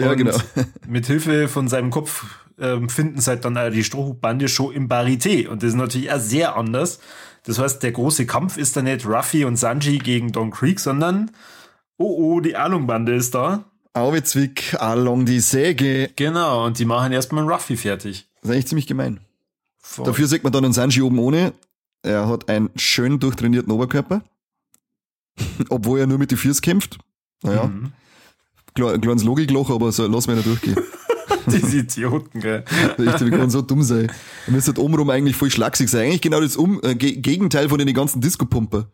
Ja, 0.00 0.14
genau. 0.14 0.36
Mit 0.86 1.06
Hilfe 1.06 1.48
von 1.48 1.66
seinem 1.66 1.90
Kopf 1.90 2.24
ähm, 2.60 2.88
finden 2.88 3.20
sie 3.20 3.30
halt 3.30 3.44
dann 3.44 3.72
die 3.72 3.82
Strohhutbande 3.82 4.46
schon 4.46 4.72
im 4.72 4.88
Barité. 4.88 5.48
Und 5.48 5.64
das 5.64 5.70
ist 5.70 5.74
natürlich 5.74 6.12
auch 6.12 6.20
sehr 6.20 6.54
anders. 6.56 7.00
Das 7.42 7.58
heißt, 7.58 7.82
der 7.82 7.90
große 7.90 8.26
Kampf 8.26 8.56
ist 8.56 8.76
dann 8.76 8.84
nicht 8.84 9.04
Ruffy 9.04 9.44
und 9.44 9.56
Sanji 9.56 9.98
gegen 9.98 10.30
Don 10.30 10.52
Creek, 10.52 10.78
sondern 10.78 11.32
oh 11.96 12.36
oh, 12.36 12.40
die 12.40 12.54
Alung-Bande 12.54 13.14
ist 13.16 13.34
da. 13.34 13.64
Auwe 13.94 14.22
Zwick, 14.22 14.76
along 14.78 15.24
die 15.24 15.40
Säge. 15.40 16.10
Genau, 16.14 16.66
und 16.66 16.78
die 16.78 16.84
machen 16.84 17.10
erstmal 17.10 17.42
einen 17.42 17.50
Ruffy 17.50 17.76
fertig. 17.76 18.28
Das 18.36 18.50
ist 18.50 18.54
eigentlich 18.54 18.66
ziemlich 18.68 18.86
gemein. 18.86 19.18
Voll. 19.80 20.04
Dafür 20.04 20.28
sieht 20.28 20.44
man 20.44 20.52
dann 20.52 20.64
einen 20.64 20.74
Sanji 20.74 21.02
oben 21.02 21.18
ohne. 21.18 21.52
Er 22.02 22.28
hat 22.28 22.48
einen 22.48 22.70
schön 22.76 23.18
durchtrainierten 23.18 23.72
Oberkörper. 23.72 24.22
Obwohl 25.68 26.00
er 26.00 26.06
nur 26.06 26.18
mit 26.18 26.30
den 26.30 26.38
Füßen 26.38 26.62
kämpft. 26.62 26.98
Naja, 27.42 27.64
Mhm. 27.66 27.92
ein 28.76 29.00
kleines 29.00 29.24
Logikloch, 29.24 29.70
aber 29.70 29.90
so, 29.92 30.06
lass 30.06 30.26
mich 30.26 30.36
nicht 30.36 30.46
durchgehen. 30.48 30.76
Diese 31.46 31.78
Idioten, 31.78 32.40
gell? 32.40 32.64
Echt, 32.68 32.98
wir 33.20 33.30
können 33.30 33.50
so 33.50 33.62
dumm 33.62 33.82
sein. 33.82 34.10
Wir 34.46 34.54
müssen 34.54 34.68
halt 34.68 34.78
obenrum 34.78 35.08
eigentlich 35.10 35.34
voll 35.36 35.50
schlaksig 35.50 35.88
sein. 35.88 36.06
Eigentlich 36.06 36.20
genau 36.20 36.40
das 36.40 36.56
um, 36.56 36.80
äh, 36.82 36.94
Ge- 36.94 37.16
Gegenteil 37.16 37.68
von 37.68 37.78
den 37.78 37.92
ganzen 37.94 38.20
Disco-Pumper. 38.20 38.86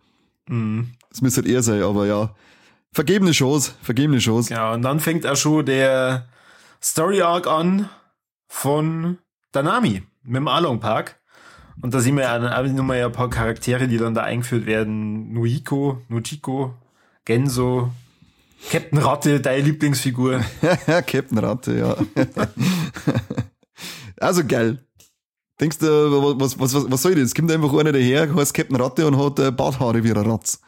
Mhm. 0.49 0.93
Das 1.11 1.21
müsste 1.21 1.41
halt 1.43 1.51
eher 1.51 1.63
sein, 1.63 1.83
aber 1.83 2.07
ja. 2.07 2.35
Vergebene 2.93 3.33
Chance, 3.33 3.73
vergebene 3.83 4.19
Chance. 4.21 4.51
Genau, 4.51 4.73
und 4.75 4.83
dann 4.83 5.01
fängt 5.01 5.27
auch 5.27 5.37
schon 5.37 5.67
der 5.67 6.29
Story 6.83 7.23
Arc 7.23 7.47
an. 7.49 7.89
von 8.47 9.19
Danami 9.53 10.03
mit 10.23 10.37
dem 10.37 10.49
Along 10.49 10.79
Park. 10.81 11.21
Und 11.81 11.93
da 11.93 12.01
sehen 12.01 12.17
wir 12.17 12.25
ja 12.25 12.39
dann 12.39 12.77
nochmal 12.77 13.05
ein 13.05 13.13
paar 13.13 13.31
Charaktere, 13.31 13.89
die 13.89 13.99
dann 13.99 14.15
da 14.15 14.23
eingeführt 14.23 14.67
werden. 14.67 15.33
Nuiko, 15.33 16.03
Nuchiko, 16.09 16.75
Genso, 17.25 17.91
Captain 18.71 18.99
Ratte, 18.99 19.41
deine 19.41 19.63
Lieblingsfigur. 19.63 20.41
Captain 20.87 21.39
Ratte, 21.39 21.79
ja. 21.79 21.97
also 24.21 24.45
geil. 24.47 24.79
Denkst 25.61 25.79
du, 25.79 25.87
was, 26.39 26.59
was, 26.59 26.75
was, 26.75 26.91
was 26.91 27.03
soll 27.03 27.15
das? 27.15 27.25
Es 27.25 27.35
kommt 27.35 27.51
einfach 27.51 27.73
einer 27.75 27.93
daher, 27.93 28.35
heißt 28.35 28.53
Captain 28.55 28.77
Ratte 28.77 29.07
und 29.07 29.19
hat 29.19 29.39
äh, 29.39 29.51
Barthaare 29.51 30.03
wie 30.03 30.11
ein 30.11 30.17
Ratz. 30.17 30.61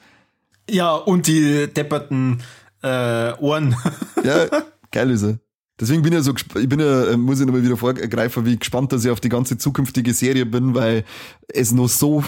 Ja, 0.70 0.94
und 0.94 1.26
die 1.26 1.66
depperten 1.72 2.42
äh, 2.82 3.32
Ohren. 3.34 3.76
ja, 4.24 4.46
geil 4.90 5.10
ist 5.10 5.24
er. 5.24 5.38
Deswegen 5.78 6.02
bin 6.02 6.12
ich 6.12 6.18
ja 6.18 6.22
so, 6.22 6.34
ich 6.34 6.68
bin 6.68 6.80
ja, 6.80 7.04
äh, 7.04 7.16
muss 7.16 7.40
ich 7.40 7.46
nochmal 7.46 7.62
wieder 7.62 7.76
vorgreifen, 7.76 8.46
wie 8.46 8.58
gespannt, 8.58 8.92
dass 8.92 9.04
ich 9.04 9.10
auf 9.10 9.20
die 9.20 9.28
ganze 9.28 9.58
zukünftige 9.58 10.14
Serie 10.14 10.46
bin, 10.46 10.74
weil 10.74 11.04
es 11.48 11.72
noch 11.72 11.88
so, 11.88 12.24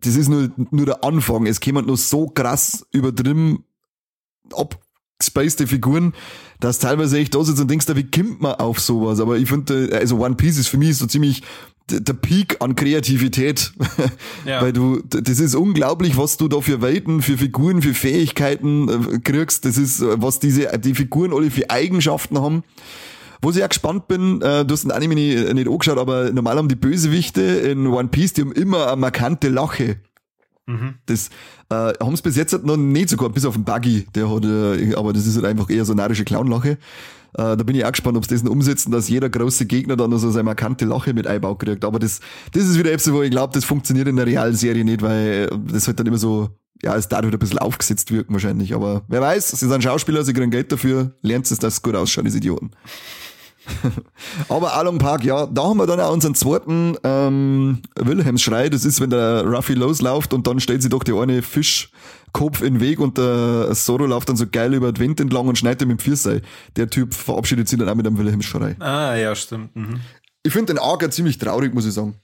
das 0.00 0.16
ist 0.16 0.28
nur, 0.28 0.50
nur 0.70 0.86
der 0.86 1.02
Anfang. 1.02 1.46
Es 1.46 1.60
käme 1.60 1.82
noch 1.82 1.96
so 1.96 2.28
krass 2.28 2.86
übertrieben 2.92 3.64
abgespacede 4.52 5.66
Figuren, 5.66 6.12
dass 6.60 6.78
teilweise 6.78 7.18
echt 7.18 7.34
da 7.34 7.42
sitzt 7.42 7.60
und 7.60 7.70
denkst, 7.70 7.86
wie 7.94 8.10
kommt 8.10 8.40
man 8.40 8.54
auf 8.54 8.78
sowas? 8.78 9.20
Aber 9.20 9.38
ich 9.38 9.48
finde, 9.48 9.90
also 9.92 10.18
One 10.18 10.36
Piece 10.36 10.58
ist 10.58 10.68
für 10.68 10.78
mich 10.78 10.96
so 10.96 11.06
ziemlich 11.06 11.42
der 11.90 12.14
Peak 12.14 12.56
an 12.60 12.76
Kreativität. 12.76 13.72
Ja. 14.44 14.60
Weil 14.60 14.74
du, 14.74 15.00
das 15.00 15.40
ist 15.40 15.54
unglaublich, 15.54 16.18
was 16.18 16.36
du 16.36 16.48
da 16.48 16.60
für 16.60 16.82
Welten, 16.82 17.22
für 17.22 17.38
Figuren, 17.38 17.80
für 17.80 17.94
Fähigkeiten 17.94 18.88
äh, 18.88 19.18
kriegst. 19.20 19.64
Das 19.64 19.78
ist, 19.78 20.02
äh, 20.02 20.20
was 20.20 20.38
diese, 20.38 20.78
die 20.78 20.94
Figuren 20.94 21.32
alle 21.32 21.50
für 21.50 21.70
Eigenschaften 21.70 22.38
haben. 22.38 22.62
Wo 23.40 23.50
ich 23.50 23.64
auch 23.64 23.68
gespannt 23.68 24.06
bin, 24.06 24.42
äh, 24.42 24.66
du 24.66 24.72
hast 24.74 24.84
den 24.84 24.90
Anime 24.90 25.14
nicht, 25.14 25.54
nicht 25.54 25.68
angeschaut, 25.68 25.96
aber 25.96 26.30
normal 26.30 26.58
haben 26.58 26.68
die 26.68 26.76
Bösewichte 26.76 27.40
in 27.40 27.86
One 27.86 28.08
Piece, 28.08 28.34
die 28.34 28.42
haben 28.42 28.52
immer 28.52 28.88
eine 28.88 28.96
markante 28.96 29.48
Lache. 29.48 29.96
Mhm. 30.66 30.94
Das 31.06 31.28
äh, 31.68 31.74
haben 31.74 32.14
es 32.14 32.22
bis 32.22 32.36
jetzt 32.36 32.64
noch 32.64 32.76
nicht 32.76 33.10
sogar, 33.10 33.28
bis 33.30 33.44
auf 33.44 33.54
den 33.54 33.64
Buggy, 33.64 34.06
der 34.14 34.30
hat, 34.30 34.44
äh, 34.44 34.94
aber 34.94 35.12
das 35.12 35.26
ist 35.26 35.36
halt 35.36 35.44
einfach 35.44 35.68
eher 35.68 35.84
so 35.84 35.94
narische 35.94 36.24
Clownlache. 36.24 36.78
Äh, 37.36 37.56
da 37.56 37.56
bin 37.56 37.74
ich 37.74 37.84
auch 37.84 37.92
gespannt, 37.92 38.16
ob 38.16 38.24
sie 38.24 38.34
das 38.34 38.48
umsetzen, 38.48 38.90
dass 38.90 39.08
jeder 39.08 39.28
große 39.28 39.66
Gegner 39.66 39.96
dann 39.96 40.10
noch 40.10 40.18
so 40.18 40.30
seine 40.30 40.44
markante 40.44 40.84
Lache 40.84 41.12
mit 41.12 41.26
einbaut 41.26 41.58
kriegt. 41.58 41.84
Aber 41.84 41.98
das, 41.98 42.20
das 42.52 42.64
ist 42.64 42.78
wieder 42.78 42.92
etwas, 42.92 43.12
wo 43.12 43.22
ich 43.22 43.30
glaube, 43.30 43.52
das 43.52 43.64
funktioniert 43.64 44.08
in 44.08 44.16
der 44.16 44.26
realen 44.26 44.54
Serie 44.54 44.84
nicht, 44.84 45.02
weil 45.02 45.50
das 45.66 45.86
halt 45.86 45.98
dann 45.98 46.06
immer 46.06 46.18
so, 46.18 46.50
ja, 46.82 46.96
es 46.96 47.08
dadurch 47.08 47.32
ein 47.32 47.38
bisschen 47.38 47.58
aufgesetzt 47.58 48.12
wirken 48.12 48.32
wahrscheinlich. 48.32 48.74
Aber 48.74 49.02
wer 49.08 49.20
weiß, 49.20 49.50
sie 49.50 49.68
sind 49.68 49.82
Schauspieler, 49.82 50.24
sie 50.24 50.32
kriegen 50.32 50.50
Geld 50.50 50.70
dafür, 50.70 51.12
lernt 51.22 51.50
es, 51.50 51.58
dass 51.58 51.74
es 51.74 51.82
gut 51.82 51.96
ausschaut, 51.96 52.24
diese 52.24 52.38
Idioten. 52.38 52.70
Aber 54.48 54.74
Along 54.74 54.98
Park, 54.98 55.24
ja, 55.24 55.46
da 55.46 55.64
haben 55.64 55.78
wir 55.78 55.86
dann 55.86 56.00
auch 56.00 56.12
unseren 56.12 56.34
zweiten 56.34 56.96
ähm, 57.02 57.80
Wilhelmsschrei. 57.96 58.68
Das 58.68 58.84
ist, 58.84 59.00
wenn 59.00 59.10
der 59.10 59.44
Ruffy 59.44 59.74
losläuft 59.74 60.34
und 60.34 60.46
dann 60.46 60.60
stellt 60.60 60.82
sich 60.82 60.90
doch 60.90 61.04
die 61.04 61.12
eine 61.12 61.42
Fischkopf 61.42 62.60
in 62.60 62.74
den 62.74 62.80
Weg 62.80 63.00
und 63.00 63.18
der 63.18 63.74
Soro 63.74 64.06
läuft 64.06 64.28
dann 64.28 64.36
so 64.36 64.46
geil 64.46 64.74
über 64.74 64.92
den 64.92 65.00
Wind 65.00 65.20
entlang 65.20 65.48
und 65.48 65.58
schneidet 65.58 65.82
ihm 65.82 65.90
im 65.90 65.98
Viersei. 65.98 66.42
Der 66.76 66.88
Typ 66.88 67.14
verabschiedet 67.14 67.68
sich 67.68 67.78
dann 67.78 67.88
auch 67.88 67.94
mit 67.94 68.06
einem 68.06 68.18
Wilhelmsschrei. 68.18 68.76
Ah, 68.80 69.14
ja, 69.14 69.34
stimmt. 69.34 69.74
Mhm. 69.74 70.00
Ich 70.42 70.52
finde 70.52 70.74
den 70.74 70.78
Arc 70.78 71.10
ziemlich 71.12 71.38
traurig, 71.38 71.72
muss 71.74 71.86
ich 71.86 71.94
sagen. 71.94 72.14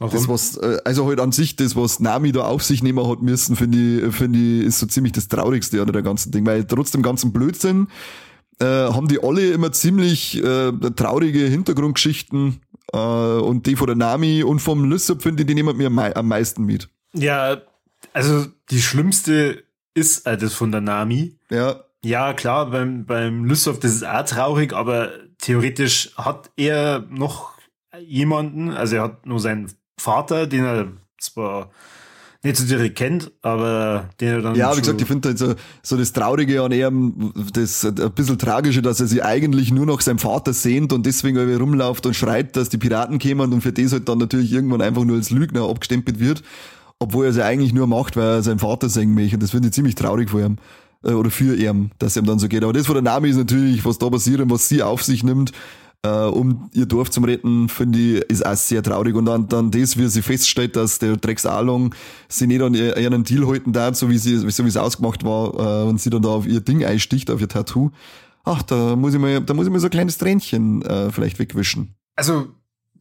Warum? 0.00 0.14
Das, 0.14 0.28
was, 0.28 0.56
äh, 0.56 0.78
also 0.84 1.06
halt 1.06 1.20
an 1.20 1.30
sich, 1.30 1.56
das, 1.56 1.76
was 1.76 2.00
Nami 2.00 2.32
da 2.32 2.44
auf 2.44 2.62
sich 2.62 2.82
nehmen 2.82 3.06
hat 3.06 3.20
müssen, 3.20 3.54
finde 3.54 4.06
ich, 4.06 4.14
finde 4.14 4.38
ich, 4.38 4.64
ist 4.64 4.78
so 4.78 4.86
ziemlich 4.86 5.12
das 5.12 5.28
Traurigste 5.28 5.80
an 5.80 5.92
der 5.92 6.02
ganzen 6.02 6.32
Ding, 6.32 6.46
weil 6.46 6.64
trotz 6.64 6.90
dem 6.90 7.02
ganzen 7.02 7.34
Blödsinn, 7.34 7.88
äh, 8.60 8.64
haben 8.64 9.08
die 9.08 9.22
alle 9.22 9.52
immer 9.52 9.72
ziemlich 9.72 10.42
äh, 10.42 10.72
traurige 10.96 11.40
Hintergrundgeschichten 11.40 12.60
äh, 12.92 12.96
und 12.96 13.66
die 13.66 13.76
von 13.76 13.86
der 13.86 13.96
Nami 13.96 14.42
und 14.42 14.60
vom 14.60 14.84
Lysop 14.84 15.22
finde 15.22 15.42
ich, 15.42 15.46
die 15.46 15.54
nehmen 15.54 15.76
mir 15.76 16.16
am 16.16 16.28
meisten 16.28 16.64
mit. 16.64 16.88
Ja, 17.12 17.58
also 18.12 18.46
die 18.70 18.80
schlimmste 18.80 19.64
ist 19.94 20.26
äh, 20.26 20.36
das 20.36 20.54
von 20.54 20.72
der 20.72 20.80
Nami. 20.80 21.36
Ja. 21.50 21.84
Ja, 22.02 22.32
klar, 22.32 22.70
beim, 22.70 23.04
beim 23.04 23.44
Lysop, 23.44 23.80
das 23.82 23.92
ist 23.92 24.06
auch 24.06 24.24
traurig, 24.24 24.72
aber 24.72 25.10
theoretisch 25.38 26.12
hat 26.16 26.50
er 26.56 27.04
noch 27.10 27.52
jemanden, 28.00 28.70
also 28.70 28.96
er 28.96 29.02
hat 29.02 29.26
nur 29.26 29.38
seinen 29.38 29.70
Vater, 29.98 30.46
den 30.46 30.64
er 30.64 30.92
zwar 31.18 31.70
nicht 32.42 32.56
so 32.56 32.64
direkt 32.64 32.96
kennt, 32.96 33.30
aber 33.42 34.08
der 34.18 34.40
dann. 34.40 34.54
Ja, 34.54 34.74
wie 34.74 34.80
gesagt, 34.80 35.00
ich 35.00 35.06
finde 35.06 35.28
halt 35.28 35.38
so, 35.38 35.54
so 35.82 35.96
das 35.96 36.12
Traurige 36.12 36.62
an 36.62 36.72
ihm, 36.72 37.32
das 37.52 37.84
ein 37.84 38.12
bisschen 38.14 38.38
Tragische, 38.38 38.80
dass 38.80 39.00
er 39.00 39.06
sich 39.06 39.22
eigentlich 39.22 39.70
nur 39.70 39.84
noch 39.84 40.00
seinem 40.00 40.18
Vater 40.18 40.54
sehnt 40.54 40.92
und 40.92 41.04
deswegen 41.04 41.36
irgendwie 41.36 41.58
rumläuft 41.58 42.06
und 42.06 42.14
schreit, 42.14 42.56
dass 42.56 42.70
die 42.70 42.78
Piraten 42.78 43.18
kämen 43.18 43.52
und 43.52 43.60
für 43.60 43.72
das 43.72 43.92
halt 43.92 44.08
dann 44.08 44.18
natürlich 44.18 44.52
irgendwann 44.52 44.80
einfach 44.80 45.04
nur 45.04 45.16
als 45.16 45.30
Lügner 45.30 45.68
abgestempelt 45.68 46.18
wird, 46.18 46.42
obwohl 46.98 47.26
er 47.26 47.30
es 47.30 47.36
ja 47.36 47.44
eigentlich 47.44 47.74
nur 47.74 47.86
macht, 47.86 48.16
weil 48.16 48.24
er 48.24 48.42
seinen 48.42 48.58
Vater 48.58 48.88
singen 48.88 49.14
möchte. 49.14 49.36
Und 49.36 49.42
das 49.42 49.50
finde 49.50 49.68
ich 49.68 49.74
ziemlich 49.74 49.94
traurig 49.94 50.30
vor 50.30 50.40
ihm 50.40 50.56
äh, 51.04 51.12
oder 51.12 51.30
für 51.30 51.56
ihn, 51.56 51.90
dass 51.98 52.12
es 52.12 52.16
ihm 52.16 52.24
dann 52.24 52.38
so 52.38 52.48
geht. 52.48 52.64
Aber 52.64 52.72
das 52.72 52.86
von 52.86 52.94
der 52.94 53.02
Name 53.02 53.28
ist 53.28 53.36
natürlich, 53.36 53.84
was 53.84 53.98
da 53.98 54.08
passiert 54.08 54.40
und 54.40 54.50
was 54.50 54.66
sie 54.66 54.82
auf 54.82 55.02
sich 55.02 55.22
nimmt, 55.22 55.52
äh, 56.04 56.08
um 56.08 56.70
ihr 56.72 56.86
Dorf 56.86 57.10
zu 57.10 57.20
retten, 57.20 57.68
finde 57.68 57.98
ich, 57.98 58.20
ist 58.30 58.44
auch 58.44 58.56
sehr 58.56 58.82
traurig. 58.82 59.14
Und 59.14 59.26
dann, 59.26 59.48
dann 59.48 59.70
das, 59.70 59.98
wie 59.98 60.08
sie 60.08 60.22
feststellt, 60.22 60.76
dass 60.76 60.98
der 60.98 61.16
Drecks 61.16 61.46
Along 61.46 61.94
sie 62.28 62.46
nicht 62.46 62.62
an 62.62 62.74
ihren 62.74 63.24
Deal 63.24 63.46
halten 63.46 63.72
darf, 63.72 63.96
so 63.96 64.08
wie 64.08 64.18
sie, 64.18 64.36
so 64.38 64.64
wie 64.64 64.68
es 64.68 64.76
ausgemacht 64.76 65.24
war, 65.24 65.84
äh, 65.84 65.88
und 65.88 66.00
sie 66.00 66.10
dann 66.10 66.22
da 66.22 66.30
auf 66.30 66.46
ihr 66.46 66.60
Ding 66.60 66.84
einsticht, 66.84 67.30
auf 67.30 67.40
ihr 67.40 67.48
Tattoo. 67.48 67.90
Ach, 68.44 68.62
da 68.62 68.96
muss 68.96 69.14
ich 69.14 69.20
mal, 69.20 69.40
da 69.40 69.54
muss 69.54 69.66
ich 69.66 69.72
mal 69.72 69.80
so 69.80 69.88
ein 69.88 69.90
kleines 69.90 70.18
Tränchen 70.18 70.82
äh, 70.82 71.10
vielleicht 71.10 71.38
wegwischen. 71.38 71.94
Also, 72.16 72.48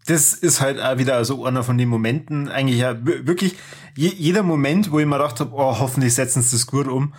das 0.05 0.33
ist 0.33 0.59
halt 0.59 0.81
auch 0.81 0.97
wieder 0.97 1.23
so 1.23 1.45
einer 1.45 1.63
von 1.63 1.77
den 1.77 1.87
Momenten, 1.87 2.49
eigentlich 2.49 2.79
ja 2.79 2.97
wirklich 3.05 3.55
je, 3.95 4.11
jeder 4.17 4.43
Moment, 4.43 4.91
wo 4.91 4.99
ich 4.99 5.05
mir 5.05 5.17
gedacht 5.17 5.39
habe, 5.39 5.51
oh, 5.53 5.79
hoffentlich 5.79 6.13
setzen 6.13 6.41
sie 6.41 6.55
das 6.55 6.67
gut 6.67 6.87
um, 6.87 7.13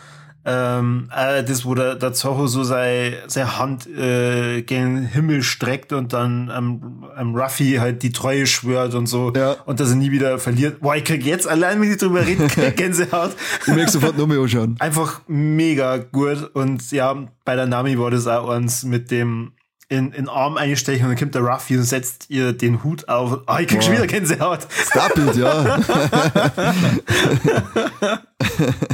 ähm, 0.45 1.11
äh, 1.15 1.45
das, 1.45 1.67
wo 1.67 1.75
der, 1.75 1.97
der 1.97 2.13
Zorro 2.13 2.47
so 2.47 2.63
seine, 2.63 3.19
seine 3.27 3.59
Hand 3.59 3.87
äh, 3.87 4.63
gegen 4.63 4.97
den 4.97 5.07
Himmel 5.07 5.43
streckt 5.43 5.93
und 5.93 6.15
dann 6.15 6.51
am, 6.51 7.05
am 7.15 7.35
Ruffy 7.35 7.77
halt 7.79 8.03
die 8.03 8.11
Treue 8.11 8.47
schwört 8.47 8.95
und 8.95 9.07
so. 9.07 9.33
Ja. 9.37 9.57
Und 9.67 9.81
dass 9.81 9.91
er 9.91 9.97
nie 9.97 10.11
wieder 10.11 10.39
verliert. 10.39 10.81
Boah, 10.81 10.97
ich 10.97 11.05
krieg 11.05 11.25
jetzt 11.25 11.47
allein, 11.47 11.81
wenn 11.81 11.91
ich 11.91 11.99
drüber 11.99 12.27
rede, 12.27 12.47
Gänsehaut. 12.77 13.37
ich 13.67 13.75
merke 13.75 13.91
sofort 13.91 14.17
noch 14.17 14.27
mehr 14.27 14.39
anschauen. 14.39 14.77
Einfach 14.79 15.21
mega 15.27 15.99
gut. 15.99 16.51
Und 16.55 16.91
ja, 16.91 17.27
bei 17.45 17.57
der 17.57 17.67
Nami 17.67 17.99
war 17.99 18.11
das 18.11 18.27
auch 18.27 18.49
uns 18.49 18.85
mit 18.85 19.11
dem 19.11 19.53
in, 19.91 20.13
in 20.13 20.29
Arm 20.29 20.57
einstechen 20.57 21.05
und 21.05 21.11
dann 21.11 21.19
kommt 21.19 21.35
der 21.35 21.43
Ruffy 21.43 21.77
und 21.77 21.83
setzt 21.83 22.31
ihr 22.31 22.53
den 22.53 22.85
Hut 22.85 23.09
auf. 23.09 23.41
Ah, 23.47 23.59
ich 23.59 23.67
krieg 23.67 23.81
Boah. 23.81 23.85
schon 23.85 23.95
wieder 23.95 24.07
Gänsehaut. 24.07 24.69
Stop 24.71 25.19
it, 25.19 25.37
ja. 25.37 25.81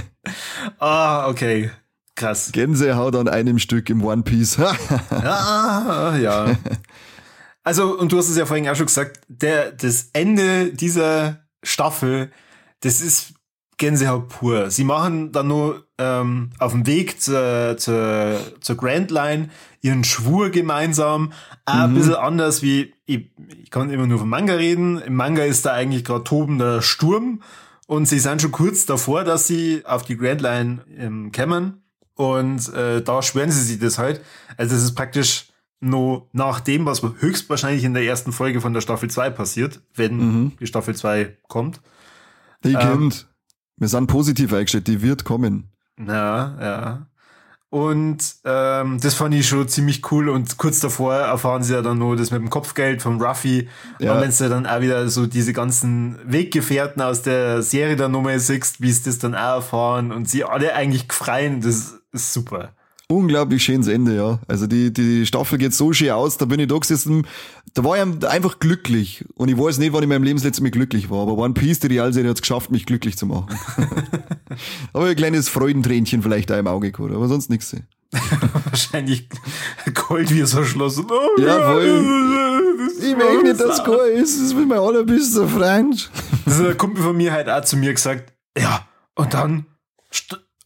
Ah, 0.78 1.28
okay. 1.28 1.70
Krass. 2.14 2.50
Gänsehaut 2.52 3.14
an 3.14 3.28
einem 3.28 3.58
Stück 3.58 3.90
im 3.90 4.02
One 4.02 4.22
Piece. 4.22 4.56
ja, 5.10 6.16
ja. 6.16 6.56
Also, 7.62 7.98
und 7.98 8.12
du 8.12 8.18
hast 8.18 8.30
es 8.30 8.36
ja 8.36 8.46
vorhin 8.46 8.68
auch 8.68 8.76
schon 8.76 8.86
gesagt, 8.86 9.20
der, 9.28 9.72
das 9.72 10.10
Ende 10.12 10.72
dieser 10.72 11.40
Staffel, 11.62 12.30
das 12.80 13.00
ist 13.00 13.34
Gänsehaut 13.76 14.28
pur. 14.28 14.70
Sie 14.70 14.84
machen 14.84 15.32
dann 15.32 15.48
nur 15.48 15.86
ähm, 15.98 16.50
auf 16.58 16.72
dem 16.72 16.86
Weg 16.86 17.20
zur, 17.20 17.76
zur, 17.76 18.40
zur 18.60 18.76
Grand 18.76 19.10
Line 19.10 19.50
ihren 19.82 20.04
Schwur 20.04 20.50
gemeinsam. 20.50 21.32
Auch 21.66 21.74
mhm. 21.74 21.80
ein 21.80 21.94
bisschen 21.94 22.14
anders 22.14 22.62
wie, 22.62 22.94
ich, 23.04 23.30
ich 23.62 23.70
kann 23.70 23.90
immer 23.90 24.06
nur 24.06 24.20
vom 24.20 24.30
Manga 24.30 24.54
reden. 24.54 25.00
Im 25.02 25.14
Manga 25.14 25.44
ist 25.44 25.66
da 25.66 25.72
eigentlich 25.72 26.04
gerade 26.04 26.24
tobender 26.24 26.80
Sturm 26.80 27.42
und 27.86 28.06
sie 28.06 28.18
sind 28.18 28.42
schon 28.42 28.52
kurz 28.52 28.86
davor, 28.86 29.24
dass 29.24 29.46
sie 29.46 29.84
auf 29.84 30.02
die 30.02 30.16
Grand 30.16 30.40
Line 30.40 30.84
ähm, 30.96 31.32
kämen. 31.32 31.82
Und 32.14 32.72
äh, 32.72 33.02
da 33.02 33.22
schwören 33.22 33.50
sie 33.50 33.62
sich 33.62 33.78
das 33.78 33.98
halt. 33.98 34.22
Also 34.56 34.74
das 34.74 34.82
ist 34.82 34.94
praktisch 34.94 35.48
nur 35.80 36.28
nach 36.32 36.60
dem, 36.60 36.86
was 36.86 37.02
höchstwahrscheinlich 37.02 37.84
in 37.84 37.94
der 37.94 38.04
ersten 38.04 38.32
Folge 38.32 38.60
von 38.60 38.72
der 38.72 38.80
Staffel 38.80 39.10
2 39.10 39.30
passiert, 39.30 39.82
wenn 39.94 40.16
mhm. 40.16 40.52
die 40.58 40.66
Staffel 40.66 40.96
2 40.96 41.36
kommt. 41.48 41.80
Die 42.64 42.72
ähm, 42.72 42.80
kommt. 42.80 43.28
Wir 43.76 43.88
sind 43.88 44.06
positiv 44.06 44.52
eingestellt, 44.52 44.88
die 44.88 45.02
wird 45.02 45.24
kommen. 45.24 45.70
Ja, 45.98 46.56
ja. 46.60 47.06
Und 47.68 48.36
ähm, 48.44 49.00
das 49.00 49.14
fand 49.14 49.34
ich 49.34 49.48
schon 49.48 49.68
ziemlich 49.68 50.10
cool. 50.12 50.28
Und 50.28 50.56
kurz 50.56 50.80
davor 50.80 51.14
erfahren 51.14 51.62
sie 51.62 51.74
ja 51.74 51.82
dann 51.82 51.98
nur 51.98 52.16
das 52.16 52.30
mit 52.30 52.40
dem 52.40 52.50
Kopfgeld 52.50 53.02
vom 53.02 53.20
Ruffy. 53.20 53.68
Ja. 53.98 54.14
Und 54.14 54.20
wenn 54.20 54.30
du 54.30 54.48
dann 54.48 54.66
auch 54.66 54.80
wieder 54.80 55.08
so 55.08 55.26
diese 55.26 55.52
ganzen 55.52 56.18
Weggefährten 56.24 57.02
aus 57.02 57.22
der 57.22 57.62
Serie 57.62 57.96
der 57.96 58.08
Nummer 58.08 58.38
siehst, 58.38 58.80
wie 58.80 58.90
es 58.90 59.02
das 59.02 59.18
dann 59.18 59.34
auch 59.34 59.56
erfahren 59.56 60.12
und 60.12 60.28
sie 60.28 60.44
alle 60.44 60.74
eigentlich 60.74 61.12
freien, 61.12 61.60
das 61.60 61.98
ist 62.12 62.32
super 62.32 62.75
unglaublich 63.08 63.62
schönes 63.62 63.88
Ende, 63.88 64.16
ja. 64.16 64.40
Also 64.48 64.66
die, 64.66 64.92
die 64.92 65.26
Staffel 65.26 65.58
geht 65.58 65.74
so 65.74 65.92
schön 65.92 66.10
aus, 66.10 66.38
da 66.38 66.44
bin 66.44 66.60
ich 66.60 66.68
da 66.68 66.76
gesessen, 66.78 67.26
da 67.74 67.84
war 67.84 67.96
ich 67.96 68.24
einfach 68.24 68.58
glücklich. 68.58 69.24
Und 69.34 69.48
ich 69.48 69.58
weiß 69.58 69.78
nicht, 69.78 69.92
wann 69.92 70.00
ich 70.00 70.04
in 70.04 70.08
meinem 70.08 70.24
Leben 70.24 70.40
letzte 70.40 70.62
Mal 70.62 70.70
glücklich 70.70 71.10
war, 71.10 71.22
aber 71.22 71.36
One 71.36 71.54
Piece, 71.54 71.80
die 71.80 71.88
Realserie 71.88 72.28
hat 72.28 72.36
es 72.36 72.42
geschafft, 72.42 72.70
mich 72.70 72.86
glücklich 72.86 73.16
zu 73.16 73.26
machen. 73.26 73.46
aber 74.92 75.06
ein 75.06 75.16
kleines 75.16 75.48
Freudentränchen 75.48 76.22
vielleicht 76.22 76.50
auch 76.50 76.58
im 76.58 76.66
Auge 76.66 76.90
gehabt, 76.90 77.14
aber 77.14 77.28
sonst 77.28 77.50
nichts. 77.50 77.76
Wahrscheinlich 78.64 79.28
Gold 79.94 80.32
wie 80.32 80.42
so 80.42 80.64
Schloss. 80.64 80.98
Oh, 80.98 81.40
ja, 81.40 81.72
voll. 81.72 82.04
Ich 82.98 83.16
will 83.16 83.42
nicht, 83.42 83.60
dass 83.60 83.84
gar 83.84 84.06
ist. 84.06 84.40
Das 84.40 84.46
ist 84.46 84.54
mein 84.54 84.78
allerbester 84.78 85.48
Freund. 85.48 86.10
Das 86.44 86.58
hat 86.58 86.66
ein 86.66 86.78
Kumpel 86.78 87.02
von 87.02 87.16
mir 87.16 87.32
halt 87.32 87.48
auch 87.48 87.62
zu 87.62 87.76
mir 87.76 87.92
gesagt, 87.92 88.32
ja, 88.56 88.86
und 89.16 89.34
dann 89.34 89.66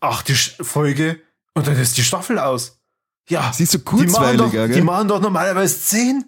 achte 0.01 0.35
Folge 0.35 1.21
und 1.61 1.67
dann 1.67 1.77
ist 1.77 1.99
die 1.99 2.03
Staffel 2.03 2.39
aus. 2.39 2.81
Ja. 3.29 3.53
Sie 3.53 3.65
ist 3.65 3.73
so 3.73 3.81
kurzweilig, 3.81 4.51
die 4.51 4.57
machen, 4.57 4.69
doch, 4.71 4.75
die 4.75 4.81
machen 4.81 5.09
doch 5.09 5.21
normalerweise 5.21 5.79
zehn. 5.79 6.25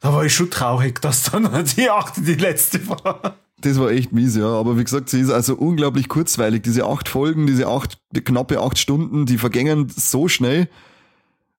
Da 0.00 0.12
war 0.12 0.24
ich 0.24 0.32
schon 0.32 0.48
traurig, 0.48 1.02
dass 1.02 1.24
dann 1.24 1.64
die 1.76 1.90
achte 1.90 2.20
die 2.20 2.34
letzte 2.34 2.88
war. 2.88 3.36
Das 3.60 3.80
war 3.80 3.90
echt 3.90 4.12
mies, 4.12 4.36
ja. 4.36 4.46
Aber 4.46 4.78
wie 4.78 4.84
gesagt, 4.84 5.10
sie 5.10 5.20
ist 5.20 5.30
also 5.30 5.56
unglaublich 5.56 6.08
kurzweilig. 6.08 6.62
Diese 6.62 6.84
acht 6.84 7.08
Folgen, 7.08 7.48
diese 7.48 7.66
acht, 7.66 7.98
die 8.12 8.20
knappe 8.20 8.60
acht 8.60 8.78
Stunden, 8.78 9.26
die 9.26 9.38
vergängen 9.38 9.88
so 9.88 10.28
schnell. 10.28 10.68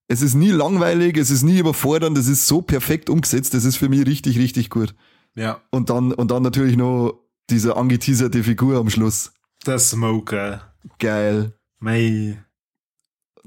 Es 0.06 0.22
ist 0.22 0.34
nie 0.34 0.50
langweilig, 0.50 1.18
es 1.18 1.30
ist 1.30 1.42
nie 1.42 1.58
überfordernd, 1.58 2.16
es 2.16 2.28
ist 2.28 2.46
so 2.46 2.62
perfekt 2.62 3.10
umgesetzt, 3.10 3.52
das 3.52 3.66
ist 3.66 3.76
für 3.76 3.90
mich 3.90 4.06
richtig, 4.06 4.38
richtig 4.38 4.70
gut. 4.70 4.94
Ja. 5.34 5.60
Und 5.70 5.90
dann, 5.90 6.14
und 6.14 6.30
dann 6.30 6.42
natürlich 6.42 6.78
noch 6.78 7.20
diese 7.50 7.76
angeteaserte 7.76 8.42
Figur 8.42 8.78
am 8.78 8.88
Schluss. 8.88 9.32
Der 9.66 9.78
Smoker. 9.78 10.72
Geil. 10.98 11.52
Mei. 11.78 12.42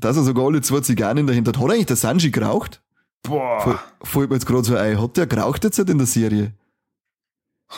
Dass 0.02 0.18
er 0.18 0.24
sogar 0.24 0.46
alle 0.46 0.62
zwei 0.62 0.82
Zigarren 0.82 1.26
dahinter 1.26 1.50
hat. 1.54 1.60
Hat 1.60 1.72
eigentlich 1.72 1.86
der 1.86 1.96
Sanji 1.96 2.32
geraucht? 2.32 2.82
Boah. 3.24 3.80
Fällt 4.04 4.30
mir 4.30 4.36
jetzt 4.36 4.46
gerade 4.46 4.64
so 4.64 4.76
ein. 4.76 5.02
Hat 5.02 5.16
der 5.16 5.28
geraucht 5.28 5.64
jetzt 5.64 5.80
in 5.80 5.98
der 5.98 6.08
Serie? 6.08 6.54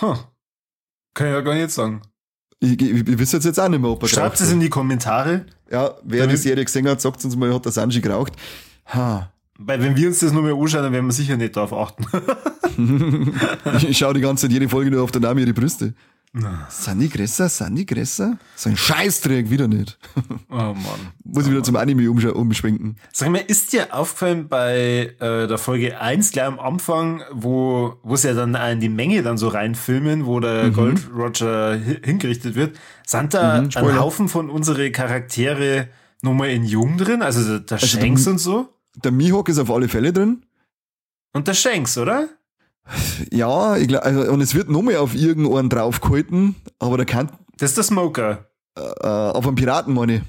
Huh. 0.01 0.15
Kann 1.13 1.27
ich 1.27 1.33
ja 1.33 1.41
gar 1.41 1.53
nicht 1.53 1.69
sagen. 1.69 2.01
Ich, 2.59 2.81
ich, 2.81 3.07
ich 3.07 3.19
weiß 3.19 3.33
jetzt 3.33 3.59
auch 3.59 3.67
nicht 3.67 3.81
mehr, 3.81 3.91
ob 3.91 4.01
er 4.01 4.07
Schreibt 4.07 4.39
es 4.39 4.51
in 4.51 4.61
die 4.61 4.69
Kommentare. 4.69 5.45
Ja, 5.69 5.95
wer 6.03 6.27
die 6.27 6.37
Serie 6.37 6.63
gesehen 6.63 6.87
hat, 6.87 7.01
sagt 7.01 7.23
uns 7.25 7.35
mal, 7.35 7.53
hat 7.53 7.65
der 7.65 7.71
Sanji 7.71 7.99
geraucht. 7.99 8.33
Ha. 8.87 9.31
Weil 9.59 9.81
wenn 9.81 9.95
wir 9.95 10.07
uns 10.07 10.19
das 10.19 10.31
nur 10.31 10.43
mehr 10.43 10.55
anschauen, 10.55 10.83
dann 10.83 10.93
werden 10.93 11.05
wir 11.05 11.13
sicher 11.13 11.37
nicht 11.37 11.55
darauf 11.55 11.73
achten. 11.73 12.05
ich 13.87 13.97
schaue 13.97 14.13
die 14.13 14.21
ganze 14.21 14.43
Zeit 14.43 14.51
jede 14.51 14.69
Folge 14.69 14.89
nur 14.91 15.03
auf 15.03 15.11
den 15.11 15.21
Namen 15.21 15.39
ihre 15.39 15.53
Brüste. 15.53 15.93
Die 16.35 17.09
größer? 17.09 17.47
Sind 17.47 17.75
die 17.75 17.85
größer? 17.85 18.37
So 18.55 18.69
ein 18.69 18.77
Scheißdreck, 18.77 19.49
wieder 19.51 19.67
nicht. 19.67 19.99
Oh 20.49 20.55
Mann. 20.55 21.11
Muss 21.23 21.45
ich 21.45 21.51
wieder 21.51 21.63
zum 21.63 21.75
Anime 21.75 22.09
umschwenken. 22.09 22.97
Sag 23.11 23.29
mal, 23.29 23.39
ist 23.39 23.73
dir 23.73 23.93
aufgefallen 23.93 24.47
bei 24.47 25.15
äh, 25.19 25.47
der 25.47 25.57
Folge 25.57 25.99
1 25.99 26.31
gleich 26.31 26.45
am 26.45 26.59
Anfang, 26.59 27.23
wo 27.31 27.97
wo 28.03 28.13
es 28.13 28.23
ja 28.23 28.33
dann 28.33 28.53
in 28.53 28.79
die 28.79 28.89
Menge 28.89 29.23
dann 29.23 29.37
so 29.37 29.47
reinfilmen, 29.47 30.27
wo 30.27 30.39
der 30.39 30.65
mhm. 30.65 30.73
Gold 30.73 31.09
Roger 31.15 31.75
hingerichtet 31.75 32.53
wird, 32.53 32.77
sind 33.05 33.33
da 33.33 33.61
mhm, 33.61 33.69
ein 33.73 33.99
Haufen 33.99 34.29
von 34.29 34.49
unsere 34.51 34.91
Charaktere 34.91 35.89
nochmal 36.21 36.49
in 36.49 36.65
Jung 36.65 36.97
drin? 36.97 37.21
Also 37.23 37.43
der, 37.43 37.59
der 37.61 37.77
also 37.81 37.87
Shanks 37.87 38.23
der, 38.23 38.33
und 38.33 38.39
so? 38.39 38.69
Der 39.03 39.11
Mihawk 39.11 39.49
ist 39.49 39.57
auf 39.59 39.71
alle 39.71 39.87
Fälle 39.87 40.13
drin. 40.13 40.45
Und 41.33 41.47
der 41.47 41.55
Shanks, 41.55 41.97
oder? 41.97 42.29
Ja, 43.31 43.77
ich 43.77 43.87
glaub, 43.87 44.03
also, 44.03 44.31
und 44.31 44.41
es 44.41 44.55
wird 44.55 44.69
nochmal 44.69 44.97
auf 44.97 45.15
irgendeinen 45.15 45.69
draufgehalten, 45.69 46.55
aber 46.79 46.97
der 46.97 47.05
kann. 47.05 47.31
Das 47.57 47.71
ist 47.71 47.77
der 47.77 47.83
Smoker. 47.83 48.45
Äh, 48.75 49.07
auf 49.07 49.47
einen 49.47 49.55
Piraten, 49.55 49.93
meine 49.93 50.15
ich. 50.15 50.21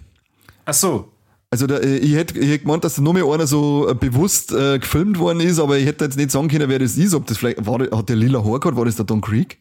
Ach 0.65 0.75
so. 0.75 1.11
Also 1.51 1.67
da, 1.67 1.81
ich 1.81 2.15
hätte 2.15 2.39
ich 2.39 2.51
hätt 2.51 2.63
gemeint, 2.63 2.83
dass 2.83 2.97
da 2.97 3.03
nochmal 3.03 3.23
einer 3.33 3.47
so 3.47 3.89
äh, 3.89 3.95
bewusst 3.95 4.53
äh, 4.53 4.79
gefilmt 4.79 5.19
worden 5.19 5.41
ist, 5.41 5.61
aber 5.61 5.79
ich 5.79 5.87
hätte 5.87 6.05
jetzt 6.05 6.17
nicht 6.17 6.31
sagen 6.31 6.49
können, 6.49 6.69
wer 6.69 6.79
das 6.79 6.97
ist. 6.97 7.15
Ob 7.15 7.27
das 7.27 7.39
vielleicht, 7.39 7.65
war, 7.65 7.79
hat 7.79 8.09
der 8.09 8.17
lila 8.17 8.45
Haar 8.45 8.59
gehabt, 8.61 8.77
war 8.77 8.85
das 8.85 8.97
der 8.97 9.05
Don 9.05 9.21
Creek? 9.21 9.59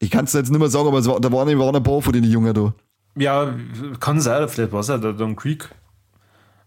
Ich 0.00 0.10
kann 0.10 0.24
es 0.24 0.32
jetzt 0.32 0.50
nicht 0.50 0.58
mehr 0.58 0.68
sagen, 0.68 0.88
aber 0.88 1.04
war, 1.04 1.20
da 1.20 1.30
waren, 1.30 1.58
waren 1.58 1.76
ein 1.76 1.82
paar 1.82 2.02
von 2.02 2.12
den 2.12 2.24
Jungen 2.24 2.52
da. 2.52 2.74
Ja, 3.16 3.54
kann 4.00 4.20
sein, 4.20 4.48
vielleicht 4.48 4.72
war 4.72 4.80
es 4.80 4.88
ja 4.88 4.98
der 4.98 5.12
Don 5.12 5.36
Creek. 5.36 5.68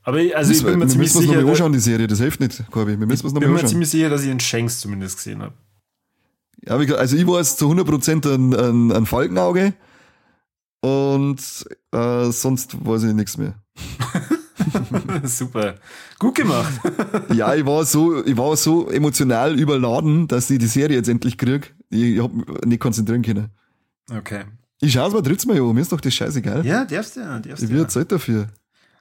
Aber 0.04 0.20
also 0.36 0.51
ich 0.51 0.64
bin 0.64 0.80
mir 0.80 0.88
ziemlich 0.88 1.12
sicher. 1.12 1.24
Wir 1.24 1.28
müssen 1.28 1.39
es 1.39 1.43
noch 1.43 1.51
anschauen, 1.51 1.74
die 1.74 1.80
Serie, 1.80 2.08
das 2.08 2.20
hilft 2.20 2.39
nicht, 2.39 2.64
Corby. 2.72 2.99
Wir 2.99 3.08
müssen 3.08 3.26
es 3.28 3.34
noch 3.34 3.41
Ich 3.41 3.47
bin 3.47 3.56
mir 3.56 3.66
ziemlich 3.66 3.89
sicher, 3.89 4.10
dass 4.10 4.24
ich 4.24 4.30
einen 4.30 4.39
Shanks 4.39 4.80
zumindest 4.82 5.18
gesehen 5.18 5.41
habe. 5.41 5.54
Ja, 6.66 6.76
also 6.76 7.16
ich 7.16 7.28
war 7.28 7.39
jetzt 7.39 7.58
zu 7.58 7.70
100% 7.70 8.34
ein, 8.34 8.54
ein, 8.54 8.91
ein 8.91 9.06
Falkenauge 9.06 9.74
und 10.82 11.39
äh, 11.91 12.32
sonst 12.32 12.86
weiß 12.86 13.04
ich 13.04 13.14
nichts 13.14 13.38
mehr. 13.38 13.56
Super. 15.24 15.76
Gut 16.20 16.36
gemacht. 16.36 16.74
ja, 17.34 17.54
ich 17.56 17.66
war 17.66 17.86
so, 17.86 18.24
ich 18.24 18.38
war 18.38 18.56
so 18.56 18.89
emotional 18.89 19.60
überladen, 19.60 20.28
dass 20.28 20.49
ich 20.49 20.60
die 20.60 20.68
Serie 20.68 20.97
jetzt 20.97 21.10
endlich 21.10 21.38
krieg. 21.38 21.76
Ich, 21.89 22.01
ich 22.01 22.22
hab 22.22 22.34
mich 22.34 22.45
nicht 22.66 22.80
konzentrieren 22.80 23.22
können. 23.22 23.49
Okay. 24.12 24.43
Ich 24.82 24.93
schaue 24.93 25.08
es 25.08 25.14
mal 25.14 25.22
drittes 25.22 25.45
Mal 25.45 25.60
an, 25.60 25.74
mir 25.74 25.82
ist 25.82 25.91
doch 25.91 26.01
das 26.01 26.14
scheißegal. 26.14 26.66
Ja, 26.66 26.86
darfst 26.86 27.16
du 27.16 27.22
ja. 27.22 27.39
Darfst 27.39 27.64
ich 27.64 27.70
will 27.70 27.80
ja. 27.80 27.88
Zeit 27.88 28.12
dafür. 28.12 28.49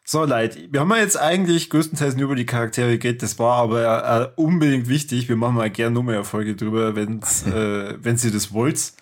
So, 0.05 0.25
Leid. 0.25 0.59
Wir 0.73 0.81
haben 0.81 0.91
ja 0.91 0.97
jetzt 0.97 1.19
eigentlich 1.19 1.71
größtenteils 1.71 2.17
nur 2.17 2.25
über 2.25 2.35
die 2.35 2.47
Charaktere 2.47 2.99
geredet. 2.99 3.23
Das 3.23 3.39
war 3.39 3.59
aber 3.59 4.33
äh, 4.37 4.41
unbedingt 4.41 4.89
wichtig. 4.89 5.29
Wir 5.29 5.37
machen 5.37 5.55
mal 5.55 5.71
gerne 5.71 5.95
nur 5.95 6.03
mehr 6.03 6.17
Erfolge 6.17 6.57
drüber, 6.57 6.97
wenn's, 6.97 7.43
äh, 7.47 7.97
wenn 8.03 8.17
ihr 8.17 8.33
das 8.33 8.53
wollt. 8.53 8.93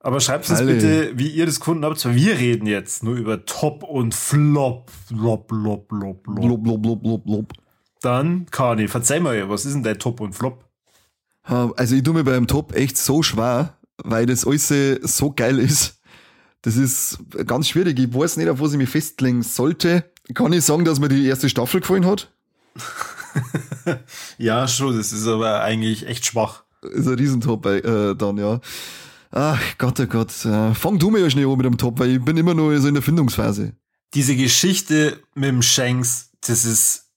Aber 0.00 0.20
schreibt 0.20 0.48
uns 0.48 0.60
bitte, 0.60 1.10
wie 1.18 1.28
ihr 1.28 1.44
das 1.44 1.58
Kunden 1.58 1.84
habt. 1.84 2.04
Wir 2.14 2.38
reden 2.38 2.66
jetzt 2.66 3.02
nur 3.02 3.16
über 3.16 3.44
Top 3.44 3.82
und 3.82 4.14
Flop. 4.14 4.90
Flop, 5.08 5.48
flop, 5.48 5.88
flop, 5.88 6.22
flop. 6.24 6.24
Flop, 6.24 6.64
flop, 6.64 6.82
flop, 6.82 7.02
flop, 7.02 7.22
flop. 7.24 7.52
Dann, 8.00 8.46
Kani, 8.46 8.86
verzeih 8.86 9.18
mal, 9.18 9.48
was 9.48 9.64
ist 9.64 9.74
denn 9.74 9.82
dein 9.82 9.98
Top 9.98 10.20
und 10.20 10.34
Flop? 10.34 10.64
Also 11.42 11.96
ich 11.96 12.02
tue 12.02 12.14
mir 12.14 12.24
beim 12.24 12.46
Top 12.46 12.74
echt 12.76 12.96
so 12.96 13.22
schwer, 13.24 13.76
weil 14.04 14.26
das 14.26 14.46
alles 14.46 14.68
so 14.68 15.32
geil 15.32 15.58
ist. 15.58 16.00
Das 16.62 16.76
ist 16.76 17.18
ganz 17.46 17.68
schwierig. 17.68 17.98
Ich 17.98 18.14
weiß 18.14 18.36
nicht, 18.36 18.48
auf 18.48 18.60
was 18.60 18.72
ich 18.72 18.78
mich 18.78 18.88
festlegen 18.88 19.42
sollte. 19.42 20.04
Kann 20.34 20.52
ich 20.52 20.64
sagen, 20.64 20.84
dass 20.84 21.00
mir 21.00 21.08
die 21.08 21.26
erste 21.26 21.48
Staffel 21.48 21.80
gefallen 21.80 22.06
hat? 22.06 22.30
ja, 24.38 24.68
schon. 24.68 24.96
Das 24.96 25.12
ist 25.12 25.26
aber 25.26 25.62
eigentlich 25.62 26.06
echt 26.06 26.26
schwach. 26.26 26.64
Ist 26.82 27.06
ein 27.06 27.14
Riesentop 27.14 27.66
äh, 27.66 28.14
dann, 28.14 28.36
ja. 28.36 28.60
Ach 29.30 29.60
Gott, 29.78 30.00
oh 30.00 30.06
Gott. 30.06 30.44
Äh, 30.44 30.74
fang 30.74 30.98
du 30.98 31.10
mir 31.10 31.20
ja 31.20 31.30
schnell 31.30 31.46
an 31.46 31.56
mit 31.56 31.66
dem 31.66 31.78
Top, 31.78 31.98
weil 31.98 32.16
ich 32.16 32.24
bin 32.24 32.36
immer 32.36 32.54
nur 32.54 32.78
so 32.80 32.88
in 32.88 32.94
der 32.94 33.02
Findungsphase. 33.02 33.72
Diese 34.14 34.36
Geschichte 34.36 35.20
mit 35.34 35.48
dem 35.48 35.62
Shanks, 35.62 36.30
das 36.46 36.64
ist, 36.64 37.10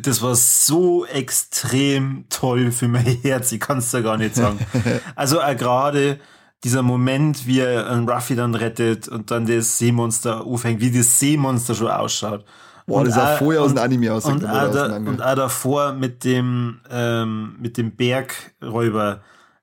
das 0.00 0.22
war 0.22 0.34
so 0.34 1.06
extrem 1.06 2.26
toll 2.28 2.72
für 2.72 2.88
mein 2.88 3.04
Herz. 3.22 3.52
Ich 3.52 3.60
kann 3.60 3.78
es 3.78 3.90
da 3.90 4.00
gar 4.00 4.18
nicht 4.18 4.34
sagen. 4.34 4.58
also 5.14 5.40
äh, 5.40 5.54
gerade 5.54 6.20
dieser 6.66 6.82
Moment, 6.82 7.46
wie 7.46 7.60
er 7.60 7.88
einen 7.88 8.08
Ruffy 8.08 8.34
dann 8.34 8.56
rettet 8.56 9.06
und 9.06 9.30
dann 9.30 9.46
das 9.46 9.78
Seemonster 9.78 10.44
aufhängt, 10.44 10.80
wie 10.80 10.90
das 10.90 11.20
Seemonster 11.20 11.76
schon 11.76 11.86
ausschaut. 11.86 12.44
Boah, 12.88 13.04
das 13.04 13.14
sah 13.14 13.36
vorher 13.36 13.62
aus 13.62 13.72
dem 13.72 13.78
Anime 13.78 14.12
aus. 14.12 14.24
Und, 14.24 14.44
auch, 14.44 14.72
da, 14.72 14.96
und 14.96 15.22
auch 15.22 15.34
davor 15.36 15.92
mit 15.92 16.24
dem, 16.24 16.80
ähm, 16.90 17.54
mit 17.60 17.76
dem 17.76 17.94
Bergräuber. 17.94 19.20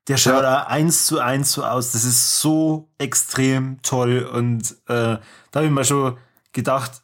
Der 0.07 0.15
schaut 0.15 0.43
ja. 0.43 0.67
eins 0.67 1.05
zu 1.05 1.19
eins 1.19 1.51
so 1.51 1.65
aus. 1.65 1.91
Das 1.91 2.05
ist 2.05 2.39
so 2.39 2.89
extrem 2.97 3.81
toll. 3.81 4.25
Und 4.33 4.71
äh, 4.87 5.17
da 5.51 5.55
habe 5.55 5.65
ich 5.65 5.71
mir 5.71 5.83
schon 5.83 6.15
gedacht, 6.53 7.03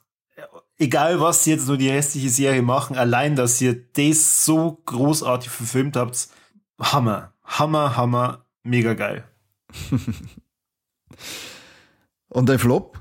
egal 0.77 1.19
was 1.19 1.43
sie 1.43 1.51
jetzt 1.51 1.67
nur 1.67 1.75
die 1.75 1.89
restliche 1.89 2.29
Serie 2.29 2.61
machen, 2.61 2.97
allein, 2.97 3.35
dass 3.35 3.59
ihr 3.59 3.75
das 3.93 4.45
so 4.45 4.81
großartig 4.85 5.49
verfilmt 5.49 5.97
habt, 5.97 6.29
Hammer. 6.79 7.33
Hammer, 7.43 7.97
Hammer, 7.97 8.45
mega 8.63 8.93
geil. 8.93 9.25
Und 12.29 12.47
dein 12.47 12.59
Flop? 12.59 12.99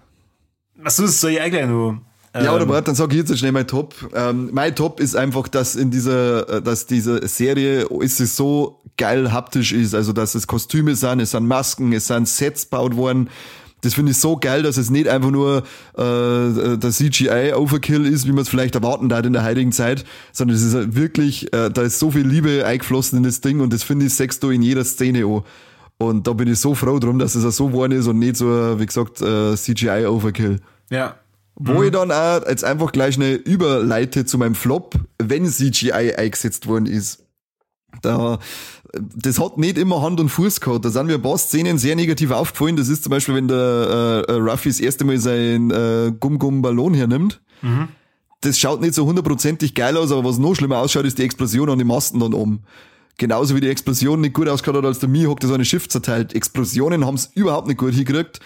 Achso, 0.82 1.03
das 1.03 1.20
soll 1.20 1.32
ich 1.32 1.40
eigentlich 1.40 1.66
nur. 1.66 2.01
Ähm, 2.35 2.45
ja, 2.45 2.55
oder 2.55 2.65
ähm, 2.65 2.69
warte, 2.69 2.86
dann 2.86 2.95
sag 2.95 3.11
ich 3.12 3.19
jetzt 3.19 3.36
schnell 3.39 3.53
mein 3.53 3.66
Top. 3.66 3.95
Ähm, 4.15 4.51
mein 4.53 4.74
Top 4.74 5.01
ist 5.01 5.16
einfach, 5.16 5.49
dass 5.49 5.77
in 5.77 5.90
dieser, 5.90 6.49
äh, 6.49 6.62
dass 6.62 6.86
diese 6.86 7.27
Serie 7.27 7.86
ist 8.01 8.20
es 8.20 8.36
so 8.36 8.81
geil 8.97 9.32
haptisch 9.32 9.73
ist, 9.73 9.95
also 9.95 10.12
dass 10.12 10.35
es 10.35 10.47
Kostüme 10.47 10.95
sind, 10.95 11.20
es 11.20 11.31
sind 11.32 11.47
Masken, 11.47 11.93
es 11.93 12.09
sind 12.09 12.28
Sets 12.28 12.65
gebaut 12.65 12.97
worden. 12.97 13.31
Das 13.81 13.95
finde 13.95 14.11
ich 14.11 14.19
so 14.19 14.36
geil, 14.36 14.65
dass 14.65 14.77
es 14.77 14.90
nicht 14.90 15.07
einfach 15.07 15.31
nur 15.31 15.62
äh, 15.97 16.77
der 16.77 16.90
CGI-Overkill 16.90 18.07
ist, 18.07 18.27
wie 18.27 18.32
man 18.32 18.43
es 18.43 18.49
vielleicht 18.49 18.74
erwarten 18.74 19.09
darf 19.09 19.24
in 19.24 19.32
der 19.32 19.45
heutigen 19.45 19.70
Zeit, 19.70 20.05
sondern 20.32 20.57
es 20.57 20.65
ist 20.65 20.74
halt 20.74 20.97
wirklich, 20.97 21.53
äh, 21.53 21.70
da 21.70 21.82
ist 21.82 22.01
so 22.01 22.11
viel 22.11 22.27
Liebe 22.27 22.66
eingeflossen 22.66 23.19
in 23.19 23.23
das 23.23 23.40
Ding 23.40 23.61
und 23.61 23.73
das 23.73 23.85
finde 23.85 24.07
ich 24.07 24.15
sechst 24.15 24.43
du 24.43 24.51
in 24.51 24.62
jeder 24.62 24.85
Szene 24.85 25.24
an. 25.24 25.45
Und 25.99 26.27
da 26.27 26.33
bin 26.33 26.49
ich 26.49 26.61
so 26.61 26.75
froh 26.75 26.99
drum, 27.01 27.19
dass 27.19 27.35
es 27.35 27.45
auch 27.45 27.51
so 27.51 27.69
geworden 27.69 27.93
ist 27.93 28.07
und 28.07 28.20
nicht 28.20 28.37
so, 28.37 28.47
wie 28.79 28.87
gesagt, 28.87 29.20
äh, 29.20 29.57
CGI-Overkill. 29.57 30.61
Ja. 30.91 31.16
Wo 31.57 31.81
mhm. 31.81 31.85
ich 31.85 31.91
dann 31.91 32.12
auch 32.12 32.47
jetzt 32.49 32.65
einfach 32.65 32.93
gleich 32.93 33.16
eine 33.16 33.33
Überleite 33.33 34.25
zu 34.25 34.39
meinem 34.39 34.55
Flop, 34.55 34.95
wenn 35.19 35.45
CGI 35.47 36.15
eingesetzt 36.15 36.69
worden 36.69 36.87
ist. 36.87 37.25
Da, 38.03 38.39
das 38.93 39.41
hat 39.41 39.59
nicht 39.59 39.77
immer 39.77 40.03
Hand 40.03 40.20
und 40.20 40.29
Fuß 40.29 40.61
gehabt. 40.61 40.85
Da 40.85 40.91
sind 40.91 41.07
mir 41.07 41.15
ein 41.15 41.23
paar 41.23 41.39
Szenen 41.39 41.79
sehr 41.79 41.97
negativ 41.97 42.31
aufgefallen. 42.31 42.77
Das 42.77 42.89
ist 42.89 43.03
zum 43.03 43.11
Beispiel, 43.11 43.35
wenn 43.35 43.49
der 43.49 44.25
äh, 44.29 44.33
Ruffy 44.35 44.69
das 44.69 44.79
erste 44.79 45.05
Mal 45.05 45.19
seinen 45.19 45.70
äh, 45.73 46.12
Gum-Gum-Ballon 46.19 46.95
hernimmt. 46.95 47.41
Mhm. 47.62 47.89
Das 48.43 48.57
schaut 48.57 48.81
nicht 48.81 48.95
so 48.95 49.05
hundertprozentig 49.05 49.75
geil 49.75 49.97
aus, 49.97 50.12
aber 50.12 50.23
was 50.23 50.39
noch 50.39 50.55
schlimmer 50.55 50.79
ausschaut, 50.79 51.07
ist 51.07 51.19
die 51.19 51.25
Explosion 51.25 51.70
an 51.70 51.79
den 51.79 51.89
Masten 51.89 52.20
dann 52.20 52.35
oben. 52.35 52.62
Genauso 53.19 53.57
wie 53.57 53.61
die 53.61 53.69
Explosion 53.69 54.20
nicht 54.20 54.35
gut 54.35 54.49
ausgehört 54.49 54.78
hat, 54.78 54.86
als 54.86 55.01
der 55.01 55.09
Mihawk 55.09 55.40
das 55.40 55.51
eine 55.51 55.65
Schiff 55.65 55.89
zerteilt. 55.89 56.35
Explosionen 56.35 57.05
haben 57.05 57.16
es 57.16 57.31
überhaupt 57.35 57.66
nicht 57.66 57.78
gut 57.78 57.93
hingekriegt. 57.93 58.40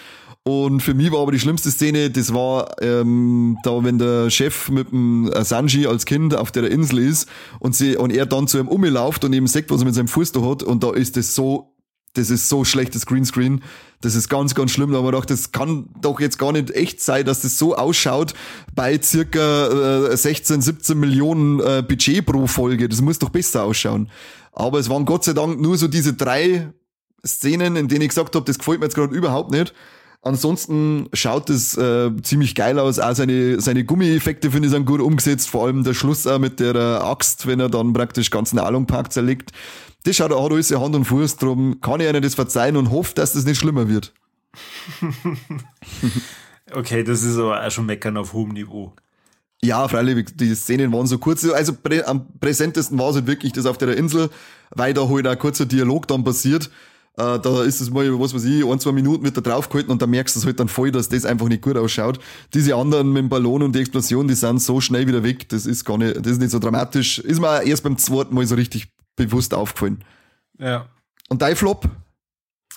Und 0.45 0.81
für 0.81 0.95
mich 0.95 1.13
war 1.13 1.21
aber 1.21 1.31
die 1.31 1.39
schlimmste 1.39 1.71
Szene, 1.71 2.11
das 2.11 2.35
war 2.35 2.83
ähm, 2.83 3.59
da, 3.63 3.85
wenn 3.85 3.99
der 3.99 4.29
Chef 4.29 4.71
mit 4.71 4.91
dem 4.91 5.31
Sanji 5.43 5.87
als 5.87 6.05
Kind 6.05 6.35
auf 6.35 6.51
der 6.51 6.69
Insel 6.69 6.99
ist 6.99 7.29
und 7.61 7.77
sie 7.77 7.97
und 7.97 8.13
er 8.13 8.27
dann 8.27 8.49
zu 8.49 8.59
ihm 8.59 8.67
umlauft 8.67 9.25
und 9.25 9.33
eben 9.35 9.47
sagt, 9.47 9.71
was 9.71 9.83
er 9.83 9.85
mit 9.85 9.95
seinem 9.95 10.09
Fuß 10.09 10.33
da 10.33 10.41
hat 10.41 10.65
und 10.65 10.83
da 10.83 10.91
ist 10.91 11.17
das 11.17 11.37
so 11.37 11.69
das 12.15 12.29
ist 12.29 12.51
so 12.51 12.65
schlechtes 12.65 13.07
Greenscreen. 13.07 13.63
Das 14.03 14.15
ist 14.15 14.29
ganz, 14.29 14.55
ganz 14.55 14.73
schlimm. 14.73 14.95
Aber 14.95 15.13
doch, 15.13 15.25
das 15.25 15.51
kann 15.51 15.89
doch 16.01 16.21
jetzt 16.21 16.39
gar 16.39 16.53
nicht 16.53 16.71
echt 16.73 17.01
sein, 17.01 17.25
dass 17.25 17.41
das 17.41 17.57
so 17.57 17.75
ausschaut 17.75 18.35
bei 18.75 19.01
circa 19.01 20.09
äh, 20.11 20.17
16, 20.17 20.61
17 20.61 20.99
Millionen 20.99 21.61
äh, 21.61 21.83
Budget 21.87 22.27
pro 22.27 22.47
Folge. 22.47 22.89
Das 22.89 23.01
muss 23.01 23.19
doch 23.19 23.31
besser 23.31 23.65
ausschauen. 23.65 24.11
Aber 24.53 24.79
es 24.79 24.89
waren 24.89 25.05
Gott 25.05 25.25
sei 25.25 25.33
Dank 25.33 25.61
nur 25.61 25.77
so 25.77 25.89
diese 25.89 26.15
drei 26.15 26.73
Szenen, 27.27 27.77
in 27.77 27.89
denen 27.89 28.03
ich 28.03 28.09
gesagt 28.11 28.35
habe, 28.35 28.45
das 28.45 28.59
gefällt 28.59 28.81
mir 28.81 28.87
jetzt 28.87 28.95
gerade 28.95 29.15
überhaupt 29.15 29.51
nicht. 29.51 29.75
Ansonsten 30.25 31.09
schaut 31.13 31.51
es 31.51 31.77
äh, 31.77 32.11
ziemlich 32.23 32.55
geil 32.55 32.79
aus. 32.79 33.01
Auch 33.01 33.15
seine, 33.15 33.61
seine 33.61 33.85
Gummieffekte 33.85 34.53
finde 34.53 34.69
ich 34.69 34.73
sind 34.73 34.87
gut 34.87 35.01
umgesetzt. 35.01 35.51
Vor 35.51 35.67
allem 35.67 35.83
der 35.83 35.95
Schluss 35.95 36.29
auch 36.29 36.39
mit 36.39 36.61
der 36.61 36.77
Axt, 37.05 37.49
wenn 37.49 37.59
er 37.59 37.69
dann 37.69 37.93
praktisch 37.93 38.31
ganz 38.31 38.53
Nahrungpark 38.53 39.13
zerlegt. 39.13 39.51
Das 40.05 40.17
schaut, 40.17 40.31
hat 40.31 40.39
alles 40.39 40.71
Hand 40.71 40.95
und 40.95 41.05
Fuß, 41.05 41.37
drum 41.37 41.81
kann 41.81 42.01
ich 42.01 42.09
ihnen 42.09 42.23
das 42.23 42.35
verzeihen 42.35 42.77
und 42.77 42.91
hoffe, 42.91 43.15
dass 43.15 43.33
das 43.33 43.45
nicht 43.45 43.59
schlimmer 43.59 43.89
wird. 43.89 44.13
okay, 46.73 47.03
das 47.05 47.23
ist 47.23 47.39
aber 47.39 47.65
auch 47.65 47.71
schon 47.71 47.87
meckern 47.87 48.17
auf 48.17 48.33
hohem 48.33 48.51
Niveau. 48.51 48.95
Ja, 49.65 49.87
freilich, 49.87 50.27
die 50.35 50.55
Szenen 50.55 50.93
waren 50.93 51.07
so 51.07 51.19
kurz. 51.19 51.45
Also 51.45 51.73
prä, 51.73 52.03
am 52.03 52.27
präsentesten 52.41 52.99
war 52.99 53.11
es 53.11 53.17
halt 53.17 53.27
wirklich 53.29 53.53
das 53.53 53.67
auf 53.67 53.79
der 53.79 53.97
Insel, 53.97 54.29
weil 54.71 54.93
da 54.93 55.09
halt 55.09 55.27
ein 55.27 55.39
kurzer 55.39 55.67
Dialog 55.67 56.09
dann 56.09 56.25
passiert. 56.25 56.69
Äh, 57.17 57.39
da 57.39 57.63
ist 57.63 57.81
es 57.81 57.91
mal, 57.91 58.19
was 58.19 58.35
weiß 58.35 58.45
ich, 58.45 58.65
ein, 58.65 58.81
zwei 58.81 58.93
Minuten 58.93 59.23
wird 59.23 59.37
da 59.37 59.41
draufgehalten 59.43 59.93
und 59.93 60.01
da 60.01 60.07
merkst 60.07 60.35
du 60.35 60.41
es 60.41 60.47
halt 60.47 60.59
dann 60.59 60.69
voll, 60.69 60.91
dass 60.91 61.11
das 61.11 61.27
einfach 61.27 61.47
nicht 61.49 61.63
gut 61.63 61.77
ausschaut. 61.77 62.19
Diese 62.55 62.75
anderen 62.75 63.13
mit 63.13 63.23
dem 63.23 63.29
Ballon 63.29 63.63
und 63.63 63.77
die 63.77 63.81
Explosion, 63.81 64.27
die 64.27 64.35
sind 64.35 64.61
so 64.61 64.81
schnell 64.81 65.07
wieder 65.07 65.23
weg, 65.23 65.49
das 65.51 65.67
ist 65.67 65.85
gar 65.85 65.99
nicht, 65.99 66.17
das 66.17 66.33
ist 66.33 66.41
nicht 66.41 66.51
so 66.51 66.59
dramatisch. 66.59 67.19
Ist 67.19 67.41
mir 67.41 67.63
erst 67.63 67.83
beim 67.83 67.99
zweiten 67.99 68.35
Mal 68.35 68.47
so 68.47 68.55
richtig 68.55 68.89
bewusst 69.15 69.53
aufgefallen. 69.53 70.03
Ja. 70.59 70.87
Und 71.29 71.43
dein 71.43 71.55
Flop? 71.55 71.89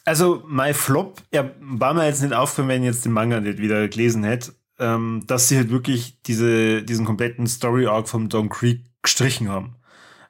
Also, 0.03 0.43
mein 0.45 0.73
Flop, 0.73 1.21
ja, 1.33 1.49
war 1.61 1.93
mir 1.93 2.05
jetzt 2.05 2.21
nicht 2.21 2.33
aufgefallen, 2.33 2.67
wenn 2.67 2.83
ich 2.83 2.87
jetzt 2.87 3.05
den 3.05 3.13
Manga 3.13 3.39
nicht 3.39 3.57
wieder 3.57 3.87
gelesen 3.87 4.23
hätte, 4.23 4.53
ähm, 4.79 5.23
dass 5.27 5.47
sie 5.47 5.57
halt 5.57 5.69
wirklich 5.69 6.21
diese, 6.23 6.83
diesen 6.83 7.05
kompletten 7.05 7.47
Story-Arc 7.47 8.07
vom 8.09 8.29
Don 8.29 8.49
Creek 8.49 8.81
gestrichen 9.01 9.49
haben. 9.49 9.75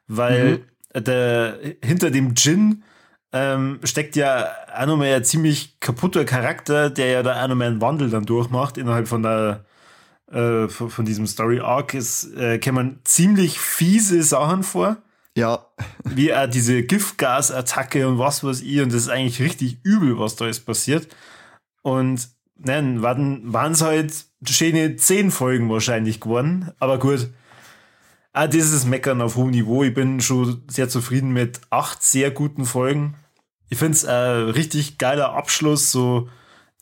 Weil 0.06 0.64
mhm. 0.94 1.04
der, 1.04 1.58
hinter 1.82 2.10
dem 2.10 2.34
Jin 2.34 2.84
ähm, 3.32 3.80
steckt 3.82 4.16
ja 4.16 4.48
auch 4.74 4.86
nochmal 4.86 5.08
ein 5.08 5.24
ziemlich 5.24 5.80
kaputter 5.80 6.24
Charakter, 6.24 6.90
der 6.90 7.06
ja 7.08 7.22
da 7.22 7.42
auch 7.42 7.48
nochmal 7.48 7.68
einen 7.68 7.80
Wandel 7.80 8.10
dann 8.10 8.24
durchmacht 8.24 8.78
innerhalb 8.78 9.08
von 9.08 9.22
der 9.22 9.64
äh, 10.30 10.68
von 10.68 11.04
diesem 11.04 11.26
Story 11.26 11.60
Arc. 11.60 11.94
Es 11.94 12.24
äh, 12.34 12.60
man 12.72 13.00
ziemlich 13.04 13.58
fiese 13.58 14.22
Sachen 14.22 14.62
vor. 14.62 14.96
Ja. 15.36 15.66
Wie 16.04 16.34
auch 16.34 16.48
diese 16.48 16.82
Giftgasattacke 16.82 18.08
und 18.08 18.18
was 18.18 18.42
weiß 18.42 18.62
ich. 18.62 18.80
Und 18.80 18.92
das 18.92 19.02
ist 19.02 19.08
eigentlich 19.08 19.40
richtig 19.40 19.78
übel, 19.82 20.18
was 20.18 20.36
da 20.36 20.46
ist 20.48 20.60
passiert. 20.60 21.08
Und 21.82 22.28
nein, 22.58 23.02
waren 23.02 23.72
es 23.72 23.82
halt 23.82 24.26
schöne 24.46 24.96
zehn 24.96 25.30
Folgen 25.30 25.68
wahrscheinlich 25.70 26.20
geworden. 26.20 26.70
Aber 26.78 26.98
gut. 26.98 27.30
Ah, 28.32 28.48
dieses 28.48 28.84
Meckern 28.84 29.22
auf 29.22 29.36
hohem 29.36 29.50
Niveau. 29.50 29.82
Ich 29.82 29.94
bin 29.94 30.20
schon 30.20 30.62
sehr 30.68 30.90
zufrieden 30.90 31.32
mit 31.32 31.60
acht 31.70 32.02
sehr 32.02 32.30
guten 32.30 32.66
Folgen. 32.66 33.14
Ich 33.70 33.78
finde 33.78 33.92
es 33.92 34.04
ein 34.04 34.50
richtig 34.50 34.98
geiler 34.98 35.32
Abschluss, 35.32 35.90
so 35.90 36.28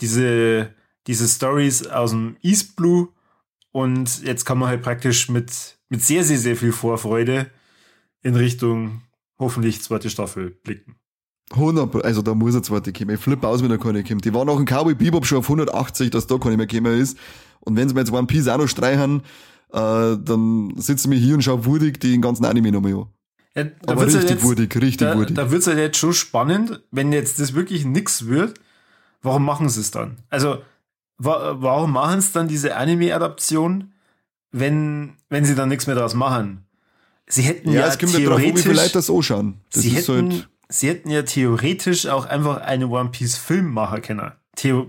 diese, 0.01 0.75
diese 1.07 1.29
Stories 1.29 1.87
aus 1.87 2.11
dem 2.11 2.37
East 2.43 2.75
Blue. 2.75 3.09
Und 3.71 4.23
jetzt 4.25 4.45
kann 4.45 4.59
man 4.59 4.69
halt 4.69 4.83
praktisch 4.83 5.29
mit, 5.29 5.79
mit 5.89 6.03
sehr, 6.03 6.25
sehr, 6.25 6.39
sehr 6.39 6.57
viel 6.57 6.73
Vorfreude 6.73 7.51
in 8.23 8.35
Richtung 8.35 9.03
hoffentlich 9.39 9.83
zweite 9.83 10.11
Staffel 10.11 10.51
blicken. 10.51 10.97
100, 11.51 12.05
also 12.05 12.23
da 12.23 12.35
muss 12.35 12.55
er 12.55 12.63
zweite 12.63 12.93
kommen. 12.93 13.11
Ich 13.11 13.21
flippe 13.21 13.47
aus, 13.47 13.63
wenn 13.63 13.71
er 13.71 13.79
keine 13.79 14.03
kommt. 14.03 14.25
Die 14.25 14.33
waren 14.33 14.49
auch 14.49 14.59
in 14.59 14.65
Cowboy 14.65 14.95
Bebop 14.95 15.27
schon 15.27 15.39
auf 15.39 15.45
180, 15.45 16.11
dass 16.11 16.27
da 16.27 16.39
keine 16.39 16.57
mehr 16.57 16.67
gekommen 16.67 16.99
ist. 16.99 17.19
Und 17.61 17.77
wenn 17.77 17.89
sie 17.89 17.95
mir 17.95 18.01
jetzt 18.01 18.13
One 18.13 18.27
Piece 18.27 18.49
auch 18.49 18.59
noch 18.59 18.69
streichen, 18.69 19.23
äh, 19.73 20.17
dann 20.19 20.73
sitzen 20.77 21.11
wir 21.11 21.19
hier 21.19 21.35
und 21.35 21.43
schauen 21.43 21.65
würdig 21.65 22.01
den 22.01 22.23
ganzen 22.23 22.45
Anime 22.45 22.73
nochmal 22.73 22.95
an. 22.95 23.07
Ja, 23.57 23.65
Aber 23.87 24.07
richtig 24.07 24.31
jetzt, 24.31 24.43
würdig, 24.43 24.75
richtig 24.75 25.07
da, 25.07 25.17
würdig. 25.17 25.37
Da 25.37 25.51
wird's 25.51 25.67
halt 25.67 25.79
jetzt 25.79 25.99
schon 25.99 26.13
spannend, 26.13 26.83
wenn 26.91 27.13
jetzt 27.13 27.39
das 27.39 27.55
wirklich 27.55 27.85
nix 27.85 28.27
wird, 28.27 28.55
warum 29.23 29.45
machen 29.45 29.69
sie 29.69 29.81
es 29.81 29.91
dann? 29.91 30.17
Also, 30.29 30.59
wa 31.19 31.57
warum 31.59 31.93
machen 31.93 32.19
es 32.19 32.33
dann 32.33 32.49
diese 32.49 32.77
Anime-Adaption, 32.77 33.93
wenn, 34.51 35.15
wenn 35.29 35.45
sie 35.45 35.55
dann 35.55 35.69
nichts 35.69 35.87
mehr 35.87 35.95
daraus 35.95 36.15
machen? 36.15 36.67
Sie 37.27 37.43
hätten 37.43 37.71
ja, 37.71 37.83
ja 37.83 37.87
es 37.87 37.99
kommt 37.99 38.13
theoretisch, 38.13 38.45
drauf, 38.45 38.59
wie 38.59 38.63
viele 38.63 38.75
Leute 38.75 38.93
das 38.93 39.09
anschauen. 39.09 39.61
Das 39.73 39.83
sie, 39.83 39.91
hätten, 39.91 40.33
halt 40.33 40.49
sie 40.69 40.89
hätten 40.89 41.11
ja 41.11 41.23
theoretisch 41.23 42.07
auch 42.07 42.27
einfach 42.27 42.61
eine 42.63 42.89
One 42.89 43.11
Piece 43.11 43.37
Film 43.37 43.73
machen 43.73 44.03
können. 44.03 44.33
Theo 44.57 44.89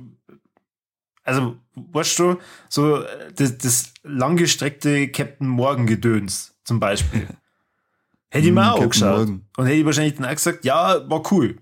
also, 1.25 1.57
weißt 1.75 2.19
du, 2.19 2.37
so 2.69 3.03
das, 3.35 3.57
das 3.57 3.93
langgestreckte 4.03 5.09
Captain 5.09 5.47
Morgan 5.47 5.87
Gedöns 5.87 6.53
zum 6.63 6.79
Beispiel. 6.79 7.27
hätte 8.29 8.47
ich 8.47 8.53
mir 8.53 8.61
mm, 8.61 8.69
auch 8.69 8.89
geschaut. 8.89 9.17
Morgan. 9.17 9.45
Und 9.57 9.65
hätte 9.65 9.77
ich 9.77 9.85
wahrscheinlich 9.85 10.15
dann 10.15 10.25
auch 10.25 10.35
gesagt, 10.35 10.63
ja, 10.63 11.09
war 11.09 11.23
cool. 11.31 11.57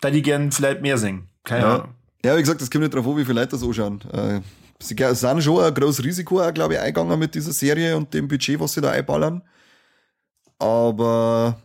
Da 0.00 0.10
die 0.10 0.22
gern 0.22 0.50
vielleicht 0.50 0.80
mehr 0.80 0.96
singen. 0.96 1.28
Keine 1.44 1.62
ja. 1.62 1.74
Ahnung. 1.74 1.94
Ja, 2.24 2.36
wie 2.36 2.40
gesagt, 2.40 2.62
das 2.62 2.70
kommt 2.70 2.84
nicht 2.84 2.94
drauf 2.94 3.06
an, 3.06 3.16
wie 3.18 3.24
viele 3.24 3.40
Leute 3.40 3.52
das 3.52 3.62
anschauen. 3.62 4.00
Äh, 4.12 4.40
sie 4.78 4.96
sind 5.14 5.42
schon 5.42 5.62
ein 5.62 5.74
großes 5.74 6.02
Risiko, 6.02 6.36
glaube 6.52 6.74
ich, 6.74 6.80
eingegangen 6.80 7.18
mit 7.18 7.34
dieser 7.34 7.52
Serie 7.52 7.96
und 7.96 8.12
dem 8.14 8.28
Budget, 8.28 8.58
was 8.60 8.72
sie 8.72 8.80
da 8.80 8.90
einballern. 8.90 9.42
Aber 10.58 11.60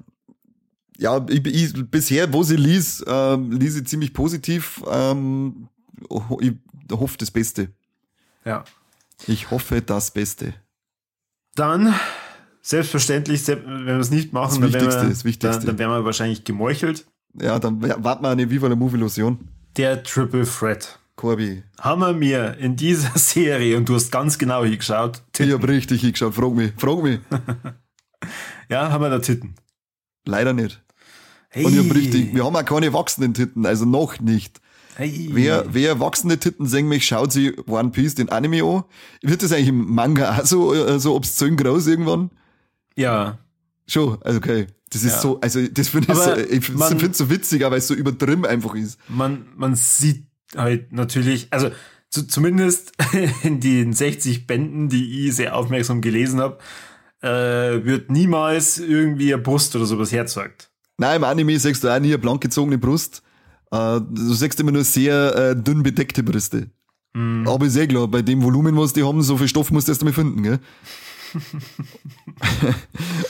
ja, 0.97 1.25
ich, 1.29 1.45
ich, 1.45 1.89
bisher, 1.89 2.31
wo 2.33 2.43
sie 2.43 2.55
liest, 2.55 3.05
äh, 3.07 3.35
liest 3.35 3.75
sie 3.75 3.83
ziemlich 3.83 4.13
positiv. 4.13 4.81
Ähm, 4.89 5.67
ich 6.39 6.53
hoffe 6.91 7.17
das 7.17 7.31
Beste. 7.31 7.69
Ja. 8.43 8.63
Ich 9.27 9.51
hoffe 9.51 9.81
das 9.81 10.11
Beste. 10.11 10.53
Dann, 11.55 11.93
selbstverständlich, 12.61 13.47
wenn 13.47 13.85
wir 13.85 13.99
es 13.99 14.11
nicht 14.11 14.33
machen, 14.33 14.61
das 14.61 14.71
dann, 14.71 15.09
Wichtigste, 15.09 15.23
wir. 15.25 15.51
Dann, 15.51 15.65
dann 15.65 15.79
werden 15.79 15.91
wir 15.91 16.05
wahrscheinlich 16.05 16.43
gemeuchelt. 16.43 17.05
Ja, 17.39 17.59
dann 17.59 17.81
warten 17.81 18.23
wir 18.23 18.29
eine 18.29 18.49
Viva 18.49 18.67
la 18.67 18.75
Move 18.75 18.97
Illusion. 18.97 19.47
Der 19.77 20.03
Triple 20.03 20.45
Threat. 20.45 20.99
Corby. 21.15 21.63
Haben 21.79 22.01
wir 22.01 22.13
mir 22.13 22.57
in 22.57 22.75
dieser 22.75 23.11
Serie, 23.17 23.77
und 23.77 23.87
du 23.87 23.95
hast 23.95 24.11
ganz 24.11 24.37
genau 24.37 24.63
hingeschaut. 24.63 25.21
Titten. 25.31 25.49
Ich 25.49 25.53
habe 25.53 25.67
richtig 25.67 26.01
hingeschaut, 26.01 26.35
frag 26.35 26.53
mich, 26.53 26.73
frag 26.77 27.03
mich. 27.03 27.19
Ja, 28.69 28.89
haben 28.89 29.03
wir 29.03 29.11
da 29.11 29.19
Titten? 29.19 29.53
Leider 30.25 30.51
nicht. 30.51 30.81
Hey. 31.55 31.63
Und 31.63 31.73
ich 31.73 31.79
hab 31.79 31.95
richtig, 31.95 32.35
wir 32.35 32.43
haben 32.43 32.53
auch 32.53 32.65
keine 32.65 32.91
wachsenden 32.91 33.33
Titten, 33.33 33.65
also 33.65 33.85
noch 33.85 34.19
nicht. 34.19 34.59
Hey. 34.97 35.29
Wer, 35.31 35.63
wer 35.73 36.01
wachsende 36.01 36.37
Titten 36.37 36.67
sehen 36.67 36.89
mich, 36.89 37.05
schaut 37.05 37.31
sich 37.31 37.57
One 37.65 37.91
Piece 37.91 38.15
den 38.15 38.27
Anime 38.27 38.61
an. 38.61 38.83
Wird 39.21 39.41
das 39.41 39.53
eigentlich 39.53 39.69
im 39.69 39.95
Manga 39.95 40.37
auch 40.37 40.45
so, 40.45 40.73
äh, 40.73 40.99
so 40.99 41.15
obszön 41.15 41.55
groß 41.55 41.87
irgendwann? 41.87 42.29
Ja. 42.97 43.37
Schon, 43.87 44.21
also 44.21 44.39
okay. 44.39 44.67
Das 44.89 45.05
ist 45.05 45.13
ja. 45.13 45.21
so, 45.21 45.39
also 45.39 45.65
das 45.65 45.87
finde 45.87 46.11
ich, 46.11 46.17
so, 46.17 46.35
ich 46.35 46.65
finde 46.65 47.11
es 47.11 47.17
so 47.17 47.29
witzig, 47.29 47.61
weil 47.61 47.77
es 47.77 47.87
so 47.87 47.93
übertrieben 47.93 48.45
einfach 48.45 48.75
ist. 48.75 48.99
Man, 49.07 49.45
man 49.55 49.75
sieht 49.75 50.25
halt 50.57 50.91
natürlich, 50.91 51.47
also 51.51 51.71
zu, 52.09 52.27
zumindest 52.27 52.91
in 53.43 53.61
den 53.61 53.93
60 53.93 54.45
Bänden, 54.45 54.89
die 54.89 55.25
ich 55.25 55.35
sehr 55.37 55.55
aufmerksam 55.55 56.01
gelesen 56.01 56.41
habe, 56.41 56.57
äh, 57.21 57.85
wird 57.85 58.11
niemals 58.11 58.77
irgendwie 58.77 59.33
eine 59.33 59.41
Brust 59.41 59.73
oder 59.77 59.85
sowas 59.85 60.11
herzeugt. 60.11 60.69
Nein, 60.97 61.17
im 61.17 61.23
Anime 61.23 61.59
sagst 61.59 61.83
du 61.83 61.89
auch 61.89 61.99
nie 61.99 62.07
eine 62.07 62.17
blank 62.17 62.41
gezogene 62.41 62.77
Brust. 62.77 63.21
Äh, 63.71 63.99
du 64.01 64.33
sagst 64.33 64.59
immer 64.59 64.71
nur 64.71 64.83
sehr 64.83 65.35
äh, 65.35 65.55
dünn 65.55 65.83
bedeckte 65.83 66.23
Brüste. 66.23 66.69
Mm. 67.13 67.47
Aber 67.47 67.65
ist 67.65 67.75
eh 67.77 67.87
klar, 67.87 68.07
bei 68.07 68.21
dem 68.21 68.43
Volumen, 68.43 68.77
was 68.77 68.93
die 68.93 69.03
haben, 69.03 69.21
so 69.21 69.37
viel 69.37 69.47
Stoff 69.47 69.71
musst 69.71 69.87
du 69.87 69.91
erst 69.91 70.01
einmal 70.01 70.13
finden, 70.13 70.43
gell? 70.43 70.59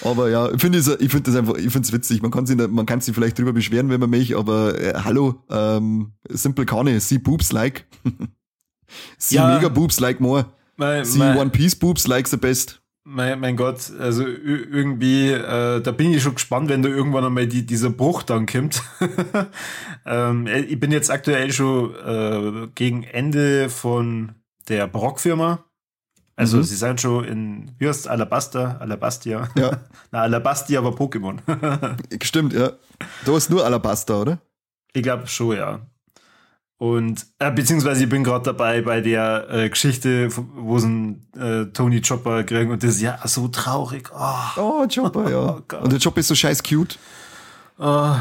aber 0.04 0.30
ja, 0.30 0.52
ich 0.52 0.62
finde 0.62 0.78
ich 0.78 1.12
finde 1.12 1.32
das 1.32 1.36
einfach, 1.36 1.56
ich 1.56 1.72
finde 1.72 1.88
es 1.88 1.92
witzig. 1.92 2.22
Man 2.22 2.32
kann 2.32 2.46
sich, 2.46 2.56
man 2.56 2.86
kann 2.86 3.02
sich 3.02 3.16
vielleicht 3.16 3.38
drüber 3.38 3.54
beschweren, 3.54 3.90
wenn 3.90 4.00
man 4.00 4.10
mich, 4.10 4.38
aber 4.38 4.80
äh, 4.80 4.94
hallo, 5.04 5.44
ähm, 5.50 6.14
simple 6.30 6.66
Kane, 6.66 7.00
see 7.00 7.18
boobs 7.18 7.52
like, 7.52 7.88
see 9.18 9.36
ja, 9.36 9.56
mega 9.56 9.70
boobs 9.70 10.00
like 10.00 10.20
more, 10.20 10.46
mein, 10.78 11.04
see 11.06 11.18
mein, 11.18 11.38
One 11.38 11.50
Piece 11.50 11.76
boobs 11.76 12.06
like 12.08 12.28
the 12.28 12.38
best 12.38 12.82
mein, 13.06 13.40
mein 13.40 13.56
Gott, 13.56 13.92
also 14.00 14.26
irgendwie, 14.26 15.32
äh, 15.32 15.80
da 15.80 15.92
bin 15.92 16.12
ich 16.12 16.24
schon 16.24 16.34
gespannt, 16.34 16.70
wenn 16.70 16.82
da 16.82 16.90
irgendwann 16.90 17.24
einmal 17.24 17.48
die, 17.48 17.66
dieser 17.66 17.92
Bruch 17.92 18.24
dann 18.24 18.48
kommt. 18.48 18.82
ähm, 20.06 20.48
äh, 20.48 20.62
ich 20.62 20.80
bin 20.80 20.92
jetzt 20.92 21.12
aktuell 21.12 21.54
schon 21.54 21.94
äh, 21.96 22.68
gegen 22.74 23.04
Ende 23.04 23.70
von 23.70 24.34
der 24.68 24.88
Brock-Firma. 24.88 25.64
Also 26.36 26.58
mhm. 26.58 26.64
sie 26.64 26.76
sind 26.76 27.00
schon 27.00 27.24
in, 27.24 27.72
wie 27.78 27.88
heißt 27.88 28.08
Alabasta, 28.08 28.78
Alabastia. 28.80 29.50
Ja. 29.56 29.84
Na, 30.12 30.22
Alabastia 30.22 30.84
war 30.84 30.92
Pokémon. 30.92 31.38
Stimmt, 32.24 32.54
ja. 32.54 32.72
Du 33.24 33.36
hast 33.36 33.52
nur 33.52 33.64
Alabasta, 33.64 34.20
oder? 34.20 34.40
Ich 34.94 35.04
glaube 35.04 35.28
schon, 35.28 35.56
ja. 35.56 35.86
Und 36.78 37.26
äh, 37.40 37.52
beziehungsweise 37.52 38.04
ich 38.04 38.10
bin 38.10 38.24
gerade 38.24 38.44
dabei 38.44 38.82
bei 38.82 39.00
der 39.00 39.48
äh, 39.50 39.70
Geschichte, 39.70 40.28
wo 40.56 40.78
sie 40.78 41.16
äh, 41.38 41.66
Tony 41.72 42.02
Chopper 42.02 42.44
kriegen 42.44 42.70
und 42.72 42.84
das 42.84 42.96
ist 42.98 43.02
ja 43.02 43.18
so 43.26 43.48
traurig. 43.48 44.10
Oh, 44.14 44.34
Oh, 44.58 44.88
Chopper, 44.94 45.30
ja. 45.32 45.62
Gott. 45.68 45.84
und 45.84 45.92
der 45.94 46.00
Chopper 46.00 46.20
ist 46.20 46.28
so 46.28 46.36
scheiß 46.36 46.62
cute. 46.64 47.00
oh, 47.80 48.16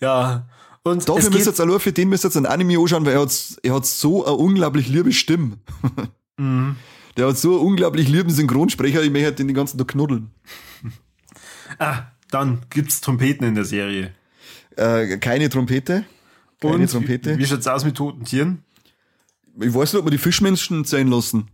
ja. 0.00 0.46
Und 0.86 1.08
Dafür 1.08 1.30
müsst 1.30 1.46
jetzt 1.46 1.60
allein 1.62 1.80
für 1.80 1.92
den 1.92 2.10
müsst 2.10 2.24
jetzt 2.24 2.36
ein 2.36 2.44
Anime 2.44 2.78
anschauen, 2.78 3.06
weil 3.06 3.14
er 3.14 3.22
hat, 3.22 3.32
er 3.62 3.74
hat 3.74 3.86
so 3.86 4.26
eine 4.26 4.34
unglaublich 4.36 4.88
liebe 4.88 5.12
Stimme. 5.12 5.58
Mhm. 6.36 6.74
Der 7.16 7.28
hat 7.28 7.38
so 7.38 7.50
einen 7.58 7.60
unglaublich 7.68 8.08
lieben 8.08 8.28
Synchronsprecher, 8.28 9.00
ich 9.04 9.12
möchte 9.12 9.34
den 9.34 9.46
den 9.46 9.54
ganzen 9.54 9.78
Tag 9.78 9.86
knuddeln. 9.86 10.32
ah, 11.78 11.98
dann 12.28 12.62
gibt's 12.70 13.00
Trompeten 13.00 13.46
in 13.46 13.54
der 13.54 13.64
Serie. 13.64 14.12
Äh, 14.74 15.18
keine 15.18 15.48
Trompete. 15.48 16.04
Keine 16.70 16.82
Und 16.82 16.90
Trompete. 16.90 17.36
Wie, 17.36 17.42
wie 17.42 17.46
schaut's 17.46 17.66
aus 17.66 17.84
mit 17.84 17.96
toten 17.96 18.24
Tieren? 18.24 18.64
Ich 19.60 19.72
weiß 19.72 19.92
nicht, 19.92 20.00
ob 20.00 20.06
wir 20.06 20.10
die 20.10 20.18
Fischmenschen 20.18 20.84
sein 20.84 21.08
lassen. 21.08 21.48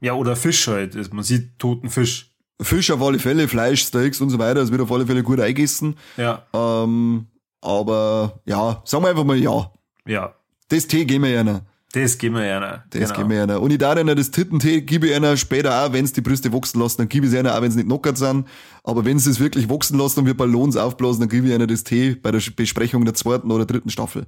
Ja, 0.00 0.14
oder 0.14 0.36
Fisch 0.36 0.66
halt. 0.66 1.12
Man 1.12 1.24
sieht 1.24 1.58
toten 1.58 1.88
Fisch. 1.90 2.30
Fisch 2.60 2.90
auf 2.90 3.02
alle 3.02 3.18
Fälle, 3.18 3.48
Fleisch, 3.48 3.82
Steaks 3.82 4.20
und 4.20 4.30
so 4.30 4.38
weiter, 4.38 4.60
das 4.60 4.70
wird 4.70 4.80
auf 4.80 4.92
alle 4.92 5.06
Fälle 5.06 5.22
gut 5.22 5.40
eingegessen. 5.40 5.96
Ja, 6.16 6.46
Ähm, 6.52 7.26
aber 7.60 8.40
ja, 8.44 8.82
sagen 8.84 9.04
wir 9.04 9.10
einfach 9.10 9.24
mal 9.24 9.36
ja. 9.36 9.72
ja. 10.06 10.34
Das 10.68 10.86
Tee 10.86 11.04
geben 11.04 11.24
wir 11.24 11.40
einer. 11.40 11.66
Das 11.94 12.18
geben 12.18 12.34
wir 12.34 12.44
ja 12.44 12.58
noch. 12.58 12.78
Das 12.90 13.10
genau. 13.10 13.14
geben 13.18 13.30
wir 13.30 13.42
einer. 13.44 13.62
Und 13.62 13.70
ich 13.70 13.78
darf 13.78 13.96
einer 13.96 14.16
das 14.16 14.32
Tittentee 14.32 14.80
gebe 14.80 15.06
ich 15.06 15.14
einer 15.14 15.36
später 15.36 15.84
auch, 15.84 15.92
wenn 15.92 16.04
es 16.04 16.12
die 16.12 16.22
Brüste 16.22 16.52
wachsen 16.52 16.80
lassen, 16.80 16.98
dann 16.98 17.08
gebe 17.08 17.26
ich 17.26 17.32
es 17.32 17.38
einer, 17.38 17.56
auch 17.56 17.62
wenn 17.62 17.70
sie 17.70 17.78
nicht 17.78 17.86
knockert 17.86 18.18
sind. 18.18 18.48
Aber 18.82 19.04
wenn 19.04 19.20
sie 19.20 19.30
es 19.30 19.38
wirklich 19.38 19.70
wachsen 19.70 19.96
lassen 19.96 20.20
und 20.20 20.26
wir 20.26 20.36
Ballons 20.36 20.76
aufblasen, 20.76 21.20
dann 21.20 21.28
gebe 21.28 21.46
ich 21.46 21.54
einer 21.54 21.68
das 21.68 21.84
Tee 21.84 22.16
bei 22.16 22.32
der 22.32 22.42
Besprechung 22.56 23.04
der 23.04 23.14
zweiten 23.14 23.52
oder 23.52 23.64
dritten 23.64 23.90
Staffel. 23.90 24.26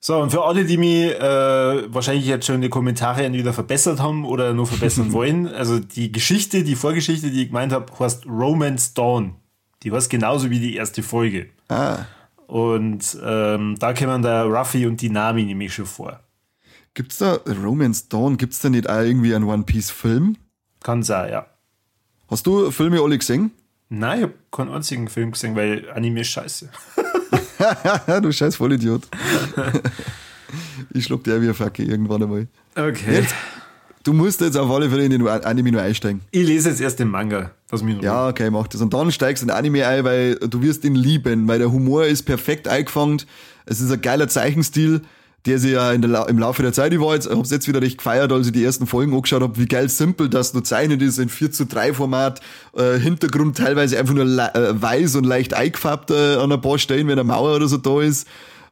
So, 0.00 0.18
und 0.18 0.30
für 0.30 0.44
alle, 0.44 0.64
die 0.64 0.76
mich 0.76 1.12
äh, 1.12 1.94
wahrscheinlich 1.94 2.26
jetzt 2.26 2.46
schon 2.46 2.56
in 2.56 2.62
die 2.62 2.68
Kommentare 2.68 3.24
entweder 3.24 3.52
verbessert 3.52 4.00
haben 4.00 4.24
oder 4.24 4.52
nur 4.52 4.66
verbessern 4.66 5.12
wollen, 5.12 5.46
also 5.46 5.78
die 5.78 6.10
Geschichte, 6.10 6.64
die 6.64 6.74
Vorgeschichte, 6.74 7.30
die 7.30 7.42
ich 7.42 7.48
gemeint 7.48 7.72
habe, 7.72 7.86
heißt 7.96 8.26
Romance 8.26 8.92
Dawn. 8.92 9.36
Die 9.84 9.92
war 9.92 10.02
genauso 10.02 10.50
wie 10.50 10.58
die 10.58 10.74
erste 10.74 11.04
Folge. 11.04 11.46
Ah. 11.68 11.98
Und 12.48 13.16
ähm, 13.24 13.76
da 13.78 13.94
kommen 13.94 14.22
der 14.22 14.44
Ruffy 14.44 14.86
und 14.86 15.00
die 15.00 15.10
Nami 15.10 15.44
nämlich 15.44 15.72
schon 15.72 15.86
vor. 15.86 16.23
Gibt's 16.94 17.18
da 17.18 17.40
Romance 17.62 18.08
Dawn? 18.08 18.36
Gibt's 18.36 18.60
da 18.60 18.70
nicht 18.70 18.88
auch 18.88 19.00
irgendwie 19.00 19.34
einen 19.34 19.44
One 19.46 19.64
Piece 19.64 19.90
Film? 19.90 20.36
Kann 20.82 21.02
sein, 21.02 21.32
ja. 21.32 21.46
Hast 22.28 22.46
du 22.46 22.70
Filme 22.70 23.00
alle 23.00 23.18
gesehen? 23.18 23.50
Nein, 23.88 24.18
ich 24.18 24.22
habe 24.22 24.34
keinen 24.52 24.70
einzigen 24.70 25.08
Film 25.08 25.32
gesehen, 25.32 25.56
weil 25.56 25.90
Anime 25.90 26.20
ist 26.20 26.28
scheiße. 26.28 26.70
du 28.22 28.32
scheiß 28.32 28.56
Vollidiot. 28.56 29.08
ich 30.92 31.04
schluck 31.04 31.24
dir 31.24 31.42
wie 31.42 31.48
ein 31.48 31.54
Facke 31.54 31.82
irgendwann 31.82 32.22
einmal. 32.22 32.46
Okay. 32.76 33.14
Jetzt, 33.14 33.34
du 34.04 34.12
musst 34.12 34.40
jetzt 34.40 34.56
auf 34.56 34.70
alle 34.70 34.88
Fälle 34.88 35.04
in 35.04 35.10
den 35.10 35.26
Anime 35.26 35.72
nur 35.72 35.82
einsteigen. 35.82 36.20
Ich 36.30 36.46
lese 36.46 36.70
jetzt 36.70 36.80
erst 36.80 37.00
den 37.00 37.08
Manga. 37.08 37.50
Lass 37.72 37.82
mich. 37.82 38.00
Ja, 38.02 38.28
okay, 38.28 38.50
mach 38.50 38.68
das. 38.68 38.80
Und 38.80 38.94
dann 38.94 39.10
steigst 39.10 39.42
du 39.42 39.46
in 39.46 39.48
den 39.48 39.56
Anime 39.56 39.86
ein, 39.86 40.04
weil 40.04 40.36
du 40.36 40.62
wirst 40.62 40.84
ihn 40.84 40.94
lieben, 40.94 41.48
weil 41.48 41.58
der 41.58 41.72
Humor 41.72 42.04
ist 42.04 42.22
perfekt 42.22 42.68
eingefangen. 42.68 43.22
Es 43.66 43.80
ist 43.80 43.90
ein 43.90 44.00
geiler 44.00 44.28
Zeichenstil, 44.28 45.02
der 45.46 45.58
sich 45.58 45.72
ja 45.72 45.96
der, 45.96 46.28
im 46.28 46.38
Laufe 46.38 46.62
der 46.62 46.72
Zeit, 46.72 46.92
ich 46.92 47.00
war 47.00 47.14
jetzt, 47.14 47.28
hab's 47.30 47.50
jetzt 47.50 47.68
wieder 47.68 47.82
recht 47.82 47.98
gefeiert, 47.98 48.32
als 48.32 48.46
ich 48.46 48.52
die 48.52 48.64
ersten 48.64 48.86
Folgen 48.86 49.14
angeschaut 49.14 49.42
habe, 49.42 49.58
wie 49.58 49.66
geil 49.66 49.88
simpel 49.88 50.28
das 50.28 50.54
nur 50.54 50.64
zeichnet 50.64 51.02
ist, 51.02 51.18
in 51.18 51.28
4 51.28 51.52
zu 51.52 51.66
3 51.66 51.94
Format, 51.94 52.40
äh, 52.76 52.98
Hintergrund 52.98 53.58
teilweise 53.58 53.98
einfach 53.98 54.14
nur 54.14 54.24
äh, 54.24 54.82
weiß 54.82 55.16
und 55.16 55.24
leicht 55.24 55.52
eingefärbt 55.52 56.10
äh, 56.10 56.36
an 56.36 56.50
ein 56.50 56.60
paar 56.60 56.78
Stellen, 56.78 57.06
wenn 57.08 57.18
eine 57.18 57.24
Mauer 57.24 57.56
oder 57.56 57.68
so 57.68 57.76
da 57.76 58.00
ist. 58.00 58.26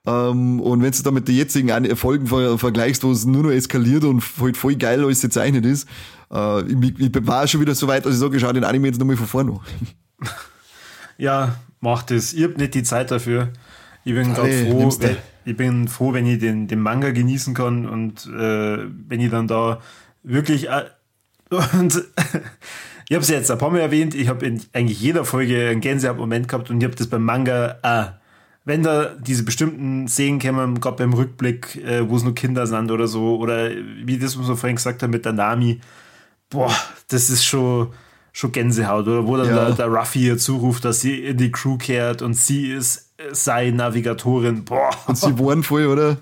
Ähm, 0.07 0.61
und 0.61 0.83
wenn 0.83 0.91
du 0.91 1.03
da 1.03 1.11
mit 1.11 1.29
den 1.29 1.37
jetzigen 1.37 1.97
Folgen 1.97 2.27
ver 2.27 2.59
vergleichst, 2.59 3.05
wo 3.05 3.13
es 3.13 3.25
nur 3.25 3.45
noch 3.45 3.51
eskaliert 3.51 4.05
und 4.05 4.23
halt 4.41 4.57
voll 4.57 4.75
geil 4.75 5.05
alles 5.05 5.21
gezeichnet 5.21 5.67
ist, 5.67 5.87
äh, 6.33 6.63
ich, 6.63 6.99
ich 6.99 7.27
war 7.27 7.47
schon 7.47 7.61
wieder 7.61 7.75
so 7.75 7.87
weit, 7.87 8.07
dass 8.07 8.15
ich 8.15 8.19
sage, 8.19 8.37
ich 8.37 8.43
schau 8.43 8.53
den 8.53 8.65
Anime 8.65 8.89
jetzt 8.89 8.99
nochmal 8.99 9.17
von 9.17 9.27
vorne 9.27 9.53
an. 9.53 9.61
Ja, 11.19 11.57
mach 11.81 12.03
das. 12.03 12.33
Ich 12.33 12.43
hab 12.43 12.57
nicht 12.57 12.75
die 12.75 12.83
Zeit 12.83 13.11
dafür. 13.11 13.51
Ich 14.03 14.13
bin 14.13 14.35
gerade 14.35 14.49
Hey, 14.49 14.71
froh, 14.71 14.93
wenn, 14.99 15.17
ich 15.45 15.57
bin 15.57 15.89
froh, 15.89 16.13
wenn 16.13 16.27
ich 16.27 16.39
den, 16.39 16.69
den 16.69 16.81
Manga 16.81 17.11
genießen 17.11 17.55
kann 17.55 17.87
und 17.87 18.27
äh, 18.27 18.79
wenn 19.09 19.21
ich 19.21 19.31
dann 19.31 19.47
da 19.49 19.81
wirklich 20.23 20.69
äh, 20.69 20.85
und 21.51 21.95
ich 23.09 23.15
habe 23.15 23.23
es 23.23 23.29
jetzt 23.29 23.51
ein 23.51 23.59
paar 23.59 23.71
Mal 23.71 23.81
erwähnt, 23.81 24.15
ich 24.15 24.29
habe 24.29 24.47
in 24.47 24.63
eigentlich 24.73 25.01
jeder 25.01 25.25
Folge 25.25 25.69
einen 25.69 25.81
Gänsehaut-Moment 25.81 26.49
gehabt 26.49 26.71
und 26.71 26.79
ich 26.79 26.85
habe 26.85 26.95
das 26.97 27.09
beim 27.09 27.25
Manga 27.25 27.77
auch. 27.83 28.13
Wenn 28.65 28.85
da 28.85 29.07
diese 29.19 29.43
bestimmten 29.43 30.07
Szenen 30.07 30.39
kommen, 30.39 30.81
gerade 30.81 30.99
beim 30.99 31.13
Rückblick, 31.13 31.77
äh, 31.85 32.09
wo 32.09 32.17
es 32.17 32.23
nur 32.23 32.35
Kinder 32.35 32.67
sind 32.69 32.93
oder 32.93 33.09
so, 33.09 33.37
oder 33.39 33.71
wie 34.05 34.19
das, 34.19 34.39
was 34.39 34.47
wir 34.47 34.57
vorhin 34.57 34.77
gesagt 34.77 35.03
haben 35.03 35.11
mit 35.11 35.25
der 35.25 35.33
Nami, 35.33 35.81
boah, 36.49 36.73
das 37.09 37.29
ist 37.29 37.45
schon, 37.45 37.89
schon 38.33 38.53
Gänsehaut, 38.53 39.09
oder 39.09 39.27
wo 39.27 39.37
dann 39.37 39.49
Ja. 39.49 39.65
der, 39.67 39.75
der 39.75 39.87
Ruffy 39.89 40.27
ihr 40.29 40.39
zuruft, 40.39 40.85
dass 40.85 41.01
sie 41.01 41.25
in 41.25 41.39
die 41.39 41.51
Crew 41.51 41.77
kehrt 41.77 42.23
und 42.23 42.35
sie 42.35 42.71
ist 42.71 43.12
seine 43.33 43.77
Navigatorin. 43.77 44.65
Boah, 44.65 44.91
Und 45.07 45.17
sie 45.19 45.39
waren 45.39 45.63
voll, 45.63 45.87
oder? 45.87 46.17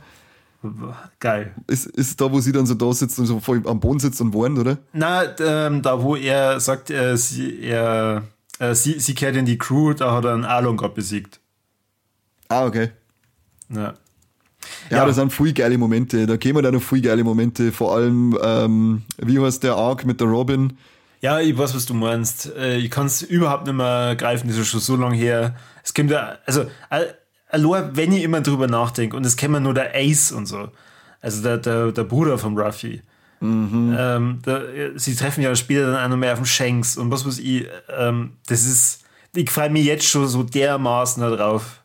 geil. 1.21 1.55
Ist, 1.67 1.87
ist 1.87 2.21
da, 2.21 2.31
wo 2.31 2.39
sie 2.41 2.53
dann 2.53 2.67
so 2.67 2.75
da 2.75 2.93
sitzt 2.93 3.19
und 3.19 3.25
so 3.27 3.41
voll 3.41 3.63
am 3.67 3.81
Boden 3.81 3.99
sitzt 3.99 4.21
und 4.21 4.35
warnt, 4.35 4.59
oder? 4.59 4.77
Na, 4.93 5.23
ähm, 5.39 5.81
da 5.81 6.03
wo 6.03 6.17
er 6.17 6.61
sagt, 6.61 6.91
äh, 6.91 7.17
sie, 7.17 7.61
er, 7.63 8.25
äh, 8.59 8.75
sie, 8.75 9.01
sie 9.01 9.15
kehrt 9.15 9.37
in 9.37 9.47
die 9.47 9.57
Crew, 9.57 9.95
da 9.95 10.13
hat 10.15 10.25
er 10.27 10.35
einen 10.35 10.45
Alon 10.45 10.77
gerade 10.77 10.93
besiegt. 10.95 11.41
Ah, 12.49 12.67
okay. 12.67 12.91
Ja. 13.71 13.95
Ja, 14.91 14.99
Ja. 14.99 15.07
das 15.07 15.17
sind 15.17 15.33
viel 15.33 15.55
geile 15.55 15.79
Momente. 15.79 16.27
Da 16.27 16.37
kämen 16.37 16.63
da 16.63 16.71
noch 16.71 16.83
viel 16.83 17.01
geile 17.01 17.25
Momente. 17.25 17.73
Vor 17.73 17.95
allem, 17.97 18.37
ähm, 18.43 19.03
wie 19.17 19.39
heißt 19.39 19.63
der 19.63 19.77
Arc 19.77 20.05
mit 20.05 20.21
der 20.21 20.27
Robin? 20.27 20.75
Ja, 21.21 21.39
ich 21.41 21.57
weiß, 21.57 21.75
was 21.75 21.87
du 21.87 21.95
meinst. 21.95 22.47
Äh, 22.57 22.79
Ich 22.79 22.91
kann 22.91 23.07
es 23.07 23.23
überhaupt 23.23 23.67
nicht 23.67 23.75
mehr 23.77 24.17
greifen, 24.17 24.49
das 24.49 24.57
ist 24.57 24.69
schon 24.69 24.81
so 24.81 24.97
lange 24.97 25.17
her. 25.17 25.55
Es 25.85 25.93
kommt 25.95 26.11
ja, 26.11 26.39
also, 26.47 26.71
al- 26.89 27.15
allein 27.49 27.95
wenn 27.97 28.13
ich 28.13 28.23
immer 28.23 28.41
drüber 28.41 28.67
nachdenke, 28.69 29.17
und 29.17 29.27
es 29.27 29.37
man 29.51 29.63
nur 29.63 29.75
der 29.75 29.95
Ace 29.95 30.33
und 30.33 30.47
so, 30.47 30.71
also 31.21 31.43
der, 31.43 31.59
der, 31.59 31.93
der 31.93 32.05
Bruder 32.05 32.39
von 32.39 32.59
Ruffy. 32.59 33.03
Ähm, 33.43 34.41
da, 34.43 34.61
sie 34.97 35.15
treffen 35.17 35.43
ja 35.43 35.55
später 35.57 35.91
dann 35.93 36.05
auch 36.05 36.09
noch 36.11 36.17
mehr 36.19 36.33
auf 36.35 36.39
dem 36.41 36.45
Shanks 36.47 36.99
und 36.99 37.11
was 37.11 37.27
weiß 37.27 37.39
ich, 37.39 37.67
ähm, 37.89 38.37
das 38.47 38.65
ist, 38.67 39.03
ich 39.35 39.51
freue 39.51 39.71
mich 39.71 39.87
jetzt 39.87 40.05
schon 40.07 40.29
so 40.29 40.43
dermaßen 40.43 41.23
darauf. 41.23 41.83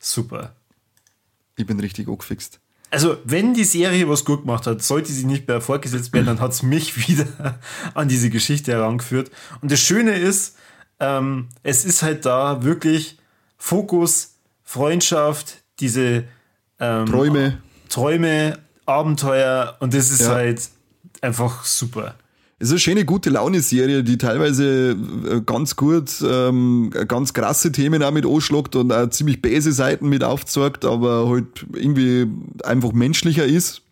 Super. 0.00 0.52
Ich 1.56 1.64
bin 1.66 1.80
richtig 1.80 2.08
angefixt. 2.08 2.60
Also, 2.90 3.18
wenn 3.24 3.52
die 3.54 3.64
Serie 3.64 4.08
was 4.08 4.24
gut 4.24 4.42
gemacht 4.42 4.66
hat, 4.66 4.82
sollte 4.82 5.12
sie 5.12 5.26
nicht 5.26 5.46
mehr 5.46 5.60
fortgesetzt 5.60 6.12
werden, 6.12 6.26
dann 6.26 6.40
hat 6.40 6.52
es 6.52 6.62
mich 6.62 7.08
wieder 7.08 7.58
an 7.94 8.08
diese 8.08 8.30
Geschichte 8.30 8.72
herangeführt. 8.72 9.30
Und 9.60 9.70
das 9.70 9.80
Schöne 9.80 10.12
ist, 10.12 10.56
ähm, 11.00 11.48
es 11.62 11.84
ist 11.84 12.02
halt 12.02 12.24
da 12.24 12.62
wirklich 12.62 13.18
Fokus, 13.58 14.36
Freundschaft, 14.64 15.62
diese 15.80 16.24
ähm, 16.80 17.06
Träume. 17.06 17.58
Träume, 17.88 18.58
Abenteuer 18.86 19.76
und 19.80 19.92
das 19.94 20.10
ist 20.10 20.22
Ja. 20.22 20.28
halt 20.30 20.68
einfach 21.20 21.64
super. 21.64 22.14
Es 22.60 22.68
ist 22.68 22.72
eine 22.72 22.80
schöne, 22.80 23.04
gute 23.04 23.30
Laune-Serie, 23.30 24.02
die 24.02 24.18
teilweise 24.18 24.96
äh, 25.30 25.40
ganz 25.46 25.76
gut, 25.76 26.10
ähm, 26.26 26.90
ganz 27.06 27.32
krasse 27.32 27.70
Themen 27.70 28.02
auch 28.02 28.10
mit 28.10 28.26
anschlagt 28.26 28.74
und 28.74 28.92
auch 28.92 29.08
ziemlich 29.10 29.40
böse 29.40 29.72
Seiten 29.72 30.08
mit 30.08 30.24
aufzeigt, 30.24 30.84
aber 30.84 31.28
halt 31.28 31.66
irgendwie 31.72 32.26
einfach 32.64 32.92
menschlicher 32.92 33.44
ist. 33.44 33.82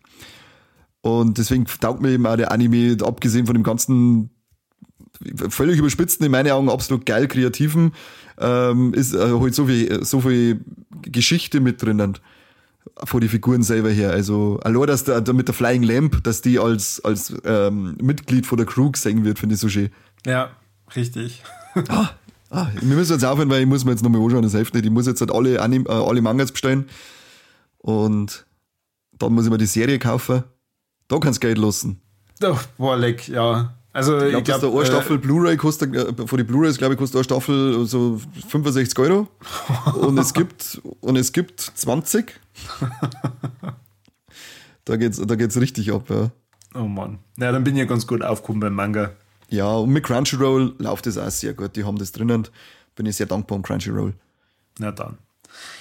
Und 0.99 1.37
deswegen 1.37 1.63
taugt 1.79 2.01
mir 2.01 2.11
eben 2.11 2.25
auch 2.25 2.35
der 2.35 2.51
Anime, 2.51 2.97
abgesehen 3.01 3.45
von 3.45 3.55
dem 3.55 3.63
ganzen 3.63 4.31
völlig 5.49 5.79
überspitzten, 5.79 6.25
in 6.25 6.31
meinen 6.33 6.51
Augen 6.51 6.69
absolut 6.69 7.05
geil 7.05 7.29
kreativen, 7.29 7.93
ähm, 8.37 8.93
ist 8.93 9.13
äh, 9.13 9.39
halt 9.39 9.55
so 9.55 9.67
viel, 9.67 10.03
so 10.03 10.19
viel 10.19 10.59
Geschichte 11.03 11.61
mit 11.61 11.81
drinnen 11.81 12.17
von 13.03 13.21
die 13.21 13.27
Figuren 13.27 13.63
selber 13.63 13.89
her. 13.89 14.11
Also 14.11 14.59
allein, 14.63 14.87
dass 14.87 15.03
der, 15.03 15.21
der 15.21 15.33
mit 15.33 15.47
der 15.47 15.55
Flying 15.55 15.83
Lamp, 15.83 16.23
dass 16.23 16.41
die 16.41 16.59
als, 16.59 17.03
als 17.03 17.33
ähm, 17.43 17.97
Mitglied 18.01 18.45
von 18.45 18.57
der 18.57 18.65
Crew 18.65 18.91
gesehen 18.91 19.23
wird, 19.23 19.39
finde 19.39 19.55
ich 19.55 19.61
so 19.61 19.69
schön. 19.69 19.89
Ja, 20.25 20.51
richtig. 20.95 21.43
Ah, 22.49 22.67
wir 22.79 22.95
müssen 22.95 23.11
jetzt 23.11 23.25
aufhören, 23.25 23.49
weil 23.49 23.59
ich 23.59 23.67
muss 23.67 23.83
mir 23.83 23.91
jetzt 23.91 24.03
nochmal 24.03 24.21
anschauen, 24.21 24.41
das 24.41 24.53
hilft 24.53 24.73
nicht. 24.73 24.85
Ich 24.85 24.91
muss 24.91 25.05
jetzt 25.05 25.19
halt 25.19 25.33
alle, 25.33 25.61
Anim 25.61 25.85
äh, 25.85 25.91
alle 25.91 26.21
Mangas 26.21 26.53
bestellen 26.53 26.87
und 27.79 28.45
dann 29.19 29.33
muss 29.33 29.43
ich 29.43 29.51
mir 29.51 29.57
die 29.57 29.65
Serie 29.65 29.99
kaufen. 29.99 30.43
Da 31.09 31.19
kannst 31.19 31.43
du 31.43 31.47
Geld 31.47 31.57
lassen. 31.57 32.01
Doch, 32.39 32.63
boah, 32.77 32.95
leck, 32.95 33.27
ja. 33.27 33.73
Also, 33.97 34.19
Ich 34.19 34.29
glaube, 34.29 34.43
dass 34.43 34.61
der 34.61 34.69
eine 34.71 34.85
Staffel 34.85 35.17
Blu-ray 35.17 35.57
kostet, 35.57 35.95
äh, 35.95 36.27
von 36.27 36.37
den 36.37 36.45
Blu-rays, 36.45 36.77
glaube 36.77 36.93
ich, 36.93 36.99
kostet 36.99 37.15
eine 37.15 37.23
Staffel 37.23 37.83
so 37.87 38.21
65 38.47 38.99
Euro. 38.99 39.27
und 39.99 40.19
es 40.19 40.35
gibt, 40.35 40.79
und 41.01 41.15
es 41.15 41.33
gibt 41.33 41.59
20. 41.61 42.39
da 44.85 44.97
geht's, 44.97 45.19
da 45.19 45.33
geht's 45.33 45.59
richtig 45.59 45.91
ab, 45.91 46.11
ja. 46.11 46.29
oh 46.75 46.83
Mann. 46.85 47.17
Na, 47.37 47.51
dann 47.51 47.63
bin 47.63 47.73
ich 47.73 47.79
ja 47.79 47.85
ganz 47.85 48.05
gut 48.05 48.21
aufgekommen 48.21 48.59
beim 48.59 48.73
Manga. 48.75 49.13
Ja, 49.49 49.73
und 49.77 49.89
mit 49.89 50.03
Crunchyroll 50.03 50.75
läuft 50.77 51.07
das 51.07 51.17
auch 51.17 51.31
sehr 51.31 51.55
gut. 51.55 51.75
Die 51.75 51.83
haben 51.83 51.97
das 51.97 52.11
drinnen. 52.11 52.47
Bin 52.95 53.07
ich 53.07 53.15
sehr 53.15 53.25
dankbar 53.25 53.55
um 53.55 53.63
Crunchyroll. 53.63 54.13
Na 54.77 54.91
dann. 54.91 55.17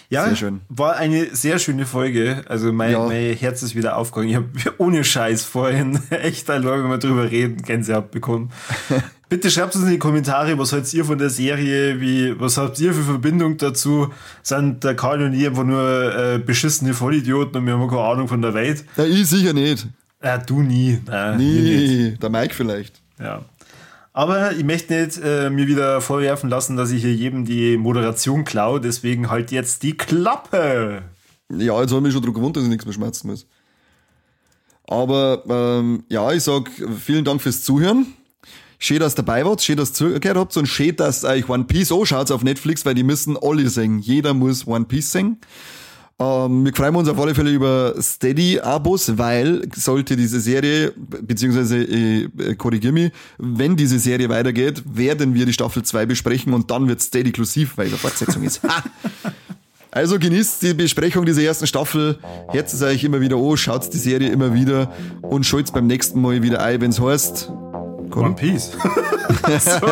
Ja, 0.08 0.24
sehr 0.26 0.36
schön. 0.36 0.60
war 0.68 0.96
eine 0.96 1.34
sehr 1.34 1.58
schöne 1.58 1.84
Folge. 1.84 2.44
Also 2.48 2.72
mein, 2.72 2.92
ja. 2.92 3.06
mein 3.06 3.34
Herz 3.34 3.62
ist 3.62 3.74
wieder 3.74 3.96
aufgegangen. 3.96 4.30
Ich 4.30 4.36
habe 4.36 4.78
ohne 4.78 5.04
Scheiß 5.04 5.44
vorhin 5.44 5.98
echt 6.10 6.48
allein, 6.48 6.84
wenn 6.84 6.90
wir 6.90 6.98
drüber 6.98 7.30
reden, 7.30 7.62
Gänsehaut 7.62 8.10
bekommen. 8.10 8.50
Bitte 9.28 9.50
schreibt 9.50 9.74
uns 9.74 9.84
in 9.84 9.90
die 9.90 9.98
Kommentare, 9.98 10.56
was 10.56 10.72
haltet 10.72 10.94
ihr 10.94 11.04
von 11.04 11.18
der 11.18 11.30
Serie, 11.30 12.00
wie, 12.00 12.38
was 12.38 12.58
habt 12.58 12.78
ihr 12.78 12.94
für 12.94 13.02
Verbindung 13.02 13.56
dazu? 13.56 14.12
Sind 14.44 14.84
der 14.84 14.94
Karl 14.94 15.20
und 15.22 15.34
ich 15.34 15.44
einfach 15.44 15.64
nur 15.64 16.14
äh, 16.16 16.38
beschissene 16.38 16.94
Vollidioten 16.94 17.56
und 17.56 17.66
wir 17.66 17.72
haben 17.72 17.88
keine 17.88 18.02
Ahnung 18.02 18.28
von 18.28 18.40
der 18.40 18.54
Welt? 18.54 18.84
Ja, 18.96 19.04
ich 19.04 19.26
sicher 19.26 19.52
nicht. 19.52 19.88
Ja, 20.22 20.38
du 20.38 20.62
nie. 20.62 21.00
Nein, 21.06 21.38
nie, 21.38 22.16
der 22.22 22.30
Mike 22.30 22.54
vielleicht. 22.54 23.02
Ja. 23.18 23.44
Aber 24.16 24.52
ich 24.52 24.64
möchte 24.64 24.94
nicht 24.94 25.20
äh, 25.22 25.51
mir 25.51 25.66
wieder 25.66 26.01
vorwerfen 26.01 26.48
lassen, 26.48 26.74
dass 26.78 26.90
ich 26.90 27.02
hier 27.02 27.12
jedem 27.12 27.44
die 27.44 27.76
Moderation 27.76 28.44
klaue, 28.44 28.80
deswegen 28.80 29.28
halt 29.28 29.51
jetzt 29.51 29.82
die 29.82 29.94
Klappe. 29.94 31.02
Ja, 31.51 31.82
jetzt 31.82 31.93
habe 31.93 32.09
ich 32.09 32.14
schon 32.14 32.22
daran 32.22 32.34
gewohnt, 32.34 32.56
dass 32.56 32.62
ich 32.62 32.70
nichts 32.70 32.86
mehr 32.86 32.94
schmerzen 32.94 33.28
muss. 33.28 33.47
Aber 34.88 35.44
ähm, 35.51 36.05
ja, 36.09 36.32
ich 36.32 36.43
sag 36.44 36.70
vielen 36.98 37.26
Dank 37.26 37.43
fürs 37.43 37.62
Zuhören. 37.62 38.06
Schön, 38.78 39.01
dass 39.01 39.12
ihr 39.12 39.16
dabei 39.16 39.44
wart, 39.44 39.60
schön, 39.60 39.76
dass 39.76 39.90
ihr 39.90 39.94
zugehört 39.94 40.38
habt 40.38 40.56
und 40.56 40.64
schön, 40.64 40.97
dass 40.97 41.22
euch 41.22 41.47
One 41.51 41.64
Piece 41.64 41.93
anschaut 41.93 42.30
auf 42.30 42.43
Netflix, 42.43 42.86
weil 42.86 42.94
die 42.94 43.02
müssen 43.02 43.36
alle 43.36 43.68
singen. 43.68 43.98
Jeder 43.98 44.32
muss 44.32 44.66
One 44.66 44.86
Piece 44.86 45.12
singen. 45.12 45.43
Ähm, 46.18 46.64
wir 46.64 46.72
freuen 46.74 46.97
uns 46.97 47.09
auf 47.09 47.18
alle 47.18 47.34
Fälle 47.34 47.51
über 47.51 47.94
Steady-Abos, 48.01 49.18
weil 49.18 49.68
sollte 49.74 50.16
diese 50.16 50.40
Serie, 50.40 50.93
beziehungsweise 50.97 51.78
äh, 51.78 52.55
korrigier 52.56 52.93
mich, 52.93 53.12
wenn 53.36 53.76
diese 53.76 53.98
Serie 53.98 54.28
weitergeht, 54.30 54.82
werden 54.86 55.34
wir 55.34 55.44
die 55.44 55.52
Staffel 55.52 55.82
2 55.82 56.06
besprechen 56.06 56.55
und 56.55 56.70
dann 56.70 56.88
wird 56.88 57.02
Steady 57.02 57.28
inklusiv, 57.28 57.76
weil 57.76 57.90
der 57.90 57.98
Fortsetzung 57.98 58.43
ist. 58.44 58.62
Also 59.90 60.18
genießt 60.18 60.60
die 60.60 60.74
Besprechung 60.74 61.24
dieser 61.24 61.40
ersten 61.40 61.66
Staffel, 61.66 62.18
herzt 62.48 62.74
es 62.74 62.82
euch 62.82 63.02
immer 63.02 63.22
wieder 63.22 63.36
an, 63.36 63.56
schaut 63.56 63.90
die 63.94 63.97
Serie 63.97 64.28
immer 64.28 64.52
wieder 64.52 64.93
und 65.22 65.47
schaltet 65.47 65.72
beim 65.72 65.86
nächsten 65.86 66.20
Mal 66.20 66.43
wieder 66.43 66.62
ein, 66.62 66.82
wenn 66.82 66.90
es 66.90 67.01
heißt 67.01 67.51
One 68.14 68.34
Piece. 68.34 68.72
so, 69.58 69.86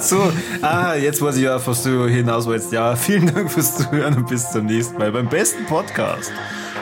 so, 0.00 0.32
ah, 0.62 0.94
jetzt 0.94 1.20
weiß 1.20 1.36
ich 1.36 1.48
auf 1.48 1.66
was 1.66 1.82
du 1.82 2.06
hinaus 2.06 2.46
wolltest. 2.46 2.72
Ja, 2.72 2.96
vielen 2.96 3.32
Dank 3.32 3.50
fürs 3.50 3.76
Zuhören 3.76 4.16
und 4.16 4.28
bis 4.28 4.50
zum 4.50 4.66
nächsten 4.66 4.98
Mal 4.98 5.12
beim 5.12 5.28
besten 5.28 5.64
Podcast 5.66 6.32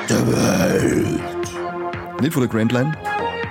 der 0.08 0.26
Welt. 0.26 1.20
Nicht 2.20 2.32
von 2.32 2.42
der 2.42 2.50
Grand 2.50 2.72
Line? 2.72 2.92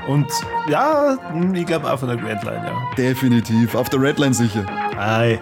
Und 0.08 0.28
ja, 0.70 1.18
ich 1.54 1.66
glaube 1.66 1.92
auch 1.92 2.00
von 2.00 2.10
der 2.10 2.18
Grand 2.18 2.44
Line, 2.44 2.62
ja. 2.66 2.96
Definitiv. 2.96 3.76
Auf 3.76 3.90
der 3.90 4.02
Red 4.02 4.20
Line 4.20 4.34
sicher. 4.34 4.66
Ei. 4.98 5.40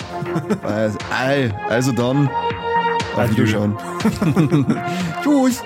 Ei. 1.11 1.51
Also 1.69 1.91
dann. 1.91 2.29
Auf 3.15 3.29
Wiederschauen. 3.29 3.77
Tschüss. 5.23 5.61